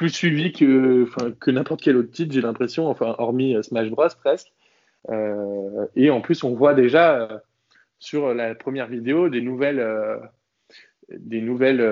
plus 0.00 0.08
suivi 0.08 0.50
que, 0.50 1.50
n'importe 1.50 1.82
quel 1.82 1.98
autre 1.98 2.10
titre, 2.10 2.32
j'ai 2.32 2.40
l'impression, 2.40 2.88
enfin, 2.88 3.14
hormis 3.18 3.54
euh, 3.54 3.60
Smash 3.60 3.90
Bros. 3.90 4.08
presque. 4.18 4.50
Euh, 5.10 5.84
et 5.94 6.08
en 6.08 6.22
plus, 6.22 6.42
on 6.42 6.54
voit 6.54 6.72
déjà 6.72 7.20
euh, 7.20 7.38
sur 7.98 8.32
la 8.32 8.54
première 8.54 8.86
vidéo 8.86 9.28
des 9.28 9.42
nouvelles, 9.42 9.86
des 11.10 11.42
nouvelles 11.42 11.86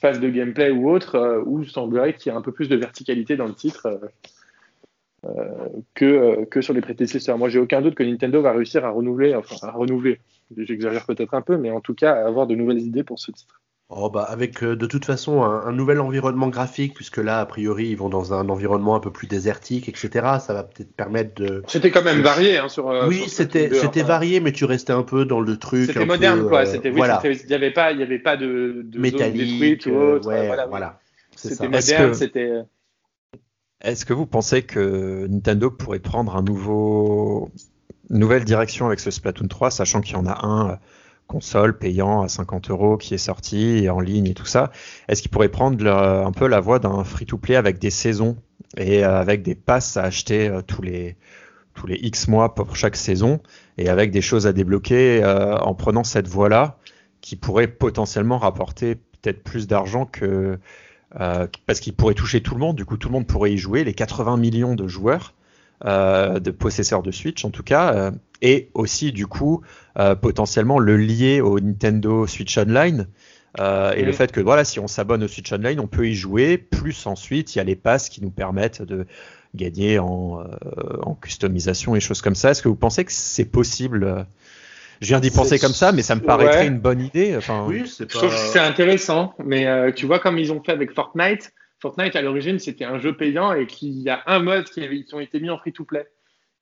phase 0.00 0.18
de 0.18 0.28
gameplay 0.30 0.72
ou 0.72 0.90
autre, 0.90 1.44
où 1.46 1.62
semblerait 1.62 2.14
qu'il 2.14 2.32
y 2.32 2.34
ait 2.34 2.38
un 2.38 2.42
peu 2.42 2.50
plus 2.50 2.68
de 2.68 2.74
verticalité 2.74 3.36
dans 3.36 3.46
le 3.46 3.54
titre 3.54 4.00
que, 5.94 6.44
que 6.46 6.60
sur 6.60 6.74
les 6.74 6.80
prédécesseurs. 6.80 7.38
Moi, 7.38 7.50
j'ai 7.50 7.60
aucun 7.60 7.80
doute 7.82 7.94
que 7.94 8.02
Nintendo 8.02 8.42
va 8.42 8.50
réussir 8.50 8.84
à 8.84 8.90
renouveler, 8.90 9.36
enfin 9.36 9.64
à 9.64 9.70
renouveler, 9.70 10.18
j'exagère 10.56 11.06
peut-être 11.06 11.34
un 11.34 11.42
peu, 11.42 11.56
mais 11.56 11.70
en 11.70 11.80
tout 11.80 11.94
cas 11.94 12.14
à 12.14 12.26
avoir 12.26 12.48
de 12.48 12.56
nouvelles 12.56 12.80
idées 12.80 13.04
pour 13.04 13.20
ce 13.20 13.30
titre. 13.30 13.60
Oh 13.90 14.08
bah 14.08 14.22
avec 14.22 14.64
euh, 14.64 14.76
de 14.76 14.86
toute 14.86 15.04
façon 15.04 15.42
un, 15.42 15.70
nouvel 15.70 16.00
environnement 16.00 16.48
graphique, 16.48 16.94
puisque 16.94 17.18
là, 17.18 17.40
a 17.40 17.46
priori, 17.46 17.88
ils 17.88 17.96
vont 17.96 18.08
dans 18.08 18.32
un 18.32 18.48
environnement 18.48 18.96
un 18.96 19.00
peu 19.00 19.10
plus 19.10 19.26
désertique, 19.26 19.90
etc. 19.90 20.08
Ça 20.40 20.54
va 20.54 20.62
peut-être 20.62 20.96
permettre 20.96 21.34
de. 21.34 21.62
C'était 21.68 21.90
quand 21.90 22.02
même 22.02 22.22
varié 22.22 22.56
hein, 22.56 22.70
sur. 22.70 22.88
Euh, 22.88 23.06
oui, 23.06 23.24
c'était 23.28 23.68
c'était 23.74 24.02
varié, 24.02 24.40
mais 24.40 24.52
tu 24.52 24.64
restais 24.64 24.94
un 24.94 25.02
peu 25.02 25.26
dans 25.26 25.40
le 25.40 25.58
truc. 25.58 25.86
C'était 25.86 26.06
moderne, 26.06 26.48
quoi. 26.48 26.62
Euh, 26.62 26.64
c'était 26.64 26.88
voilà. 26.88 27.20
Il 27.24 27.46
n'y 27.46 27.54
avait 27.54 27.72
pas, 27.72 27.92
il 27.92 28.00
y 28.00 28.02
avait 28.02 28.18
pas 28.18 28.38
de, 28.38 28.80
de 28.84 28.98
métallique, 28.98 29.86
ou 29.86 29.94
autre. 29.96 30.28
Ouais, 30.28 30.46
voilà. 30.46 30.66
voilà. 30.66 31.00
C'était 31.36 31.68
moderne, 31.68 32.14
c'était. 32.14 32.62
Est-ce 33.82 34.06
que 34.06 34.14
vous 34.14 34.24
pensez 34.24 34.62
que 34.62 35.26
Nintendo 35.26 35.70
pourrait 35.70 35.98
prendre 35.98 36.34
un 36.36 36.42
nouveau, 36.42 37.50
une 38.08 38.18
nouvelle 38.18 38.44
direction 38.44 38.86
avec 38.86 38.98
ce 38.98 39.10
Splatoon 39.10 39.46
3, 39.46 39.70
sachant 39.70 40.00
qu'il 40.00 40.14
y 40.14 40.18
en 40.18 40.26
a 40.26 40.38
un 40.42 40.78
console 41.26 41.78
payant 41.78 42.22
à 42.22 42.28
50 42.28 42.70
euros 42.70 42.96
qui 42.96 43.14
est 43.14 43.18
sorti 43.18 43.84
et 43.84 43.90
en 43.90 44.00
ligne 44.00 44.26
et 44.26 44.34
tout 44.34 44.46
ça. 44.46 44.70
Est-ce 45.08 45.22
qu'il 45.22 45.30
pourrait 45.30 45.48
prendre 45.48 45.86
un 45.86 46.32
peu 46.32 46.46
la 46.46 46.60
voie 46.60 46.78
d'un 46.78 47.02
free-to-play 47.04 47.56
avec 47.56 47.78
des 47.78 47.90
saisons 47.90 48.36
et 48.76 49.04
euh, 49.04 49.20
avec 49.20 49.42
des 49.42 49.54
passes 49.54 49.96
à 49.96 50.04
acheter 50.04 50.48
euh, 50.48 50.62
tous 50.62 50.82
les 50.82 51.16
tous 51.74 51.88
les 51.88 51.96
X 51.96 52.28
mois 52.28 52.54
pour 52.54 52.76
chaque 52.76 52.94
saison 52.94 53.40
et 53.78 53.88
avec 53.88 54.12
des 54.12 54.20
choses 54.20 54.46
à 54.46 54.52
débloquer 54.52 55.24
euh, 55.24 55.56
en 55.58 55.74
prenant 55.74 56.04
cette 56.04 56.28
voie-là 56.28 56.78
qui 57.20 57.34
pourrait 57.34 57.66
potentiellement 57.66 58.38
rapporter 58.38 58.94
peut-être 58.94 59.42
plus 59.42 59.66
d'argent 59.66 60.06
que 60.06 60.58
parce 61.66 61.78
qu'il 61.78 61.94
pourrait 61.94 62.14
toucher 62.14 62.42
tout 62.42 62.54
le 62.54 62.60
monde. 62.60 62.74
Du 62.74 62.84
coup, 62.84 62.96
tout 62.96 63.06
le 63.06 63.12
monde 63.12 63.26
pourrait 63.28 63.52
y 63.52 63.56
jouer, 63.56 63.84
les 63.84 63.94
80 63.94 64.36
millions 64.36 64.74
de 64.74 64.88
joueurs. 64.88 65.34
de 65.84 66.50
possesseurs 66.50 67.04
de 67.04 67.12
Switch 67.12 67.44
en 67.44 67.50
tout 67.50 67.62
cas, 67.62 68.10
et 68.44 68.70
aussi 68.74 69.10
du 69.10 69.26
coup 69.26 69.62
euh, 69.98 70.14
potentiellement 70.14 70.78
le 70.78 70.96
lier 70.96 71.40
au 71.40 71.58
Nintendo 71.58 72.28
Switch 72.28 72.56
Online. 72.56 73.08
Euh, 73.58 73.92
et 73.92 74.02
le 74.02 74.12
fait 74.12 74.32
que 74.32 74.40
voilà, 74.40 74.64
si 74.64 74.80
on 74.80 74.88
s'abonne 74.88 75.22
au 75.22 75.28
Switch 75.28 75.52
Online, 75.52 75.80
on 75.80 75.86
peut 75.86 76.08
y 76.08 76.14
jouer. 76.14 76.58
Plus 76.58 77.06
ensuite, 77.06 77.54
il 77.54 77.58
y 77.58 77.60
a 77.60 77.64
les 77.64 77.76
passes 77.76 78.08
qui 78.08 78.22
nous 78.22 78.30
permettent 78.30 78.82
de 78.82 79.06
gagner 79.54 79.98
en, 79.98 80.40
euh, 80.40 80.96
en 81.02 81.14
customisation 81.14 81.96
et 81.96 82.00
choses 82.00 82.20
comme 82.20 82.34
ça. 82.34 82.50
Est-ce 82.50 82.62
que 82.62 82.68
vous 82.68 82.76
pensez 82.76 83.04
que 83.04 83.12
c'est 83.12 83.44
possible 83.44 84.26
Je 85.00 85.06
viens 85.06 85.20
d'y 85.20 85.30
penser 85.30 85.58
comme 85.58 85.72
ça, 85.72 85.92
mais 85.92 86.02
ça 86.02 86.14
me 86.16 86.20
paraîtrait 86.20 86.66
une 86.66 86.80
bonne 86.80 87.00
idée. 87.00 87.36
Enfin, 87.36 87.64
oui, 87.66 87.84
c'est 87.86 88.12
pas... 88.12 88.28
c'est 88.30 88.58
intéressant, 88.58 89.34
mais 89.42 89.92
tu 89.94 90.04
vois 90.04 90.18
comme 90.18 90.36
ils 90.38 90.52
ont 90.52 90.62
fait 90.62 90.72
avec 90.72 90.92
Fortnite. 90.92 91.52
Fortnite 91.80 92.16
à 92.16 92.22
l'origine 92.22 92.58
c'était 92.58 92.84
un 92.84 92.98
jeu 92.98 93.14
payant 93.14 93.52
et 93.52 93.66
qu'il 93.66 94.00
y 94.00 94.08
a 94.08 94.22
un 94.26 94.38
mode 94.38 94.64
qui, 94.64 94.82
avait, 94.82 95.02
qui 95.02 95.14
ont 95.14 95.20
été 95.20 95.38
mis 95.38 95.50
en 95.50 95.58
free 95.58 95.72
to 95.72 95.84
play. 95.84 96.06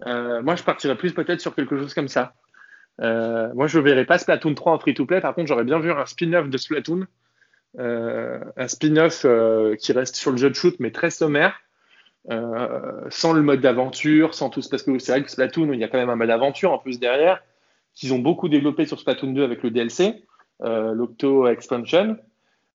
Moi, 0.06 0.56
je 0.56 0.62
partirais 0.62 0.96
plus 0.96 1.12
peut-être 1.12 1.40
sur 1.40 1.54
quelque 1.54 1.78
chose 1.78 1.94
comme 1.94 2.08
ça. 2.08 2.34
Euh, 3.00 3.52
moi, 3.54 3.66
je 3.66 3.78
ne 3.78 3.84
verrais 3.84 4.04
pas 4.04 4.18
Splatoon 4.18 4.54
3 4.54 4.72
en 4.72 4.78
free-to-play. 4.78 5.20
Par 5.20 5.34
contre, 5.34 5.48
j'aurais 5.48 5.64
bien 5.64 5.78
vu 5.78 5.90
un 5.90 6.06
spin-off 6.06 6.48
de 6.48 6.58
Splatoon. 6.58 7.06
Euh, 7.78 8.38
un 8.56 8.68
spin-off 8.68 9.24
euh, 9.24 9.76
qui 9.76 9.92
reste 9.92 10.16
sur 10.16 10.30
le 10.30 10.36
jeu 10.36 10.50
de 10.50 10.54
shoot, 10.54 10.74
mais 10.78 10.90
très 10.90 11.10
sommaire. 11.10 11.60
sans 12.28 13.32
le 13.32 13.42
mode 13.42 13.60
d'aventure, 13.60 14.34
sans 14.34 14.50
tout. 14.50 14.60
Parce 14.70 14.82
que 14.82 14.98
c'est 14.98 15.12
vrai 15.12 15.22
que 15.22 15.30
Splatoon, 15.30 15.72
il 15.72 15.80
y 15.80 15.84
a 15.84 15.88
quand 15.88 15.98
même 15.98 16.10
un 16.10 16.16
mode 16.16 16.28
d'aventure 16.28 16.72
en 16.72 16.78
plus 16.78 17.00
derrière, 17.00 17.42
qu'ils 17.94 18.12
ont 18.14 18.18
beaucoup 18.18 18.48
développé 18.48 18.86
sur 18.86 18.98
Splatoon 18.98 19.32
2 19.32 19.42
avec 19.42 19.62
le 19.62 19.70
DLC, 19.70 20.22
l'Octo 20.60 21.48
Expansion. 21.48 22.16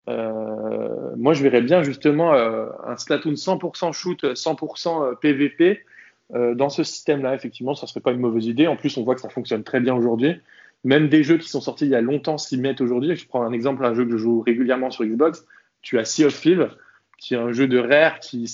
moi, 0.07 1.33
je 1.33 1.43
verrais 1.43 1.61
bien 1.61 1.83
justement 1.83 2.33
un 2.33 2.97
Splatoon 2.97 3.33
100% 3.33 3.93
shoot, 3.93 4.23
100% 4.25 5.15
PVP, 5.19 5.85
euh, 6.33 6.55
dans 6.55 6.69
ce 6.69 6.83
système-là, 6.83 7.35
effectivement, 7.35 7.75
ça 7.75 7.87
serait 7.87 8.01
pas 8.01 8.11
une 8.11 8.19
mauvaise 8.19 8.45
idée. 8.45 8.67
En 8.67 8.75
plus, 8.75 8.97
on 8.97 9.03
voit 9.03 9.15
que 9.15 9.21
ça 9.21 9.29
fonctionne 9.29 9.63
très 9.63 9.79
bien 9.79 9.95
aujourd'hui. 9.95 10.35
Même 10.83 11.09
des 11.09 11.23
jeux 11.23 11.37
qui 11.37 11.49
sont 11.49 11.61
sortis 11.61 11.85
il 11.85 11.91
y 11.91 11.95
a 11.95 12.01
longtemps 12.01 12.37
s'y 12.37 12.57
mettent 12.57 12.81
aujourd'hui. 12.81 13.15
Je 13.15 13.27
prends 13.27 13.43
un 13.43 13.51
exemple, 13.51 13.85
un 13.85 13.93
jeu 13.93 14.05
que 14.05 14.11
je 14.11 14.17
joue 14.17 14.41
régulièrement 14.41 14.91
sur 14.91 15.05
Xbox. 15.05 15.45
Tu 15.81 15.97
as 15.97 16.05
Sea 16.05 16.25
of 16.25 16.39
Thieves, 16.39 16.69
qui 17.17 17.33
est 17.33 17.37
un 17.37 17.51
jeu 17.51 17.67
de 17.67 17.79
rare 17.79 18.19
qui, 18.19 18.45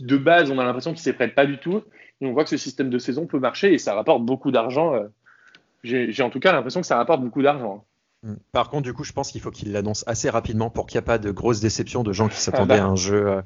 de 0.00 0.16
base, 0.16 0.50
on 0.50 0.58
a 0.58 0.64
l'impression 0.64 0.92
qu'il 0.92 1.00
s'y 1.00 1.12
prête 1.12 1.34
pas 1.34 1.46
du 1.46 1.58
tout. 1.58 1.82
Et 2.20 2.26
on 2.26 2.32
voit 2.32 2.44
que 2.44 2.50
ce 2.50 2.56
système 2.56 2.90
de 2.90 2.98
saison 2.98 3.26
peut 3.26 3.38
marcher 3.38 3.72
et 3.72 3.78
ça 3.78 3.94
rapporte 3.94 4.24
beaucoup 4.24 4.50
d'argent. 4.50 4.94
Euh. 4.94 5.08
J'ai 5.82 6.22
en 6.22 6.30
tout 6.30 6.40
cas 6.40 6.52
l'impression 6.52 6.80
que 6.80 6.86
ça 6.86 6.96
rapporte 6.96 7.20
beaucoup 7.20 7.42
d'argent. 7.42 7.84
Mm. 8.24 8.36
Par 8.52 8.70
contre, 8.70 8.84
du 8.84 8.94
coup, 8.94 9.04
je 9.04 9.12
pense 9.12 9.30
qu'il 9.30 9.40
faut 9.42 9.50
qu'il 9.50 9.72
l'annonce 9.72 10.02
assez 10.06 10.30
rapidement 10.30 10.70
pour 10.70 10.86
qu'il 10.86 10.98
n'y 10.98 11.02
ait 11.02 11.04
pas 11.04 11.18
de 11.18 11.30
grosses 11.30 11.60
déceptions 11.60 12.02
de 12.02 12.12
gens 12.12 12.28
qui 12.28 12.40
s'attendaient 12.40 12.74
ah 12.74 12.78
bah. 12.78 12.84
à 12.84 12.88
un 12.88 12.96
jeu. 12.96 13.26
Euh, 13.26 13.42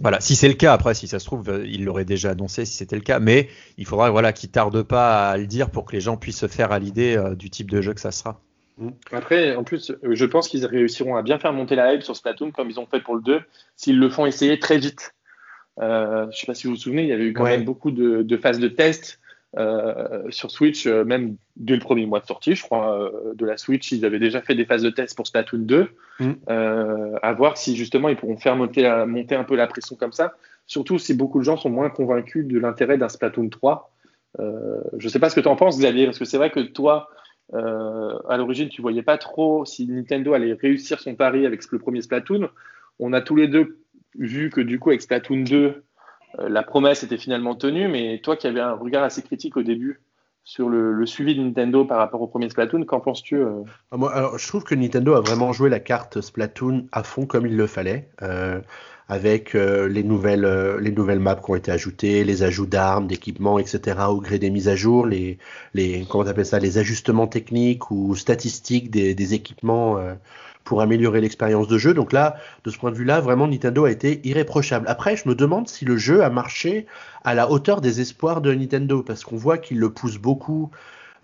voilà, 0.00 0.20
si 0.20 0.34
c'est 0.34 0.48
le 0.48 0.54
cas, 0.54 0.72
après, 0.72 0.94
si 0.94 1.06
ça 1.06 1.20
se 1.20 1.24
trouve, 1.24 1.48
euh, 1.48 1.64
il 1.66 1.84
l'aurait 1.84 2.04
déjà 2.04 2.30
annoncé 2.30 2.64
si 2.64 2.74
c'était 2.74 2.96
le 2.96 3.02
cas, 3.02 3.20
mais 3.20 3.48
il 3.76 3.86
faudra 3.86 4.10
voilà, 4.10 4.32
qu'il 4.32 4.50
tarde 4.50 4.82
pas 4.82 5.30
à 5.30 5.36
le 5.38 5.46
dire 5.46 5.70
pour 5.70 5.84
que 5.84 5.92
les 5.92 6.00
gens 6.00 6.16
puissent 6.16 6.40
se 6.40 6.48
faire 6.48 6.72
à 6.72 6.80
l'idée 6.80 7.16
euh, 7.16 7.36
du 7.36 7.48
type 7.48 7.70
de 7.70 7.80
jeu 7.80 7.94
que 7.94 8.00
ça 8.00 8.10
sera. 8.10 8.40
Mm. 8.78 8.88
Après, 9.12 9.54
en 9.54 9.62
plus, 9.62 9.92
je 10.02 10.24
pense 10.24 10.48
qu'ils 10.48 10.66
réussiront 10.66 11.14
à 11.14 11.22
bien 11.22 11.38
faire 11.38 11.52
monter 11.52 11.76
la 11.76 11.94
hype 11.94 12.02
sur 12.02 12.16
Splatoon 12.16 12.50
comme 12.50 12.70
ils 12.70 12.80
ont 12.80 12.86
fait 12.86 13.00
pour 13.00 13.14
le 13.14 13.22
2, 13.22 13.40
s'ils 13.76 13.98
le 14.00 14.10
font 14.10 14.26
essayer 14.26 14.58
très 14.58 14.78
vite. 14.78 15.14
je 15.80 16.26
ne 16.26 16.32
sais 16.32 16.46
pas 16.46 16.54
si 16.54 16.66
vous 16.66 16.74
vous 16.74 16.80
souvenez, 16.80 17.02
il 17.02 17.08
y 17.08 17.12
avait 17.12 17.26
eu 17.26 17.32
quand 17.32 17.44
même 17.44 17.64
beaucoup 17.64 17.92
de, 17.92 18.22
de 18.22 18.36
phases 18.36 18.58
de 18.58 18.68
test 18.68 19.20
sur 20.30 20.50
Switch, 20.50 20.86
euh, 20.86 21.04
même 21.04 21.36
dès 21.56 21.74
le 21.74 21.80
premier 21.80 22.06
mois 22.06 22.20
de 22.20 22.26
sortie, 22.26 22.54
je 22.54 22.62
crois, 22.62 23.00
euh, 23.00 23.34
de 23.34 23.46
la 23.46 23.56
Switch, 23.56 23.90
ils 23.92 24.04
avaient 24.04 24.18
déjà 24.18 24.42
fait 24.42 24.54
des 24.54 24.64
phases 24.64 24.82
de 24.82 24.90
test 24.90 25.16
pour 25.16 25.26
Splatoon 25.26 25.60
2, 25.60 25.88
mm. 26.20 26.32
à 27.22 27.32
voir 27.32 27.56
si 27.56 27.76
justement 27.76 28.08
ils 28.08 28.16
pourront 28.16 28.36
faire 28.36 28.56
monter, 28.56 29.04
monter 29.06 29.34
un 29.34 29.44
peu 29.44 29.56
la 29.56 29.66
pression 29.66 29.96
comme 29.96 30.12
ça. 30.12 30.34
Surtout 30.66 30.98
si 30.98 31.14
beaucoup 31.14 31.38
de 31.38 31.44
gens 31.44 31.56
sont 31.56 31.70
moins 31.70 31.88
convaincus 31.88 32.46
de 32.46 32.58
l'intérêt 32.58 32.98
d'un 32.98 33.08
Splatoon 33.08 33.48
3. 33.48 33.90
je 34.38 34.44
ne 35.04 35.08
sais 35.08 35.18
pas 35.18 35.30
ce 35.30 35.34
que 35.34 35.40
tu 35.40 35.48
en 35.48 35.56
penses, 35.56 35.78
Xavier, 35.78 36.04
parce 36.04 36.18
que 36.18 36.26
c'est 36.26 36.36
vrai 36.36 36.50
que 36.50 36.60
toi, 36.60 37.08
à 37.54 38.36
l'origine, 38.36 38.68
tu 38.68 38.82
voyais 38.82 39.02
pas 39.02 39.16
trop 39.16 39.64
si 39.64 39.86
Nintendo 39.86 40.34
allait 40.34 40.52
réussir 40.52 41.00
son 41.00 41.14
pari 41.14 41.46
avec 41.46 41.62
le 41.70 41.78
premier 41.78 42.02
Splatoon. 42.02 42.50
On 42.98 43.14
a 43.14 43.22
tous 43.22 43.36
les 43.36 43.48
deux 43.48 43.78
vu 44.18 44.50
que 44.50 44.60
du 44.60 44.78
coup, 44.78 44.90
avec 44.90 45.02
Splatoon 45.02 45.44
2, 45.44 45.56
euh, 45.56 45.82
la 46.38 46.62
promesse 46.62 47.02
était 47.02 47.16
finalement 47.16 47.54
tenue, 47.54 47.88
mais 47.88 48.20
toi 48.22 48.36
qui 48.36 48.46
avais 48.46 48.60
un 48.60 48.74
regard 48.74 49.04
assez 49.04 49.22
critique 49.22 49.56
au 49.56 49.62
début 49.62 50.00
sur 50.44 50.68
le, 50.68 51.04
suivi 51.04 51.34
de 51.34 51.42
Nintendo 51.42 51.84
par 51.84 51.98
rapport 51.98 52.22
au 52.22 52.26
premier 52.26 52.48
Splatoon, 52.48 52.84
qu'en 52.84 53.00
penses-tu 53.00 53.36
euh 53.36 53.62
ah, 53.92 54.30
Je 54.36 54.48
trouve 54.48 54.64
que 54.64 54.74
Nintendo 54.74 55.14
a 55.14 55.20
vraiment 55.20 55.52
joué 55.52 55.68
la 55.68 55.78
carte 55.78 56.22
Splatoon 56.22 56.86
à 56.90 57.02
fond 57.02 57.26
comme 57.26 57.46
il 57.46 57.56
le 57.56 57.66
fallait. 57.66 58.08
Euh, 58.22 58.60
avec 59.10 59.54
les, 59.54 60.02
nouvelles, 60.02 60.46
les 60.80 60.92
nouvelles 60.92 61.18
maps 61.18 61.34
qui 61.36 61.50
ont 61.50 61.54
été 61.54 61.70
ajoutées, 61.70 62.24
les 62.24 62.42
ajouts 62.42 62.66
d'armes, 62.66 63.06
d'équipements, 63.06 63.58
etc. 63.58 63.96
au 64.10 64.20
gré 64.20 64.38
des 64.38 64.50
mises 64.50 64.68
à 64.68 64.76
jour, 64.76 65.06
les, 65.06 65.38
les 65.72 66.04
comment 66.10 66.26
ça, 66.44 66.58
les 66.58 66.76
ajustements 66.76 67.26
techniques 67.26 67.90
ou 67.90 68.14
statistiques 68.16 68.90
des 68.90 69.32
équipements 69.32 69.98
pour 70.64 70.80
améliorer 70.80 71.20
l'expérience 71.20 71.68
de 71.68 71.78
jeu. 71.78 71.94
Donc 71.94 72.12
là, 72.12 72.36
de 72.64 72.70
ce 72.70 72.78
point 72.78 72.90
de 72.90 72.96
vue-là, 72.96 73.20
vraiment 73.20 73.46
Nintendo 73.46 73.84
a 73.84 73.90
été 73.90 74.20
irréprochable. 74.24 74.86
Après, 74.88 75.16
je 75.16 75.28
me 75.28 75.34
demande 75.34 75.68
si 75.68 75.84
le 75.84 75.96
jeu 75.96 76.22
a 76.22 76.30
marché 76.30 76.86
à 77.24 77.34
la 77.34 77.50
hauteur 77.50 77.80
des 77.80 78.00
espoirs 78.00 78.40
de 78.40 78.52
Nintendo, 78.52 79.02
parce 79.02 79.24
qu'on 79.24 79.36
voit 79.36 79.58
qu'il 79.58 79.78
le 79.78 79.90
pousse 79.90 80.18
beaucoup 80.18 80.70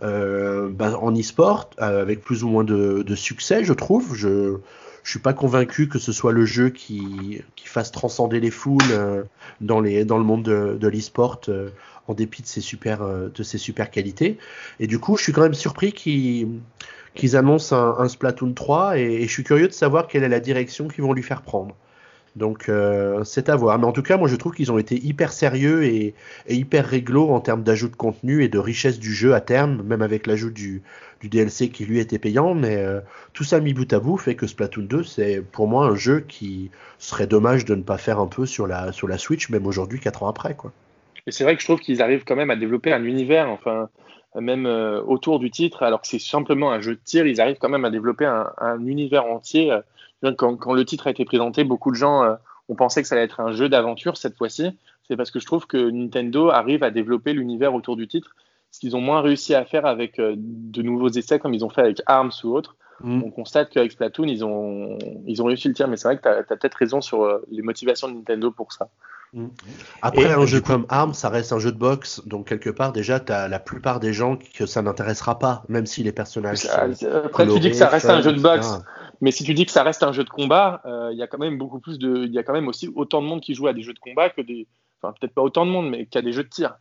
euh, 0.03 0.69
ben, 0.71 0.95
en 0.95 1.13
e-sport, 1.15 1.71
euh, 1.81 2.03
avec 2.03 2.21
plus 2.21 2.43
ou 2.43 2.49
moins 2.49 2.65
de, 2.65 3.15
succès, 3.15 3.65
je 3.65 3.73
trouve. 3.73 4.15
Je 4.15 4.59
je 5.05 5.11
suis 5.11 5.21
pas 5.21 5.35
convaincu 5.35 5.89
que 5.89 6.01
ce 6.01 6.11
soit 6.11 6.33
le 6.33 6.45
jeu 6.45 6.71
qui, 6.71 7.41
qui 7.55 7.69
fasse 7.69 7.93
transcender 7.93 8.41
les 8.41 8.51
foules 8.51 8.81
euh, 8.91 9.23
dans, 9.61 9.81
les, 9.81 10.05
dans 10.05 10.19
le 10.19 10.25
monde 10.25 10.43
de, 10.43 10.77
de 10.81 10.89
l'e-sport 10.89 11.41
en 12.09 12.15
dépit 12.15 12.43
de 12.43 12.47
ses 12.49 12.61
super 12.61 13.07
de 13.07 13.43
ses 13.43 13.59
super 13.59 13.91
qualités. 13.91 14.39
Et 14.81 14.87
du 14.87 14.99
coup, 14.99 15.17
je 15.17 15.23
suis 15.23 15.33
quand 15.33 15.43
même 15.43 15.55
surpris 15.55 15.93
qu'il 15.93 16.61
qu'ils 17.15 17.37
annoncent 17.37 17.75
un, 17.75 18.09
Splatoon 18.09 18.53
3 18.53 18.99
et, 18.99 19.23
je 19.23 19.33
suis 19.33 19.45
curieux 19.45 19.69
de 19.69 19.73
savoir 19.73 20.09
quelle 20.09 20.25
est 20.25 20.29
la 20.29 20.41
direction 20.41 20.89
qu'ils 20.89 21.05
vont 21.05 21.13
lui 21.13 21.23
faire 21.23 21.43
prendre. 21.43 21.77
Donc 22.37 22.69
euh, 22.69 23.23
c'est 23.25 23.49
à 23.49 23.57
voir. 23.57 23.79
Mais 23.79 23.87
en 23.87 23.93
tout 23.93 24.03
cas, 24.03 24.17
moi 24.17 24.29
je 24.29 24.37
trouve 24.37 24.55
qu'ils 24.55 24.73
ont 24.73 24.79
été 24.79 24.97
hyper 24.97 25.33
sérieux 25.33 25.85
et, 25.85 26.15
hyper 26.49 26.87
réglo 26.87 27.31
en 27.31 27.41
termes 27.41 27.63
d'ajout 27.63 27.89
de 27.89 27.97
contenu 27.97 28.43
et 28.43 28.49
de 28.49 28.59
richesse 28.59 28.99
du 28.99 29.13
jeu 29.13 29.35
à 29.35 29.41
terme, 29.41 29.83
même 29.83 30.03
avec 30.03 30.27
l'ajout 30.27 30.51
du, 30.51 30.83
DLC 31.23 31.71
qui 31.71 31.87
lui 31.87 32.01
était 32.01 32.19
payant. 32.19 32.55
Mais 32.55 32.77
euh, 32.77 33.01
tout 33.33 33.45
ça 33.45 33.61
mis 33.61 33.73
bout 33.73 33.91
à 33.93 34.01
bout 34.01 34.19
fait 34.19 34.35
que 34.35 34.47
Splatoon 34.47 34.83
2, 34.83 35.05
c'est 35.05 35.41
pour 35.41 35.69
moi 35.69 35.87
un 35.87 35.95
jeu 35.95 36.21
qui 36.21 36.71
serait 36.99 37.27
dommage 37.27 37.65
de 37.65 37.75
ne 37.75 37.83
pas 37.83 37.97
faire 37.97 38.19
un 38.19 38.27
peu 38.27 38.45
sur 38.45 38.67
la, 38.67 38.93
Switch, 39.17 39.49
même 39.49 39.67
aujourd'hui, 39.67 40.01
4 40.01 40.25
ans 40.25 40.29
après. 40.29 40.55
Et 41.27 41.33
c'est 41.33 41.45
vrai 41.45 41.55
que 41.55 41.63
je 41.63 41.67
trouve 41.67 41.81
qu'ils 41.81 42.03
arrivent 42.03 42.25
quand 42.25 42.37
même 42.37 42.51
à 42.51 42.57
développer 42.57 42.93
un 42.93 43.05
univers. 43.05 43.49
Enfin, 43.49 43.89
même 44.39 44.67
euh, 44.67 45.01
autour 45.03 45.39
du 45.39 45.51
titre, 45.51 45.83
alors 45.83 46.03
que 46.03 46.09
c'est 46.09 46.19
simplement 46.19 46.73
un 46.73 46.81
jeu 46.81 46.97
de 46.97 47.01
tir, 47.03 47.27
ils 47.27 47.41
arrivent 47.41 47.57
quand 47.59 47.71
même 47.71 47.87
à 47.87 47.91
développer 47.91 48.27
un, 48.27 48.85
univers 48.85 49.25
entier. 49.25 49.73
Euh, 50.25 50.33
quand, 50.33 50.73
le 50.73 50.85
titre 50.85 51.07
a 51.07 51.11
été 51.11 51.25
présenté, 51.25 51.65
beaucoup 51.65 51.91
de 51.91 51.97
gens 51.97 52.25
euh, 52.25 52.35
ont 52.69 52.75
pensé 52.75 53.03
que 53.03 53.09
ça 53.09 53.15
allait 53.15 53.25
être 53.25 53.41
un 53.41 53.53
jeu 53.53 53.69
d'aventure 53.69 54.17
cette 54.17 54.37
fois-ci. 54.37 54.79
C'est 55.07 55.17
parce 55.17 55.31
que 55.31 55.39
je 55.39 55.47
trouve 55.47 55.67
que 55.67 55.91
Nintendo 55.91 56.51
arrive 56.51 56.83
à 56.83 56.91
développer 56.91 57.33
l'univers 57.33 57.75
autour 57.75 57.97
du 57.97 58.09
titre, 58.09 58.35
ce 58.71 58.81
qu'ils 58.81 58.97
ont 58.97 59.01
moins 59.01 59.21
réussi 59.21 59.55
à 59.55 59.65
faire 59.65 59.87
avec 59.87 60.19
de 60.19 60.83
nouveaux 60.83 61.11
essais 61.11 61.39
comme 61.39 61.55
ils 61.55 61.65
ont 61.65 61.69
fait 61.69 61.83
avec 61.83 62.03
ARMS 62.07 62.33
ou 62.43 62.57
autres, 62.57 62.77
mm. 63.01 63.23
on 63.23 63.31
constate 63.31 63.71
qu'avec 63.71 63.93
Splatoon, 63.93 64.25
ils 64.25 64.45
ont, 64.45 64.99
ils 65.27 65.43
ont 65.43 65.45
réussi 65.45 65.69
le 65.69 65.75
tir. 65.75 65.89
Mais 65.89 65.97
c'est 65.97 66.09
vrai 66.09 66.17
que 66.17 66.23
tu 66.23 66.29
as, 66.29 66.43
peut-être 66.43 66.75
raison 66.75 67.01
sur 67.01 67.23
euh, 67.23 67.45
les 67.51 67.63
motivations 67.63 68.09
de 68.09 68.15
Nintendo 68.15 68.51
pour 68.51 68.73
ça. 68.73 68.89
Mm. 69.35 69.49
Après, 70.01 70.33
un 70.33 70.47
jeu 70.47 70.61
comme 70.61 70.87
ARMS, 70.89 71.13
ça 71.13 71.29
reste 71.29 71.53
un 71.53 71.59
jeu 71.59 71.73
de 71.73 71.77
boxe, 71.77 72.23
donc 72.25 72.49
quelque 72.49 72.71
part, 72.71 72.93
déjà, 72.93 73.19
tu 73.19 73.33
as 73.33 73.49
la 73.49 73.59
plupart 73.59 73.99
des 73.99 74.13
gens 74.13 74.39
que 74.55 74.65
ça 74.65 74.81
n'intéressera 74.81 75.39
pas, 75.41 75.65
même 75.69 75.87
si 75.87 76.05
les 76.05 76.13
personnages. 76.13 76.67
Après, 76.67 77.47
tu 77.47 77.59
dis 77.59 77.71
que 77.71 77.77
ça 77.77 77.89
reste 77.89 78.09
un 78.09 78.23
jeu 78.23 78.33
de 78.33 78.41
boxe, 78.41 78.79
mais 79.21 79.33
si 79.33 79.43
tu 79.43 79.53
dis 79.55 79.67
que 79.67 79.73
ça 79.73 79.83
reste 79.83 80.05
un 80.05 80.13
jeu 80.13 80.23
de 80.23 80.31
combat, 80.31 80.83
euh, 80.87 81.11
il 81.13 81.19
y 81.19 81.23
a 81.23 81.27
quand 81.27 81.39
même 81.39 81.59
beaucoup 81.59 81.81
plus 81.81 81.99
de. 81.99 82.25
Il 82.25 82.33
y 82.33 82.39
a 82.39 82.45
quand 82.45 82.53
même 82.53 82.69
aussi 82.69 82.91
autant 82.95 83.23
de 83.23 83.27
monde 83.27 83.41
qui 83.41 83.55
joue 83.55 83.67
à 83.67 83.73
des 83.73 83.83
jeux 83.83 83.93
de 83.93 83.99
combat 83.99 84.31
que 84.31 84.41
des. 84.41 84.69
Enfin, 85.03 85.15
peut-être 85.21 85.35
pas 85.35 85.43
autant 85.43 85.67
de 85.67 85.71
monde, 85.71 85.91
mais 85.91 86.07
qu'à 86.07 86.23
des 86.23 86.33
jeux 86.33 86.45
de 86.45 86.49
tir. 86.49 86.77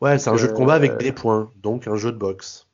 Ouais, 0.00 0.18
c'est 0.18 0.30
un 0.30 0.36
jeu 0.36 0.48
de 0.48 0.52
combat 0.52 0.74
avec 0.74 0.92
euh, 0.92 0.96
des 0.96 1.12
points, 1.12 1.50
donc 1.56 1.86
un 1.86 1.96
jeu 1.96 2.12
de 2.12 2.16
boxe. 2.16 2.68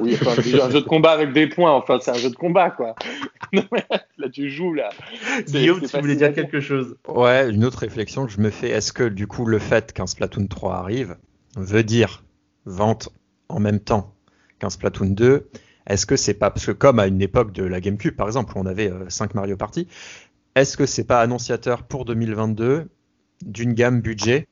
Oui, 0.00 0.16
enfin, 0.20 0.32
un 0.40 0.70
jeu 0.70 0.80
de 0.80 0.86
combat 0.86 1.12
avec 1.12 1.32
des 1.32 1.46
points, 1.46 1.72
enfin, 1.72 1.98
c'est 2.00 2.10
un 2.10 2.18
jeu 2.18 2.30
de 2.30 2.36
combat, 2.36 2.70
quoi. 2.70 2.94
là, 3.52 4.28
tu 4.32 4.50
joues, 4.50 4.74
là. 4.74 4.90
Guillaume, 5.46 5.80
tu 5.80 6.00
voulais 6.00 6.16
dire 6.16 6.32
quelque 6.32 6.60
chose. 6.60 6.96
Ouais, 7.08 7.50
une 7.50 7.64
autre 7.64 7.78
réflexion 7.78 8.26
que 8.26 8.32
je 8.32 8.40
me 8.40 8.50
fais, 8.50 8.70
est-ce 8.70 8.92
que, 8.92 9.04
du 9.04 9.26
coup, 9.26 9.44
le 9.44 9.58
fait 9.58 9.92
qu'un 9.92 10.06
Splatoon 10.06 10.46
3 10.46 10.76
arrive 10.76 11.16
veut 11.56 11.84
dire 11.84 12.24
vente 12.64 13.10
en 13.48 13.60
même 13.60 13.80
temps 13.80 14.14
qu'un 14.58 14.70
Splatoon 14.70 15.10
2 15.10 15.48
Est-ce 15.86 16.06
que 16.06 16.16
c'est 16.16 16.34
pas, 16.34 16.50
parce 16.50 16.66
que 16.66 16.72
comme 16.72 16.98
à 16.98 17.06
une 17.06 17.22
époque 17.22 17.52
de 17.52 17.64
la 17.64 17.80
GameCube, 17.80 18.16
par 18.16 18.26
exemple, 18.26 18.56
où 18.56 18.60
on 18.60 18.66
avait 18.66 18.90
5 19.08 19.30
euh, 19.30 19.32
Mario 19.34 19.56
Party, 19.56 19.88
est-ce 20.54 20.76
que 20.76 20.86
c'est 20.86 21.04
pas 21.04 21.20
annonciateur 21.20 21.84
pour 21.84 22.04
2022 22.04 22.88
d'une 23.44 23.72
gamme 23.72 24.00
budget 24.00 24.46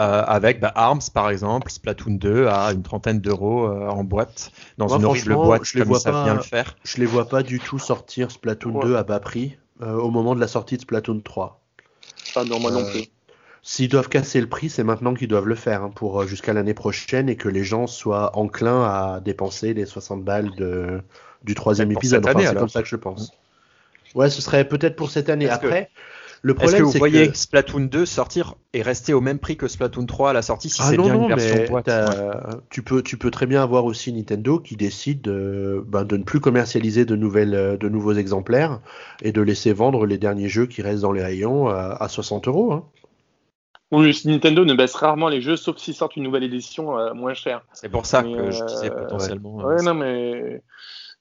euh, 0.00 0.22
avec 0.26 0.60
bah, 0.60 0.72
Arms 0.76 1.00
par 1.12 1.28
exemple, 1.28 1.70
Splatoon 1.70 2.14
2 2.14 2.46
à 2.46 2.72
une 2.72 2.82
trentaine 2.82 3.20
d'euros 3.20 3.66
euh, 3.66 3.88
en 3.88 4.04
boîte, 4.04 4.52
dans 4.76 4.96
une 4.96 5.04
horrible 5.04 5.34
boîte 5.34 5.64
je 5.64 5.76
les 5.78 5.84
vois 5.84 5.98
ça 5.98 6.12
pas, 6.12 6.34
le 6.34 6.40
faire. 6.40 6.76
Je 6.84 6.98
les 6.98 7.06
vois 7.06 7.28
pas 7.28 7.42
du 7.42 7.58
tout 7.58 7.80
sortir 7.80 8.30
Splatoon 8.30 8.78
2 8.80 8.94
à 8.94 9.02
bas 9.02 9.18
prix 9.18 9.58
euh, 9.82 9.94
au 9.94 10.10
moment 10.10 10.36
de 10.36 10.40
la 10.40 10.46
sortie 10.46 10.76
de 10.76 10.82
Splatoon 10.82 11.20
3. 11.20 11.60
Ah 12.36 12.44
non, 12.44 12.60
moi 12.60 12.70
non 12.70 12.84
plus. 12.84 13.06
S'ils 13.62 13.88
doivent 13.88 14.08
casser 14.08 14.40
le 14.40 14.48
prix, 14.48 14.70
c'est 14.70 14.84
maintenant 14.84 15.14
qu'ils 15.14 15.26
doivent 15.26 15.48
le 15.48 15.56
faire 15.56 15.82
hein, 15.82 15.90
pour 15.92 16.24
jusqu'à 16.28 16.52
l'année 16.52 16.74
prochaine 16.74 17.28
et 17.28 17.34
que 17.34 17.48
les 17.48 17.64
gens 17.64 17.88
soient 17.88 18.38
enclins 18.38 18.84
à 18.84 19.20
dépenser 19.20 19.74
les 19.74 19.84
60 19.84 20.22
balles 20.22 20.54
de, 20.54 21.02
du 21.42 21.54
troisième 21.56 21.90
épisode. 21.90 22.24
c'est 22.24 22.54
comme 22.54 22.68
ça 22.68 22.82
que 22.82 22.88
je 22.88 22.96
pense. 22.96 23.32
Ouais, 24.14 24.30
ce 24.30 24.40
serait 24.40 24.66
peut-être 24.66 24.96
pour 24.96 25.10
cette 25.10 25.28
année. 25.28 25.48
Après, 25.48 25.90
est-ce 26.44 26.76
que 26.76 26.82
vous 26.82 26.92
voyez 26.92 27.32
Splatoon 27.32 27.86
2 27.86 28.06
sortir 28.06 28.54
et 28.72 28.82
rester 28.82 29.12
au 29.12 29.20
même 29.20 29.38
prix 29.38 29.56
que 29.56 29.68
Splatoon 29.68 30.06
3 30.06 30.30
à 30.30 30.32
la 30.32 30.42
sortie 30.42 30.70
si 30.70 30.80
ah 30.82 30.90
c'est 30.90 30.96
bien 30.96 31.14
une 31.14 31.28
version 31.28 31.64
boîte 31.68 31.90
tu, 32.70 32.82
peux, 32.82 33.02
tu 33.02 33.16
peux 33.16 33.30
très 33.30 33.46
bien 33.46 33.62
avoir 33.62 33.84
aussi 33.84 34.12
Nintendo 34.12 34.58
qui 34.58 34.76
décide 34.76 35.22
de, 35.22 35.84
ben, 35.86 36.04
de 36.04 36.16
ne 36.16 36.22
plus 36.22 36.40
commercialiser 36.40 37.04
de, 37.04 37.16
nouvelles, 37.16 37.78
de 37.78 37.88
nouveaux 37.88 38.14
exemplaires 38.14 38.80
et 39.22 39.32
de 39.32 39.40
laisser 39.40 39.72
vendre 39.72 40.06
les 40.06 40.18
derniers 40.18 40.48
jeux 40.48 40.66
qui 40.66 40.82
restent 40.82 41.02
dans 41.02 41.12
les 41.12 41.22
rayons 41.22 41.68
à, 41.68 42.08
60 42.08 42.48
euros. 42.48 42.72
Hein. 42.72 42.84
Oui, 43.90 44.20
Nintendo 44.26 44.64
ne 44.64 44.74
baisse 44.74 44.94
rarement 44.94 45.28
les 45.28 45.40
jeux, 45.40 45.56
sauf 45.56 45.78
s'ils 45.78 45.94
sortent 45.94 46.16
une 46.16 46.24
nouvelle 46.24 46.44
édition 46.44 46.98
euh, 46.98 47.14
moins 47.14 47.32
chère. 47.32 47.62
C'est 47.72 47.88
pour 47.88 48.04
ça 48.04 48.22
que 48.22 48.50
je 48.50 48.64
disais 48.64 48.90
euh, 48.90 49.02
potentiellement. 49.02 49.56
Ouais, 49.56 49.82
non, 49.82 49.94
mais 49.94 50.62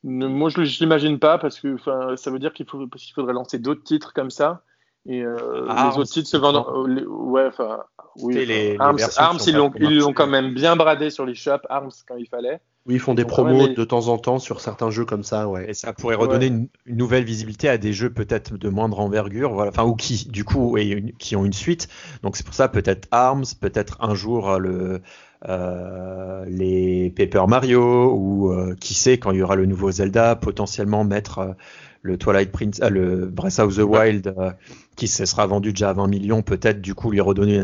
moi 0.03 0.49
je 0.49 0.59
ne 0.59 0.65
l'imagine 0.65 1.17
pas 1.17 1.37
parce 1.37 1.59
que 1.59 1.77
ça 2.17 2.31
veut 2.31 2.39
dire 2.39 2.53
qu'il 2.53 2.65
faudrait 2.67 3.33
lancer 3.33 3.57
d'autres 3.59 3.83
titres 3.83 4.13
comme 4.13 4.29
ça. 4.29 4.63
Et 5.07 5.21
euh, 5.21 5.65
ah, 5.69 5.91
les 5.91 5.99
autres 5.99 6.11
titres 6.11 6.27
se 6.27 6.37
vendent. 6.37 6.57
Euh, 6.57 7.05
ouais, 7.05 7.45
enfin. 7.47 7.79
Oui, 8.19 8.45
les, 8.45 8.75
Arms, 8.79 8.97
Arms 9.17 9.39
ils 9.45 9.55
l'ont 9.55 10.13
quand 10.13 10.25
même 10.25 10.53
bien 10.53 10.75
bradé 10.75 11.11
sur 11.11 11.23
les 11.23 11.35
shops, 11.35 11.65
Arms 11.69 11.91
quand 12.07 12.15
il 12.17 12.27
fallait. 12.27 12.59
Oui, 12.87 12.95
ils 12.95 12.99
font 12.99 13.13
des 13.13 13.25
promos 13.25 13.67
de 13.67 13.83
temps 13.83 14.07
en 14.07 14.17
temps 14.17 14.39
sur 14.39 14.59
certains 14.59 14.89
jeux 14.89 15.05
comme 15.05 15.23
ça, 15.23 15.47
ouais. 15.47 15.69
Et 15.69 15.73
ça 15.73 15.93
pourrait 15.93 16.15
redonner 16.15 16.47
une, 16.47 16.67
nouvelle 16.87 17.25
visibilité 17.25 17.69
à 17.69 17.77
des 17.77 17.93
jeux 17.93 18.09
peut-être 18.09 18.57
de 18.57 18.69
moindre 18.69 18.99
envergure, 18.99 19.53
voilà, 19.53 19.69
enfin 19.69 19.83
ou 19.83 19.93
qui 19.93 20.27
du 20.29 20.43
coup 20.45 20.77
et 20.77 21.13
qui 21.19 21.35
ont 21.35 21.45
une 21.45 21.53
suite. 21.53 21.89
Donc 22.23 22.37
c'est 22.37 22.45
pour 22.45 22.55
ça 22.55 22.69
peut-être 22.69 23.07
Arms, 23.11 23.45
peut-être 23.61 23.97
un 23.99 24.15
jour 24.15 24.57
le 24.57 25.01
euh, 25.47 26.45
les 26.47 27.11
Paper 27.11 27.45
Mario 27.47 28.11
ou 28.11 28.51
euh, 28.51 28.75
qui 28.79 28.95
sait 28.95 29.19
quand 29.19 29.31
il 29.31 29.37
y 29.37 29.43
aura 29.43 29.55
le 29.55 29.67
nouveau 29.67 29.91
Zelda, 29.91 30.35
potentiellement 30.35 31.03
mettre 31.03 31.39
euh, 31.39 31.53
le 32.07 32.17
Twilight 32.17 32.51
Prince, 32.51 32.79
le 32.89 33.25
Breath 33.25 33.59
of 33.59 33.75
the 33.75 33.79
Wild 33.79 34.33
qui 34.95 35.07
se 35.07 35.25
sera 35.25 35.45
vendu 35.45 35.71
déjà 35.71 35.89
à 35.89 35.93
20 35.93 36.07
millions, 36.07 36.41
peut-être 36.41 36.81
du 36.81 36.95
coup 36.95 37.11
lui 37.11 37.21
redonner 37.21 37.61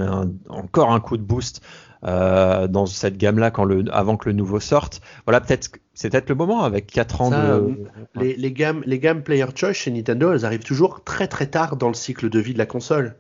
encore 0.50 0.92
un 0.92 1.00
coup 1.00 1.18
de 1.18 1.24
boost 1.24 1.62
dans 2.04 2.86
cette 2.86 3.18
gamme-là 3.18 3.50
quand 3.50 3.64
le, 3.64 3.86
avant 3.92 4.18
que 4.18 4.30
le 4.30 4.36
nouveau 4.36 4.60
sorte. 4.60 5.02
Voilà, 5.26 5.42
peut-être 5.42 5.72
c'est 5.94 6.10
peut-être 6.10 6.30
le 6.30 6.36
moment 6.36 6.64
avec 6.64 6.88
4 6.88 7.22
ans 7.22 7.30
de. 7.30 7.76
Les, 8.16 8.36
les, 8.36 8.52
gammes, 8.52 8.84
les 8.86 9.00
gammes 9.00 9.24
Player 9.24 9.46
Choice 9.56 9.74
chez 9.74 9.92
Nintendo, 9.92 10.34
elles 10.34 10.46
arrivent 10.46 10.64
toujours 10.64 11.04
très 11.04 11.28
très 11.28 11.48
tard 11.48 11.76
dans 11.76 11.88
le 11.88 11.94
cycle 11.94 12.30
de 12.30 12.40
vie 12.40 12.54
de 12.54 12.60
la 12.60 12.66
console. 12.66 13.16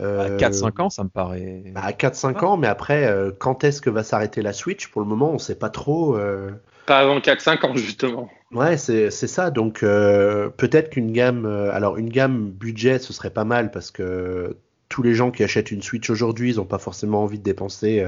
À 0.00 0.30
4-5 0.30 0.80
ans, 0.80 0.90
ça 0.90 1.04
me 1.04 1.08
paraît. 1.08 1.64
Bah, 1.74 1.82
à 1.84 1.92
4-5 1.92 2.44
ans, 2.44 2.56
mais 2.56 2.68
après, 2.68 3.06
euh, 3.06 3.32
quand 3.38 3.64
est-ce 3.64 3.82
que 3.82 3.90
va 3.90 4.02
s'arrêter 4.02 4.40
la 4.40 4.52
Switch? 4.52 4.88
Pour 4.88 5.02
le 5.02 5.06
moment, 5.06 5.30
on 5.30 5.34
ne 5.34 5.38
sait 5.38 5.54
pas 5.54 5.68
trop. 5.68 6.16
Euh. 6.16 6.50
Pas 6.90 6.98
avant 6.98 7.20
4-5 7.20 7.64
ans, 7.66 7.76
justement. 7.76 8.28
Ouais, 8.50 8.76
c'est 8.76 9.10
ça. 9.10 9.52
Donc, 9.52 9.84
euh, 9.84 10.48
peut-être 10.48 10.90
qu'une 10.90 11.12
gamme. 11.12 11.46
alors, 11.46 11.98
une 11.98 12.08
gamme 12.08 12.50
budget, 12.50 12.98
ce 12.98 13.12
serait 13.12 13.30
pas 13.30 13.44
mal 13.44 13.70
parce 13.70 13.92
que 13.92 14.56
tous 14.88 15.04
les 15.04 15.14
gens 15.14 15.30
qui 15.30 15.44
achètent 15.44 15.70
une 15.70 15.82
Switch 15.82 16.10
aujourd'hui, 16.10 16.50
ils 16.50 16.56
n'ont 16.56 16.64
pas 16.64 16.80
forcément 16.80 17.22
envie 17.22 17.38
de 17.38 17.44
dépenser 17.44 18.04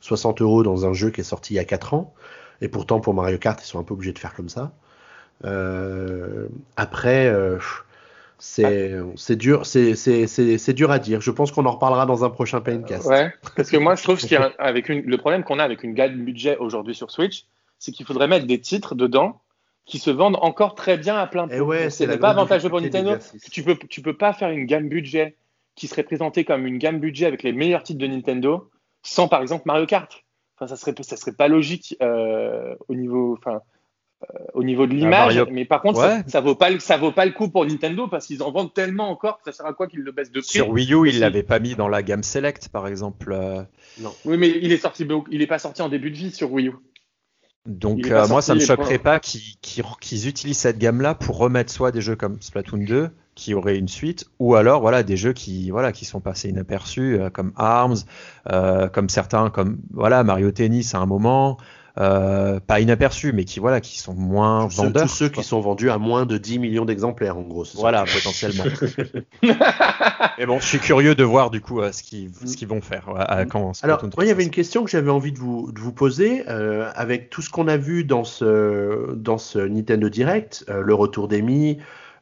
60 0.00 0.42
euros 0.42 0.62
dans 0.62 0.84
un 0.84 0.92
jeu 0.92 1.08
qui 1.08 1.22
est 1.22 1.24
sorti 1.24 1.54
il 1.54 1.56
y 1.56 1.60
a 1.60 1.64
4 1.64 1.94
ans. 1.94 2.12
Et 2.60 2.68
pourtant, 2.68 3.00
pour 3.00 3.14
Mario 3.14 3.38
Kart, 3.38 3.58
ils 3.62 3.66
sont 3.66 3.78
un 3.78 3.84
peu 3.84 3.94
obligés 3.94 4.12
de 4.12 4.18
faire 4.18 4.34
comme 4.34 4.50
ça. 4.50 4.72
après. 6.76 7.32
C'est 8.38 8.92
c'est 9.16 9.36
dur, 9.36 9.64
c'est 9.64 10.72
dur 10.74 10.90
à 10.90 10.98
dire. 10.98 11.22
Je 11.22 11.30
pense 11.30 11.52
qu'on 11.52 11.64
en 11.64 11.70
reparlera 11.70 12.04
dans 12.04 12.22
un 12.22 12.28
prochain 12.28 12.60
PNcast. 12.60 13.06
Ouais, 13.06 13.32
parce 13.56 13.70
que 13.70 13.78
moi 13.78 13.94
je 13.94 14.02
trouve 14.02 14.18
avec 14.58 14.88
le 14.88 15.16
problème 15.16 15.42
qu'on 15.42 15.58
a 15.58 15.64
avec 15.64 15.82
une 15.84 15.94
gamme 15.94 16.22
budget 16.22 16.58
aujourd'hui 16.58 16.94
sur 16.94 17.10
Switch, 17.10 17.46
c'est 17.78 17.92
qu'il 17.92 18.06
faudrait 18.06 18.28
mettre 18.28 18.46
des 18.46 18.60
titres 18.60 18.94
dedans 18.94 19.40
qui 19.84 19.98
se 19.98 20.10
vendent 20.10 20.38
encore 20.40 20.74
très 20.74 20.96
bien 20.96 21.16
à 21.16 21.26
plein 21.26 21.46
de 21.46 21.54
eh 21.54 21.60
ouais, 21.60 21.90
c'est 21.90 22.18
pas 22.18 22.30
avantageux 22.30 22.68
pour 22.68 22.80
Nintendo. 22.80 23.16
Tu 23.52 23.62
peux 23.62 23.76
tu 23.88 24.02
peux 24.02 24.16
pas 24.16 24.32
faire 24.32 24.50
une 24.50 24.66
gamme 24.66 24.88
budget 24.88 25.36
qui 25.76 25.86
serait 25.86 26.02
présentée 26.02 26.44
comme 26.44 26.66
une 26.66 26.78
gamme 26.78 26.98
budget 26.98 27.26
avec 27.26 27.42
les 27.42 27.52
meilleurs 27.52 27.82
titres 27.82 28.00
de 28.00 28.06
Nintendo 28.06 28.70
sans 29.02 29.28
par 29.28 29.42
exemple 29.42 29.62
Mario 29.66 29.86
Kart. 29.86 30.24
Enfin 30.56 30.66
ça 30.66 30.76
serait 30.76 30.94
ça 31.02 31.16
serait 31.16 31.34
pas 31.34 31.48
logique 31.48 31.96
euh, 32.02 32.74
au 32.88 32.94
niveau 32.94 33.36
enfin 33.38 33.60
au 34.54 34.64
niveau 34.64 34.86
de 34.86 34.94
l'image, 34.94 35.40
mais 35.50 35.64
par 35.64 35.82
contre, 35.82 36.00
ça, 36.26 36.40
vaut 36.40 36.54
pas 36.54 36.78
ça 36.80 36.96
vaut 36.96 37.12
pas 37.12 37.26
le 37.26 37.32
coup 37.32 37.48
pour 37.48 37.66
Nintendo 37.66 38.08
parce 38.08 38.26
qu'ils 38.26 38.42
en 38.42 38.50
vendent 38.50 38.72
tellement 38.72 39.10
encore 39.10 39.38
que 39.38 39.44
ça 39.44 39.52
sert 39.52 39.66
à 39.66 39.74
quoi 39.74 39.86
qu'ils 39.86 40.00
le 40.00 40.10
baissent 40.10 40.32
de 40.32 40.40
prix? 40.40 40.48
Sur 40.48 40.70
Wii 40.70 40.94
U, 40.94 41.08
ils 41.08 41.20
l'avaient 41.20 41.42
pas 41.42 41.58
mis 41.58 41.74
dans 41.74 41.88
la 41.88 42.02
gamme 42.02 42.22
Select, 42.22 42.70
par 42.70 42.88
exemple. 42.88 43.32
Euh. 43.32 43.62
Non. 44.00 44.14
Oui, 44.24 44.38
mais 44.38 44.48
il 44.48 44.72
est 44.72 44.78
sorti, 44.78 45.06
il 45.30 45.42
est 45.42 45.46
pas 45.46 45.58
sorti 45.58 45.82
en 45.82 45.88
début 45.88 46.10
de 46.10 46.16
vie 46.16 46.30
sur 46.30 46.50
Wii 46.50 46.68
U. 46.68 46.72
Donc 47.66 48.06
euh, 48.10 48.26
moi, 48.28 48.42
ça 48.42 48.54
me 48.54 48.60
choquerait 48.60 48.98
pas 48.98 49.20
qu'ils 49.20 50.28
utilisent 50.28 50.58
cette 50.58 50.78
gamme-là 50.78 51.14
pour 51.14 51.38
remettre 51.38 51.72
soit 51.72 51.92
des 51.92 52.00
jeux 52.00 52.16
comme 52.16 52.40
Splatoon 52.40 52.84
2 52.84 53.10
qui 53.34 53.52
auraient 53.52 53.76
une 53.76 53.88
suite, 53.88 54.24
ou 54.38 54.54
alors 54.54 54.80
voilà 54.80 55.02
des 55.02 55.18
jeux 55.18 55.34
qui 55.34 55.70
voilà 55.70 55.92
qui 55.92 56.06
sont 56.06 56.20
passés 56.20 56.48
inaperçus 56.48 57.18
euh, 57.20 57.28
comme 57.28 57.52
Arms, 57.56 57.96
comme 58.92 59.08
certains 59.10 59.50
comme 59.50 59.78
voilà 59.92 60.24
Mario 60.24 60.50
Tennis 60.50 60.94
à 60.94 60.98
un 60.98 61.06
moment. 61.06 61.58
Euh, 61.98 62.60
pas 62.60 62.80
inaperçus, 62.80 63.32
mais 63.32 63.44
qui 63.44 63.58
voilà, 63.58 63.80
qui 63.80 63.98
sont 63.98 64.12
moins 64.12 64.66
vendeurs. 64.66 65.04
tous 65.04 65.08
ceux 65.08 65.28
qui 65.30 65.42
sont 65.42 65.60
vendus 65.60 65.88
à 65.88 65.96
moins 65.96 66.26
de 66.26 66.36
10 66.36 66.58
millions 66.58 66.84
d'exemplaires, 66.84 67.38
en 67.38 67.42
gros. 67.42 67.64
Voilà, 67.74 68.04
potentiellement. 68.12 68.64
mais 70.38 70.44
bon, 70.44 70.60
je 70.60 70.66
suis 70.66 70.78
curieux 70.78 71.14
de 71.14 71.24
voir 71.24 71.50
du 71.50 71.62
coup 71.62 71.80
euh, 71.80 71.92
ce 71.92 72.02
qu'ils 72.02 72.30
ce 72.44 72.54
qu'ils 72.54 72.68
vont 72.68 72.82
faire. 72.82 73.06
quand 73.50 73.72
Alors, 73.82 74.02
moi, 74.02 74.26
il 74.26 74.28
y 74.28 74.30
avait 74.30 74.44
une 74.44 74.50
question 74.50 74.84
que 74.84 74.90
j'avais 74.90 75.10
envie 75.10 75.32
de 75.32 75.38
vous, 75.38 75.72
de 75.72 75.80
vous 75.80 75.92
poser 75.92 76.44
euh, 76.48 76.90
avec 76.94 77.30
tout 77.30 77.40
ce 77.40 77.48
qu'on 77.48 77.66
a 77.66 77.78
vu 77.78 78.04
dans 78.04 78.24
ce 78.24 79.14
dans 79.14 79.38
ce 79.38 79.58
Nintendo 79.58 80.10
Direct, 80.10 80.66
le 80.68 80.94
retour 80.94 81.28
d'Emi, 81.28 81.78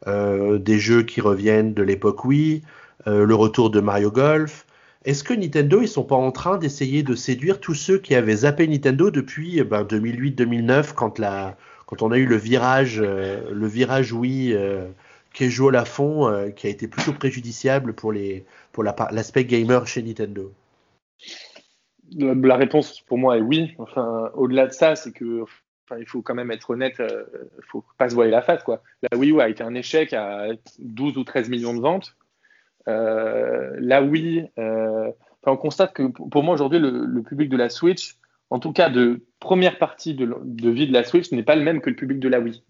des 0.06 0.78
jeux 0.78 1.02
qui 1.02 1.20
reviennent 1.20 1.74
de 1.74 1.82
l'époque 1.82 2.24
Wii, 2.24 2.62
le 3.06 3.34
retour 3.34 3.70
de 3.70 3.80
Mario 3.80 4.12
Golf. 4.12 4.66
Est-ce 5.04 5.22
que 5.22 5.34
Nintendo, 5.34 5.82
ils 5.82 5.88
sont 5.88 6.04
pas 6.04 6.16
en 6.16 6.32
train 6.32 6.56
d'essayer 6.56 7.02
de 7.02 7.14
séduire 7.14 7.60
tous 7.60 7.74
ceux 7.74 7.98
qui 7.98 8.14
avaient 8.14 8.36
zappé 8.36 8.66
Nintendo 8.66 9.10
depuis 9.10 9.60
2008-2009 9.60 10.34
eh 10.40 11.20
ben, 11.20 11.54
quand 11.86 12.02
on 12.02 12.10
a 12.10 12.16
eu 12.16 12.24
le 12.24 12.36
virage 12.36 13.00
euh, 13.00 13.50
le 13.52 13.66
virage 13.66 14.14
Wii 14.14 14.54
euh, 14.54 14.88
casual 15.34 15.76
à 15.76 15.84
fond 15.84 16.26
euh, 16.26 16.48
qui 16.48 16.66
a 16.66 16.70
été 16.70 16.88
plutôt 16.88 17.12
préjudiciable 17.12 17.92
pour 17.92 18.12
l'aspect 18.12 19.44
gamer 19.44 19.86
chez 19.86 20.02
Nintendo? 20.02 20.50
La, 22.16 22.56
réponse 22.56 23.02
pour 23.02 23.18
moi 23.18 23.36
est 23.36 23.42
oui. 23.42 23.74
Enfin, 23.78 24.30
au-delà 24.34 24.66
de 24.66 24.72
ça, 24.72 24.96
c'est 24.96 25.12
que 25.12 25.44
il 25.98 26.06
faut 26.06 26.22
quand 26.22 26.34
même 26.34 26.50
être 26.50 26.70
honnête, 26.70 26.94
il 26.98 27.04
ne 27.04 27.62
faut 27.68 27.84
pas 27.98 28.08
se 28.08 28.14
voiler 28.14 28.30
la 28.30 28.40
face. 28.40 28.62
Quoi. 28.62 28.82
La 29.10 29.18
Wii 29.18 29.32
U 29.32 29.40
a 29.40 29.50
été 29.50 29.62
un 29.62 29.74
échec 29.74 30.14
à 30.14 30.46
12 30.78 31.18
ou 31.18 31.24
13 31.24 31.50
millions 31.50 31.74
de 31.74 31.80
ventes. 31.80 32.16
Euh, 32.88 33.74
là, 33.78 34.02
oui, 34.02 34.44
euh, 34.58 35.10
on 35.44 35.56
constate 35.56 35.92
que 35.92 36.02
pour 36.02 36.42
moi 36.42 36.54
aujourd'hui, 36.54 36.78
le, 36.78 37.22
public 37.22 37.48
de 37.48 37.56
la 37.56 37.68
Switch, 37.68 38.16
en 38.50 38.58
tout 38.58 38.72
cas 38.72 38.90
de 38.90 39.24
première 39.40 39.78
partie 39.78 40.14
de, 40.14 40.70
vie 40.70 40.86
de 40.86 40.92
la 40.92 41.04
Switch, 41.04 41.32
n'est 41.32 41.42
pas 41.42 41.56
le 41.56 41.62
même 41.62 41.80
que 41.80 41.90
le 41.90 41.96
public 41.96 42.18
de 42.18 42.28
la 42.28 42.40
Wii. 42.40 42.62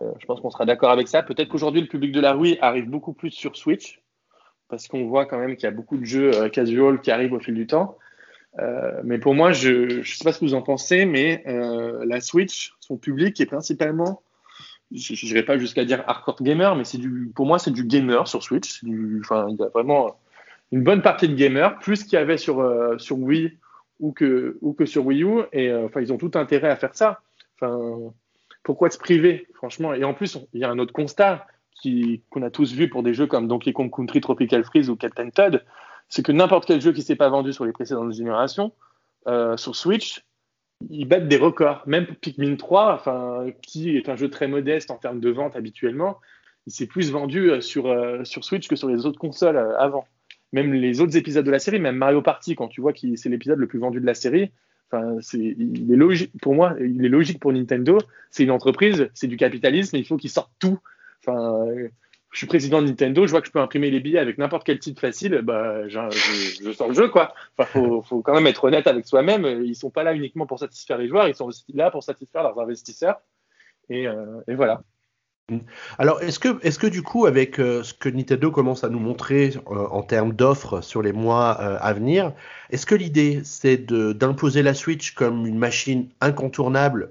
je 0.00 0.26
pense 0.26 0.40
qu'on 0.40 0.50
sera 0.50 0.64
d'accord 0.64 0.90
avec 0.90 1.08
ça. 1.08 1.22
Peut-être 1.22 1.48
qu'aujourd'hui, 1.48 1.80
le 1.80 1.88
public 1.88 2.12
de 2.12 2.20
la 2.20 2.36
Wii 2.36 2.58
arrive 2.60 2.88
beaucoup 2.88 3.12
plus 3.12 3.30
sur 3.30 3.56
Switch, 3.56 4.02
parce 4.68 4.88
qu'on 4.88 5.06
voit 5.06 5.26
quand 5.26 5.38
même 5.38 5.56
qu'il 5.56 5.64
y 5.64 5.72
a 5.72 5.72
beaucoup 5.72 5.96
de 5.96 6.04
jeux 6.04 6.48
casual 6.48 7.00
qui 7.00 7.10
arrivent 7.10 7.34
au 7.34 7.40
fil 7.40 7.54
du 7.54 7.66
temps. 7.66 7.96
mais 9.02 9.18
pour 9.18 9.34
moi, 9.34 9.52
je 9.52 9.98
ne 9.98 10.02
sais 10.02 10.24
pas 10.24 10.32
ce 10.32 10.40
que 10.40 10.46
vous 10.46 10.54
en 10.54 10.62
pensez, 10.62 11.04
mais 11.04 11.44
la 11.46 12.20
Switch, 12.20 12.74
son 12.80 12.96
public 12.96 13.40
est 13.40 13.46
principalement 13.46 14.22
je 14.94 15.26
n'irai 15.26 15.42
pas 15.42 15.58
jusqu'à 15.58 15.84
dire 15.84 16.04
hardcore 16.06 16.42
gamer, 16.42 16.76
mais 16.76 16.84
pour 17.34 17.46
moi, 17.46 17.58
c'est 17.58 17.70
du 17.70 17.84
gamer 17.84 18.28
sur 18.28 18.42
Switch. 18.42 18.82
Il 18.82 19.22
y 19.28 19.32
a 19.32 19.68
vraiment 19.68 20.16
une 20.72 20.82
bonne 20.82 21.02
partie 21.02 21.28
de 21.28 21.34
gamer, 21.34 21.78
plus 21.78 22.04
qu'il 22.04 22.14
y 22.14 22.16
avait 22.16 22.38
sur, 22.38 22.60
euh, 22.60 22.96
Wii 23.10 23.58
ou 24.00 24.12
que, 24.12 24.56
sur 24.84 25.06
Wii 25.06 25.24
U. 25.24 25.42
Et 25.52 25.68
euh, 25.68 25.88
ils 26.00 26.12
ont 26.12 26.18
tout 26.18 26.32
intérêt 26.34 26.70
à 26.70 26.76
faire 26.76 26.94
ça. 26.94 27.20
Pourquoi 28.62 28.90
se 28.90 28.98
priver, 28.98 29.46
franchement? 29.54 29.94
Et 29.94 30.04
en 30.04 30.14
plus, 30.14 30.38
il 30.52 30.60
y 30.60 30.64
a 30.64 30.70
un 30.70 30.78
autre 30.78 30.92
constat 30.92 31.46
qu'on 32.30 32.42
a 32.42 32.50
tous 32.50 32.72
vu 32.72 32.88
pour 32.88 33.02
des 33.02 33.14
jeux 33.14 33.26
comme 33.26 33.48
Donkey 33.48 33.72
Kong 33.72 33.90
Country, 33.94 34.20
Tropical 34.20 34.64
Freeze 34.64 34.88
ou 34.90 34.96
Captain 34.96 35.30
Todd, 35.30 35.62
c'est 36.08 36.24
que 36.24 36.32
n'importe 36.32 36.66
quel 36.66 36.80
jeu 36.80 36.92
qui 36.92 37.02
s'est 37.02 37.16
pas 37.16 37.28
vendu 37.28 37.52
sur 37.52 37.64
les 37.64 37.72
précédentes 37.72 38.12
générations, 38.12 38.72
euh, 39.26 39.56
sur 39.56 39.74
Switch, 39.74 40.24
ils 40.90 41.06
battent 41.06 41.28
des 41.28 41.36
records. 41.36 41.82
Même 41.86 42.06
Pikmin 42.20 42.56
3, 42.56 42.94
enfin, 42.94 43.46
qui 43.62 43.96
est 43.96 44.08
un 44.08 44.16
jeu 44.16 44.28
très 44.28 44.48
modeste 44.48 44.90
en 44.90 44.96
termes 44.96 45.20
de 45.20 45.30
vente 45.30 45.56
habituellement, 45.56 46.18
il 46.66 46.72
s'est 46.72 46.86
plus 46.86 47.10
vendu 47.10 47.50
euh, 47.50 47.60
sur, 47.60 47.86
euh, 47.86 48.24
sur 48.24 48.44
Switch 48.44 48.68
que 48.68 48.76
sur 48.76 48.88
les 48.88 49.06
autres 49.06 49.18
consoles 49.18 49.56
euh, 49.56 49.78
avant. 49.78 50.06
Même 50.52 50.72
les 50.72 51.00
autres 51.00 51.16
épisodes 51.16 51.44
de 51.44 51.50
la 51.50 51.58
série, 51.58 51.80
même 51.80 51.96
Mario 51.96 52.22
Party, 52.22 52.54
quand 52.54 52.68
tu 52.68 52.80
vois 52.80 52.92
que 52.92 53.16
c'est 53.16 53.28
l'épisode 53.28 53.58
le 53.58 53.66
plus 53.66 53.80
vendu 53.80 54.00
de 54.00 54.06
la 54.06 54.14
série, 54.14 54.52
enfin, 54.90 55.16
il 55.32 55.92
est 55.92 55.96
logique, 55.96 56.30
pour 56.40 56.54
moi, 56.54 56.76
il 56.80 57.04
est 57.04 57.08
logique 57.08 57.40
pour 57.40 57.52
Nintendo. 57.52 57.98
C'est 58.30 58.44
une 58.44 58.52
entreprise, 58.52 59.08
c'est 59.14 59.26
du 59.26 59.36
capitalisme, 59.36 59.96
il 59.96 60.06
faut 60.06 60.16
qu'ils 60.16 60.30
sortent 60.30 60.52
tout. 60.60 60.78
Je 62.34 62.38
suis 62.38 62.46
président 62.48 62.82
de 62.82 62.88
Nintendo, 62.88 63.26
je 63.26 63.30
vois 63.30 63.40
que 63.40 63.46
je 63.46 63.52
peux 63.52 63.60
imprimer 63.60 63.90
les 63.90 64.00
billets 64.00 64.18
avec 64.18 64.38
n'importe 64.38 64.66
quel 64.66 64.80
titre 64.80 65.00
facile, 65.00 65.40
bah, 65.42 65.88
je, 65.88 65.98
je, 66.62 66.72
sors 66.72 66.88
le 66.88 66.94
jeu, 66.94 67.08
quoi. 67.08 67.32
Enfin, 67.56 68.02
faut, 68.02 68.22
quand 68.22 68.34
même 68.34 68.48
être 68.48 68.64
honnête 68.64 68.88
avec 68.88 69.06
soi-même. 69.06 69.46
Ils 69.64 69.76
sont 69.76 69.90
pas 69.90 70.02
là 70.02 70.14
uniquement 70.14 70.44
pour 70.44 70.58
satisfaire 70.58 70.98
les 70.98 71.06
joueurs, 71.06 71.28
ils 71.28 71.36
sont 71.36 71.46
aussi 71.46 71.64
là 71.72 71.92
pour 71.92 72.02
satisfaire 72.02 72.42
leurs 72.42 72.58
investisseurs. 72.58 73.20
Et, 73.88 74.08
euh, 74.08 74.40
et 74.48 74.54
voilà. 74.56 74.82
Alors, 75.98 76.22
est-ce 76.22 76.38
que, 76.38 76.58
est 76.66 76.78
que 76.78 76.86
du 76.86 77.02
coup, 77.02 77.26
avec 77.26 77.58
euh, 77.60 77.82
ce 77.82 77.92
que 77.92 78.08
Nintendo 78.08 78.50
commence 78.50 78.82
à 78.82 78.88
nous 78.88 78.98
montrer 78.98 79.52
euh, 79.70 79.86
en 79.90 80.02
termes 80.02 80.32
d'offres 80.32 80.80
sur 80.80 81.02
les 81.02 81.12
mois 81.12 81.50
à 81.50 81.92
venir, 81.92 82.32
est-ce 82.70 82.86
que 82.86 82.94
l'idée 82.94 83.42
c'est 83.44 83.84
d'imposer 83.86 84.62
la 84.62 84.74
Switch 84.74 85.12
comme 85.12 85.46
une 85.46 85.58
machine 85.58 86.08
incontournable 86.20 87.10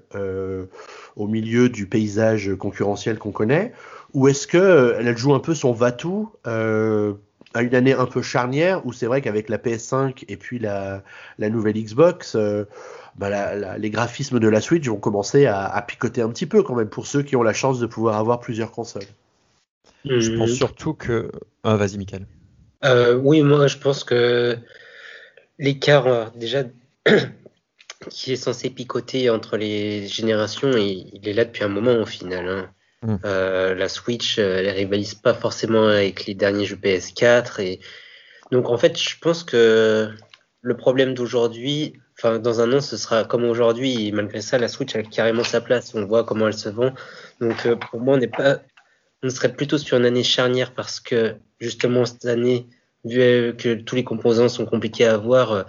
au 1.16 1.28
milieu 1.28 1.70
du 1.70 1.86
paysage 1.86 2.56
concurrentiel 2.56 3.20
qu'on 3.20 3.32
connaît, 3.32 3.72
ou 4.14 4.28
est-ce 4.28 4.48
que 4.48 4.58
euh, 4.58 5.16
joue 5.16 5.34
un 5.34 5.40
peu 5.40 5.56
son 5.56 5.74
va-tout 5.74 6.32
euh, 6.48 7.14
à 7.54 7.62
une 7.62 7.76
année 7.76 7.94
un 7.94 8.06
peu 8.06 8.22
charnière 8.22 8.86
où 8.86 8.94
c'est 8.94 9.06
vrai 9.06 9.22
qu'avec 9.22 9.50
la 9.50 9.58
PS5 9.58 10.26
et 10.28 10.38
puis 10.38 10.60
la, 10.60 11.04
nouvelle 11.40 11.76
Xbox, 11.76 12.36
euh, 12.36 12.66
bah, 13.16 13.78
les 13.78 13.90
graphismes 13.90 14.40
de 14.40 14.48
la 14.48 14.62
Switch 14.62 14.88
vont 14.88 14.98
commencer 14.98 15.46
à, 15.46 15.84
picoter 15.88 16.22
un 16.22 16.30
petit 16.30 16.46
peu 16.46 16.64
quand 16.64 16.76
même 16.76 16.90
pour 16.90 17.08
ceux 17.08 17.24
qui 17.24 17.36
ont 17.36 17.44
la 17.44 17.54
chance 17.54 17.80
de 17.80 17.86
pouvoir 17.86 18.18
avoir 18.18 18.40
plusieurs 18.40 18.72
consoles. 18.72 19.04
Je 20.06 20.38
pense 20.38 20.52
surtout 20.52 20.94
que. 20.94 21.32
Ah, 21.64 21.76
vas-y, 21.76 21.98
Michael. 21.98 22.26
oui, 23.22 23.42
moi 23.42 23.68
je 23.68 23.78
pense 23.78 24.04
que 24.04 24.58
l'écart 25.60 26.32
déjà 26.32 26.64
qui 28.10 28.34
est 28.34 28.38
censé 28.38 28.70
picoter 28.70 29.30
entre 29.30 29.58
les 29.58 30.08
générations, 30.08 30.72
il, 30.72 31.28
est 31.28 31.34
là 31.34 31.46
depuis 31.46 31.64
un 31.64 31.70
moment 31.70 31.96
au 31.96 32.06
final. 32.06 32.48
Hein. 32.48 32.70
Mm. 33.04 33.16
Euh, 33.26 33.76
la 33.76 33.90
Switch, 33.90 34.40
euh, 34.40 34.58
elle 34.60 34.70
rivalise 34.70 35.14
pas 35.14 35.34
forcément 35.34 35.88
avec 35.88 36.26
les 36.26 36.34
derniers 36.34 36.66
jeux 36.66 36.78
PS4 36.78 37.62
et 37.62 37.80
donc 38.52 38.70
en 38.70 38.78
fait, 38.78 38.98
je 39.00 39.18
pense 39.20 39.44
que 39.44 40.10
le 40.62 40.78
problème 40.78 41.14
d'aujourd'hui, 41.14 41.94
enfin 42.18 42.40
dans 42.40 42.62
un 42.62 42.72
an, 42.74 42.82
ce 42.82 42.98
sera 42.98 43.24
comme 43.26 43.44
aujourd'hui. 43.44 44.12
Malgré 44.12 44.42
ça, 44.42 44.58
la 44.58 44.68
Switch 44.68 44.96
a 44.96 45.04
carrément 45.04 45.44
sa 45.44 45.60
place. 45.60 45.94
On 45.96 46.06
voit 46.06 46.24
comment 46.24 46.48
elle 46.48 46.54
se 46.54 46.70
vend. 46.70 46.94
Donc 47.42 47.66
euh, 47.66 47.76
pour 47.76 48.00
moi, 48.00 48.16
on 48.16 48.18
n'est 48.18 48.28
pas, 48.28 48.60
on 49.24 49.30
serait 49.30 49.54
plutôt 49.54 49.78
sur 49.78 49.98
une 49.98 50.06
année 50.06 50.24
charnière 50.24 50.74
parce 50.74 51.00
que 51.00 51.36
justement 51.60 52.06
cette 52.06 52.26
année, 52.26 52.68
vu 53.06 53.56
que 53.58 53.74
tous 53.76 53.96
les 53.96 54.04
composants 54.04 54.50
sont 54.50 54.66
compliqués 54.66 55.08
à 55.08 55.16
avoir, 55.16 55.66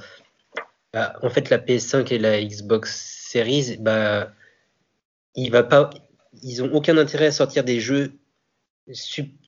bah, 0.92 1.14
en 1.22 1.30
fait 1.30 1.50
la 1.50 1.58
PS5 1.58 2.12
et 2.12 2.18
la 2.18 2.40
Xbox 2.44 3.28
Series, 3.30 3.78
bah 3.80 4.30
il 5.34 5.50
va 5.50 5.62
pas, 5.62 5.90
ils 6.42 6.62
ont 6.62 6.72
aucun 6.72 6.96
intérêt 6.98 7.26
à 7.26 7.32
sortir 7.32 7.64
des 7.64 7.80
jeux 7.80 8.12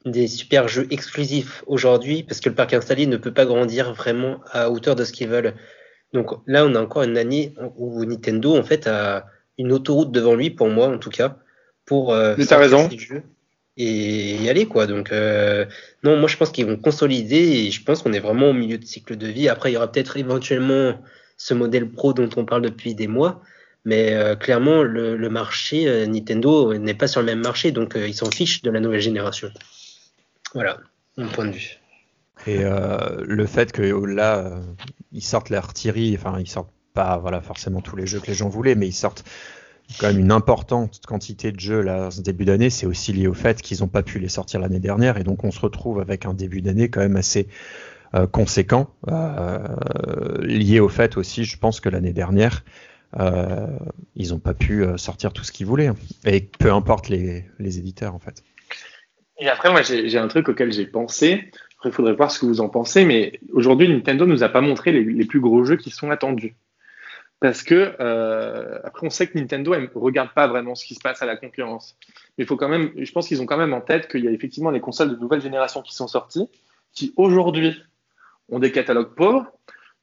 des 0.06 0.28
super 0.28 0.66
jeux 0.66 0.86
exclusifs 0.90 1.62
aujourd'hui 1.66 2.22
parce 2.22 2.40
que 2.40 2.48
le 2.48 2.54
parc 2.54 2.72
installé 2.72 3.06
ne 3.06 3.18
peut 3.18 3.34
pas 3.34 3.44
grandir 3.44 3.92
vraiment 3.92 4.40
à 4.50 4.70
hauteur 4.70 4.96
de 4.96 5.04
ce 5.04 5.12
qu'ils 5.12 5.28
veulent. 5.28 5.54
Donc 6.14 6.30
là, 6.46 6.64
on 6.64 6.74
a 6.74 6.80
encore 6.80 7.02
une 7.02 7.18
année 7.18 7.54
où 7.76 8.02
Nintendo 8.04 8.56
en 8.56 8.62
fait 8.62 8.86
a 8.86 9.26
une 9.58 9.72
autoroute 9.72 10.10
devant 10.10 10.34
lui 10.34 10.50
pour 10.50 10.68
moi 10.68 10.88
en 10.88 10.98
tout 10.98 11.10
cas 11.10 11.36
pour 11.84 12.14
euh, 12.14 12.34
raison. 12.36 12.88
jeux 12.90 13.22
et 13.76 14.36
y 14.36 14.48
aller 14.48 14.66
quoi. 14.66 14.86
Donc 14.86 15.12
euh, 15.12 15.66
non, 16.02 16.16
moi 16.16 16.28
je 16.28 16.36
pense 16.36 16.50
qu'ils 16.50 16.66
vont 16.66 16.76
consolider 16.76 17.36
et 17.36 17.70
je 17.70 17.82
pense 17.82 18.02
qu'on 18.02 18.12
est 18.12 18.20
vraiment 18.20 18.50
au 18.50 18.52
milieu 18.52 18.78
de 18.78 18.84
cycle 18.84 19.16
de 19.16 19.26
vie. 19.26 19.48
Après, 19.48 19.70
il 19.70 19.74
y 19.74 19.76
aura 19.76 19.90
peut-être 19.90 20.16
éventuellement 20.16 21.00
ce 21.36 21.54
modèle 21.54 21.90
pro 21.90 22.12
dont 22.12 22.30
on 22.36 22.44
parle 22.44 22.62
depuis 22.62 22.94
des 22.94 23.08
mois, 23.08 23.42
mais 23.86 24.12
euh, 24.12 24.34
clairement, 24.34 24.82
le, 24.82 25.28
marché 25.28 25.88
euh, 25.88 26.06
Nintendo 26.06 26.76
n'est 26.76 26.92
pas 26.92 27.06
sur 27.06 27.20
le 27.20 27.26
même 27.26 27.40
marché, 27.40 27.70
donc 27.70 27.96
euh, 27.96 28.08
ils 28.08 28.14
s'en 28.14 28.28
fichent 28.28 28.60
de 28.62 28.70
la 28.70 28.80
nouvelle 28.80 29.00
génération. 29.00 29.48
Voilà, 30.54 30.78
mon 31.16 31.28
point 31.28 31.46
de 31.46 31.52
vue. 31.52 31.78
Et 32.48 32.58
le 32.62 33.46
fait 33.46 33.72
que 33.72 33.82
là, 33.82 34.60
ils 35.12 35.22
sortent 35.22 35.50
l'artillerie, 35.50 36.16
enfin, 36.16 36.38
ils 36.38 36.48
sortent 36.48 36.70
pas 36.94 37.16
voilà, 37.16 37.40
forcément 37.40 37.80
tous 37.80 37.96
les 37.96 38.06
jeux 38.06 38.20
que 38.20 38.26
les 38.26 38.34
gens 38.34 38.48
voulaient, 38.48 38.74
mais 38.74 38.86
ils 38.86 38.92
sortent 38.92 39.24
quand 39.98 40.08
même 40.08 40.18
une 40.18 40.30
importante 40.30 41.00
quantité 41.06 41.50
de 41.50 41.58
jeux 41.58 41.80
là, 41.80 42.10
ce 42.10 42.20
début 42.20 42.44
d'année, 42.44 42.70
c'est 42.70 42.86
aussi 42.86 43.12
lié 43.12 43.26
au 43.26 43.34
fait 43.34 43.62
qu'ils 43.62 43.80
n'ont 43.80 43.88
pas 43.88 44.02
pu 44.02 44.18
les 44.18 44.28
sortir 44.28 44.60
l'année 44.60 44.80
dernière, 44.80 45.16
et 45.16 45.24
donc 45.24 45.44
on 45.44 45.50
se 45.50 45.60
retrouve 45.60 45.98
avec 45.98 46.26
un 46.26 46.34
début 46.34 46.60
d'année 46.60 46.88
quand 46.88 47.00
même 47.00 47.16
assez 47.16 47.48
conséquent, 48.32 48.90
lié 50.42 50.78
au 50.78 50.88
fait 50.88 51.16
aussi, 51.16 51.44
je 51.44 51.58
pense 51.58 51.80
que 51.80 51.88
l'année 51.88 52.12
dernière, 52.12 52.62
ils 54.16 54.30
n'ont 54.30 54.38
pas 54.38 54.54
pu 54.54 54.82
euh, 54.82 54.96
sortir 54.96 55.32
tout 55.32 55.44
ce 55.44 55.52
qu'ils 55.52 55.66
voulaient. 55.66 55.90
Et 56.24 56.40
peu 56.40 56.72
importe 56.72 57.08
les, 57.08 57.44
éditeurs, 57.60 58.14
en 58.14 58.18
fait. 58.18 58.42
Et 59.38 59.48
après, 59.48 59.70
moi, 59.70 59.82
j'ai 59.82 60.18
un 60.18 60.28
truc 60.28 60.48
auquel 60.48 60.72
j'ai 60.72 60.86
pensé. 60.86 61.50
Après, 61.76 61.90
il 61.90 61.92
faudrait 61.92 62.14
voir 62.14 62.30
ce 62.30 62.38
que 62.38 62.46
vous 62.46 62.60
en 62.60 62.68
pensez. 62.68 63.04
Mais 63.04 63.38
aujourd'hui, 63.52 63.88
Nintendo 63.88 64.26
nous 64.26 64.42
a 64.42 64.48
pas 64.48 64.62
montré 64.62 64.92
les, 64.92 65.24
plus 65.26 65.40
gros 65.40 65.64
jeux 65.64 65.76
qui 65.76 65.90
sont 65.90 66.10
attendus. 66.10 66.56
Parce 67.38 67.62
que, 67.62 67.94
euh, 68.00 68.78
après, 68.82 69.06
on 69.06 69.10
sait 69.10 69.26
que 69.26 69.38
Nintendo 69.38 69.78
ne 69.78 69.86
regarde 69.94 70.30
pas 70.34 70.46
vraiment 70.46 70.74
ce 70.74 70.86
qui 70.86 70.94
se 70.94 71.00
passe 71.00 71.20
à 71.20 71.26
la 71.26 71.36
concurrence. 71.36 71.98
Mais 72.38 72.46
faut 72.46 72.56
quand 72.56 72.68
même, 72.70 72.92
je 72.96 73.12
pense 73.12 73.28
qu'ils 73.28 73.42
ont 73.42 73.46
quand 73.46 73.58
même 73.58 73.74
en 73.74 73.82
tête 73.82 74.08
qu'il 74.08 74.24
y 74.24 74.28
a 74.28 74.30
effectivement 74.30 74.70
les 74.70 74.80
consoles 74.80 75.10
de 75.10 75.16
nouvelle 75.16 75.42
génération 75.42 75.82
qui 75.82 75.94
sont 75.94 76.08
sorties, 76.08 76.48
qui 76.94 77.12
aujourd'hui 77.16 77.82
ont 78.48 78.58
des 78.58 78.72
catalogues 78.72 79.14
pauvres, 79.14 79.46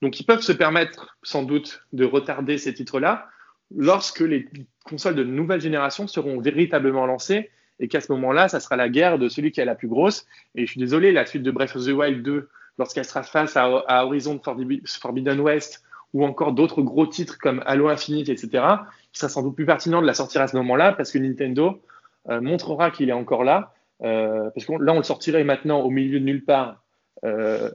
donc, 0.03 0.19
ils 0.19 0.25
peuvent 0.25 0.41
se 0.41 0.51
permettre 0.51 1.15
sans 1.23 1.43
doute 1.43 1.81
de 1.93 2.03
retarder 2.03 2.57
ces 2.57 2.73
titres-là 2.73 3.29
lorsque 3.73 4.19
les 4.19 4.49
consoles 4.83 5.15
de 5.15 5.23
nouvelle 5.23 5.61
génération 5.61 6.07
seront 6.07 6.41
véritablement 6.41 7.05
lancées 7.05 7.49
et 7.79 7.87
qu'à 7.87 8.01
ce 8.01 8.11
moment-là, 8.11 8.49
ça 8.49 8.59
sera 8.59 8.75
la 8.75 8.89
guerre 8.89 9.17
de 9.17 9.29
celui 9.29 9.53
qui 9.53 9.61
a 9.61 9.65
la 9.65 9.75
plus 9.75 9.87
grosse. 9.87 10.25
Et 10.55 10.65
je 10.65 10.71
suis 10.71 10.79
désolé, 10.81 11.13
la 11.13 11.25
suite 11.25 11.41
de 11.41 11.51
Breath 11.51 11.77
of 11.77 11.85
the 11.85 11.91
Wild 11.91 12.21
2, 12.21 12.49
lorsqu'elle 12.79 13.05
sera 13.05 13.23
face 13.23 13.55
à, 13.55 14.05
Horizon 14.05 14.41
Forbidden 14.43 15.39
West 15.39 15.85
ou 16.13 16.25
encore 16.25 16.51
d'autres 16.51 16.81
gros 16.81 17.07
titres 17.07 17.37
comme 17.39 17.63
Halo 17.65 17.87
Infinite, 17.87 18.27
etc., 18.27 18.49
il 18.51 19.17
sera 19.17 19.29
sans 19.29 19.41
doute 19.41 19.55
plus 19.55 19.65
pertinent 19.65 20.01
de 20.01 20.05
la 20.05 20.13
sortir 20.13 20.41
à 20.41 20.49
ce 20.49 20.57
moment-là 20.57 20.91
parce 20.91 21.13
que 21.13 21.17
Nintendo 21.17 21.81
euh, 22.27 22.41
montrera 22.41 22.91
qu'il 22.91 23.07
est 23.07 23.13
encore 23.13 23.45
là. 23.45 23.73
Euh, 24.01 24.49
parce 24.53 24.65
que 24.65 24.73
là, 24.83 24.91
on 24.91 24.97
le 24.97 25.03
sortirait 25.03 25.45
maintenant 25.45 25.79
au 25.79 25.89
milieu 25.89 26.19
de 26.19 26.25
nulle 26.25 26.43
part 26.43 26.82
euh, 27.23 27.69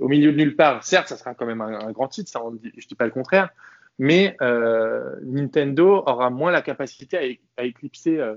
au 0.00 0.08
milieu 0.08 0.32
de 0.32 0.36
nulle 0.36 0.56
part. 0.56 0.82
Certes, 0.82 1.08
ça 1.08 1.16
sera 1.16 1.34
quand 1.34 1.46
même 1.46 1.60
un, 1.60 1.92
grand 1.92 2.08
titre, 2.08 2.30
ça, 2.30 2.40
je 2.42 2.66
ne 2.66 2.70
dis 2.70 2.94
pas 2.96 3.04
le 3.04 3.12
contraire, 3.12 3.50
mais 3.98 4.36
euh, 4.42 5.14
Nintendo 5.22 6.02
aura 6.04 6.30
moins 6.30 6.50
la 6.50 6.62
capacité 6.62 7.40
à, 7.56 7.64
éclipser. 7.64 8.18
Euh, 8.18 8.34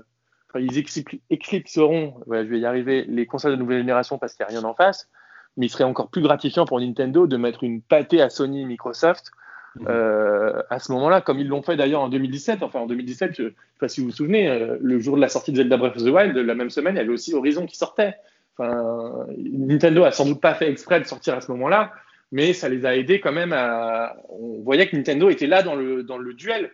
enfin, 0.48 0.64
ils 0.64 0.78
éclipseront, 1.30 2.14
je 2.28 2.32
vais 2.32 2.60
y 2.60 2.64
arriver, 2.64 3.04
les 3.08 3.26
consoles 3.26 3.52
de 3.52 3.56
nouvelle 3.56 3.78
génération 3.78 4.18
parce 4.18 4.34
qu'il 4.34 4.46
n'y 4.46 4.54
a 4.54 4.58
rien 4.58 4.68
en 4.68 4.74
face, 4.74 5.08
mais 5.56 5.66
il 5.66 5.68
serait 5.68 5.82
encore 5.82 6.10
plus 6.10 6.22
gratifiant 6.22 6.64
pour 6.64 6.80
Nintendo 6.80 7.26
de 7.26 7.36
mettre 7.36 7.64
une 7.64 7.82
pâtée 7.82 8.22
à 8.22 8.30
Sony 8.30 8.64
Microsoft 8.64 9.32
mmh. 9.80 9.88
à 9.88 10.78
ce 10.78 10.92
moment-là, 10.92 11.22
comme 11.22 11.40
ils 11.40 11.48
l'ont 11.48 11.62
fait 11.62 11.76
d'ailleurs 11.76 12.02
en 12.02 12.08
2017. 12.08 12.62
Enfin, 12.62 12.78
en 12.78 12.86
2017, 12.86 13.34
je 13.36 13.42
ne 13.42 13.48
sais 13.48 13.54
pas 13.80 13.88
si 13.88 14.00
vous 14.00 14.06
vous 14.06 14.12
souvenez, 14.12 14.76
le 14.80 15.00
jour 15.00 15.16
de 15.16 15.20
la 15.20 15.28
sortie 15.28 15.50
de 15.50 15.56
Zelda 15.56 15.76
Breath 15.76 15.96
of 15.96 16.04
the 16.04 16.08
Wild, 16.08 16.36
la 16.36 16.54
même 16.54 16.70
semaine, 16.70 16.94
il 16.94 16.98
y 16.98 17.00
avait 17.00 17.10
aussi 17.10 17.34
Horizon 17.34 17.66
qui 17.66 17.76
sortait. 17.76 18.14
Enfin, 18.56 19.26
Nintendo 19.38 20.04
a 20.04 20.12
sans 20.12 20.26
doute 20.26 20.40
pas 20.40 20.54
fait 20.54 20.70
exprès 20.70 21.00
de 21.00 21.06
sortir 21.06 21.34
à 21.34 21.40
ce 21.40 21.50
moment-là, 21.52 21.92
mais 22.32 22.52
ça 22.52 22.68
les 22.68 22.84
a 22.84 22.96
aidés 22.96 23.20
quand 23.20 23.32
même 23.32 23.52
à. 23.52 24.16
On 24.28 24.62
voyait 24.62 24.88
que 24.88 24.96
Nintendo 24.96 25.30
était 25.30 25.46
là 25.46 25.62
dans 25.62 25.74
le, 25.74 26.02
dans 26.02 26.18
le 26.18 26.34
duel. 26.34 26.72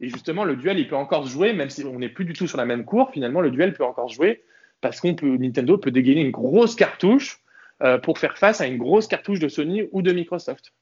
Et 0.00 0.08
justement, 0.08 0.44
le 0.44 0.56
duel, 0.56 0.78
il 0.78 0.86
peut 0.88 0.96
encore 0.96 1.26
se 1.26 1.32
jouer, 1.32 1.52
même 1.52 1.70
si 1.70 1.84
on 1.84 1.98
n'est 1.98 2.08
plus 2.08 2.24
du 2.24 2.32
tout 2.32 2.46
sur 2.46 2.56
la 2.56 2.64
même 2.64 2.84
cour. 2.84 3.10
Finalement, 3.12 3.40
le 3.40 3.50
duel 3.50 3.72
peut 3.72 3.84
encore 3.84 4.10
se 4.10 4.14
jouer 4.14 4.44
parce 4.80 5.00
qu'on 5.00 5.14
peut, 5.14 5.36
Nintendo 5.36 5.76
peut 5.76 5.90
dégainer 5.90 6.20
une 6.20 6.30
grosse 6.30 6.76
cartouche 6.76 7.40
euh, 7.82 7.98
pour 7.98 8.18
faire 8.18 8.38
face 8.38 8.60
à 8.60 8.66
une 8.66 8.78
grosse 8.78 9.08
cartouche 9.08 9.40
de 9.40 9.48
Sony 9.48 9.88
ou 9.92 10.02
de 10.02 10.12
Microsoft. 10.12 10.72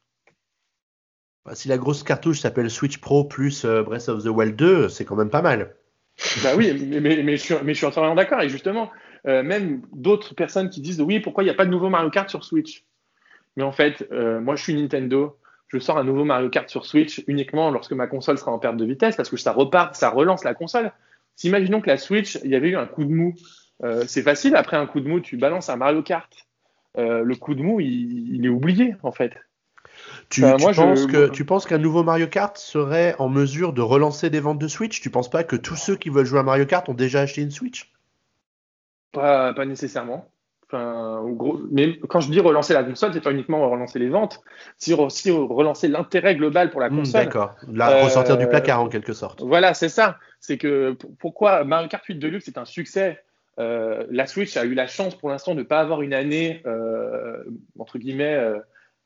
Bah, 1.44 1.54
si 1.54 1.68
la 1.68 1.78
grosse 1.78 2.02
cartouche 2.02 2.40
s'appelle 2.40 2.70
Switch 2.70 2.98
Pro 2.98 3.24
plus 3.24 3.64
euh, 3.64 3.82
Breath 3.82 4.08
of 4.08 4.24
the 4.24 4.28
Wild 4.28 4.56
2, 4.56 4.88
c'est 4.88 5.04
quand 5.04 5.16
même 5.16 5.30
pas 5.30 5.42
mal. 5.42 5.76
Bah 6.42 6.54
oui, 6.56 6.72
mais, 6.72 7.00
mais, 7.00 7.22
mais, 7.22 7.36
je, 7.36 7.42
suis, 7.42 7.54
mais 7.62 7.74
je 7.74 7.78
suis 7.78 7.86
entièrement 7.86 8.14
d'accord. 8.14 8.40
Et 8.40 8.48
justement, 8.48 8.90
euh, 9.26 9.42
même 9.42 9.82
d'autres 9.92 10.34
personnes 10.34 10.70
qui 10.70 10.80
disent 10.80 11.00
oui, 11.00 11.20
pourquoi 11.20 11.42
il 11.42 11.46
n'y 11.46 11.50
a 11.50 11.54
pas 11.54 11.64
de 11.64 11.70
nouveau 11.70 11.88
Mario 11.88 12.10
Kart 12.10 12.28
sur 12.28 12.44
Switch? 12.44 12.84
Mais 13.56 13.62
en 13.62 13.72
fait, 13.72 14.06
euh, 14.12 14.40
moi 14.40 14.56
je 14.56 14.62
suis 14.62 14.74
Nintendo, 14.74 15.36
je 15.68 15.78
sors 15.78 15.98
un 15.98 16.04
nouveau 16.04 16.24
Mario 16.24 16.48
Kart 16.48 16.68
sur 16.68 16.86
Switch 16.86 17.24
uniquement 17.26 17.70
lorsque 17.70 17.92
ma 17.92 18.06
console 18.06 18.38
sera 18.38 18.52
en 18.52 18.58
perte 18.58 18.76
de 18.76 18.84
vitesse 18.84 19.16
parce 19.16 19.28
que 19.28 19.36
ça 19.36 19.52
repart, 19.52 19.94
ça 19.94 20.10
relance 20.10 20.44
la 20.44 20.54
console. 20.54 20.92
Si 21.34 21.48
imaginons 21.48 21.80
que 21.80 21.88
la 21.88 21.98
Switch, 21.98 22.38
il 22.44 22.50
y 22.50 22.54
avait 22.54 22.68
eu 22.68 22.76
un 22.76 22.86
coup 22.86 23.04
de 23.04 23.12
mou, 23.12 23.34
euh, 23.82 24.04
c'est 24.06 24.22
facile, 24.22 24.56
après 24.56 24.76
un 24.76 24.86
coup 24.86 25.00
de 25.00 25.08
mou, 25.08 25.20
tu 25.20 25.36
balances 25.36 25.68
un 25.68 25.76
Mario 25.76 26.02
Kart. 26.02 26.32
Le 26.98 27.34
coup 27.34 27.54
de 27.54 27.62
mou, 27.62 27.78
il, 27.78 28.34
il, 28.34 28.46
est 28.46 28.48
oublié 28.48 28.96
en 29.02 29.12
fait. 29.12 29.34
Tu, 30.30 30.42
enfin, 30.44 30.56
tu, 30.56 30.62
moi, 30.62 30.72
penses 30.72 31.02
je... 31.02 31.06
que, 31.06 31.28
tu 31.28 31.44
penses 31.44 31.66
qu'un 31.66 31.76
nouveau 31.76 32.02
Mario 32.02 32.26
Kart 32.26 32.56
serait 32.56 33.14
en 33.18 33.28
mesure 33.28 33.74
de 33.74 33.82
relancer 33.82 34.30
des 34.30 34.40
ventes 34.40 34.58
de 34.58 34.68
Switch? 34.68 35.02
Tu 35.02 35.10
penses 35.10 35.28
pas 35.28 35.44
que 35.44 35.56
tous 35.56 35.76
ceux 35.76 35.96
qui 35.96 36.08
veulent 36.08 36.24
jouer 36.24 36.38
à 36.38 36.42
Mario 36.42 36.64
Kart 36.64 36.88
ont 36.88 36.94
déjà 36.94 37.20
acheté 37.20 37.42
une 37.42 37.50
Switch? 37.50 37.92
Pas, 39.12 39.52
pas, 39.54 39.64
nécessairement. 39.64 40.28
Enfin, 40.68 41.22
gros, 41.28 41.60
mais 41.70 41.98
quand 42.08 42.20
je 42.20 42.30
dis 42.30 42.40
relancer 42.40 42.74
la 42.74 42.82
console, 42.82 43.12
c'est 43.12 43.20
pas 43.20 43.30
uniquement 43.30 43.70
relancer 43.70 44.00
les 44.00 44.08
ventes, 44.08 44.40
c'est 44.78 44.94
aussi 44.94 45.30
relancer 45.30 45.86
l'intérêt 45.86 46.34
global 46.34 46.70
pour 46.70 46.80
la 46.80 46.88
console. 46.88 47.22
Mmh, 47.22 47.24
D'accord, 47.24 47.54
la 47.72 47.90
euh, 47.90 48.04
ressortir 48.04 48.36
du 48.36 48.48
placard 48.48 48.80
en 48.80 48.88
quelque 48.88 49.12
sorte. 49.12 49.42
Voilà, 49.42 49.74
c'est 49.74 49.88
ça. 49.88 50.16
C'est 50.40 50.58
que 50.58 50.96
pourquoi 51.20 51.62
Mario 51.62 51.88
Kart 51.88 52.04
8 52.04 52.16
Deluxe 52.16 52.48
est 52.48 52.58
un 52.58 52.64
succès. 52.64 53.20
Euh, 53.58 54.04
la 54.10 54.26
Switch 54.26 54.56
a 54.56 54.64
eu 54.64 54.74
la 54.74 54.86
chance 54.86 55.14
pour 55.14 55.30
l'instant 55.30 55.54
de 55.54 55.60
ne 55.60 55.64
pas 55.64 55.80
avoir 55.80 56.02
une 56.02 56.12
année 56.12 56.62
euh, 56.66 57.42
entre 57.78 57.98
guillemets 57.98 58.34
euh, 58.34 58.58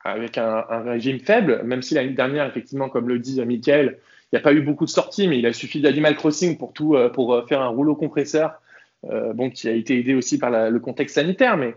avec 0.05 0.39
un, 0.39 0.65
un, 0.69 0.83
régime 0.83 1.21
faible, 1.21 1.63
même 1.63 1.83
si 1.83 1.95
l'année 1.95 2.11
dernière, 2.11 2.47
effectivement, 2.47 2.89
comme 2.89 3.09
le 3.09 3.19
dit 3.19 3.45
Michael, 3.45 3.99
il 4.33 4.37
n'y 4.37 4.39
a 4.39 4.43
pas 4.43 4.53
eu 4.53 4.63
beaucoup 4.63 4.87
de 4.87 4.91
sorties, 4.91 5.29
mais 5.29 5.39
il 5.39 5.47
a 5.47 5.53
suffi 5.53 5.81
d'Animal 5.81 6.17
Crossing 6.17 6.57
pour 6.57 6.73
tout, 6.73 6.97
pour 7.13 7.47
faire 7.49 7.61
un 7.61 7.69
rouleau 7.69 7.95
compresseur 7.95 8.61
euh, 9.09 9.49
qui 9.51 9.69
a 9.69 9.73
été 9.73 9.99
aidé 9.99 10.15
aussi 10.15 10.39
par 10.39 10.51
le 10.71 10.79
contexte 10.81 11.15
sanitaire, 11.15 11.57
mais 11.57 11.75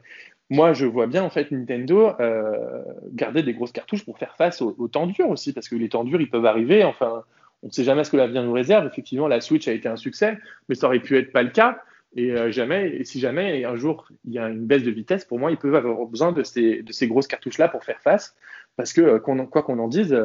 moi, 0.49 0.73
je 0.73 0.85
vois 0.85 1.07
bien 1.07 1.23
en 1.23 1.29
fait 1.29 1.51
Nintendo 1.51 2.11
euh, 2.19 2.83
garder 3.11 3.43
des 3.43 3.53
grosses 3.53 3.71
cartouches 3.71 4.05
pour 4.05 4.17
faire 4.17 4.35
face 4.35 4.61
aux, 4.61 4.75
aux, 4.77 4.87
temps 4.87 5.07
durs 5.07 5.29
aussi, 5.29 5.53
parce 5.53 5.67
que 5.67 5.75
les 5.75 5.89
temps 5.89 6.03
durs, 6.03 6.21
ils 6.21 6.29
peuvent 6.29 6.45
arriver. 6.45 6.83
Enfin, 6.83 7.23
on 7.63 7.67
ne 7.67 7.71
sait 7.71 7.83
jamais 7.83 8.03
ce 8.03 8.11
que 8.11 8.17
l'avenir 8.17 8.43
nous 8.43 8.53
réserve. 8.53 8.85
Effectivement, 8.85 9.27
la 9.27 9.41
Switch 9.41 9.67
a 9.67 9.71
été 9.71 9.87
un 9.87 9.95
succès, 9.95 10.37
mais 10.67 10.75
ça 10.75 10.87
aurait 10.87 10.99
pu 10.99 11.17
être 11.17 11.31
pas 11.31 11.43
le 11.43 11.49
cas. 11.49 11.79
Et 12.15 12.31
euh, 12.31 12.51
jamais, 12.51 12.89
et 12.89 13.03
si 13.03 13.19
jamais 13.19 13.65
un 13.65 13.75
jour 13.75 14.07
il 14.25 14.33
y 14.33 14.37
a 14.37 14.47
une 14.47 14.67
baisse 14.67 14.83
de 14.83 14.91
vitesse, 14.91 15.25
pour 15.25 15.39
moi, 15.39 15.49
ils 15.49 15.57
peuvent 15.57 15.73
avoir 15.73 16.05
besoin 16.05 16.31
de 16.31 16.43
ces, 16.43 17.07
grosses 17.07 17.27
cartouches-là 17.27 17.69
pour 17.69 17.83
faire 17.83 17.99
face. 18.01 18.35
Parce 18.75 18.93
que, 18.93 19.01
euh, 19.01 19.19
qu 19.19 19.31
quoi 19.47 19.63
qu'on 19.63 19.79
en 19.79 19.87
dise, 19.87 20.15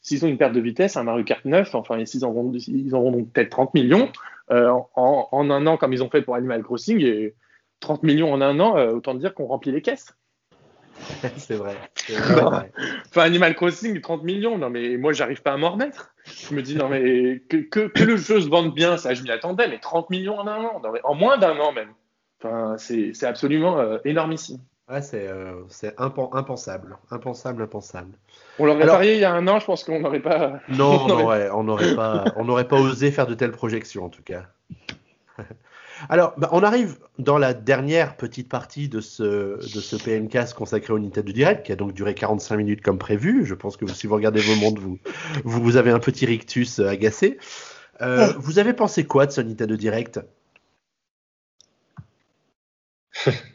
s'ils 0.00 0.24
ont 0.24 0.28
une 0.28 0.38
perte 0.38 0.54
de 0.54 0.60
vitesse, 0.60 0.96
un 0.96 1.04
Mario 1.04 1.24
Kart 1.24 1.44
9, 1.44 1.74
enfin, 1.74 2.02
s'ils 2.06 2.24
en 2.24 2.52
ils 2.54 2.94
en 2.94 3.02
vendent 3.02 3.30
peut-être 3.30 3.50
30 3.50 3.74
millions 3.74 4.10
en, 4.50 4.88
en, 4.94 5.50
un 5.50 5.66
an, 5.66 5.76
comme 5.76 5.92
ils 5.92 6.02
ont 6.02 6.10
fait 6.10 6.22
pour 6.22 6.34
Animal 6.34 6.62
Crossing, 6.62 7.00
et 7.00 7.34
30 7.80 8.02
millions 8.02 8.32
en 8.32 8.40
un 8.40 8.58
an, 8.60 8.76
euh, 8.76 8.92
autant 8.92 9.14
dire 9.14 9.34
qu'on 9.34 9.46
remplit 9.46 9.72
les 9.72 9.82
caisses. 9.82 10.16
c'est 11.36 11.56
vrai. 11.56 11.76
vrai. 12.08 12.72
enfin, 13.10 13.22
Animal 13.22 13.54
Crossing, 13.54 14.00
30 14.00 14.22
millions, 14.22 14.58
non 14.58 14.70
mais 14.70 14.96
moi, 14.96 15.12
j'arrive 15.12 15.42
pas 15.42 15.52
à 15.52 15.56
m'en 15.56 15.70
remettre. 15.70 16.14
Je 16.24 16.54
me 16.54 16.62
dis, 16.62 16.76
non 16.76 16.88
mais 16.88 17.42
que, 17.48 17.56
que, 17.56 17.88
que, 17.88 18.04
le 18.04 18.16
jeu 18.16 18.40
se 18.40 18.48
vende 18.48 18.72
bien, 18.74 18.96
ça, 18.96 19.12
je 19.12 19.22
m'y 19.22 19.30
attendais, 19.30 19.68
mais 19.68 19.80
30 19.80 20.10
millions 20.10 20.38
en 20.38 20.46
un 20.46 20.64
an, 20.64 20.80
non, 20.82 20.92
mais 20.92 21.00
en 21.04 21.14
moins 21.14 21.36
d'un 21.36 21.58
an 21.58 21.72
même. 21.72 21.92
Enfin, 22.42 22.76
c'est 22.78 23.24
absolument 23.24 23.78
euh, 23.78 23.98
énormissime. 24.04 24.60
Ouais, 24.90 25.00
c'est 25.00 25.28
euh, 25.28 25.62
impensable, 25.96 26.98
impensable, 27.10 27.62
impensable. 27.62 28.18
On 28.58 28.66
l'aurait 28.66 28.86
parié 28.86 29.14
il 29.14 29.20
y 29.20 29.24
a 29.24 29.32
un 29.32 29.48
an, 29.48 29.58
je 29.58 29.64
pense 29.64 29.82
qu'on 29.82 30.00
n'aurait 30.00 30.20
pas. 30.20 30.60
Non, 30.68 31.06
on 31.54 31.62
n'aurait 31.62 31.94
pas, 31.94 32.24
on 32.36 32.44
n'aurait 32.44 32.68
pas 32.68 32.78
osé 32.78 33.10
faire 33.10 33.26
de 33.26 33.34
telles 33.34 33.52
projections 33.52 34.04
en 34.04 34.10
tout 34.10 34.22
cas. 34.22 34.44
Alors, 36.10 36.34
bah, 36.36 36.50
on 36.52 36.62
arrive 36.62 36.98
dans 37.18 37.38
la 37.38 37.54
dernière 37.54 38.16
petite 38.16 38.50
partie 38.50 38.90
de 38.90 39.00
ce, 39.00 39.56
de 39.56 39.80
ce 39.80 40.54
consacré 40.54 40.92
au 40.92 40.98
Nintendo 40.98 41.32
Direct, 41.32 41.64
qui 41.64 41.72
a 41.72 41.76
donc 41.76 41.94
duré 41.94 42.14
45 42.14 42.56
minutes 42.56 42.82
comme 42.82 42.98
prévu. 42.98 43.46
Je 43.46 43.54
pense 43.54 43.78
que 43.78 43.86
si 43.86 44.06
vous 44.06 44.14
regardez 44.14 44.40
vos 44.40 44.56
montres, 44.56 44.82
vous, 44.82 44.98
vous, 45.44 45.62
vous 45.62 45.76
avez 45.76 45.92
un 45.92 46.00
petit 46.00 46.26
rictus 46.26 46.78
agacé. 46.80 47.38
Euh, 48.02 48.32
vous 48.38 48.58
avez 48.58 48.74
pensé 48.74 49.06
quoi 49.06 49.24
de 49.24 49.30
ce 49.30 49.40
Nintendo 49.40 49.76
Direct? 49.76 50.20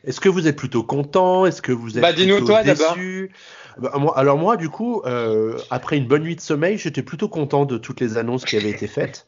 Est-ce 0.06 0.20
que 0.20 0.30
vous 0.30 0.48
êtes 0.48 0.56
plutôt 0.56 0.84
content? 0.84 1.46
Est-ce 1.46 1.62
que 1.62 1.72
vous 1.72 1.98
êtes 1.98 2.02
bah, 2.02 2.14
plutôt 2.14 2.46
toi, 2.46 2.64
déçu? 2.64 3.32
Bah, 3.80 3.94
moi, 3.98 4.18
Alors 4.18 4.38
moi, 4.38 4.58
du 4.58 4.70
coup, 4.70 5.02
euh, 5.06 5.58
après 5.70 5.98
une 5.98 6.08
bonne 6.08 6.24
nuit 6.24 6.36
de 6.36 6.42
sommeil, 6.42 6.78
j'étais 6.78 7.02
plutôt 7.02 7.30
content 7.30 7.66
de 7.66 7.78
toutes 7.78 8.02
les 8.02 8.18
annonces 8.18 8.44
qui 8.44 8.58
avaient 8.58 8.70
été 8.70 8.88
faites, 8.88 9.26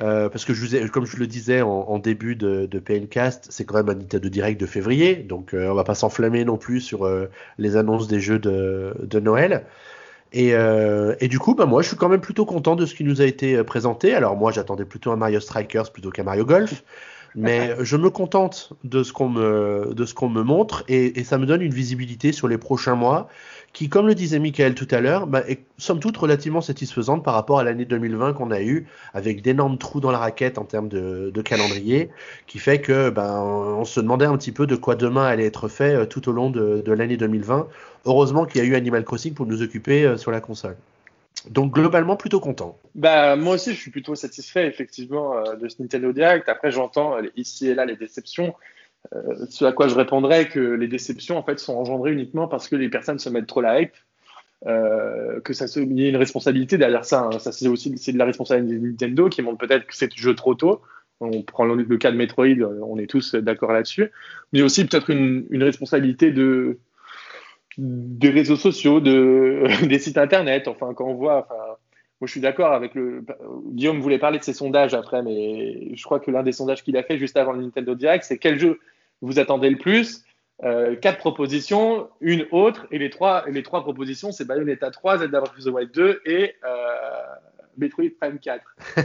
euh, 0.00 0.28
parce 0.28 0.44
que 0.44 0.54
je 0.54 0.60
vous 0.60 0.74
ai, 0.74 0.88
comme 0.88 1.06
je 1.06 1.16
le 1.16 1.26
disais 1.26 1.62
en, 1.62 1.70
en 1.70 1.98
début 1.98 2.34
de, 2.34 2.66
de, 2.66 2.78
PNcast, 2.78 3.46
c'est 3.50 3.64
quand 3.64 3.76
même 3.76 3.88
un 3.88 3.94
Nintendo 3.94 4.28
Direct 4.28 4.60
de 4.60 4.66
février, 4.66 5.16
donc 5.16 5.54
euh, 5.54 5.68
on 5.70 5.74
va 5.74 5.84
pas 5.84 5.94
s'enflammer 5.94 6.44
non 6.44 6.56
plus 6.56 6.80
sur 6.80 7.06
euh, 7.06 7.30
les 7.58 7.76
annonces 7.76 8.08
des 8.08 8.20
jeux 8.20 8.38
de, 8.38 8.94
de 9.00 9.20
Noël. 9.20 9.64
Et, 10.32 10.54
euh, 10.54 11.14
et, 11.20 11.28
du 11.28 11.38
coup, 11.38 11.54
bah, 11.54 11.66
moi, 11.66 11.82
je 11.82 11.88
suis 11.88 11.96
quand 11.96 12.08
même 12.08 12.22
plutôt 12.22 12.46
content 12.46 12.74
de 12.74 12.86
ce 12.86 12.94
qui 12.94 13.04
nous 13.04 13.20
a 13.20 13.26
été 13.26 13.62
présenté. 13.64 14.14
Alors 14.14 14.34
moi, 14.34 14.50
j'attendais 14.50 14.86
plutôt 14.86 15.12
un 15.12 15.16
Mario 15.16 15.40
Strikers 15.40 15.92
plutôt 15.92 16.10
qu'un 16.10 16.22
Mario 16.22 16.46
Golf. 16.46 16.82
Mais 17.34 17.74
je 17.80 17.96
me 17.96 18.10
contente 18.10 18.72
de 18.84 19.02
ce 19.02 19.12
qu'on 19.12 19.28
me, 19.28 20.42
montre 20.42 20.84
et, 20.88 21.24
ça 21.24 21.38
me 21.38 21.46
donne 21.46 21.62
une 21.62 21.72
visibilité 21.72 22.32
sur 22.32 22.48
les 22.48 22.58
prochains 22.58 22.94
mois 22.94 23.28
qui, 23.72 23.88
comme 23.88 24.06
le 24.06 24.14
disait 24.14 24.38
Michael 24.38 24.74
tout 24.74 24.88
à 24.90 25.00
l'heure, 25.00 25.26
bah, 25.26 25.42
est 25.48 25.64
somme 25.78 25.98
toute 25.98 26.16
relativement 26.16 26.60
satisfaisante 26.60 27.24
par 27.24 27.32
rapport 27.32 27.58
à 27.58 27.64
l'année 27.64 27.86
2020 27.86 28.34
qu'on 28.34 28.50
a 28.50 28.60
eu 28.60 28.86
avec 29.14 29.40
d'énormes 29.40 29.78
trous 29.78 30.00
dans 30.00 30.10
la 30.10 30.18
raquette 30.18 30.58
en 30.58 30.64
termes 30.64 30.88
de, 30.88 31.42
calendrier, 31.42 32.10
qui 32.46 32.58
fait 32.58 32.80
que 32.80 33.08
ben, 33.08 33.40
on 33.40 33.84
se 33.84 34.00
demandait 34.00 34.26
un 34.26 34.36
petit 34.36 34.52
peu 34.52 34.66
de 34.66 34.76
quoi 34.76 34.94
demain 34.94 35.24
allait 35.24 35.46
être 35.46 35.68
fait 35.68 35.94
euh, 35.94 36.04
tout 36.04 36.28
au 36.28 36.32
long 36.32 36.50
de, 36.50 36.82
de 36.84 36.92
l'année 36.92 37.16
2020. 37.16 37.66
Heureusement 38.04 38.44
qu'il 38.44 38.62
y 38.62 38.64
a 38.64 38.68
eu 38.68 38.74
Animal 38.74 39.04
Crossing 39.04 39.32
pour 39.32 39.46
nous 39.46 39.62
occuper 39.62 40.04
euh, 40.04 40.16
sur 40.18 40.30
la 40.30 40.40
console. 40.40 40.76
Donc 41.50 41.74
globalement 41.74 42.16
plutôt 42.16 42.40
content. 42.40 42.78
Bah 42.94 43.36
moi 43.36 43.54
aussi 43.54 43.72
je 43.72 43.80
suis 43.80 43.90
plutôt 43.90 44.14
satisfait 44.14 44.66
effectivement 44.66 45.36
euh, 45.36 45.56
de 45.56 45.68
ce 45.68 45.80
Nintendo 45.80 46.12
Direct. 46.12 46.48
Après 46.48 46.70
j'entends 46.70 47.16
euh, 47.16 47.22
ici 47.36 47.68
et 47.68 47.74
là 47.74 47.84
les 47.84 47.96
déceptions. 47.96 48.54
Euh, 49.14 49.46
ce 49.48 49.64
à 49.64 49.72
quoi 49.72 49.88
je 49.88 49.94
répondrais 49.94 50.48
que 50.48 50.60
les 50.60 50.86
déceptions 50.86 51.36
en 51.36 51.42
fait 51.42 51.58
sont 51.58 51.74
engendrées 51.74 52.12
uniquement 52.12 52.46
parce 52.46 52.68
que 52.68 52.76
les 52.76 52.88
personnes 52.88 53.18
se 53.18 53.28
mettent 53.28 53.46
trop 53.46 53.60
la 53.60 53.80
hype. 53.80 53.94
Euh, 54.66 55.40
que 55.40 55.54
ça 55.54 55.66
se, 55.66 55.80
il 55.80 56.00
y 56.00 56.06
a 56.06 56.08
une 56.08 56.16
responsabilité 56.16 56.78
derrière 56.78 57.04
ça. 57.04 57.22
Hein. 57.22 57.38
Ça 57.40 57.50
c'est 57.50 57.66
aussi 57.66 57.96
c'est 57.98 58.12
de 58.12 58.18
la 58.18 58.24
responsabilité 58.24 58.78
de 58.78 58.86
Nintendo 58.86 59.28
qui 59.28 59.42
montre 59.42 59.58
peut-être 59.58 59.86
que 59.86 59.96
c'est 59.96 60.14
jeu 60.14 60.34
trop 60.34 60.54
tôt. 60.54 60.82
On 61.20 61.42
prend 61.42 61.64
le, 61.64 61.84
cas 61.98 62.10
de 62.10 62.16
Metroid, 62.16 62.64
on 62.82 62.98
est 62.98 63.06
tous 63.06 63.36
d'accord 63.36 63.72
là-dessus. 63.72 64.10
Mais 64.52 64.60
aussi 64.62 64.84
peut-être 64.84 65.10
une 65.10 65.62
responsabilité 65.62 66.32
de 66.32 66.78
des 67.78 68.30
réseaux 68.30 68.56
sociaux, 68.56 69.00
de, 69.00 69.64
des 69.86 69.98
sites 69.98 70.18
internet. 70.18 70.68
Enfin, 70.68 70.94
quand 70.94 71.06
on 71.06 71.14
voit, 71.14 71.38
enfin, 71.38 71.62
moi 72.20 72.26
je 72.26 72.30
suis 72.30 72.40
d'accord 72.40 72.72
avec 72.72 72.94
le. 72.94 73.24
Guillaume 73.72 74.00
voulait 74.00 74.18
parler 74.18 74.38
de 74.38 74.44
ses 74.44 74.52
sondages 74.52 74.94
après, 74.94 75.22
mais 75.22 75.94
je 75.94 76.04
crois 76.04 76.20
que 76.20 76.30
l'un 76.30 76.42
des 76.42 76.52
sondages 76.52 76.82
qu'il 76.82 76.96
a 76.96 77.02
fait 77.02 77.18
juste 77.18 77.36
avant 77.36 77.52
le 77.52 77.62
Nintendo 77.62 77.94
Direct, 77.94 78.24
c'est 78.24 78.38
quel 78.38 78.58
jeu 78.58 78.80
vous 79.20 79.38
attendez 79.38 79.70
le 79.70 79.78
plus? 79.78 80.24
Euh, 80.64 80.94
Quatre 80.94 81.18
propositions, 81.18 82.08
une 82.20 82.46
autre, 82.52 82.86
et 82.92 82.98
les 82.98 83.10
trois, 83.10 83.48
et 83.48 83.52
les 83.52 83.62
trois 83.62 83.82
propositions, 83.82 84.30
c'est 84.30 84.44
Bayonetta 84.44 84.90
3, 84.90 85.18
Zelda 85.18 85.40
Breath 85.40 85.58
of 85.58 85.64
the 85.64 85.68
Wild 85.68 85.90
2 85.92 86.20
et 86.24 86.54
euh, 86.64 86.68
Metroid 87.78 88.10
Prime 88.20 88.38
4. 88.38 88.64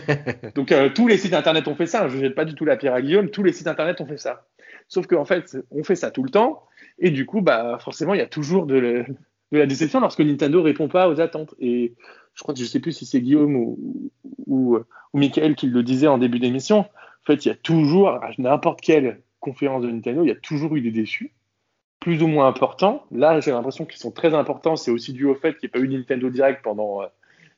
Donc 0.56 0.72
euh, 0.72 0.90
tous 0.90 1.08
les 1.08 1.18
sites 1.18 1.34
internet 1.34 1.68
ont 1.68 1.76
fait 1.76 1.88
ça. 1.88 2.08
Je 2.10 2.18
ne 2.18 2.22
jette 2.22 2.36
pas 2.36 2.46
du 2.46 2.54
tout 2.54 2.66
la 2.66 2.78
pierre 2.78 2.94
à 2.94 3.02
Guillaume. 3.02 3.30
Tous 3.30 3.44
les 3.44 3.54
sites 3.54 3.68
internet 3.68 4.00
ont 4.02 4.06
fait 4.06 4.18
ça. 4.18 4.46
Sauf 4.88 5.08
qu'en 5.08 5.26
fait, 5.26 5.58
on 5.72 5.84
fait 5.84 5.96
ça 5.96 6.12
tout 6.12 6.24
le 6.24 6.30
temps. 6.30 6.64
Et 7.00 7.12
du 7.12 7.26
coup, 7.26 7.42
bah, 7.42 7.78
forcément, 7.80 8.14
il 8.14 8.20
y 8.20 8.24
a 8.24 8.28
toujours 8.28 8.66
de, 8.66 9.06
la 9.52 9.66
déception 9.66 10.00
lorsque 10.00 10.22
Nintendo 10.22 10.62
répond 10.62 10.88
pas 10.88 11.10
aux 11.10 11.20
attentes. 11.20 11.56
Et 11.60 11.94
je 12.34 12.44
crois 12.44 12.54
que 12.54 12.60
je 12.60 12.66
sais 12.66 12.80
plus 12.80 12.94
si 12.94 13.06
c'est 13.06 13.22
Guillaume 13.22 13.56
ou, 13.56 14.12
ou, 14.46 14.78
ou 14.78 15.18
Michael 15.18 15.56
qui 15.56 15.68
le 15.68 15.84
disait 15.84 16.08
en 16.08 16.18
début 16.18 16.40
d'émission. 16.40 16.80
En 16.80 17.26
fait, 17.26 17.46
il 17.46 17.50
y 17.50 17.52
a 17.52 17.56
toujours, 17.56 18.10
à 18.10 18.30
n'importe 18.38 18.82
quelle 18.82 19.22
conférence 19.40 19.84
de 19.84 19.90
Nintendo, 19.90 20.24
il 20.24 20.30
y 20.30 20.32
a 20.32 20.36
toujours 20.36 20.76
eu 20.76 20.82
des 20.82 20.92
déçus, 20.92 21.34
plus 22.00 22.24
ou 22.24 22.28
moins 22.28 22.48
importants. 22.48 23.06
Là, 23.12 23.40
j'ai 23.40 23.52
l'impression 23.52 23.86
qu'ils 23.86 24.00
sont 24.00 24.12
très 24.12 24.34
importants. 24.34 24.76
C'est 24.76 24.92
aussi 24.92 25.14
dû 25.14 25.26
au 25.26 25.36
fait 25.36 25.58
qu'il 25.58 25.70
n'y 25.70 25.78
ait 25.78 25.80
pas 25.82 25.86
eu 25.86 25.90
Nintendo 25.90 26.30
Direct 26.30 26.62
pendant 26.64 27.02
euh, 27.02 27.08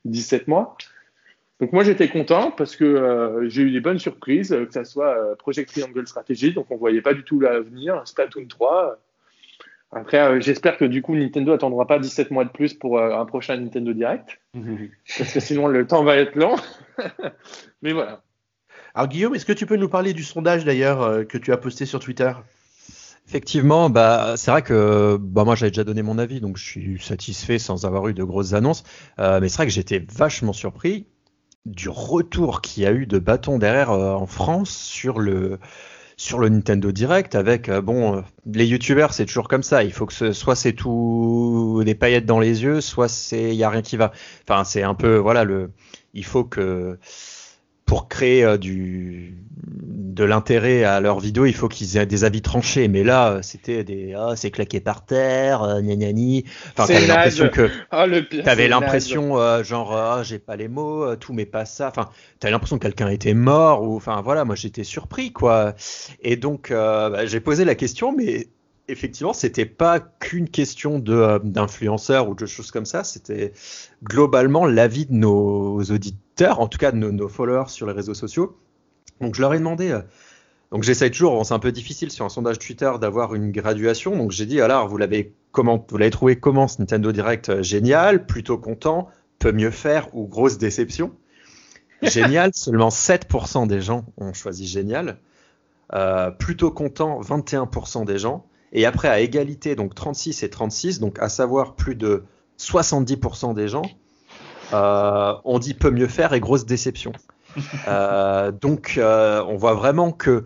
17 0.05 0.47
mois. 0.47 0.75
Donc 1.59 1.73
moi 1.73 1.83
j'étais 1.83 2.07
content 2.07 2.51
parce 2.51 2.75
que 2.75 2.85
euh, 2.85 3.49
j'ai 3.49 3.63
eu 3.63 3.71
des 3.71 3.81
bonnes 3.81 3.99
surprises, 3.99 4.49
que 4.49 4.71
ça 4.73 4.85
soit 4.85 5.17
euh, 5.17 5.35
Project 5.35 5.69
Triangle 5.69 6.07
Strategy, 6.07 6.53
donc 6.53 6.67
on 6.69 6.77
voyait 6.77 7.01
pas 7.01 7.13
du 7.13 7.23
tout 7.23 7.39
l'avenir, 7.39 8.01
Splatoon 8.05 8.47
3, 8.47 8.99
après, 9.91 10.19
euh, 10.19 10.39
j'espère 10.39 10.77
que 10.77 10.85
du 10.85 11.01
coup, 11.01 11.15
Nintendo 11.15 11.53
attendra 11.53 11.87
pas 11.87 11.97
17 11.97 12.29
mois 12.29 12.45
de 12.45 12.51
plus 12.51 12.73
pour 12.75 12.99
euh, 12.99 13.17
un 13.17 13.25
prochain 13.25 13.57
Nintendo 13.57 13.93
Direct. 13.93 14.39
parce 15.17 15.33
que 15.33 15.39
sinon, 15.39 15.67
le 15.67 15.87
temps 15.87 16.03
va 16.03 16.17
être 16.17 16.35
long. 16.35 16.55
Mais 17.81 17.93
voilà. 17.93 18.21
Alors 18.93 19.07
Guillaume, 19.07 19.35
est-ce 19.35 19.45
que 19.45 19.53
tu 19.53 19.65
peux 19.65 19.77
nous 19.77 19.89
parler 19.89 20.13
du 20.13 20.23
sondage 20.23 20.65
d'ailleurs 20.65 21.01
euh, 21.01 21.23
que 21.23 21.37
tu 21.37 21.51
as 21.51 21.57
posté 21.57 21.85
sur 21.85 21.99
Twitter? 21.99 22.31
Effectivement, 23.27 23.89
bah, 23.89 24.35
c'est 24.37 24.49
vrai 24.49 24.61
que 24.63 25.17
bah, 25.19 25.43
moi 25.43 25.55
j'avais 25.55 25.69
déjà 25.69 25.83
donné 25.83 26.01
mon 26.01 26.17
avis, 26.17 26.41
donc 26.41 26.57
je 26.57 26.63
suis 26.63 26.99
satisfait 26.99 27.59
sans 27.59 27.85
avoir 27.85 28.07
eu 28.07 28.13
de 28.13 28.23
grosses 28.23 28.53
annonces. 28.53 28.83
Euh, 29.19 29.39
mais 29.39 29.49
c'est 29.49 29.57
vrai 29.57 29.67
que 29.67 29.71
j'étais 29.71 30.03
vachement 30.11 30.53
surpris 30.53 31.05
du 31.65 31.89
retour 31.89 32.61
qu'il 32.61 32.83
y 32.83 32.85
a 32.85 32.91
eu 32.91 33.05
de 33.05 33.19
bâton 33.19 33.59
derrière 33.59 33.91
euh, 33.91 34.13
en 34.13 34.27
France 34.27 34.69
sur 34.69 35.19
le, 35.19 35.59
sur 36.17 36.39
le 36.39 36.49
Nintendo 36.49 36.91
Direct 36.91 37.35
avec 37.35 37.69
bon 37.69 38.23
les 38.45 38.65
youtubeurs 38.65 39.13
c'est 39.13 39.25
toujours 39.25 39.47
comme 39.47 39.63
ça. 39.63 39.83
Il 39.83 39.91
faut 39.91 40.05
que 40.05 40.13
ce, 40.13 40.31
soit 40.31 40.55
c'est 40.55 40.73
tout 40.73 41.81
des 41.85 41.95
paillettes 41.95 42.25
dans 42.25 42.39
les 42.39 42.63
yeux 42.63 42.81
soit 42.81 43.07
c'est 43.07 43.49
il 43.49 43.55
y 43.55 43.63
a 43.63 43.69
rien 43.69 43.81
qui 43.81 43.97
va. 43.97 44.11
Enfin 44.47 44.63
c'est 44.63 44.83
un 44.83 44.95
peu 44.95 45.17
voilà 45.17 45.43
le 45.43 45.71
il 46.13 46.25
faut 46.25 46.43
que 46.43 46.97
pour 47.89 48.07
créer 48.07 48.43
euh, 48.43 48.57
du 48.57 49.35
de 50.19 50.23
l'intérêt 50.23 50.83
à 50.83 50.99
leur 50.99 51.19
vidéo, 51.19 51.45
il 51.45 51.55
faut 51.55 51.67
qu'ils 51.69 51.97
aient 51.97 52.05
des 52.05 52.23
avis 52.23 52.41
tranchés. 52.41 52.87
Mais 52.87 53.03
là, 53.03 53.31
euh, 53.31 53.41
c'était 53.41 53.83
des 53.83 54.13
ah, 54.15 54.33
c'est 54.35 54.51
claqué 54.51 54.79
par 54.79 55.05
terre, 55.05 55.63
euh, 55.63 55.81
gna 55.81 55.95
gna 55.95 56.13
gna. 56.13 56.41
Enfin, 56.77 56.85
t'avais 56.85 57.07
l'impression 57.07 57.49
que 57.49 57.69
oh, 57.91 58.41
t'avais 58.43 58.67
l'impression 58.67 59.39
euh, 59.39 59.63
genre 59.63 59.95
ah, 59.95 60.21
j'ai 60.21 60.37
pas 60.37 60.55
les 60.55 60.67
mots, 60.67 61.15
tout 61.15 61.33
mais 61.33 61.47
pas 61.47 61.65
ça. 61.65 61.87
Enfin, 61.87 62.09
t'avais 62.39 62.51
l'impression 62.51 62.77
que 62.77 62.83
quelqu'un 62.83 63.09
était 63.09 63.33
mort 63.33 63.81
ou 63.81 63.95
enfin 63.95 64.21
voilà, 64.21 64.45
moi 64.45 64.55
j'étais 64.55 64.83
surpris 64.83 65.31
quoi. 65.31 65.73
Et 66.21 66.35
donc 66.35 66.69
bah, 66.69 67.25
j'ai 67.25 67.39
posé 67.39 67.65
la 67.65 67.73
question, 67.73 68.13
mais 68.15 68.49
effectivement, 68.89 69.33
c'était 69.33 69.65
pas 69.65 69.99
qu'une 69.99 70.49
question 70.49 70.99
de 70.99 71.39
d'influenceurs 71.43 72.27
ou 72.27 72.35
de 72.35 72.45
choses 72.45 72.71
comme 72.71 72.85
ça. 72.85 73.03
C'était 73.03 73.53
globalement 74.03 74.65
l'avis 74.65 75.05
de 75.05 75.13
nos 75.13 75.81
auditeurs, 75.83 76.59
en 76.59 76.67
tout 76.67 76.77
cas 76.77 76.91
de 76.91 76.97
nos, 76.97 77.29
followers 77.29 77.69
sur 77.69 77.87
les 77.87 77.93
réseaux 77.93 78.13
sociaux. 78.13 78.57
Donc 79.21 79.35
je 79.35 79.41
leur 79.41 79.53
ai 79.53 79.59
demandé. 79.59 79.91
Euh, 79.91 80.01
donc 80.71 80.83
j'essaye 80.83 81.09
toujours, 81.09 81.45
c'est 81.45 81.53
un 81.53 81.59
peu 81.59 81.71
difficile 81.71 82.11
sur 82.11 82.25
un 82.25 82.29
sondage 82.29 82.59
Twitter 82.59 82.91
d'avoir 82.99 83.33
une 83.35 83.51
graduation. 83.51 84.15
Donc 84.15 84.31
j'ai 84.31 84.45
dit 84.45 84.61
alors 84.61 84.87
vous 84.87 84.97
l'avez 84.97 85.33
comment 85.51 85.85
vous 85.87 85.97
l'avez 85.97 86.11
trouvé 86.11 86.39
comment 86.39 86.67
ce 86.67 86.79
Nintendo 86.79 87.11
Direct 87.11 87.49
euh, 87.49 87.63
génial, 87.63 88.25
plutôt 88.25 88.57
content, 88.57 89.07
peut 89.39 89.51
mieux 89.51 89.71
faire 89.71 90.13
ou 90.15 90.27
grosse 90.27 90.57
déception. 90.57 91.13
Génial, 92.01 92.51
seulement 92.53 92.87
7% 92.87 93.67
des 93.67 93.81
gens 93.81 94.05
ont 94.15 94.31
choisi 94.31 94.65
génial. 94.65 95.17
Euh, 95.93 96.31
plutôt 96.31 96.71
content, 96.71 97.19
21% 97.19 98.05
des 98.05 98.19
gens. 98.19 98.45
Et 98.73 98.85
après, 98.85 99.07
à 99.07 99.19
égalité, 99.19 99.75
donc 99.75 99.95
36 99.95 100.43
et 100.43 100.49
36, 100.49 100.99
donc 100.99 101.17
à 101.19 101.29
savoir 101.29 101.75
plus 101.75 101.95
de 101.95 102.23
70% 102.59 103.53
des 103.53 103.67
gens, 103.67 103.83
euh, 104.73 105.33
on 105.45 105.59
dit 105.59 105.73
peut 105.73 105.91
mieux 105.91 106.07
faire 106.07 106.33
et 106.33 106.39
grosse 106.39 106.65
déception. 106.65 107.11
Euh, 107.87 108.51
donc, 108.51 108.93
euh, 108.97 109.43
on 109.47 109.57
voit 109.57 109.73
vraiment 109.73 110.11
que 110.11 110.45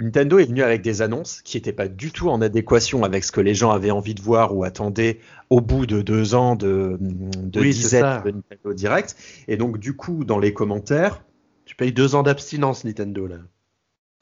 Nintendo 0.00 0.38
est 0.38 0.46
venu 0.46 0.62
avec 0.62 0.80
des 0.80 1.02
annonces 1.02 1.42
qui 1.42 1.58
n'étaient 1.58 1.74
pas 1.74 1.88
du 1.88 2.10
tout 2.10 2.30
en 2.30 2.40
adéquation 2.40 3.04
avec 3.04 3.22
ce 3.22 3.32
que 3.32 3.42
les 3.42 3.54
gens 3.54 3.70
avaient 3.70 3.90
envie 3.90 4.14
de 4.14 4.22
voir 4.22 4.56
ou 4.56 4.64
attendaient 4.64 5.20
au 5.50 5.60
bout 5.60 5.84
de 5.84 6.00
deux 6.00 6.34
ans 6.34 6.56
de, 6.56 6.96
de 7.00 7.60
disette 7.60 8.24
de 8.24 8.30
Nintendo 8.30 8.72
Direct. 8.72 9.14
Et 9.46 9.58
donc, 9.58 9.76
du 9.78 9.94
coup, 9.94 10.24
dans 10.24 10.38
les 10.38 10.54
commentaires. 10.54 11.22
Tu 11.66 11.76
payes 11.76 11.92
deux 11.92 12.14
ans 12.14 12.22
d'abstinence, 12.22 12.84
Nintendo, 12.84 13.26
là 13.26 13.36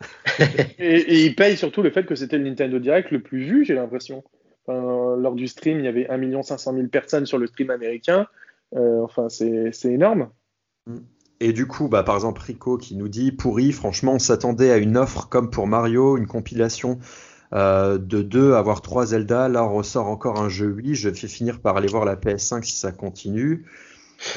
et, 0.79 1.25
il 1.25 1.35
paye 1.35 1.57
surtout 1.57 1.83
le 1.83 1.91
fait 1.91 2.05
que 2.05 2.15
c'était 2.15 2.39
le 2.39 2.45
Nintendo 2.45 2.79
Direct 2.79 3.11
le 3.11 3.21
plus 3.21 3.45
vu, 3.45 3.65
j'ai 3.65 3.75
l'impression. 3.75 4.25
lors 4.69 5.35
du 5.35 5.49
stream, 5.49 5.79
il 5.79 5.85
y 5.85 5.89
avait 5.89 6.09
1 6.09 6.43
500 6.43 6.75
000 6.75 6.89
personnes 6.89 7.27
sur 7.27 7.39
le 7.39 7.47
stream 7.47 7.71
américain. 7.71 8.27
Euh, 8.75 9.03
enfin, 9.03 9.29
c'est 9.29 9.73
énorme. 9.85 10.29
Et 11.41 11.53
du 11.53 11.67
coup, 11.67 11.89
bah, 11.89 12.03
par 12.03 12.15
exemple, 12.15 12.41
Rico 12.43 12.79
qui 12.79 12.97
nous 12.97 13.09
dit 13.09 13.33
pourri, 13.33 13.73
franchement, 13.73 14.15
on 14.15 14.19
s'attendait 14.19 14.71
à 14.71 14.79
une 14.79 14.97
offre 14.97 15.29
comme 15.29 15.51
pour 15.51 15.67
Mario, 15.67 16.17
une 16.17 16.27
compilation 16.27 16.99
euh, 17.53 17.99
de 17.99 18.23
deux, 18.23 18.55
avoir 18.55 18.81
trois 18.81 19.07
Zelda. 19.07 19.49
Là, 19.49 19.65
on 19.65 19.75
ressort 19.75 20.07
encore 20.07 20.41
un 20.41 20.49
jeu 20.49 20.67
8. 20.67 20.95
Je 20.95 21.09
vais 21.11 21.15
finir 21.29 21.61
par 21.61 21.77
aller 21.77 21.89
voir 21.89 22.05
la 22.05 22.17
PS5 22.17 22.63
si 22.63 22.77
ça 22.77 22.93
continue. 22.93 23.67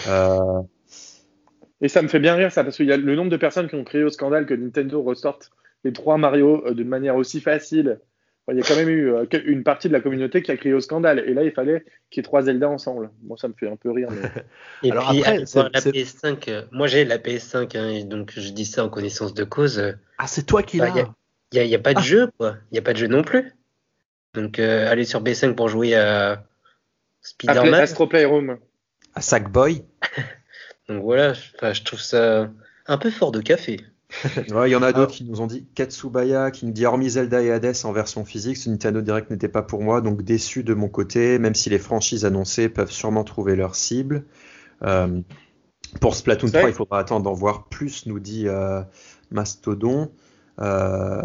Euh, 0.07 0.61
et 1.81 1.87
ça 1.87 2.01
me 2.01 2.07
fait 2.07 2.19
bien 2.19 2.35
rire 2.35 2.51
ça, 2.51 2.63
parce 2.63 2.75
qu'il 2.77 2.87
y 2.87 2.91
a 2.91 2.97
le 2.97 3.15
nombre 3.15 3.31
de 3.31 3.37
personnes 3.37 3.69
qui 3.69 3.75
ont 3.75 3.83
créé 3.83 4.03
au 4.03 4.09
scandale 4.09 4.45
que 4.45 4.53
Nintendo 4.53 5.01
ressorte 5.01 5.51
les 5.83 5.93
trois 5.93 6.17
Mario 6.17 6.65
euh, 6.65 6.73
de 6.73 6.83
manière 6.83 7.15
aussi 7.15 7.39
facile. 7.39 7.99
il 8.49 8.57
y 8.57 8.59
a 8.59 8.63
quand 8.63 8.75
même 8.75 8.89
eu 8.89 9.13
euh, 9.13 9.25
une 9.45 9.63
partie 9.63 9.87
de 9.87 9.93
la 9.93 10.01
communauté 10.01 10.41
qui 10.41 10.51
a 10.51 10.57
crié 10.57 10.73
au 10.73 10.81
scandale. 10.81 11.23
Et 11.25 11.33
là, 11.33 11.43
il 11.43 11.51
fallait 11.51 11.85
qu'il 12.09 12.19
y 12.19 12.21
ait 12.21 12.23
trois 12.23 12.41
Zelda 12.41 12.69
ensemble. 12.69 13.11
Moi, 13.23 13.37
ça 13.37 13.47
me 13.47 13.53
fait 13.53 13.69
un 13.69 13.75
peu 13.75 13.91
rire. 13.91 14.09
et 14.83 14.91
Alors 14.91 15.09
puis, 15.09 15.21
après, 15.21 15.37
la 15.37 15.45
PS5, 15.45 16.49
euh, 16.49 16.63
moi 16.71 16.87
j'ai 16.87 17.05
la 17.05 17.17
PS5, 17.17 17.77
hein, 17.77 18.05
donc 18.05 18.33
je 18.35 18.49
dis 18.49 18.65
ça 18.65 18.83
en 18.83 18.89
connaissance 18.89 19.33
de 19.33 19.43
cause. 19.43 19.95
Ah, 20.17 20.27
c'est 20.27 20.43
toi 20.43 20.63
qui 20.63 20.79
bah, 20.79 20.89
l'as 20.93 21.13
Il 21.53 21.65
n'y 21.65 21.75
a, 21.75 21.79
pas 21.79 21.93
de 21.93 21.99
ah. 21.99 22.03
jeu, 22.03 22.29
quoi. 22.37 22.57
Il 22.71 22.73
n'y 22.73 22.79
a 22.79 22.81
pas 22.81 22.93
de 22.93 22.97
jeu 22.97 23.07
non 23.07 23.21
plus. 23.21 23.53
Donc, 24.33 24.59
aller 24.59 25.05
sur 25.05 25.23
B5 25.23 25.55
pour 25.55 25.69
jouer 25.69 25.95
à 25.95 26.43
Spider-Man. 27.21 27.73
Astro 27.73 28.05
Playroom. 28.07 28.57
À 29.15 29.21
Sackboy. 29.21 29.83
Donc 30.89 31.03
voilà, 31.03 31.33
je 31.33 31.83
trouve 31.83 31.99
ça 31.99 32.49
un 32.87 32.97
peu 32.97 33.11
fort 33.11 33.31
de 33.31 33.41
café. 33.41 33.79
Il 34.47 34.69
y 34.69 34.75
en 34.75 34.81
a 34.81 34.91
d'autres 34.91 35.11
qui 35.13 35.23
nous 35.23 35.39
ont 35.39 35.45
dit 35.45 35.67
Katsubaya, 35.75 36.49
qui 36.49 36.65
nous 36.65 36.71
dit 36.71 36.85
hormis 36.85 37.11
Zelda 37.11 37.43
et 37.43 37.51
Hades 37.51 37.75
en 37.83 37.91
version 37.91 38.25
physique, 38.25 38.57
ce 38.57 38.69
Nintendo 38.69 39.01
Direct 39.01 39.29
n'était 39.29 39.49
pas 39.49 39.61
pour 39.61 39.83
moi, 39.83 40.01
donc 40.01 40.23
déçu 40.23 40.63
de 40.63 40.73
mon 40.73 40.89
côté, 40.89 41.37
même 41.37 41.53
si 41.53 41.69
les 41.69 41.77
franchises 41.77 42.25
annoncées 42.25 42.69
peuvent 42.69 42.91
sûrement 42.91 43.23
trouver 43.23 43.55
leur 43.55 43.75
cible. 43.75 44.25
Euh, 44.81 45.21
pour 46.01 46.15
Splatoon 46.15 46.49
3, 46.49 46.69
il 46.69 46.73
faudra 46.73 46.99
attendre 46.99 47.23
d'en 47.23 47.33
voir 47.33 47.67
plus, 47.67 48.07
nous 48.07 48.19
dit 48.19 48.47
euh, 48.47 48.81
Mastodon. 49.29 50.11
Euh, 50.59 51.21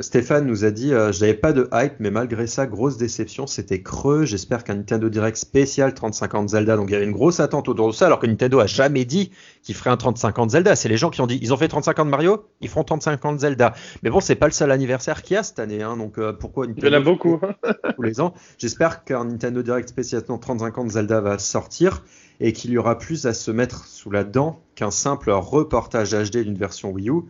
Stéphane 0.00 0.46
nous 0.46 0.64
a 0.64 0.70
dit 0.70 0.92
euh, 0.92 1.12
Je 1.12 1.20
n'avais 1.20 1.34
pas 1.34 1.52
de 1.52 1.68
hype, 1.72 1.94
mais 1.98 2.10
malgré 2.10 2.46
ça, 2.46 2.66
grosse 2.66 2.96
déception, 2.96 3.46
c'était 3.46 3.82
creux. 3.82 4.24
J'espère 4.24 4.64
qu'un 4.64 4.76
Nintendo 4.76 5.08
Direct 5.08 5.36
spécial 5.36 5.94
3050 5.94 6.50
Zelda. 6.50 6.76
Donc 6.76 6.88
il 6.90 6.92
y 6.92 6.96
avait 6.96 7.04
une 7.04 7.12
grosse 7.12 7.40
attente 7.40 7.68
autour 7.68 7.88
de 7.88 7.92
ça, 7.92 8.06
alors 8.06 8.18
que 8.18 8.26
Nintendo 8.26 8.60
a 8.60 8.66
jamais 8.66 9.04
dit 9.04 9.30
qu'il 9.62 9.74
ferait 9.74 9.90
un 9.90 9.96
3050 9.96 10.50
Zelda. 10.50 10.76
C'est 10.76 10.88
les 10.88 10.96
gens 10.96 11.10
qui 11.10 11.20
ont 11.20 11.26
dit 11.26 11.38
Ils 11.42 11.52
ont 11.52 11.56
fait 11.56 11.68
3050 11.68 12.08
Mario, 12.08 12.44
ils 12.60 12.68
feront 12.68 12.84
3050 12.84 13.40
Zelda. 13.40 13.74
Mais 14.02 14.10
bon, 14.10 14.20
c'est 14.20 14.36
pas 14.36 14.46
le 14.46 14.52
seul 14.52 14.70
anniversaire 14.70 15.22
qu'il 15.22 15.34
y 15.34 15.36
a 15.36 15.42
cette 15.42 15.58
année, 15.58 15.82
hein, 15.82 15.96
donc 15.96 16.18
euh, 16.18 16.32
pourquoi 16.32 16.66
Nintendo 16.66 16.86
Il 16.86 16.92
y 16.92 16.96
en 16.96 17.00
a 17.00 17.02
beaucoup. 17.02 17.40
tous 17.96 18.02
les 18.02 18.20
ans. 18.20 18.34
J'espère 18.58 19.04
qu'un 19.04 19.24
Nintendo 19.24 19.62
Direct 19.62 19.88
spécial 19.88 20.22
3050 20.22 20.90
Zelda 20.90 21.20
va 21.20 21.38
sortir 21.38 22.02
et 22.40 22.52
qu'il 22.52 22.70
y 22.70 22.78
aura 22.78 22.98
plus 22.98 23.26
à 23.26 23.34
se 23.34 23.50
mettre 23.50 23.86
sous 23.86 24.10
la 24.10 24.24
dent 24.24 24.60
qu'un 24.74 24.90
simple 24.90 25.30
reportage 25.30 26.12
HD 26.12 26.38
d'une 26.38 26.56
version 26.56 26.90
Wii 26.90 27.10
U. 27.10 27.22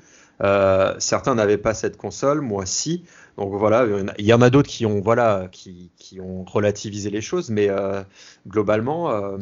Euh, 0.43 0.95
certains 0.99 1.35
n'avaient 1.35 1.59
pas 1.59 1.75
cette 1.75 1.97
console, 1.97 2.41
moi 2.41 2.67
si. 2.67 3.05
Donc 3.37 3.55
voilà, 3.55 3.87
il 4.19 4.25
y 4.25 4.33
en 4.33 4.43
a 4.43 4.51
d'autres 4.51 4.69
qui 4.69 4.87
ont 4.87 5.01
voilà 5.01 5.49
qui, 5.51 5.91
qui, 5.97 6.21
ont 6.21 6.45
relativisé 6.45 7.11
les 7.11 7.21
choses, 7.21 7.51
mais 7.51 7.69
euh, 7.69 8.03
globalement, 8.47 9.11
euh, 9.13 9.39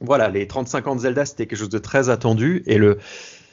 voilà, 0.00 0.28
les 0.28 0.46
35 0.46 0.86
ans 0.86 0.96
de 0.96 1.00
Zelda 1.00 1.24
c'était 1.24 1.46
quelque 1.46 1.58
chose 1.58 1.68
de 1.68 1.78
très 1.78 2.08
attendu 2.08 2.62
et 2.66 2.78
le 2.78 2.98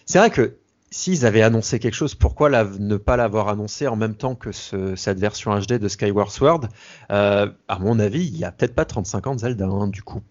c'est 0.06 0.20
vrai 0.20 0.30
que 0.30 0.56
s'ils 0.92 1.26
avaient 1.26 1.42
annoncé 1.42 1.80
quelque 1.80 1.94
chose, 1.94 2.16
pourquoi 2.16 2.50
ne 2.50 2.98
pas 2.98 3.16
l'avoir 3.16 3.48
annoncé 3.48 3.88
en 3.88 3.96
même 3.96 4.16
temps 4.16 4.36
que 4.36 4.52
ce, 4.52 4.96
cette 4.98 5.20
version 5.20 5.58
HD 5.58 5.74
de 5.74 5.88
Skyward 5.88 6.30
Sword? 6.30 6.68
À 7.08 7.80
mon 7.80 7.98
avis, 8.00 8.28
il 8.28 8.34
n'y 8.34 8.44
a 8.44 8.52
peut-être 8.52 8.76
pas 8.76 8.84
35 8.84 9.28
ans 9.28 9.36
de 9.36 9.40
Zelda, 9.40 9.68
hein, 9.68 9.88
du 9.88 10.04
coup. 10.04 10.22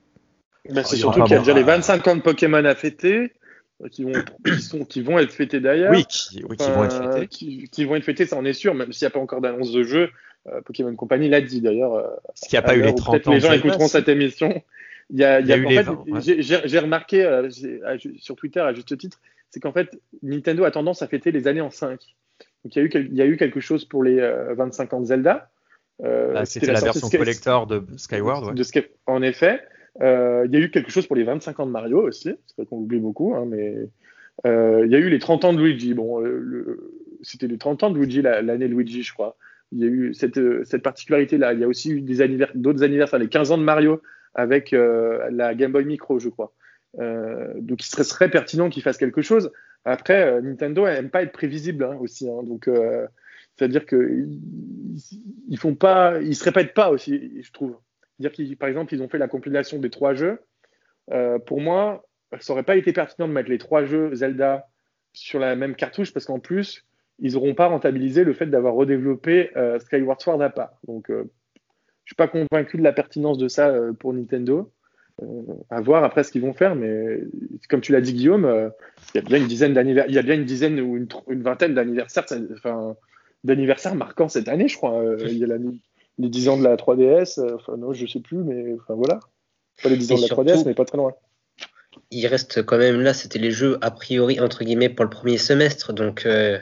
Bah, 0.69 0.85
c'est 0.85 0.97
surtout 0.97 1.23
qu'il 1.23 1.32
y 1.32 1.36
a 1.36 1.39
déjà 1.39 1.55
les 1.55 1.62
25 1.62 2.07
ans 2.09 2.16
de 2.16 2.20
Pokémon 2.20 2.62
à 2.65 2.74
fêter 2.74 3.32
qui 3.89 4.05
vont, 4.05 4.12
qui, 4.44 4.61
sont, 4.61 4.85
qui 4.85 5.01
vont 5.01 5.19
être 5.19 5.32
fêtés 5.32 5.61
d'ailleurs. 5.61 5.93
Oui, 5.93 6.05
qui, 6.05 6.44
oui, 6.48 6.57
qui 6.57 6.70
vont 6.70 6.85
être 6.85 7.12
fêtés. 7.15 7.69
Qui, 7.70 7.85
vont 7.85 7.97
être 7.97 8.05
fêtés, 8.05 8.27
ça 8.27 8.36
on 8.36 8.44
est 8.44 8.52
sûr, 8.52 8.74
même 8.74 8.93
s'il 8.93 9.07
n'y 9.07 9.09
a 9.09 9.11
pas 9.11 9.20
encore 9.20 9.40
d'annonce 9.40 9.73
de 9.73 9.82
jeu. 9.82 10.11
Euh, 10.48 10.61
Pokémon 10.62 10.94
Company 10.97 11.28
l'a 11.28 11.40
dit 11.40 11.61
d'ailleurs. 11.61 11.94
Euh, 11.94 12.09
Parce 12.27 12.40
qu'il 12.40 12.59
n'y 12.59 12.59
a 12.59 12.62
pas 12.62 12.77
eu 12.77 12.82
les 12.82 12.94
30 12.94 13.28
ans. 13.28 13.32
Les 13.32 13.40
gens 13.40 13.52
écouteront 13.52 13.89
cette 13.89 14.09
émission. 14.09 14.62
Il 15.11 15.19
y 15.19 15.24
a, 15.24 15.40
il 15.40 15.47
y 15.47 15.52
a, 15.52 15.57
en 15.57 16.20
fait, 16.20 16.40
j'ai 16.40 16.78
remarqué 16.78 17.24
euh, 17.24 17.48
sur 18.19 18.36
Twitter 18.36 18.61
à 18.61 18.73
juste 18.73 18.97
titre, 18.97 19.20
c'est 19.51 19.59
qu'en 19.59 19.73
fait, 19.73 20.01
Nintendo 20.23 20.65
a 20.65 20.70
tendance 20.70 21.02
à 21.02 21.09
fêter 21.09 21.32
les 21.32 21.48
années 21.48 21.61
en 21.61 21.70
5. 21.70 21.98
Donc 22.65 22.77
il 22.77 22.78
y 22.78 22.81
a 22.81 22.85
eu, 22.85 22.90
il 23.11 23.16
y 23.16 23.23
a 23.23 23.27
eu 23.27 23.36
quelque 23.36 23.59
chose 23.59 23.85
pour 23.85 24.05
les 24.05 24.20
25 24.57 24.93
ans 24.94 25.01
de 25.01 25.07
Zelda. 25.07 25.51
Ah, 26.02 26.44
C'était 26.44 26.69
la, 26.69 26.74
la 26.74 26.81
version 26.81 27.11
collector 27.11 27.66
de 27.66 27.85
Skyward. 27.97 28.47
Ouais. 28.47 28.55
De, 28.55 28.65
en 29.07 29.20
effet. 29.23 29.61
Euh, 30.03 30.45
il 30.47 30.53
y 30.53 30.57
a 30.57 30.61
eu 30.61 30.71
quelque 30.71 30.91
chose 30.91 31.07
pour 31.07 31.17
les 31.17 31.25
25 31.25 31.61
ans 31.61 31.67
de 31.67 31.71
Mario 31.71 32.01
aussi, 32.01 32.35
c'est 32.47 32.57
vrai 32.57 32.67
qu'on 32.67 32.79
oublie 32.79 33.01
beaucoup, 33.01 33.35
hein, 33.35 33.45
mais 33.47 33.77
euh, 34.47 34.83
il 34.87 34.93
y 34.93 34.95
a 34.95 34.99
eu 34.99 35.09
les 35.09 35.19
30 35.19 35.45
ans 35.45 35.53
de 35.53 35.59
Luigi. 35.59 35.95
Bon, 35.95 36.25
euh, 36.25 36.93
c'était 37.23 37.47
les 37.47 37.59
30 37.59 37.83
ans 37.83 37.91
de 37.91 37.99
Luigi, 37.99 38.23
l'année 38.23 38.69
Luigi, 38.69 39.03
je 39.03 39.12
crois. 39.12 39.37
Il 39.73 39.79
y 39.81 39.85
a 39.85 39.87
eu 39.87 40.15
cette, 40.15 40.83
particularité-là. 40.83 41.53
Il 41.53 41.61
y 41.61 41.65
a 41.65 41.69
aussi 41.69 41.91
eu 41.91 42.01
d'autres 42.01 42.83
anniversaires, 42.83 43.19
les 43.19 43.29
15 43.29 43.53
ans 43.53 43.59
de 43.59 43.62
Mario 43.62 44.03
avec 44.35 44.73
la 44.73 45.55
Game 45.55 45.73
Boy 45.73 45.85
Micro, 45.85 46.19
je 46.19 46.29
crois. 46.29 46.53
donc, 46.99 47.87
il 47.87 48.05
serait, 48.05 48.31
pertinent 48.31 48.69
qu'il 48.69 48.83
fasse 48.83 48.97
quelque 48.97 49.23
chose. 49.23 49.53
Après, 49.85 50.41
Nintendo 50.43 50.87
n'aime 50.87 51.11
pas 51.11 51.23
être 51.23 51.33
prévisible 51.33 51.85
hein, 51.85 51.97
aussi. 52.01 52.29
Hein, 52.29 52.43
donc, 52.43 52.69
c'est-à-dire 53.57 53.87
qu'ils 53.87 54.41
ils 55.49 55.59
se 55.59 56.45
répètent 56.45 56.75
pas 56.75 56.91
aussi, 56.91 57.43
je 57.43 57.53
trouve 57.53 57.77
dire 58.20 58.32
par 58.59 58.68
exemple, 58.68 58.94
ils 58.94 59.02
ont 59.02 59.09
fait 59.09 59.18
la 59.18 59.28
compilation 59.28 59.78
des 59.78 59.90
trois 59.90 60.14
jeux. 60.14 60.40
Euh, 61.10 61.38
pour 61.38 61.60
moi, 61.60 62.05
ça 62.38 62.52
aurait 62.52 62.62
pas 62.62 62.76
été 62.76 62.92
pertinent 62.92 63.26
de 63.26 63.32
mettre 63.32 63.51
les 63.51 63.59
trois 63.59 63.84
jeux 63.84 64.14
Zelda 64.14 64.68
sur 65.12 65.40
la 65.40 65.56
même 65.56 65.74
cartouche 65.74 66.12
parce 66.12 66.26
qu'en 66.26 66.38
plus, 66.38 66.86
ils 67.18 67.34
n'auront 67.34 67.55
pas 67.55 67.66
rentabilisé 67.66 68.24
le 68.24 68.32
fait 68.32 68.47
d'avoir 68.47 68.74
redéveloppé 68.74 69.51
euh, 69.56 69.78
Skyward 69.78 70.20
Sword 70.20 70.42
à 70.42 70.51
part. 70.51 70.72
Donc, 70.86 71.10
euh, 71.10 71.24
je 72.05 72.12
suis 72.12 72.16
pas 72.16 72.28
convaincu 72.28 72.76
de 72.76 72.82
la 72.82 72.92
pertinence 72.92 73.38
de 73.38 73.48
ça 73.48 73.68
euh, 73.68 73.92
pour 73.92 74.12
Nintendo. 74.12 74.72
à 75.68 75.80
voir 75.80 76.02
après 76.02 76.24
ce 76.24 76.32
qu'ils 76.32 76.40
vont 76.40 76.55
faire, 76.55 76.74
mais 76.74 77.20
comme 77.68 77.82
tu 77.82 77.92
l'as 77.92 78.01
dit 78.01 78.14
Guillaume, 78.14 78.72
il 79.14 79.18
y 79.18 79.20
a 79.20 79.26
bien 79.26 79.36
une 79.36 79.47
dizaine 79.47 79.74
d'anniversaires, 79.74 80.10
il 80.10 80.14
y 80.14 80.18
a 80.18 80.22
bien 80.22 80.34
une 80.34 80.47
dizaine 80.47 80.80
ou 80.80 80.97
une, 80.97 81.42
vingtaine 81.42 81.74
d'anniversaires, 81.74 82.24
enfin 82.55 82.97
d'anniversaires 83.44 83.94
marquants 83.94 84.28
cette 84.28 84.48
année, 84.48 84.66
je 84.66 84.76
crois. 84.78 85.05
il 85.20 85.36
y 85.36 85.44
a 85.44 85.59
les 86.20 86.28
10 86.28 86.48
ans 86.48 86.56
de 86.56 86.64
la 86.64 86.76
3DS, 86.76 87.55
enfin 87.55 87.76
non, 87.76 87.92
je 87.92 88.06
sais 88.06 88.20
plus, 88.20 88.38
mais 88.38 88.74
enfin 88.74 88.94
voilà. 88.94 89.20
Pas 89.82 89.88
les 89.88 89.97
10 89.97 90.12
ans 90.12 90.16
de 90.16 90.22
la 90.22 90.28
3DS, 90.28 90.64
mais 90.66 90.74
pas 90.74 90.84
très 90.84 90.98
loin 90.98 91.14
il 92.10 92.26
reste 92.26 92.62
quand 92.62 92.78
même 92.78 93.01
là, 93.01 93.14
c'était 93.14 93.38
les 93.38 93.51
jeux 93.51 93.78
a 93.80 93.90
priori 93.90 94.40
entre 94.40 94.64
guillemets 94.64 94.88
pour 94.88 95.05
le 95.05 95.10
premier 95.10 95.38
semestre, 95.38 95.92
donc 95.92 96.26
euh, 96.26 96.59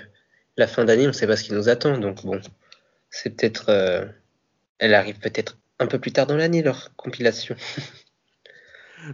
la 0.57 0.67
fin 0.67 0.85
d'année, 0.85 1.05
on 1.05 1.09
ne 1.09 1.13
sait 1.13 1.27
pas 1.27 1.37
ce 1.37 1.45
qui 1.45 1.53
nous 1.53 1.69
attend, 1.69 1.99
donc 1.99 2.25
bon, 2.25 2.41
c'est 3.11 3.31
peut-être, 3.31 3.67
euh, 3.69 4.05
elle 4.79 4.95
arrive 4.95 5.19
peut-être 5.19 5.59
un 5.79 5.87
peu 5.87 5.99
plus 5.99 6.13
tard 6.13 6.27
dans 6.27 6.37
l'année 6.37 6.63
leur 6.63 6.95
compilation. 6.97 7.57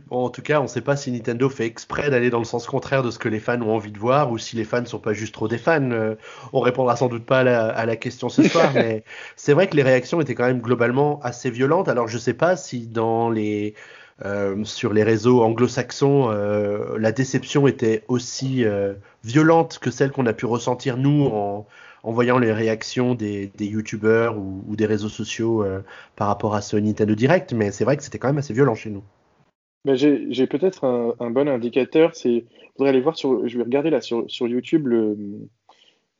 Bon, 0.09 0.25
en 0.25 0.31
tout 0.31 0.43
cas, 0.43 0.61
on 0.61 0.65
ne 0.65 0.69
sait 0.69 0.81
pas 0.81 0.97
si 0.97 1.11
Nintendo 1.11 1.49
fait 1.49 1.67
exprès 1.67 2.11
d'aller 2.11 2.31
dans 2.31 2.39
le 2.39 2.45
sens 2.45 2.67
contraire 2.67 3.03
de 3.03 3.11
ce 3.11 3.19
que 3.19 3.29
les 3.29 3.41
fans 3.41 3.61
ont 3.63 3.75
envie 3.75 3.93
de 3.93 3.99
voir 3.99 4.31
ou 4.33 4.39
si 4.39 4.57
les 4.57 4.65
fans 4.65 4.81
ne 4.81 4.87
sont 4.87 4.99
pas 4.99 5.13
juste 5.13 5.35
trop 5.35 5.49
des 5.49 5.59
fans. 5.59 5.91
Euh, 5.91 6.15
on 6.53 6.61
répondra 6.61 6.97
sans 6.97 7.09
doute 7.09 7.27
pas 7.27 7.41
à 7.41 7.45
la, 7.45 7.69
à 7.69 7.87
la 7.87 7.97
question 7.97 8.29
ce 8.29 8.43
soir, 8.43 8.71
mais 8.75 9.05
c'est 9.37 9.53
vrai 9.53 9.69
que 9.69 9.77
les 9.77 9.83
réactions 9.83 10.21
étaient 10.21 10.35
quand 10.35 10.47
même 10.47 10.61
globalement 10.61 11.21
assez 11.23 11.51
violentes. 11.51 11.89
Alors, 11.89 12.09
je 12.09 12.17
ne 12.17 12.21
sais 12.21 12.35
pas 12.35 12.57
si 12.57 12.87
dans 12.87 13.31
les 13.31 13.75
euh, 14.25 14.63
sur 14.65 14.93
les 14.93 15.03
réseaux 15.03 15.43
anglo-saxons, 15.43 16.31
euh, 16.31 16.97
la 16.99 17.11
déception 17.11 17.67
était 17.67 18.05
aussi 18.07 18.65
euh, 18.65 18.95
violente 19.25 19.79
que 19.81 19.91
celle 19.91 20.13
qu'on 20.13 20.27
a 20.27 20.33
pu 20.33 20.47
ressentir 20.47 20.97
nous 20.97 21.27
en, 21.27 21.67
voyant 22.05 22.39
les 22.39 22.53
réactions 22.53 23.15
des, 23.15 23.51
des 23.57 23.67
youtubeurs 23.67 24.39
ou, 24.39 24.77
des 24.77 24.87
réseaux 24.87 25.09
sociaux 25.09 25.65
par 26.17 26.29
rapport 26.29 26.55
à 26.55 26.61
ce 26.61 26.77
Nintendo 26.77 27.15
Direct, 27.15 27.55
mais 27.55 27.73
c'est 27.73 27.85
vrai 27.85 27.97
que 27.97 28.03
c'était 28.03 28.19
quand 28.19 28.29
même 28.29 28.39
assez 28.39 28.53
violent 28.53 28.75
chez 28.75 28.91
nous. 28.91 29.03
Ben, 29.85 29.97
j'ai 29.97 30.47
peut-être 30.47 30.85
un, 30.85 31.31
bon 31.31 31.49
indicateur, 31.49 32.15
c'est, 32.15 32.47
je 32.79 32.85
aller 32.85 33.01
voir 33.01 33.17
sur, 33.17 33.47
je 33.47 33.59
vais 33.59 33.65
regarder 33.65 33.91
là 33.91 34.01
sur, 34.01 34.25
sur 34.31 34.49
YouTube 34.49 34.87
le, 34.87 35.17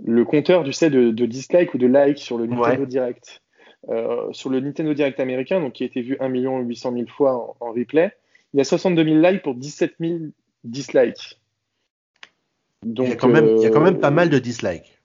le 0.05 0.25
compteur, 0.25 0.65
du 0.65 0.73
sais, 0.73 0.91
de, 0.91 1.11
de 1.11 1.27
dislike 1.27 1.73
ou 1.73 1.79
de 1.79 1.87
like 1.87 2.19
sur 2.19 2.37
le 2.37 2.47
Nintendo 2.47 2.85
Direct. 2.85 3.41
Euh, 3.91 4.33
sur 4.33 4.49
le 4.49 4.61
Nintendo 4.61 4.95
Direct 4.95 5.21
américain, 5.21 5.61
donc 5.61 5.75
qui 5.75 5.83
a 5.83 5.87
été 5.87 6.01
vu 6.01 6.17
1 6.19 6.29
800 6.29 6.93
000 6.93 7.07
fois 7.07 7.57
en, 7.61 7.73
replay, 7.73 8.13
il 8.53 8.59
y 8.59 8.61
a 8.61 8.65
62 8.65 9.05
000 9.05 9.17
likes 9.17 9.43
pour 9.43 9.55
17 9.55 9.95
000 10.01 10.15
dislikes. 10.63 11.39
Donc, 12.83 13.07
il, 13.07 13.11
y 13.11 13.13
a 13.13 13.17
quand 13.17 13.29
même, 13.29 13.57
il 13.57 13.63
y 13.63 13.67
a 13.67 13.71
quand 13.71 13.81
même 13.81 13.99
pas 13.99 14.11
mal 14.11 14.31
de 14.31 14.39
dislikes. 14.39 14.99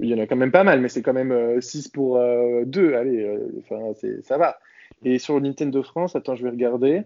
Il 0.00 0.08
y 0.08 0.14
en 0.14 0.18
a 0.18 0.26
quand 0.26 0.36
même 0.36 0.50
pas 0.50 0.64
mal, 0.64 0.80
mais 0.80 0.88
c'est 0.88 1.02
quand 1.02 1.12
même 1.12 1.60
6 1.60 1.86
euh, 1.86 1.90
pour 1.92 2.18
2. 2.18 2.80
Euh, 2.80 2.98
allez, 2.98 3.38
enfin, 3.58 3.92
ça 4.22 4.38
va. 4.38 4.58
Et 5.04 5.18
sur 5.18 5.40
Nintendo 5.40 5.82
France, 5.82 6.16
attends, 6.16 6.34
je 6.34 6.42
vais 6.42 6.50
regarder. 6.50 7.02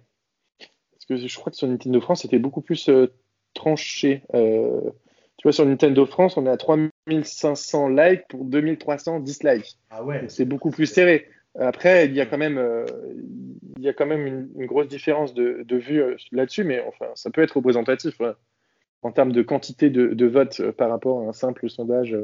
Parce 1.08 1.20
que 1.20 1.28
je 1.28 1.36
crois 1.36 1.50
que 1.50 1.56
sur 1.56 1.68
Nintendo 1.68 2.00
France, 2.00 2.22
c'était 2.22 2.38
beaucoup 2.38 2.60
plus 2.60 2.90
tranché. 3.54 4.22
Tu 4.32 5.42
vois, 5.42 5.52
sur 5.52 5.66
Nintendo 5.66 6.06
France, 6.06 6.36
on 6.36 6.46
est 6.46 6.50
à 6.50 6.56
3500 6.56 7.88
likes 7.90 8.26
pour 8.28 8.44
2300 8.44 9.20
dislikes. 9.20 9.78
Ah 9.90 10.02
ouais. 10.02 10.24
C'est 10.28 10.46
beaucoup 10.46 10.70
plus 10.70 10.86
serré. 10.86 11.26
Après, 11.58 12.06
il 12.06 12.14
y 12.14 12.20
a 12.20 12.26
quand 12.26 12.38
même, 12.38 12.58
euh, 12.58 12.84
il 13.76 13.84
y 13.84 13.88
a 13.88 13.92
quand 13.92 14.06
même 14.06 14.26
une, 14.26 14.66
grosse 14.66 14.88
différence 14.88 15.34
de, 15.34 15.62
de 15.66 15.76
vue 15.76 16.02
euh, 16.02 16.16
là-dessus, 16.32 16.64
mais 16.64 16.82
enfin, 16.86 17.06
ça 17.14 17.30
peut 17.30 17.42
être 17.42 17.56
représentatif 17.56 18.20
en 19.02 19.12
termes 19.12 19.32
de 19.32 19.42
quantité 19.42 19.88
de, 19.88 20.08
de 20.08 20.26
votes 20.26 20.60
euh, 20.60 20.72
par 20.72 20.90
rapport 20.90 21.22
à 21.22 21.28
un 21.28 21.32
simple 21.32 21.70
sondage 21.70 22.16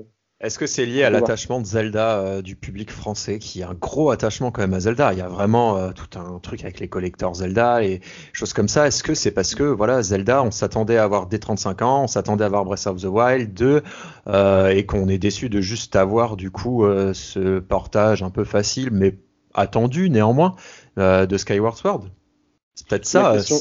est-ce 0.42 0.58
que 0.58 0.66
c'est 0.66 0.86
lié 0.86 1.04
à 1.04 1.10
l'attachement 1.10 1.60
de 1.60 1.66
Zelda 1.66 2.18
euh, 2.18 2.42
du 2.42 2.56
public 2.56 2.90
français, 2.90 3.38
qui 3.38 3.62
a 3.62 3.70
un 3.70 3.74
gros 3.74 4.10
attachement 4.10 4.50
quand 4.50 4.62
même 4.62 4.74
à 4.74 4.80
Zelda? 4.80 5.12
Il 5.12 5.18
y 5.20 5.22
a 5.22 5.28
vraiment 5.28 5.76
euh, 5.76 5.92
tout 5.92 6.18
un 6.18 6.40
truc 6.40 6.64
avec 6.64 6.80
les 6.80 6.88
collecteurs 6.88 7.34
Zelda 7.34 7.84
et 7.84 8.00
choses 8.32 8.52
comme 8.52 8.66
ça. 8.66 8.88
Est-ce 8.88 9.04
que 9.04 9.14
c'est 9.14 9.30
parce 9.30 9.54
que 9.54 9.62
voilà 9.62 10.02
Zelda, 10.02 10.42
on 10.42 10.50
s'attendait 10.50 10.96
à 10.96 11.04
avoir 11.04 11.28
des 11.28 11.38
35 11.38 11.82
ans, 11.82 12.02
on 12.02 12.06
s'attendait 12.08 12.42
à 12.42 12.48
avoir 12.48 12.64
Breath 12.64 12.88
of 12.88 13.00
the 13.00 13.04
Wild 13.04 13.54
2 13.54 13.82
euh, 14.26 14.68
et 14.70 14.84
qu'on 14.84 15.06
est 15.06 15.18
déçu 15.18 15.48
de 15.48 15.60
juste 15.60 15.94
avoir 15.94 16.36
du 16.36 16.50
coup 16.50 16.84
ce 17.12 17.60
portage 17.60 18.24
un 18.24 18.30
peu 18.30 18.42
facile 18.42 18.90
mais 18.90 19.14
attendu 19.54 20.10
néanmoins 20.10 20.56
de 20.96 21.36
Skyward 21.36 21.76
Sword? 21.76 22.06
C'est 22.74 22.88
peut-être 22.88 23.06
ça. 23.06 23.22
La 23.22 23.36
question, 23.36 23.56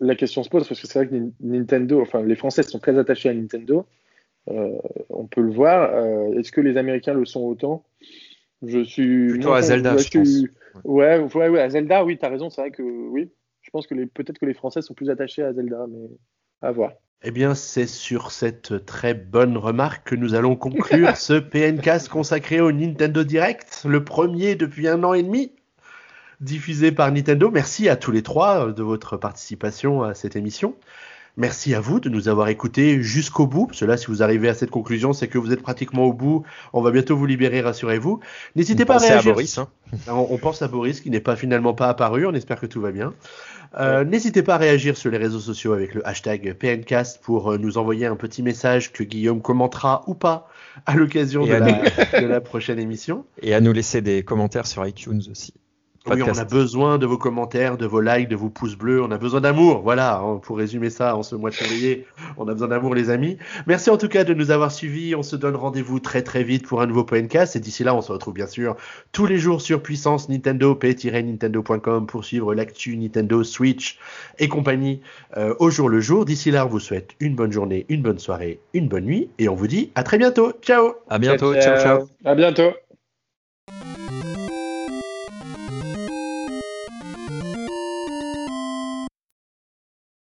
la 0.00 0.14
question, 0.14 0.42
se 0.44 0.48
pose 0.48 0.68
parce 0.68 0.80
que 0.80 0.86
c'est 0.86 0.98
vrai 0.98 1.08
que 1.08 1.14
Nintendo, 1.40 2.00
enfin 2.00 2.22
les 2.22 2.36
Français 2.36 2.62
sont 2.62 2.78
très 2.78 2.96
attachés 2.98 3.30
à 3.30 3.34
Nintendo. 3.34 3.86
Euh, 4.50 4.78
on 5.10 5.26
peut 5.26 5.40
le 5.40 5.52
voir. 5.52 5.90
Euh, 5.94 6.38
est-ce 6.38 6.52
que 6.52 6.60
les 6.60 6.76
Américains 6.76 7.14
le 7.14 7.24
sont 7.24 7.40
autant? 7.40 7.84
Je 8.62 8.82
suis 8.82 9.28
plutôt 9.28 9.52
à 9.52 9.62
Zelda, 9.62 9.96
je, 9.96 10.18
pense. 10.18 10.84
Ouais, 10.84 11.18
ouais, 11.18 11.60
à 11.60 11.70
Zelda, 11.70 12.04
oui, 12.04 12.18
tu 12.18 12.24
as 12.24 12.28
raison. 12.28 12.50
C'est 12.50 12.60
vrai 12.60 12.70
que 12.70 12.82
oui. 12.82 13.30
Je 13.62 13.70
pense 13.70 13.86
que 13.86 13.94
peut-être 14.06 14.38
que 14.38 14.46
les 14.46 14.54
Français 14.54 14.82
sont 14.82 14.94
plus 14.94 15.10
attachés 15.10 15.42
à 15.42 15.52
Zelda, 15.52 15.86
mais 15.88 16.08
à 16.62 16.70
voir. 16.72 16.92
Eh 17.26 17.30
bien, 17.30 17.54
c'est 17.54 17.86
sur 17.86 18.30
cette 18.32 18.84
très 18.84 19.14
bonne 19.14 19.56
remarque 19.56 20.10
que 20.10 20.14
nous 20.14 20.34
allons 20.34 20.56
conclure 20.56 21.16
ce 21.16 21.34
PNcast 21.34 22.08
consacré 22.10 22.60
au 22.60 22.70
Nintendo 22.70 23.24
Direct, 23.24 23.84
le 23.88 24.04
premier 24.04 24.56
depuis 24.56 24.88
un 24.88 25.02
an 25.04 25.14
et 25.14 25.22
demi, 25.22 25.52
diffusé 26.40 26.92
par 26.92 27.10
Nintendo. 27.10 27.50
Merci 27.50 27.88
à 27.88 27.96
tous 27.96 28.10
les 28.10 28.22
trois 28.22 28.72
de 28.72 28.82
votre 28.82 29.16
participation 29.16 30.02
à 30.02 30.12
cette 30.12 30.36
émission. 30.36 30.76
Merci 31.36 31.74
à 31.74 31.80
vous 31.80 31.98
de 31.98 32.08
nous 32.08 32.28
avoir 32.28 32.48
écoutés 32.48 33.02
jusqu'au 33.02 33.48
bout. 33.48 33.68
Cela, 33.72 33.96
si 33.96 34.06
vous 34.06 34.22
arrivez 34.22 34.48
à 34.48 34.54
cette 34.54 34.70
conclusion, 34.70 35.12
c'est 35.12 35.26
que 35.26 35.36
vous 35.36 35.52
êtes 35.52 35.62
pratiquement 35.62 36.04
au 36.04 36.12
bout. 36.12 36.44
On 36.72 36.80
va 36.80 36.92
bientôt 36.92 37.16
vous 37.16 37.26
libérer, 37.26 37.60
rassurez-vous. 37.60 38.20
N'hésitez 38.54 38.84
pas 38.84 38.96
à 38.96 38.98
réagir. 38.98 39.32
À 39.32 39.34
Boris, 39.34 39.58
hein. 39.58 39.68
on, 40.06 40.38
pense 40.38 40.62
à 40.62 40.68
Boris 40.68 41.00
qui 41.00 41.10
n'est 41.10 41.18
pas 41.18 41.34
finalement 41.34 41.74
pas 41.74 41.88
apparu. 41.88 42.24
On 42.24 42.34
espère 42.34 42.60
que 42.60 42.66
tout 42.66 42.80
va 42.80 42.92
bien. 42.92 43.12
Euh, 43.80 44.04
N'hésitez 44.04 44.44
pas 44.44 44.54
à 44.54 44.58
réagir 44.58 44.96
sur 44.96 45.10
les 45.10 45.18
réseaux 45.18 45.40
sociaux 45.40 45.72
avec 45.72 45.94
le 45.94 46.06
hashtag 46.06 46.54
PNCast 46.54 47.20
pour 47.20 47.50
euh, 47.50 47.58
nous 47.58 47.78
envoyer 47.78 48.06
un 48.06 48.14
petit 48.14 48.44
message 48.44 48.92
que 48.92 49.02
Guillaume 49.02 49.42
commentera 49.42 50.04
ou 50.06 50.14
pas 50.14 50.48
à 50.86 50.94
l'occasion 50.94 51.44
de, 51.44 52.20
de 52.20 52.26
la 52.26 52.40
prochaine 52.40 52.78
émission. 52.78 53.24
Et 53.42 53.54
à 53.54 53.60
nous 53.60 53.72
laisser 53.72 54.02
des 54.02 54.22
commentaires 54.22 54.68
sur 54.68 54.86
iTunes 54.86 55.22
aussi. 55.28 55.52
Oui, 56.06 56.22
on 56.22 56.38
a 56.38 56.44
besoin 56.44 56.98
de 56.98 57.06
vos 57.06 57.16
commentaires, 57.16 57.78
de 57.78 57.86
vos 57.86 58.02
likes, 58.02 58.28
de 58.28 58.36
vos 58.36 58.50
pouces 58.50 58.76
bleus. 58.76 59.02
On 59.02 59.10
a 59.10 59.16
besoin 59.16 59.40
d'amour. 59.40 59.80
Voilà, 59.80 60.18
hein, 60.18 60.38
pour 60.42 60.58
résumer 60.58 60.90
ça 60.90 61.16
en 61.16 61.22
ce 61.22 61.34
mois 61.34 61.48
de 61.48 61.54
février, 61.54 62.06
on 62.36 62.46
a 62.46 62.52
besoin 62.52 62.68
d'amour, 62.68 62.94
les 62.94 63.08
amis. 63.08 63.38
Merci 63.66 63.88
en 63.88 63.96
tout 63.96 64.08
cas 64.08 64.24
de 64.24 64.34
nous 64.34 64.50
avoir 64.50 64.70
suivis. 64.70 65.14
On 65.14 65.22
se 65.22 65.34
donne 65.34 65.56
rendez-vous 65.56 66.00
très 66.00 66.22
très 66.22 66.44
vite 66.44 66.66
pour 66.66 66.82
un 66.82 66.86
nouveau 66.86 67.04
podcast. 67.04 67.56
Et 67.56 67.60
d'ici 67.60 67.84
là, 67.84 67.94
on 67.94 68.02
se 68.02 68.12
retrouve 68.12 68.34
bien 68.34 68.46
sûr 68.46 68.76
tous 69.12 69.24
les 69.24 69.38
jours 69.38 69.62
sur 69.62 69.82
Puissance 69.82 70.28
Nintendo, 70.28 70.74
p-nintendo.com 70.74 72.06
pour 72.06 72.24
suivre 72.24 72.54
l'actu 72.54 72.98
Nintendo, 72.98 73.42
Switch 73.42 73.98
et 74.38 74.48
compagnie 74.48 75.00
euh, 75.38 75.54
au 75.58 75.70
jour 75.70 75.88
le 75.88 76.00
jour. 76.00 76.26
D'ici 76.26 76.50
là, 76.50 76.66
on 76.66 76.68
vous 76.68 76.80
souhaite 76.80 77.12
une 77.20 77.34
bonne 77.34 77.52
journée, 77.52 77.86
une 77.88 78.02
bonne 78.02 78.18
soirée, 78.18 78.60
une 78.74 78.88
bonne 78.88 79.04
nuit. 79.04 79.30
Et 79.38 79.48
on 79.48 79.54
vous 79.54 79.68
dit 79.68 79.90
à 79.94 80.02
très 80.02 80.18
bientôt. 80.18 80.52
Ciao. 80.60 80.96
À 81.08 81.18
bientôt. 81.18 81.54
ciao. 81.54 81.78
ciao. 81.78 82.08
À 82.26 82.34
bientôt. 82.34 82.74